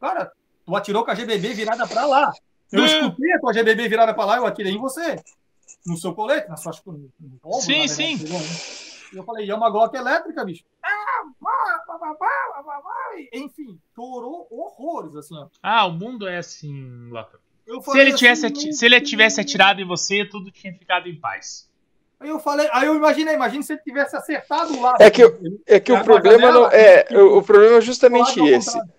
Cara, 0.00 0.32
tu 0.64 0.74
atirou 0.74 1.04
com 1.04 1.10
a 1.10 1.14
GBB 1.14 1.52
virada 1.52 1.86
pra 1.86 2.06
lá. 2.06 2.32
Eu 2.72 2.86
escutei 2.86 3.34
a 3.34 3.38
tua 3.38 3.52
GBB 3.52 3.86
virada 3.86 4.14
pra 4.14 4.24
lá, 4.24 4.36
eu 4.38 4.46
atirei 4.46 4.72
em 4.72 4.78
você. 4.78 5.22
No 5.86 5.96
seu 5.96 6.14
colete, 6.14 6.48
na 6.48 6.56
sua 6.56 6.72
no, 6.86 6.92
no 7.20 7.38
ombro, 7.44 7.60
Sim, 7.60 7.86
verdade, 7.86 7.92
sim. 8.18 8.18
E 9.12 9.16
eu 9.16 9.24
falei, 9.24 9.46
e 9.46 9.50
é 9.50 9.54
uma 9.54 9.70
Glock 9.70 9.94
elétrica, 9.96 10.44
bicho. 10.44 10.64
Ah, 10.82 11.22
pá, 11.40 11.98
pá, 11.98 12.14
pá. 12.14 12.28
Enfim, 13.32 13.78
chorou 13.94 14.46
horrores, 14.50 15.16
assim, 15.16 15.34
ó. 15.36 15.46
Ah, 15.62 15.86
o 15.86 15.92
mundo 15.92 16.28
é 16.28 16.38
assim, 16.38 17.08
Loca. 17.10 17.38
Eu 17.66 17.82
Se 17.82 17.98
ele, 17.98 18.14
tivesse 18.14 18.46
assim, 18.46 18.54
ati- 18.54 18.72
se 18.72 18.84
ele 18.86 19.00
tivesse 19.00 19.40
atirado 19.40 19.80
em 19.80 19.84
você, 19.86 20.24
tudo 20.24 20.50
tinha 20.50 20.72
ficado 20.72 21.06
em 21.08 21.18
paz. 21.18 21.68
Aí 22.20 22.28
eu 22.28 22.40
falei, 22.40 22.68
aí 22.72 22.86
eu 22.86 22.96
imaginei, 22.96 23.34
imagine 23.34 23.62
se 23.62 23.74
ele 23.74 23.82
tivesse 23.82 24.16
acertado 24.16 24.80
lá. 24.80 24.96
É 24.98 25.10
que 25.10 25.22
É 25.66 25.78
que 25.78 25.92
o 25.92 26.02
problema 26.02 26.46
janela, 26.46 26.60
não 26.60 26.70
é. 26.72 27.06
O, 27.36 27.42
problema 27.42 27.76
é 27.76 27.80
justamente 27.80 28.40
esse. 28.40 28.72
contrário. 28.72 28.98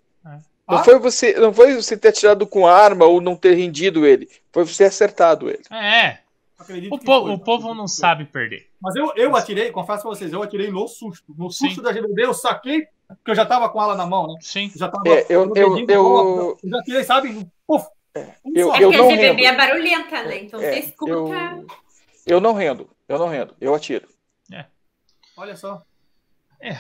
Não 0.68 0.78
Ah? 0.78 0.84
foi 0.84 1.00
você, 1.00 1.34
não 1.34 1.52
foi 1.52 1.74
você 1.74 1.98
ter 1.98 2.10
atirado 2.10 2.46
com 2.46 2.68
arma 2.68 3.06
ou 3.06 3.20
não 3.20 3.36
ter 3.36 3.56
rendido 3.56 4.06
ele. 4.06 4.30
Foi 4.54 4.64
você 4.64 4.84
acertado 4.84 5.50
ele. 5.50 5.64
É, 5.72 6.20
Acredito 6.60 6.94
o, 6.94 7.00
que 7.00 7.06
po- 7.06 7.22
foi. 7.24 7.32
o 7.34 7.40
povo 7.40 7.74
não 7.74 7.88
sabe 7.88 8.26
perder. 8.26 8.70
Mas 8.82 8.96
eu, 8.96 9.12
eu 9.16 9.36
atirei, 9.36 9.72
confesso 9.72 10.02
pra 10.04 10.12
vocês, 10.12 10.34
eu 10.34 10.44
atirei 10.44 10.70
no 10.70 10.88
susto. 10.88 11.34
No 11.38 11.50
susto 11.50 11.76
Sim. 11.76 11.82
da 11.82 11.94
GBB, 11.94 12.26
eu 12.26 12.34
saquei, 12.34 12.86
porque 13.08 13.32
eu 13.32 13.36
já 13.36 13.46
tava 13.46 13.70
com 13.70 13.82
ela 13.82 13.96
na 13.96 14.06
mão, 14.06 14.28
né? 14.28 14.36
Sim. 14.42 14.70
Já 14.76 14.90
tava 14.90 15.08
É, 15.08 15.26
eu- 15.30 15.52
eu- 15.56 15.78
eu- 15.88 16.04
bola, 16.04 16.58
eu 16.62 16.70
já 16.70 16.82
tirei, 16.84 17.04
sabe? 17.04 17.48
Puf, 17.66 17.88
um 18.46 18.52
eu-. 18.54 18.74
É 18.76 18.80
porque 18.82 18.96
a 18.98 19.02
GBB 19.04 19.16
rendo. 19.26 19.40
é 19.46 19.56
barulhenta, 19.56 20.24
né? 20.24 20.44
Então 20.44 20.60
É, 20.62 20.74
você 20.74 20.80
escuta. 20.80 21.12
eu, 21.12 21.66
eu 22.28 22.42
não 22.42 22.54
rendo. 22.54 22.90
Eu 23.08 23.18
não 23.18 23.28
rendo. 23.30 23.56
Eu 23.62 23.74
atiro. 23.74 24.08
Olha 25.38 25.56
só. 25.56 25.82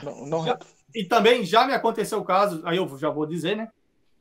Não, 0.03 0.25
não 0.25 0.45
Já-. 0.45 0.59
E 0.93 1.05
também 1.05 1.45
já 1.45 1.65
me 1.65 1.73
aconteceu 1.73 2.19
o 2.19 2.25
caso, 2.25 2.61
aí 2.65 2.77
eu 2.77 2.97
já 2.97 3.09
vou 3.09 3.25
dizer, 3.25 3.55
né? 3.55 3.69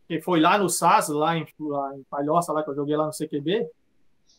Que 0.07 0.21
foi 0.21 0.39
lá 0.41 0.57
no 0.57 0.69
SAS, 0.71 1.09
lá 1.09 1.37
em, 1.37 1.47
lá 1.59 1.97
em 1.97 2.03
Palhoça, 2.09 2.53
lá 2.53 2.63
que 2.63 2.71
eu 2.71 2.75
joguei 2.75 2.97
lá 2.97 3.07
no 3.07 3.13
CQB. 3.13 3.67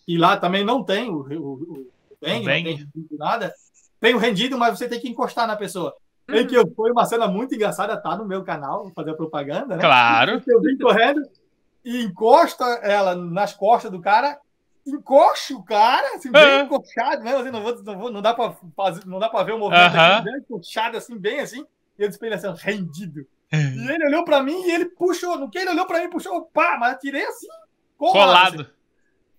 E 0.09 0.17
lá 0.17 0.35
também 0.37 0.63
não 0.65 0.83
tem 0.83 1.07
o, 1.09 1.17
o, 1.17 1.53
o 1.53 1.87
bang, 2.19 2.39
não 2.39 2.45
tem 2.45 2.63
rendido 2.65 2.91
nada. 3.17 3.53
Tem 3.99 4.15
o 4.15 4.17
rendido, 4.17 4.57
mas 4.57 4.77
você 4.77 4.89
tem 4.89 4.99
que 4.99 5.07
encostar 5.07 5.45
na 5.45 5.55
pessoa. 5.55 5.93
Uhum. 6.27 6.35
Em 6.37 6.47
que 6.47 6.55
eu- 6.55 6.73
foi 6.75 6.91
uma 6.91 7.05
cena 7.05 7.27
muito 7.27 7.53
engraçada, 7.53 7.95
tá 7.95 8.15
no 8.15 8.25
meu 8.25 8.43
canal, 8.43 8.83
vou 8.85 8.93
fazer 8.93 9.13
propaganda, 9.13 9.75
né? 9.75 9.81
Claro. 9.83 10.41
Eu 10.47 10.61
vim 10.61 10.77
correndo 10.79 11.21
e 11.85 12.03
encosta 12.03 12.65
ela 12.81 13.13
nas 13.13 13.53
costas 13.53 13.91
do 13.91 14.01
cara, 14.01 14.39
encosta 14.87 15.53
o 15.53 15.63
cara, 15.63 16.15
assim, 16.15 16.31
bem 16.31 16.41
Ah. 16.41 16.61
encoxado 16.63 17.23
mesmo, 17.23 17.39
assim, 17.41 17.51
não, 17.51 17.61
vou, 17.61 17.83
não, 17.83 17.99
vou- 17.99 18.11
não 18.11 18.21
dá 18.21 18.33
pra 18.33 18.55
fazer, 18.75 19.05
não 19.05 19.19
dá 19.19 19.29
pra 19.29 19.43
ver 19.43 19.51
o 19.53 19.59
movimento 19.59 19.95
Aham. 19.95 20.15
aqui, 20.15 20.23
bem 20.25 20.37
encoxado, 20.37 20.97
assim, 20.97 21.17
bem 21.19 21.39
assim, 21.39 21.63
e 21.97 22.01
eu 22.03 22.07
disse 22.07 22.17
pra 22.17 22.27
ele 22.29 22.35
assim, 22.35 22.51
rendido. 22.57 23.27
E 23.51 23.91
ele 23.91 24.05
olhou 24.07 24.23
pra 24.25 24.41
mim 24.41 24.59
e 24.65 24.71
ele 24.71 24.85
puxou, 24.85 25.37
no 25.37 25.49
que 25.49 25.57
ele 25.59 25.69
olhou 25.71 25.85
pra 25.85 25.99
mim, 26.01 26.09
puxou, 26.09 26.43
pá, 26.51 26.77
mas 26.79 26.93
eu 26.93 26.99
tirei 26.99 27.25
assim, 27.25 27.47
colado. 27.97 28.61
assim. 28.61 28.71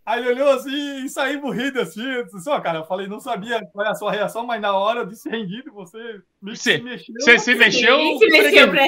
Aí 0.04 0.20
ele 0.20 0.30
olhou 0.30 0.50
assim 0.50 1.04
e 1.04 1.08
saímos 1.08 1.54
rindo 1.54 1.80
assim, 1.80 2.02
eu 2.02 2.24
disse, 2.24 2.48
ó, 2.48 2.58
cara, 2.60 2.78
eu 2.78 2.84
falei, 2.84 3.06
não 3.06 3.20
sabia 3.20 3.60
qual 3.72 3.86
é 3.86 3.90
a 3.90 3.94
sua 3.94 4.10
reação, 4.10 4.46
mas 4.46 4.60
na 4.60 4.74
hora 4.74 5.00
eu 5.00 5.06
disse 5.06 5.28
rendido, 5.28 5.72
você 5.72 6.20
me, 6.40 6.56
se 6.56 6.78
mexeu. 6.78 7.14
Você 7.20 7.38
se 7.38 7.54
mexeu, 7.54 7.96
Sim, 7.98 8.18
se 8.18 8.26
mexeu 8.28 8.70
pra. 8.70 8.82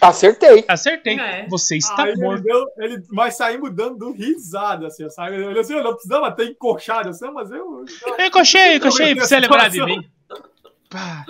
Acertei. 0.00 0.64
Acertei. 0.66 1.20
É. 1.20 1.46
Você 1.48 1.76
está 1.76 2.04
Aí 2.04 2.12
ele 2.12 2.22
morto. 2.22 2.42
deu, 2.42 2.66
ele, 2.78 3.02
mas 3.12 3.36
saímos 3.36 3.74
dando 3.74 4.10
risada, 4.10 4.86
assim, 4.86 5.08
sabe? 5.10 5.36
Ele 5.36 5.44
olhou 5.44 5.60
assim, 5.60 5.74
eu 5.74 5.84
não 5.84 5.92
precisava 5.92 6.32
ter 6.32 6.50
encoxado, 6.50 7.10
assim, 7.10 7.30
mas 7.30 7.50
eu... 7.50 7.84
Eu 8.18 8.26
encochei, 8.26 8.76
encochei, 8.76 9.14
pra 9.14 9.26
você 9.26 9.38
lembrar 9.38 9.68
de 9.68 9.84
mim. 9.84 10.02
Pá. 10.90 11.24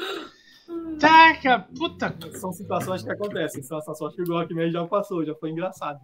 Taca, 0.98 1.66
puta. 1.76 2.14
São 2.34 2.52
situações 2.52 3.02
que 3.02 3.10
acontecem, 3.10 3.62
são 3.62 3.78
situações 3.80 4.14
que 4.14 4.22
o 4.22 4.24
Glockman 4.24 4.70
já 4.70 4.86
passou, 4.86 5.24
já 5.24 5.34
foi 5.34 5.50
engraçado. 5.50 6.00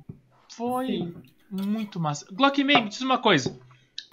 Foi 0.54 1.14
muito 1.52 2.00
massa. 2.00 2.26
Glockman, 2.32 2.84
me 2.84 2.88
diz 2.88 3.00
uma 3.02 3.18
coisa. 3.18 3.58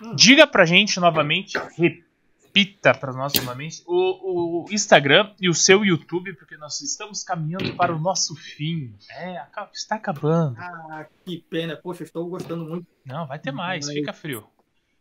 Hum. 0.02 0.16
Diga 0.16 0.46
pra 0.46 0.66
gente 0.66 1.00
novamente, 1.00 1.58
repita 1.78 2.94
pra 2.94 3.14
nós 3.14 3.34
novamente, 3.34 3.84
o, 3.88 4.64
o 4.64 4.66
Instagram 4.72 5.32
e 5.40 5.50
o 5.50 5.54
seu 5.54 5.84
YouTube, 5.86 6.34
porque 6.34 6.58
nós 6.58 6.82
estamos 6.82 7.24
caminhando 7.24 7.74
para 7.76 7.96
o 7.96 8.00
nosso 8.00 8.36
fim. 8.36 8.94
É, 9.12 9.42
está 9.74 9.96
acabando. 9.96 10.58
Ah, 10.60 11.06
que 11.26 11.44
pena, 11.50 11.76
poxa, 11.76 12.04
estou 12.04 12.28
gostando 12.28 12.66
muito. 12.66 12.88
Não, 13.06 13.26
vai 13.28 13.40
ter 13.40 13.52
mais, 13.52 13.86
Mas- 13.86 13.96
fica 13.96 14.14
frio. 14.14 14.46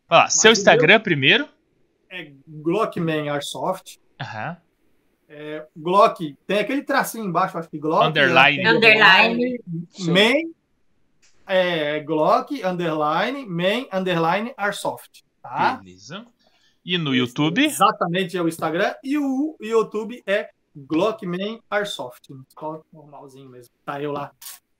Vai 0.07 0.19
lá, 0.19 0.29
seu 0.29 0.51
Instagram 0.51 0.99
primeiro. 1.01 1.47
É 2.09 2.31
Glockman 2.47 3.29
Airsoft. 3.29 3.97
Aham. 4.19 4.57
É, 5.31 5.63
Glock, 5.77 6.35
tem 6.47 6.57
aquele 6.57 6.81
tracinho 6.81 7.25
embaixo, 7.25 7.55
acho 7.57 7.69
que 7.69 7.77
Glock. 7.77 8.07
Underline. 8.07 8.57
tem 8.57 8.67
Underline. 8.67 9.59
Sim. 9.91 10.11
É, 11.49 11.99
Glock, 12.01 12.63
underline, 12.63 13.45
main, 13.47 13.87
underline, 13.91 14.53
Airsoft. 14.55 15.23
Tá? 15.41 15.77
Beleza. 15.77 16.25
E 16.85 16.95
no 16.97 17.15
YouTube? 17.15 17.65
Exatamente 17.65 18.37
é 18.37 18.41
o 18.41 18.47
Instagram. 18.47 18.93
E 19.03 19.17
o 19.17 19.57
YouTube 19.59 20.21
é 20.27 20.49
Glockman 20.75 21.59
Airsoft. 21.69 22.27
Só 22.57 22.83
normalzinho 22.93 23.49
mesmo. 23.49 23.73
Tá 23.83 23.99
eu 23.99 24.11
lá 24.11 24.31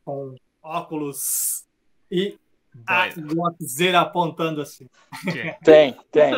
com 0.05 0.35
óculos 0.61 1.65
e 2.11 2.37
a. 2.85 3.09
Glockzeira 3.09 4.01
apontando 4.01 4.61
assim. 4.61 4.87
Que, 5.23 5.55
Tem, 5.65 5.97
tem. 6.11 6.33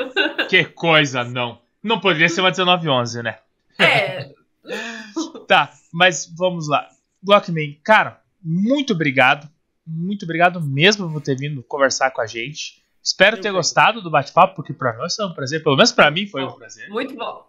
que 0.48 0.64
coisa, 0.64 1.26
não. 1.26 1.60
Não 1.84 2.00
poderia 2.00 2.30
ser 2.30 2.42
uma 2.42 2.52
1911, 2.52 3.22
né? 3.22 3.40
É, 3.78 4.34
Tá, 5.48 5.74
mas 5.92 6.32
vamos 6.38 6.70
lá. 6.70 6.88
Glockman, 7.22 7.80
cara, 7.84 8.22
muito 8.42 8.94
obrigado. 8.94 9.50
Muito 9.86 10.24
obrigado 10.26 10.62
mesmo 10.62 11.12
por 11.12 11.22
ter 11.22 11.36
vindo 11.36 11.64
conversar 11.64 12.12
com 12.12 12.22
a 12.22 12.26
gente. 12.28 12.82
Espero 13.04 13.38
Eu 13.38 13.42
ter 13.42 13.50
que- 13.50 13.56
gostado 13.56 14.02
do 14.02 14.12
bate-papo, 14.12 14.56
porque 14.56 14.74
pra 14.74 14.96
nós 14.98 15.16
foi 15.16 15.26
um 15.26 15.34
prazer. 15.34 15.64
Pelo 15.64 15.76
menos 15.76 15.92
pra 15.92 16.12
mim 16.12 16.28
foi 16.28 16.44
um 16.44 16.52
prazer. 16.54 16.88
muito 16.90 17.16
bom. 17.16 17.46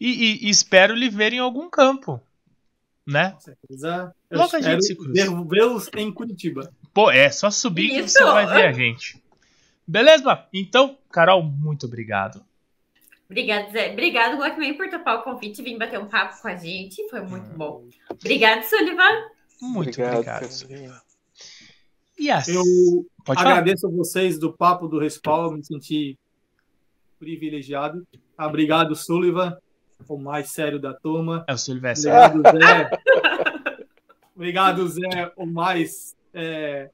E, 0.00 0.08
e- 0.10 0.46
e 0.46 0.50
espero 0.50 0.94
lhe 0.94 1.08
ver 1.08 1.32
em 1.32 1.38
algum 1.38 1.70
campo. 1.70 2.20
Né? 3.06 3.30
Com 3.30 3.40
certeza. 3.40 4.14
Eu 4.28 4.38
Logo 4.38 4.56
a 4.56 4.58
espero 4.58 4.74
gente 4.74 4.84
se 4.86 4.96
cruza. 4.96 5.44
vê-los 5.48 5.88
em 5.96 6.12
Curitiba. 6.12 6.72
Pô, 6.92 7.08
é 7.08 7.30
só 7.30 7.50
subir 7.52 7.88
que 7.90 8.00
Isso. 8.00 8.18
você 8.18 8.24
vai 8.24 8.46
ver 8.46 8.66
a 8.66 8.72
gente. 8.72 9.22
Beleza? 9.86 10.44
Então, 10.52 10.98
Carol, 11.12 11.40
muito 11.44 11.86
obrigado. 11.86 12.44
Obrigada, 13.30 13.70
Zé. 13.70 13.92
Obrigado, 13.92 14.36
Glockman, 14.36 14.74
por 14.74 14.88
topar 14.90 15.20
o 15.20 15.22
convite 15.22 15.60
e 15.60 15.64
vir 15.64 15.78
bater 15.78 16.00
um 16.00 16.06
papo 16.06 16.40
com 16.42 16.48
a 16.48 16.56
gente. 16.56 17.08
Foi 17.08 17.20
muito 17.20 17.48
bom. 17.56 17.84
Obrigado, 18.10 18.64
Sullivan. 18.64 19.24
Muito 19.60 19.88
Obrigado, 20.02 20.44
obrigado. 20.64 21.02
E 22.18 22.30
assim, 22.30 22.54
Eu 22.54 22.62
pode 23.24 23.42
falar. 23.42 23.58
agradeço 23.58 23.86
a 23.86 23.90
vocês 23.90 24.38
do 24.38 24.52
Papo 24.52 24.88
do 24.88 24.98
Respawn, 24.98 25.52
me 25.52 25.64
senti 25.64 26.18
privilegiado. 27.18 28.06
Obrigado, 28.38 28.94
Sullivan, 28.94 29.56
o 30.08 30.18
mais 30.18 30.50
sério 30.50 30.78
da 30.78 30.92
turma. 30.94 31.44
É 31.48 31.54
o 31.54 31.58
Silvestre. 31.58 32.10
Obrigado, 32.10 32.58
Zé. 32.58 32.90
Obrigado, 34.34 34.88
Zé, 34.88 35.32
o 35.36 35.46
mais. 35.46 36.14
É, 36.34 36.90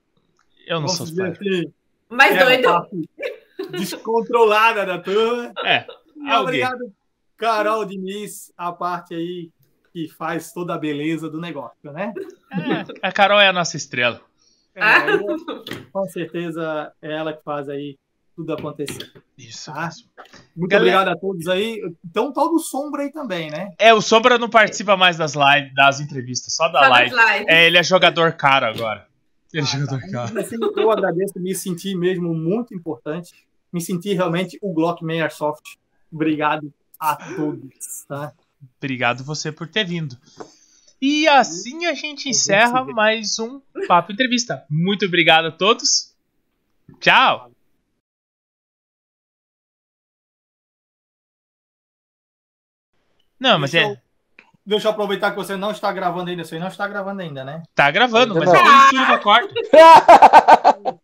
Eu 0.66 0.80
não 0.80 0.86
vamos 0.86 1.12
sou 1.14 1.24
assim, 1.24 1.72
Mais 2.08 2.36
é 2.36 2.44
doido. 2.62 2.88
descontrolada 3.70 4.86
da 4.86 4.98
turma. 4.98 5.52
É, 5.64 5.84
alguém. 6.20 6.36
obrigado, 6.40 6.92
Carol 7.36 7.84
Diniz, 7.84 8.52
a 8.56 8.70
parte 8.72 9.14
aí 9.14 9.50
que 9.92 10.08
faz 10.08 10.52
toda 10.52 10.74
a 10.74 10.78
beleza 10.78 11.28
do 11.28 11.40
negócio, 11.40 11.92
né? 11.92 12.12
É, 12.52 13.06
a 13.06 13.12
Carol 13.12 13.40
é 13.40 13.48
a 13.48 13.52
nossa 13.52 13.76
estrela. 13.76 14.20
É, 14.74 14.80
Ah. 14.82 15.06
com 15.92 16.04
certeza 16.08 16.92
é 17.02 17.12
ela 17.12 17.32
que 17.32 17.42
faz 17.44 17.68
aí 17.68 17.96
tudo 18.34 18.54
acontecer. 18.54 19.12
Isso 19.36 19.70
mesmo. 19.74 20.08
Muito 20.56 20.70
Galera- 20.70 20.96
obrigado 21.00 21.08
a 21.16 21.20
todos 21.20 21.46
aí. 21.48 21.78
Então, 22.04 22.32
todo 22.32 22.58
sombra 22.58 23.02
aí 23.02 23.12
também, 23.12 23.50
né? 23.50 23.70
É, 23.78 23.92
o 23.92 24.00
Sombra 24.00 24.38
não 24.38 24.48
participa 24.48 24.96
mais 24.96 25.18
das 25.18 25.34
lives, 25.34 25.74
das 25.74 26.00
entrevistas, 26.00 26.54
só 26.54 26.68
da 26.68 26.84
Só 26.84 26.88
live. 26.88 27.14
É, 27.46 27.66
ele 27.66 27.76
é 27.76 27.82
jogador 27.82 28.32
caro 28.32 28.64
agora. 28.66 29.06
Ele 29.52 29.62
é 29.62 29.64
Ah, 29.66 29.70
tá. 29.70 29.78
jogador 29.78 30.10
caro. 30.10 30.40
Assim, 30.40 30.56
eu 30.76 30.90
agradeço, 30.90 31.38
me 31.38 31.54
senti 31.54 31.94
mesmo 31.94 32.32
muito 32.32 32.74
importante. 32.74 33.34
Me 33.70 33.80
senti 33.82 34.14
realmente 34.14 34.58
o 34.62 34.72
Glockman 34.72 35.20
Airsoft. 35.20 35.76
Obrigado 36.10 36.72
a 36.98 37.16
todos, 37.36 38.04
tá? 38.08 38.32
Obrigado 38.78 39.24
você 39.24 39.50
por 39.52 39.68
ter 39.68 39.84
vindo. 39.84 40.16
E 41.00 41.26
assim 41.26 41.86
a 41.86 41.94
gente 41.94 42.28
encerra 42.28 42.84
mais 42.84 43.38
um 43.38 43.60
Papo 43.88 44.12
Entrevista. 44.12 44.64
Muito 44.70 45.04
obrigado 45.06 45.46
a 45.46 45.50
todos. 45.52 46.14
Tchau. 47.00 47.50
Não, 53.38 53.58
mas 53.58 53.72
Deixa 53.72 53.88
é. 53.88 53.92
eu- 53.92 53.96
Deixa 54.64 54.86
eu 54.86 54.92
aproveitar 54.92 55.32
que 55.32 55.36
você 55.36 55.56
não 55.56 55.72
está 55.72 55.90
gravando 55.92 56.30
ainda. 56.30 56.44
Você 56.44 56.56
não 56.56 56.68
está 56.68 56.86
gravando 56.86 57.20
ainda, 57.20 57.42
né? 57.44 57.64
Tá 57.74 57.90
gravando, 57.90 58.34
Ainda 58.34 58.46
mas 58.46 58.52
não. 58.54 58.62
depois 58.64 58.84
o 58.84 58.88
Sullivan 58.90 59.18
corta. 59.18 59.54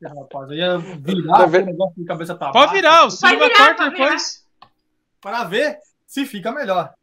Ih, 0.01 0.07
Rapaz, 0.17 0.51
eu 0.51 0.57
ia 0.57 0.79
virar 0.79 1.39
Tá 1.39 1.45
o 1.47 1.51
negócio 1.51 1.95
de 1.97 2.05
cabeça 2.05 2.37
pra 2.37 2.53
Pode 2.53 2.67
baixo 2.67 2.75
virar, 2.77 3.05
o 3.07 3.11
virar, 3.11 3.57
corta 3.57 3.85
pode 3.91 3.97
depois. 3.97 4.47
para 5.21 5.43
ver 5.43 5.77
se 6.07 6.25
fica 6.25 6.53
melhor. 6.53 6.95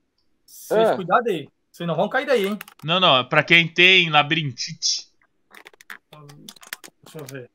Vocês 0.45 0.89
Ah. 0.89 0.95
cuidado 0.95 1.27
aí. 1.29 1.49
Vocês 1.71 1.87
não 1.87 1.95
vão 1.95 2.07
cair 2.07 2.25
daí, 2.25 2.45
hein? 2.47 2.59
Não, 2.83 2.99
não, 2.99 3.17
é 3.17 3.23
pra 3.23 3.43
quem 3.43 3.67
tem 3.67 4.09
labirintite. 4.09 5.09
Deixa 7.03 7.17
eu 7.19 7.25
ver. 7.25 7.51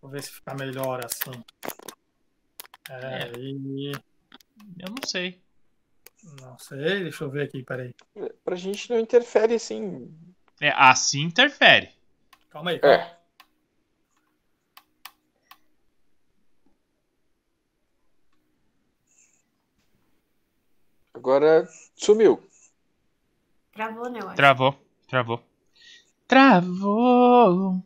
Vou 0.00 0.10
ver 0.10 0.22
se 0.22 0.30
fica 0.30 0.54
melhor 0.54 1.04
assim. 1.04 1.42
É, 2.88 3.32
e... 3.38 3.92
Eu 4.78 4.88
não 4.88 5.06
sei. 5.06 5.40
Não 6.40 6.58
sei, 6.58 7.02
deixa 7.02 7.24
eu 7.24 7.30
ver 7.30 7.44
aqui, 7.44 7.62
peraí. 7.62 7.94
Pra 8.44 8.56
gente 8.56 8.90
não 8.90 8.98
interfere 8.98 9.54
assim. 9.54 10.10
É, 10.60 10.70
assim 10.70 11.22
interfere. 11.22 11.90
Calma 12.50 12.72
aí. 12.72 12.78
calma 12.78 12.96
aí. 12.96 13.00
É. 13.00 13.19
Agora 21.20 21.68
sumiu. 21.94 22.40
Travou, 23.74 24.08
né? 24.08 24.20
eu 24.22 24.26
acho. 24.26 24.36
Travou, 24.36 24.74
travou. 25.06 25.44
Travou. 26.26 27.84